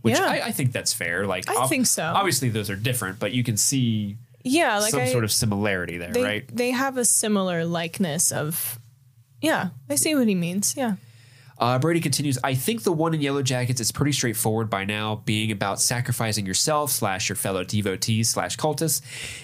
Which 0.06 0.14
Yeah. 0.14 0.28
I, 0.28 0.42
I 0.46 0.52
think 0.52 0.72
that's 0.72 0.94
fair. 0.94 1.26
Like 1.26 1.50
I 1.50 1.66
think 1.66 1.88
so. 1.88 2.04
Obviously, 2.04 2.50
those 2.50 2.70
are 2.70 2.76
different, 2.76 3.18
but 3.18 3.32
you 3.32 3.44
can 3.44 3.58
see 3.58 4.18
Yeah, 4.44 4.78
like 4.78 4.92
some 4.92 5.02
I, 5.02 5.08
sort 5.08 5.24
of 5.24 5.32
similarity 5.32 5.98
there, 5.98 6.12
they, 6.12 6.24
right? 6.24 6.56
They 6.56 6.70
have 6.70 6.98
a 6.98 7.06
similar 7.06 7.66
likeness 7.66 8.32
of. 8.32 8.78
Yeah, 9.42 9.70
I 9.90 9.96
see 9.96 10.14
what 10.14 10.28
he 10.28 10.36
means. 10.36 10.76
Yeah. 10.78 10.98
Uh, 11.58 11.80
Brady 11.80 12.02
continues, 12.02 12.38
I 12.44 12.54
think 12.54 12.84
the 12.84 12.92
one 12.92 13.14
in 13.14 13.22
Yellow 13.22 13.42
Jackets 13.42 13.80
is 13.80 13.90
pretty 13.92 14.12
straightforward 14.12 14.70
by 14.70 14.84
now, 14.84 15.22
being 15.26 15.52
about 15.52 15.80
sacrificing 15.80 16.46
yourself 16.46 16.92
slash 16.92 17.30
your 17.30 17.38
fellow 17.38 17.64
devotees 17.64 18.30
slash 18.30 18.58
cultists 18.58 19.02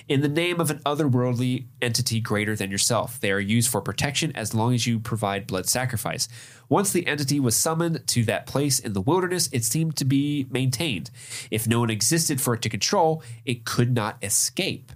in 0.09 0.19
the 0.19 0.27
name 0.27 0.59
of 0.59 0.69
an 0.69 0.79
otherworldly 0.85 1.67
entity 1.81 2.19
greater 2.19 2.53
than 2.53 2.69
yourself. 2.69 3.17
They 3.21 3.31
are 3.31 3.39
used 3.39 3.71
for 3.71 3.79
protection 3.79 4.35
as 4.35 4.53
long 4.53 4.73
as 4.73 4.85
you 4.85 4.99
provide 4.99 5.47
blood 5.47 5.69
sacrifice. 5.69 6.27
Once 6.72 6.93
the 6.93 7.06
entity 7.06 7.38
was 7.38 7.53
summoned 7.53 8.02
to 8.07 8.23
that 8.23 8.45
place 8.45 8.80
in 8.80 8.93
the 8.93 9.02
wilderness, 9.02 9.49
it 9.52 9.65
seemed 9.65 9.93
to 9.98 10.06
be 10.06 10.48
maintained. 10.49 11.11
If 11.52 11.68
no 11.68 11.81
one 11.81 11.89
existed 11.89 12.39
for 12.39 12.53
it 12.53 12.61
to 12.61 12.69
control, 12.69 13.22
it 13.43 13.65
could 13.65 13.93
not 13.93 14.18
escape. 14.23 14.93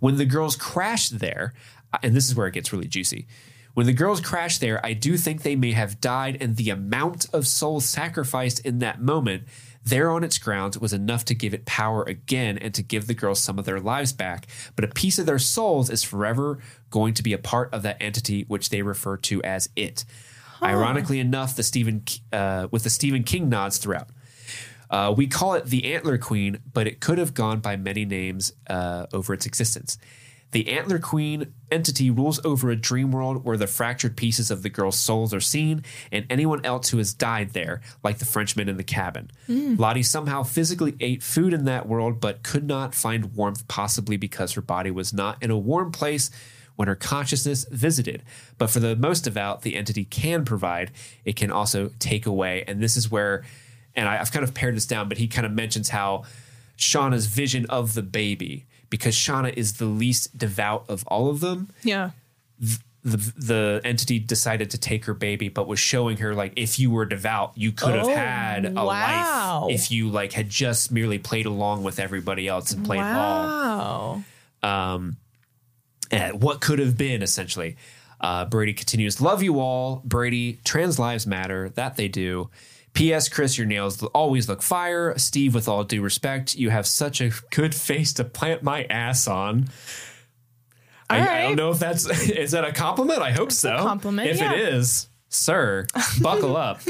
When 0.00 0.16
the 0.16 0.24
girls 0.24 0.56
crashed 0.56 1.18
there, 1.18 1.52
uh, 1.92 1.98
and 2.02 2.16
this 2.16 2.26
is 2.26 2.34
where 2.34 2.46
it 2.46 2.54
gets 2.54 2.72
really 2.72 2.88
juicy. 2.88 3.26
When 3.74 3.84
the 3.84 3.92
girls 3.92 4.22
crashed 4.22 4.62
there, 4.62 4.80
I 4.84 4.94
do 4.94 5.18
think 5.18 5.42
they 5.42 5.54
may 5.54 5.72
have 5.72 6.00
died, 6.00 6.38
and 6.40 6.56
the 6.56 6.70
amount 6.70 7.26
of 7.34 7.46
souls 7.46 7.84
sacrificed 7.84 8.60
in 8.60 8.78
that 8.78 9.02
moment 9.02 9.42
there 9.84 10.10
on 10.10 10.24
its 10.24 10.38
grounds 10.38 10.78
was 10.78 10.94
enough 10.94 11.26
to 11.26 11.34
give 11.34 11.52
it 11.52 11.66
power 11.66 12.04
again 12.04 12.56
and 12.56 12.72
to 12.72 12.82
give 12.82 13.06
the 13.06 13.14
girls 13.14 13.38
some 13.38 13.58
of 13.58 13.66
their 13.66 13.80
lives 13.80 14.14
back. 14.14 14.46
But 14.74 14.86
a 14.86 14.88
piece 14.88 15.18
of 15.18 15.26
their 15.26 15.38
souls 15.38 15.90
is 15.90 16.02
forever 16.02 16.58
going 16.90 17.12
to 17.14 17.22
be 17.22 17.34
a 17.34 17.38
part 17.38 17.72
of 17.74 17.82
that 17.82 17.98
entity 18.00 18.46
which 18.48 18.70
they 18.70 18.80
refer 18.80 19.18
to 19.18 19.42
as 19.42 19.68
it. 19.76 20.06
Ironically 20.62 21.20
enough, 21.20 21.56
the 21.56 21.62
Stephen 21.62 22.04
uh, 22.32 22.68
with 22.70 22.84
the 22.84 22.90
Stephen 22.90 23.22
King 23.24 23.48
nods 23.48 23.78
throughout. 23.78 24.08
Uh, 24.88 25.12
we 25.16 25.26
call 25.26 25.54
it 25.54 25.66
the 25.66 25.92
Antler 25.92 26.16
Queen, 26.18 26.60
but 26.72 26.86
it 26.86 27.00
could 27.00 27.18
have 27.18 27.34
gone 27.34 27.60
by 27.60 27.76
many 27.76 28.04
names 28.04 28.52
uh, 28.68 29.06
over 29.12 29.34
its 29.34 29.44
existence. 29.44 29.98
The 30.52 30.68
Antler 30.68 31.00
Queen 31.00 31.52
entity 31.72 32.08
rules 32.08 32.42
over 32.44 32.70
a 32.70 32.76
dream 32.76 33.10
world 33.10 33.44
where 33.44 33.56
the 33.56 33.66
fractured 33.66 34.16
pieces 34.16 34.50
of 34.50 34.62
the 34.62 34.68
girls' 34.68 34.96
souls 34.96 35.34
are 35.34 35.40
seen, 35.40 35.82
and 36.12 36.24
anyone 36.30 36.64
else 36.64 36.90
who 36.90 36.98
has 36.98 37.12
died 37.12 37.50
there, 37.50 37.80
like 38.04 38.18
the 38.18 38.24
Frenchman 38.24 38.68
in 38.68 38.76
the 38.76 38.84
cabin. 38.84 39.30
Lottie 39.76 40.04
somehow 40.04 40.44
physically 40.44 40.94
ate 41.00 41.22
food 41.22 41.52
in 41.52 41.64
that 41.64 41.88
world, 41.88 42.20
but 42.20 42.44
could 42.44 42.64
not 42.64 42.94
find 42.94 43.34
warmth, 43.34 43.66
possibly 43.66 44.16
because 44.16 44.52
her 44.52 44.62
body 44.62 44.90
was 44.92 45.12
not 45.12 45.42
in 45.42 45.50
a 45.50 45.58
warm 45.58 45.90
place 45.90 46.30
when 46.76 46.88
her 46.88 46.94
consciousness 46.94 47.66
visited. 47.70 48.22
But 48.58 48.68
for 48.70 48.80
the 48.80 48.94
most 48.96 49.22
devout, 49.24 49.62
the 49.62 49.74
entity 49.76 50.04
can 50.04 50.44
provide, 50.44 50.90
it 51.24 51.34
can 51.36 51.50
also 51.50 51.90
take 51.98 52.26
away. 52.26 52.64
And 52.68 52.80
this 52.82 52.96
is 52.96 53.10
where, 53.10 53.44
and 53.94 54.08
I, 54.08 54.20
I've 54.20 54.30
kind 54.32 54.44
of 54.44 54.54
pared 54.54 54.76
this 54.76 54.86
down, 54.86 55.08
but 55.08 55.18
he 55.18 55.26
kind 55.28 55.46
of 55.46 55.52
mentions 55.52 55.88
how 55.88 56.24
Shauna's 56.78 57.26
vision 57.26 57.66
of 57.70 57.94
the 57.94 58.02
baby, 58.02 58.66
because 58.90 59.14
Shauna 59.14 59.52
is 59.54 59.78
the 59.78 59.86
least 59.86 60.36
devout 60.36 60.84
of 60.88 61.02
all 61.08 61.28
of 61.30 61.40
them, 61.40 61.70
Yeah. 61.82 62.10
the 63.02 63.16
the 63.36 63.80
entity 63.84 64.18
decided 64.18 64.68
to 64.70 64.78
take 64.78 65.04
her 65.04 65.14
baby, 65.14 65.48
but 65.48 65.68
was 65.68 65.78
showing 65.78 66.16
her 66.18 66.34
like 66.34 66.52
if 66.56 66.78
you 66.78 66.90
were 66.90 67.04
devout, 67.06 67.52
you 67.54 67.70
could 67.72 67.94
have 67.94 68.06
Oh, 68.06 68.14
had 68.14 68.66
a 68.66 68.72
wow. 68.84 69.66
life 69.68 69.74
if 69.74 69.90
you 69.92 70.08
like 70.08 70.32
had 70.32 70.50
just 70.50 70.90
merely 70.90 71.18
played 71.18 71.46
along 71.46 71.84
with 71.84 72.00
everybody 72.00 72.48
else 72.48 72.72
and 72.72 72.84
played 72.84 72.98
ball 73.00 74.22
Wow. 74.62 74.94
Um, 74.94 75.16
and 76.10 76.42
what 76.42 76.60
could 76.60 76.78
have 76.78 76.96
been 76.96 77.22
essentially. 77.22 77.76
Uh, 78.20 78.46
Brady 78.46 78.72
continues, 78.72 79.20
Love 79.20 79.42
you 79.42 79.60
all. 79.60 80.00
Brady, 80.04 80.58
trans 80.64 80.98
lives 80.98 81.26
matter. 81.26 81.68
That 81.70 81.96
they 81.96 82.08
do. 82.08 82.48
P.S. 82.94 83.28
Chris, 83.28 83.58
your 83.58 83.66
nails 83.66 84.02
always 84.02 84.48
look 84.48 84.62
fire. 84.62 85.12
Steve, 85.18 85.54
with 85.54 85.68
all 85.68 85.84
due 85.84 86.00
respect, 86.00 86.54
you 86.54 86.70
have 86.70 86.86
such 86.86 87.20
a 87.20 87.30
good 87.50 87.74
face 87.74 88.14
to 88.14 88.24
plant 88.24 88.62
my 88.62 88.84
ass 88.84 89.28
on. 89.28 89.68
I, 91.10 91.20
All 91.20 91.28
I 91.28 91.42
don't 91.42 91.56
know 91.56 91.70
if 91.70 91.78
that's 91.78 92.06
is 92.30 92.52
that 92.52 92.64
a 92.64 92.72
compliment. 92.72 93.20
I 93.20 93.32
hope 93.32 93.52
so. 93.52 93.76
compliment, 93.78 94.30
If 94.30 94.38
yeah. 94.38 94.54
it 94.54 94.60
is, 94.60 95.08
sir, 95.36 95.86
buckle 96.20 96.56
up, 96.56 96.80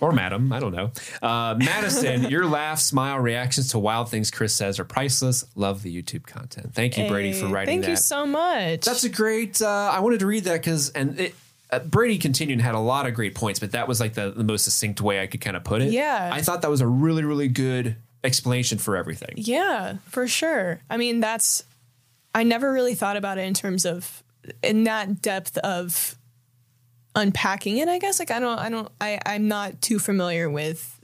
or 0.00 0.12
madam. 0.12 0.52
I 0.52 0.60
don't 0.60 0.72
know. 0.72 0.92
Uh, 1.22 1.56
Madison, 1.58 2.24
your 2.30 2.46
laugh, 2.46 2.78
smile, 2.78 3.18
reactions 3.18 3.68
to 3.70 3.78
wild 3.78 4.10
things 4.10 4.30
Chris 4.30 4.54
says 4.54 4.78
are 4.78 4.84
priceless. 4.84 5.44
Love 5.54 5.82
the 5.82 6.02
YouTube 6.02 6.26
content. 6.26 6.74
Thank 6.74 6.96
you, 6.98 7.08
Brady, 7.08 7.32
for 7.32 7.46
writing 7.46 7.82
Thank 7.82 7.82
that. 7.82 7.86
Thank 7.86 7.98
you 7.98 8.02
so 8.02 8.26
much. 8.26 8.84
That's 8.84 9.04
a 9.04 9.08
great. 9.08 9.60
Uh, 9.60 9.90
I 9.92 10.00
wanted 10.00 10.20
to 10.20 10.26
read 10.26 10.44
that 10.44 10.60
because 10.60 10.90
and 10.90 11.18
it, 11.18 11.34
uh, 11.70 11.80
Brady 11.80 12.18
continued 12.18 12.54
and 12.54 12.62
had 12.62 12.74
a 12.74 12.80
lot 12.80 13.06
of 13.06 13.14
great 13.14 13.34
points, 13.34 13.60
but 13.60 13.72
that 13.72 13.88
was 13.88 14.00
like 14.00 14.14
the, 14.14 14.30
the 14.30 14.44
most 14.44 14.64
succinct 14.64 15.00
way 15.00 15.20
I 15.20 15.26
could 15.26 15.40
kind 15.40 15.56
of 15.56 15.64
put 15.64 15.82
it. 15.82 15.92
Yeah. 15.92 16.30
I 16.32 16.42
thought 16.42 16.62
that 16.62 16.70
was 16.70 16.80
a 16.80 16.86
really 16.86 17.24
really 17.24 17.48
good 17.48 17.96
explanation 18.24 18.78
for 18.78 18.96
everything. 18.96 19.34
Yeah, 19.36 19.96
for 20.06 20.26
sure. 20.28 20.80
I 20.90 20.96
mean, 20.96 21.20
that's 21.20 21.64
I 22.34 22.42
never 22.42 22.72
really 22.72 22.94
thought 22.94 23.16
about 23.16 23.38
it 23.38 23.42
in 23.42 23.54
terms 23.54 23.84
of 23.84 24.22
in 24.62 24.84
that 24.84 25.22
depth 25.22 25.58
of 25.58 26.16
unpacking 27.14 27.78
it, 27.78 27.88
I 27.88 27.98
guess. 27.98 28.18
Like 28.18 28.30
I 28.30 28.40
don't 28.40 28.58
I 28.58 28.68
don't 28.68 28.88
I 29.00 29.18
I'm 29.26 29.48
not 29.48 29.80
too 29.82 29.98
familiar 29.98 30.48
with 30.48 31.00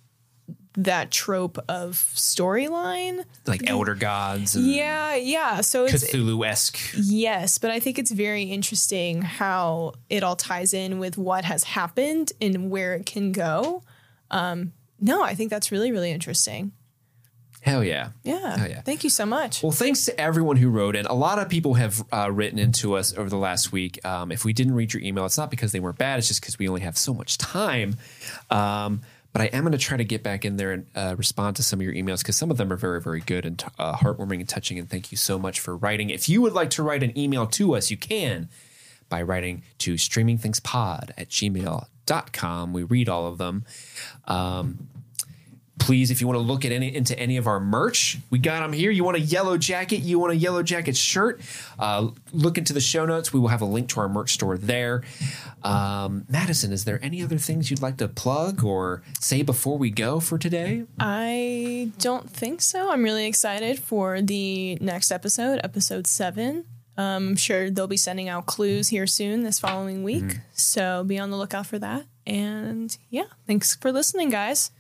that 0.77 1.11
trope 1.11 1.59
of 1.69 1.95
storyline. 2.15 3.24
Like 3.47 3.69
elder 3.69 3.95
gods 3.95 4.55
and 4.55 4.66
Yeah, 4.66 5.15
yeah. 5.15 5.61
So 5.62 5.85
it's 5.85 6.12
Cthulhu 6.12 6.47
esque. 6.47 6.78
Yes, 6.97 7.59
but 7.59 7.70
I 7.70 7.81
think 7.81 7.99
it's 7.99 8.11
very 8.11 8.45
interesting 8.45 9.23
how 9.23 9.95
it 10.11 10.23
all 10.23 10.37
ties 10.37 10.74
in 10.74 10.99
with 10.99 11.16
what 11.16 11.45
has 11.45 11.65
happened 11.65 12.33
and 12.41 12.70
where 12.70 12.95
it 12.95 13.07
can 13.07 13.33
go. 13.33 13.83
Um, 14.31 14.73
no, 15.01 15.23
I 15.23 15.35
think 15.35 15.51
that's 15.51 15.73
really, 15.73 15.93
really 15.93 16.11
interesting. 16.11 16.73
Hell 17.66 17.82
yeah. 17.82 18.10
Yeah. 18.22 18.56
Hell 18.56 18.68
yeah. 18.68 18.80
Thank 18.82 19.02
you 19.02 19.10
so 19.10 19.26
much. 19.26 19.60
Well, 19.60 19.72
thanks 19.72 20.05
to 20.05 20.18
everyone 20.20 20.56
who 20.56 20.70
wrote 20.70 20.94
in. 20.94 21.05
A 21.06 21.14
lot 21.14 21.40
of 21.40 21.48
people 21.48 21.74
have 21.74 22.05
uh, 22.12 22.30
written 22.30 22.60
into 22.60 22.94
us 22.94 23.12
over 23.18 23.28
the 23.28 23.36
last 23.36 23.72
week. 23.72 24.02
Um, 24.06 24.30
if 24.30 24.44
we 24.44 24.52
didn't 24.52 24.74
read 24.76 24.94
your 24.94 25.02
email, 25.02 25.26
it's 25.26 25.36
not 25.36 25.51
because 25.51 25.72
they 25.72 25.80
weren't 25.80 25.98
bad. 25.98 26.20
It's 26.20 26.28
just 26.28 26.40
because 26.40 26.60
we 26.60 26.68
only 26.68 26.82
have 26.82 26.97
so 26.97 27.12
much 27.12 27.38
time. 27.38 27.97
Um, 28.52 29.01
but 29.32 29.43
I 29.43 29.47
am 29.47 29.64
going 29.64 29.72
to 29.72 29.78
try 29.78 29.97
to 29.97 30.05
get 30.05 30.22
back 30.22 30.44
in 30.44 30.59
there 30.59 30.70
and 30.70 30.86
uh, 30.94 31.16
respond 31.18 31.56
to 31.56 31.64
some 31.64 31.80
of 31.80 31.84
your 31.84 31.93
emails 31.93 32.20
because 32.20 32.36
some 32.36 32.52
of 32.52 32.56
them 32.56 32.72
are 32.72 32.76
very, 32.76 33.01
very 33.01 33.20
good 33.20 33.44
and 33.44 33.62
uh, 33.80 33.97
heartwarming 33.97 34.38
and 34.38 34.48
touching. 34.48 34.78
And 34.78 34.88
thank 34.88 35.10
you 35.10 35.18
so 35.18 35.36
much 35.36 35.59
for 35.59 35.76
writing. 35.76 36.10
If 36.10 36.28
you 36.28 36.40
would 36.43 36.52
like 36.52 36.70
to 36.70 36.84
write 36.84 37.02
an 37.02 37.18
email 37.18 37.48
to 37.48 37.74
us, 37.74 37.90
you 37.90 37.97
can 37.97 38.48
by 39.09 39.22
writing 39.22 39.62
to 39.78 39.94
streamingthingspod 39.94 41.10
at 41.18 41.28
gmail.com. 41.30 42.72
We 42.72 42.82
read 42.84 43.09
all 43.09 43.26
of 43.26 43.38
them. 43.38 43.64
Um, 44.26 44.88
please 45.78 46.11
if 46.11 46.20
you 46.20 46.27
want 46.27 46.36
to 46.36 46.43
look 46.43 46.65
at 46.65 46.73
any 46.73 46.94
into 46.94 47.19
any 47.19 47.36
of 47.36 47.47
our 47.47 47.61
merch 47.61 48.19
we 48.31 48.39
got 48.39 48.61
them 48.61 48.73
here 48.73 48.90
you 48.90 49.05
want 49.05 49.16
a 49.16 49.20
yellow 49.20 49.57
jacket 49.59 49.98
you 49.98 50.19
want 50.19 50.32
a 50.32 50.36
yellow 50.36 50.62
jacket 50.62 50.97
shirt 50.97 51.40
uh, 51.78 52.09
look 52.32 52.59
into 52.59 52.73
the 52.73 52.81
show 52.81 53.05
notes 53.05 53.32
we 53.32 53.40
will 53.40 53.48
have 53.48 53.62
a 53.62 53.66
link 53.66 53.89
to 53.89 54.01
our 54.01 54.09
merch 54.09 54.32
store 54.32 54.57
there 54.57 55.03
um, 55.62 56.24
madison 56.28 56.73
is 56.73 56.85
there 56.85 56.98
any 57.03 57.23
other 57.23 57.39
things 57.39 57.70
you'd 57.70 57.82
like 57.82 57.97
to 57.97 58.09
plug 58.09 58.65
or 58.65 59.03
say 59.20 59.43
before 59.43 59.78
we 59.78 59.90
go 59.90 60.20
for 60.20 60.39
today 60.39 60.85
I 60.98 61.90
don't 61.98 62.28
think 62.31 62.61
so. 62.61 62.90
I'm 62.90 63.03
really 63.03 63.27
excited 63.27 63.78
for 63.78 64.20
the 64.23 64.77
next 64.77 65.11
episode, 65.11 65.61
episode 65.62 66.07
seven. 66.07 66.65
Um, 66.97 67.28
I'm 67.28 67.36
sure 67.36 67.70
they'll 67.70 67.86
be 67.86 67.97
sending 67.97 68.28
out 68.28 68.47
clues 68.47 68.89
here 68.89 69.07
soon 69.07 69.43
this 69.43 69.59
following 69.59 70.03
week. 70.03 70.24
Mm-hmm. 70.24 70.39
So 70.53 71.05
be 71.05 71.19
on 71.19 71.31
the 71.31 71.36
lookout 71.36 71.66
for 71.66 71.78
that. 71.78 72.05
And 72.27 72.97
yeah, 73.11 73.27
thanks 73.47 73.77
for 73.77 73.93
listening, 73.93 74.31
guys. 74.31 74.70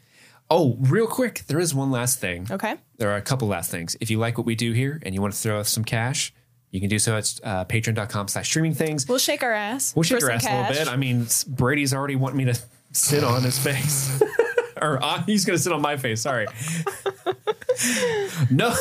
Oh 0.50 0.76
real 0.80 1.06
quick 1.06 1.42
there 1.48 1.58
is 1.58 1.74
one 1.74 1.90
last 1.90 2.18
thing 2.18 2.46
Okay. 2.50 2.76
there 2.98 3.10
are 3.10 3.16
a 3.16 3.22
couple 3.22 3.48
last 3.48 3.70
things 3.70 3.96
if 4.00 4.10
you 4.10 4.18
like 4.18 4.36
what 4.38 4.46
we 4.46 4.54
do 4.54 4.72
here 4.72 5.00
and 5.04 5.14
you 5.14 5.20
want 5.20 5.32
to 5.34 5.38
throw 5.40 5.58
us 5.60 5.68
some 5.70 5.84
cash 5.84 6.32
you 6.70 6.80
can 6.80 6.88
do 6.88 6.98
so 6.98 7.16
at 7.16 7.40
uh, 7.44 7.64
patreon.com 7.64 8.28
slash 8.28 8.46
streaming 8.48 8.74
things 8.74 9.08
We'll 9.08 9.18
shake 9.18 9.42
our 9.42 9.52
ass. 9.52 9.94
We'll 9.96 10.02
shake 10.02 10.22
our 10.22 10.30
ass 10.30 10.44
a 10.46 10.50
little 10.62 10.72
bit. 10.84 10.88
I 10.92 10.96
mean, 10.96 11.26
Brady's 11.48 11.94
already 11.94 12.16
wanting 12.16 12.38
me 12.38 12.44
to 12.46 12.58
sit 12.92 13.24
on 13.24 13.42
his 13.44 13.58
face. 13.58 14.20
or 14.82 15.02
uh, 15.02 15.22
he's 15.22 15.44
going 15.46 15.56
to 15.56 15.62
sit 15.62 15.72
on 15.72 15.80
my 15.80 15.96
face. 15.96 16.20
Sorry. 16.20 16.46
no, 18.50 18.74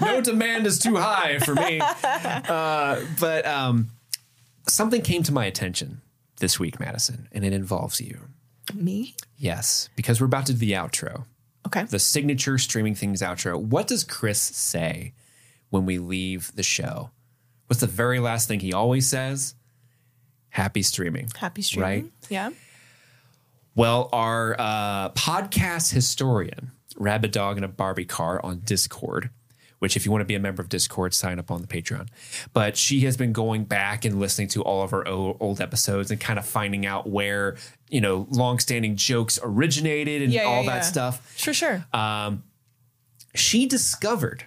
no 0.00 0.20
demand 0.20 0.66
is 0.66 0.78
too 0.78 0.96
high 0.96 1.38
for 1.40 1.54
me. 1.54 1.80
Uh, 1.82 3.00
but 3.18 3.46
um, 3.46 3.88
something 4.68 5.00
came 5.02 5.22
to 5.24 5.32
my 5.32 5.46
attention 5.46 6.02
this 6.38 6.60
week, 6.60 6.78
Madison, 6.78 7.26
and 7.32 7.44
it 7.44 7.52
involves 7.52 8.00
you. 8.00 8.20
Me? 8.74 9.16
Yes, 9.42 9.88
because 9.96 10.20
we're 10.20 10.26
about 10.28 10.46
to 10.46 10.52
do 10.52 10.58
the 10.60 10.70
outro, 10.72 11.24
Okay. 11.66 11.82
the 11.82 11.98
signature 11.98 12.58
streaming 12.58 12.94
things 12.94 13.20
outro. 13.22 13.60
What 13.60 13.88
does 13.88 14.04
Chris 14.04 14.40
say 14.40 15.14
when 15.70 15.84
we 15.84 15.98
leave 15.98 16.52
the 16.54 16.62
show? 16.62 17.10
What's 17.66 17.80
the 17.80 17.88
very 17.88 18.20
last 18.20 18.46
thing 18.46 18.60
he 18.60 18.72
always 18.72 19.08
says? 19.08 19.56
Happy 20.50 20.82
streaming. 20.82 21.28
Happy 21.36 21.60
streaming. 21.62 22.04
Right. 22.04 22.12
Yeah. 22.28 22.50
Well, 23.74 24.08
our 24.12 24.54
uh, 24.60 25.08
podcast 25.10 25.92
historian, 25.92 26.70
Rabbit 26.96 27.32
Dog 27.32 27.58
in 27.58 27.64
a 27.64 27.68
Barbie 27.68 28.04
Car 28.04 28.40
on 28.44 28.60
Discord, 28.60 29.30
which 29.82 29.96
if 29.96 30.06
you 30.06 30.12
want 30.12 30.20
to 30.22 30.24
be 30.26 30.36
a 30.36 30.38
member 30.38 30.62
of 30.62 30.68
Discord, 30.68 31.12
sign 31.12 31.40
up 31.40 31.50
on 31.50 31.60
the 31.60 31.66
Patreon. 31.66 32.06
But 32.52 32.76
she 32.76 33.00
has 33.00 33.16
been 33.16 33.32
going 33.32 33.64
back 33.64 34.04
and 34.04 34.20
listening 34.20 34.46
to 34.50 34.62
all 34.62 34.82
of 34.84 34.92
our 34.92 35.04
old 35.08 35.60
episodes 35.60 36.12
and 36.12 36.20
kind 36.20 36.38
of 36.38 36.46
finding 36.46 36.86
out 36.86 37.08
where, 37.10 37.56
you 37.88 38.00
know, 38.00 38.28
longstanding 38.30 38.94
jokes 38.94 39.40
originated 39.42 40.22
and 40.22 40.32
Yeah, 40.32 40.42
yeah, 40.42 40.48
all 40.48 40.62
that 40.66 40.76
yeah. 40.76 40.80
stuff. 40.82 41.34
For 41.36 41.52
sure. 41.52 41.84
Um, 41.92 42.44
She 43.34 43.66
discovered 43.66 44.44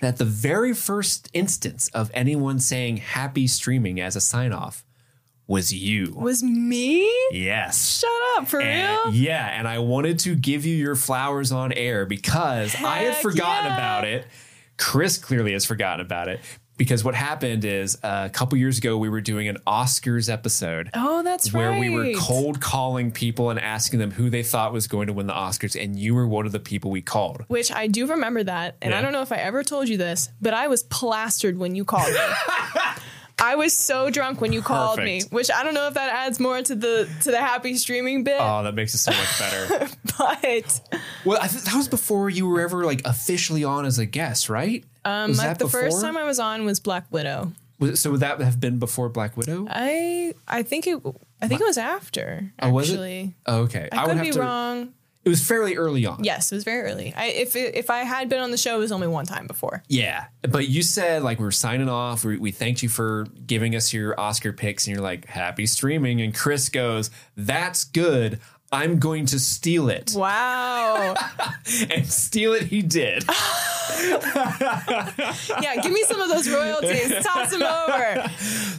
that 0.00 0.16
the 0.16 0.24
very 0.24 0.72
first 0.72 1.28
instance 1.34 1.88
of 1.88 2.10
anyone 2.14 2.58
saying 2.58 2.96
happy 2.96 3.46
streaming 3.48 4.00
as 4.00 4.16
a 4.16 4.20
sign 4.22 4.52
off 4.54 4.84
was 5.46 5.70
you. 5.72 6.14
was 6.16 6.42
me? 6.42 7.02
Yes. 7.32 7.98
Shut 8.00 8.10
up, 8.38 8.48
for 8.48 8.60
And- 8.62 9.12
real? 9.12 9.14
yeah, 9.14 9.48
and 9.58 9.68
I 9.68 9.80
wanted 9.80 10.18
to 10.20 10.34
give 10.34 10.64
you 10.64 10.74
your 10.74 10.94
flowers 10.96 11.52
on 11.52 11.72
air 11.72 12.06
because 12.06 12.74
I 12.76 12.98
had 12.98 13.16
forgotten 13.16 13.66
yeah. 13.70 13.76
about 13.76 14.04
it. 14.04 14.26
Chris 14.82 15.16
clearly 15.18 15.52
has 15.52 15.64
forgotten 15.64 16.04
about 16.04 16.28
it 16.28 16.40
because 16.76 17.04
what 17.04 17.14
happened 17.14 17.64
is 17.64 17.96
uh, 18.02 18.22
a 18.26 18.30
couple 18.30 18.58
years 18.58 18.78
ago 18.78 18.98
we 18.98 19.08
were 19.08 19.20
doing 19.20 19.46
an 19.46 19.58
Oscars 19.66 20.28
episode 20.32 20.90
Oh, 20.94 21.22
that's 21.22 21.52
where 21.52 21.70
right. 21.70 21.78
we 21.80 21.90
were 21.90 22.12
cold 22.18 22.60
calling 22.60 23.12
people 23.12 23.50
and 23.50 23.60
asking 23.60 24.00
them 24.00 24.10
who 24.10 24.30
they 24.30 24.42
thought 24.42 24.72
was 24.72 24.88
going 24.88 25.06
to 25.06 25.12
win 25.12 25.26
the 25.26 25.32
Oscars, 25.34 25.80
and 25.82 25.96
you 25.98 26.14
were 26.14 26.26
one 26.26 26.46
of 26.46 26.52
the 26.52 26.58
people 26.60 26.90
we 26.90 27.00
called. 27.02 27.44
Which 27.48 27.70
I 27.70 27.86
do 27.86 28.06
remember 28.06 28.42
that, 28.44 28.76
and 28.82 28.90
Yeah. 28.92 28.98
I 28.98 29.02
don't 29.02 29.12
know 29.12 29.22
if 29.22 29.30
I 29.32 29.36
ever 29.36 29.62
told 29.62 29.88
you 29.88 29.96
this, 29.96 30.30
but 30.40 30.54
I 30.54 30.66
was 30.66 30.82
plastered 30.84 31.56
when 31.58 31.74
you 31.74 31.84
called 31.84 32.12
me. 32.12 32.18
I 33.42 33.56
was 33.56 33.72
so 33.72 34.08
drunk 34.08 34.40
when 34.40 34.52
you 34.52 34.62
called 34.62 34.98
me, 35.00 35.22
which 35.30 35.50
I 35.50 35.64
don't 35.64 35.74
know 35.74 35.88
if 35.88 35.94
that 35.94 36.12
adds 36.12 36.38
more 36.38 36.62
to 36.62 36.74
the 36.74 37.08
to 37.22 37.30
the 37.32 37.38
happy 37.40 37.74
streaming 37.76 38.22
bit, 38.24 38.36
Oh, 38.38 38.62
that 38.62 38.74
makes 38.74 38.94
it 38.94 38.98
so 38.98 39.10
much 39.10 39.38
better. 39.38 39.88
but 40.18 40.80
well, 41.24 41.38
I 41.42 41.48
th- 41.48 41.64
that 41.64 41.74
was 41.74 41.88
before 41.88 42.30
you 42.30 42.46
were 42.48 42.60
ever 42.60 42.84
like 42.84 43.02
officially 43.04 43.64
on 43.64 43.84
as 43.84 43.98
a 43.98 44.06
guest, 44.06 44.48
right? 44.48 44.84
Um, 45.04 45.30
was 45.30 45.38
like 45.38 45.48
that 45.48 45.58
the 45.58 45.68
first 45.68 46.00
time 46.00 46.16
I 46.16 46.22
was 46.24 46.38
on 46.38 46.64
was 46.64 46.78
Black 46.80 47.04
Widow. 47.10 47.52
Was- 47.80 48.00
so 48.00 48.12
would 48.12 48.20
that 48.20 48.40
have 48.40 48.60
been 48.60 48.78
before 48.78 49.08
Black 49.08 49.36
Widow? 49.36 49.66
I 49.68 50.34
I 50.46 50.62
think 50.62 50.86
it 50.86 51.00
I 51.40 51.48
think 51.48 51.60
it 51.60 51.66
was 51.66 51.78
after 51.78 52.52
Oh, 52.60 52.70
was 52.70 52.90
it? 52.90 53.30
Oh, 53.46 53.62
okay, 53.62 53.88
I, 53.90 54.02
would 54.06 54.10
could 54.10 54.16
have 54.18 54.26
be 54.26 54.32
to- 54.32 54.40
wrong. 54.40 54.94
It 55.24 55.28
was 55.28 55.46
fairly 55.46 55.76
early 55.76 56.04
on. 56.04 56.24
Yes, 56.24 56.50
it 56.50 56.56
was 56.56 56.64
very 56.64 56.90
early. 56.90 57.14
I, 57.16 57.26
if 57.26 57.54
it, 57.54 57.76
if 57.76 57.90
I 57.90 58.00
had 58.00 58.28
been 58.28 58.40
on 58.40 58.50
the 58.50 58.56
show, 58.56 58.76
it 58.76 58.80
was 58.80 58.90
only 58.90 59.06
one 59.06 59.24
time 59.24 59.46
before. 59.46 59.82
Yeah, 59.88 60.26
but 60.42 60.68
you 60.68 60.82
said 60.82 61.22
like 61.22 61.38
we 61.38 61.44
were 61.44 61.52
signing 61.52 61.88
off. 61.88 62.24
We, 62.24 62.38
we 62.38 62.50
thanked 62.50 62.82
you 62.82 62.88
for 62.88 63.26
giving 63.46 63.76
us 63.76 63.92
your 63.92 64.18
Oscar 64.18 64.52
picks, 64.52 64.86
and 64.86 64.96
you're 64.96 65.02
like 65.02 65.26
happy 65.26 65.66
streaming. 65.66 66.20
And 66.20 66.34
Chris 66.34 66.68
goes, 66.68 67.10
"That's 67.36 67.84
good. 67.84 68.40
I'm 68.72 68.98
going 68.98 69.26
to 69.26 69.38
steal 69.38 69.88
it," 69.90 70.12
Wow. 70.16 71.14
and 71.90 72.06
steal 72.06 72.54
it 72.54 72.62
he 72.64 72.82
did. 72.82 73.24
yeah, 75.60 75.76
give 75.82 75.92
me 75.92 76.02
some 76.04 76.20
of 76.20 76.28
those 76.28 76.48
royalties. 76.48 77.12
Toss 77.24 77.50
them 77.50 77.62
over. 77.62 78.28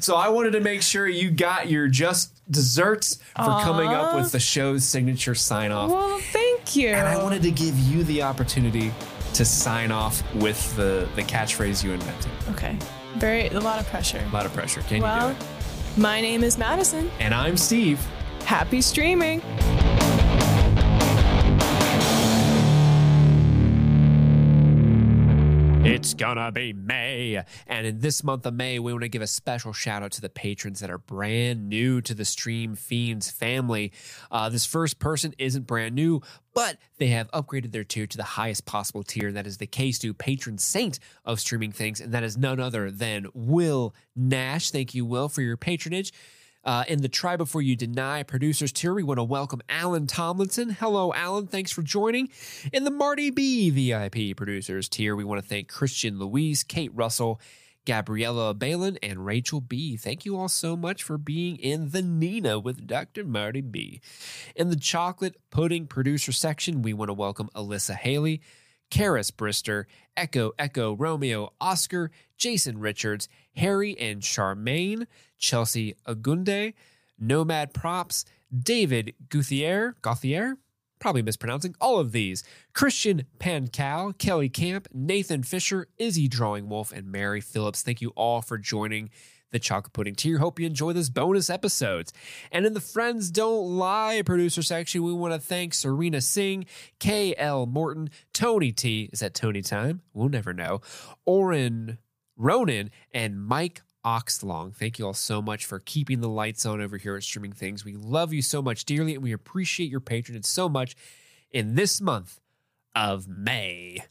so 0.02 0.16
I 0.16 0.30
wanted 0.30 0.52
to 0.52 0.60
make 0.62 0.82
sure 0.82 1.08
you 1.08 1.32
got 1.32 1.70
your 1.70 1.88
just 1.88 2.32
desserts 2.52 3.20
for 3.36 3.44
coming 3.62 3.90
up 3.90 4.16
with 4.16 4.32
the 4.32 4.40
show's 4.40 4.84
signature 4.84 5.36
sign 5.36 5.72
off, 5.72 5.90
Well, 5.92 6.20
thank 6.20 6.76
you. 6.76 6.90
and 6.90 7.08
I 7.08 7.22
wanted 7.22 7.42
to 7.44 7.52
give 7.52 7.78
you 7.80 8.04
the 8.04 8.24
opportunity 8.24 8.92
to 9.36 9.46
sign 9.46 9.92
off 9.92 10.22
with 10.36 10.76
the 10.76 11.08
the 11.16 11.24
catchphrase 11.24 11.84
you 11.84 11.92
invented. 11.92 12.32
Okay. 12.52 12.78
Very 13.18 13.48
a 13.48 13.60
lot 13.60 13.80
of 13.80 13.88
pressure. 13.88 14.24
A 14.30 14.34
lot 14.34 14.46
of 14.46 14.54
pressure. 14.54 14.82
Can 14.82 14.98
you 14.98 15.04
Well, 15.04 15.30
do 15.30 15.36
it? 15.36 16.00
my 16.00 16.20
name 16.22 16.44
is 16.44 16.58
Madison. 16.58 17.10
And 17.20 17.34
I'm 17.34 17.58
Steve. 17.58 18.00
Happy 18.46 18.82
streaming. 18.82 19.42
It's 25.86 26.14
gonna 26.14 26.52
be 26.52 26.72
May. 26.72 27.44
And 27.68 27.86
in 27.86 28.00
this 28.00 28.24
month 28.24 28.46
of 28.46 28.54
May, 28.54 28.80
we 28.80 28.94
want 28.94 29.04
to 29.04 29.10
give 29.10 29.22
a 29.22 29.28
special 29.28 29.74
shout 29.74 30.02
out 30.02 30.12
to 30.14 30.22
the 30.22 30.30
patrons 30.30 30.80
that 30.80 30.90
are 30.90 30.98
brand 30.98 31.68
new 31.68 32.00
to 32.02 32.14
the 32.14 32.24
Stream 32.26 32.76
Fiends 32.76 33.30
family. 33.30 33.92
Uh, 34.32 34.50
this 34.50 34.66
first 34.66 34.98
person 35.00 35.34
isn't 35.38 35.68
brand 35.68 35.94
new, 35.94 36.22
but 36.54 36.78
they 37.00 37.08
have 37.08 37.30
upgraded 37.32 37.74
their 37.74 37.84
tier 37.84 38.08
to 38.08 38.18
the 38.18 38.24
highest 38.24 38.66
possible 38.66 39.04
tier. 39.04 39.28
And 39.28 39.38
that 39.38 39.46
is 39.46 39.58
the 39.58 39.68
K-Stu 39.68 40.14
patron 40.14 40.58
saint 40.58 41.00
of 41.26 41.40
streaming 41.40 41.74
things. 41.74 42.00
And 42.00 42.14
that 42.14 42.24
is 42.24 42.38
none 42.38 42.60
other 42.60 42.90
than 42.90 43.28
Will 43.34 43.94
Nash. 44.16 44.72
Thank 44.72 44.94
you, 44.94 45.06
Will, 45.06 45.28
for 45.28 45.42
your 45.42 45.58
patronage. 45.58 46.14
Uh, 46.66 46.86
in 46.88 47.02
the 47.02 47.10
Try 47.10 47.36
Before 47.36 47.62
You 47.62 47.76
Deny 47.76 48.24
producers 48.24 48.72
tier, 48.72 48.94
we 48.94 49.04
want 49.04 49.18
to 49.18 49.24
welcome 49.24 49.62
Alan 49.68 50.08
Tomlinson. 50.08 50.70
Hello, 50.70 51.14
Alan. 51.14 51.48
Thanks 51.48 51.72
for 51.72 51.82
joining. 51.82 52.30
In 52.72 52.86
the 52.86 52.92
Marty 52.92 53.32
B 53.32 53.70
VIP 53.70 54.38
producers 54.38 54.88
tier, 54.88 55.14
we 55.16 55.26
want 55.26 55.42
to 55.42 55.48
thank 55.48 55.68
Christian 55.68 56.18
Louise, 56.20 56.64
Kate 56.64 56.92
Russell, 56.94 57.42
Gabriella 57.86 58.54
Balin, 58.54 58.98
and 59.04 59.26
Rachel 59.26 59.60
B. 59.60 59.98
Thank 59.98 60.24
you 60.24 60.38
all 60.38 60.48
so 60.48 60.78
much 60.78 61.04
for 61.04 61.18
being 61.18 61.58
in 61.58 61.90
the 61.90 62.02
Nina 62.02 62.58
with 62.58 62.88
Dr. 62.88 63.26
Marty 63.26 63.60
B. 63.60 64.00
In 64.56 64.70
the 64.70 64.78
chocolate 64.78 65.36
pudding 65.50 65.86
producer 65.86 66.32
section, 66.32 66.82
we 66.82 66.94
want 66.94 67.10
to 67.10 67.14
welcome 67.14 67.50
Alyssa 67.54 67.96
Haley, 67.96 68.42
Karis 68.90 69.32
Brister, 69.32 69.86
Echo 70.16 70.54
Echo 70.58 70.96
Romeo 70.96 71.52
Oscar, 71.60 72.12
Jason 72.38 72.80
Richards, 72.80 73.28
Harry 73.56 73.98
and 74.00 74.22
Charmaine, 74.22 75.08
Chelsea 75.44 75.96
Agunde, 76.08 76.74
Nomad 77.20 77.74
Props, 77.74 78.24
David 78.58 79.14
Guthier, 79.28 79.96
Gauthier, 80.02 80.58
probably 81.00 81.22
mispronouncing 81.22 81.76
all 81.82 82.00
of 82.00 82.14
these, 82.14 82.44
Christian 82.74 83.26
Pancal, 83.40 84.18
Kelly 84.18 84.48
Camp, 84.48 84.88
Nathan 84.94 85.44
Fisher, 85.44 85.88
Izzy 85.98 86.30
Drawing 86.30 86.70
Wolf, 86.70 86.94
and 86.94 87.12
Mary 87.12 87.42
Phillips. 87.42 87.82
Thank 87.82 88.02
you 88.02 88.12
all 88.16 88.42
for 88.42 88.58
joining 88.58 89.10
the 89.52 89.60
Chocolate 89.60 89.92
Pudding 89.92 90.16
Tier. 90.16 90.40
Hope 90.40 90.60
you 90.60 90.66
enjoy 90.66 90.94
this 90.94 91.10
bonus 91.10 91.50
episodes. 91.50 92.14
And 92.50 92.66
in 92.66 92.74
the 92.74 92.80
Friends 92.80 93.30
Don't 93.30 93.78
Lie 93.78 94.24
producer 94.26 94.64
section, 94.64 95.04
we 95.04 95.12
want 95.12 95.34
to 95.34 95.40
thank 95.40 95.74
Serena 95.74 96.22
Singh, 96.22 96.66
K.L. 97.00 97.66
Morton, 97.66 98.10
Tony 98.34 98.72
T. 98.72 99.10
Is 99.12 99.20
that 99.20 99.34
Tony 99.34 99.62
time? 99.62 100.02
We'll 100.14 100.30
never 100.30 100.54
know. 100.54 100.80
Oren 101.26 102.00
Ronan, 102.36 102.92
and 103.14 103.44
Mike 103.44 103.82
Oxlong. 104.06 104.74
Thank 104.76 105.00
you 105.00 105.06
all 105.06 105.14
so 105.14 105.42
much 105.42 105.66
for 105.66 105.80
keeping 105.80 106.22
the 106.22 106.30
lights 106.30 106.66
on 106.66 106.82
over 106.82 106.98
here 106.98 107.16
at 107.16 107.24
Streaming 107.24 107.54
Things. 107.54 107.86
We 107.86 107.96
love 107.96 108.34
you 108.34 108.42
so 108.42 108.62
much 108.62 108.86
dearly, 108.86 109.16
and 109.16 109.24
we 109.24 109.32
appreciate 109.32 109.90
your 109.90 110.00
patronage 110.00 110.46
so 110.46 110.68
much 110.68 110.96
in 111.52 111.76
this 111.76 112.02
month 112.02 112.40
of 112.96 113.28
May. 113.28 114.06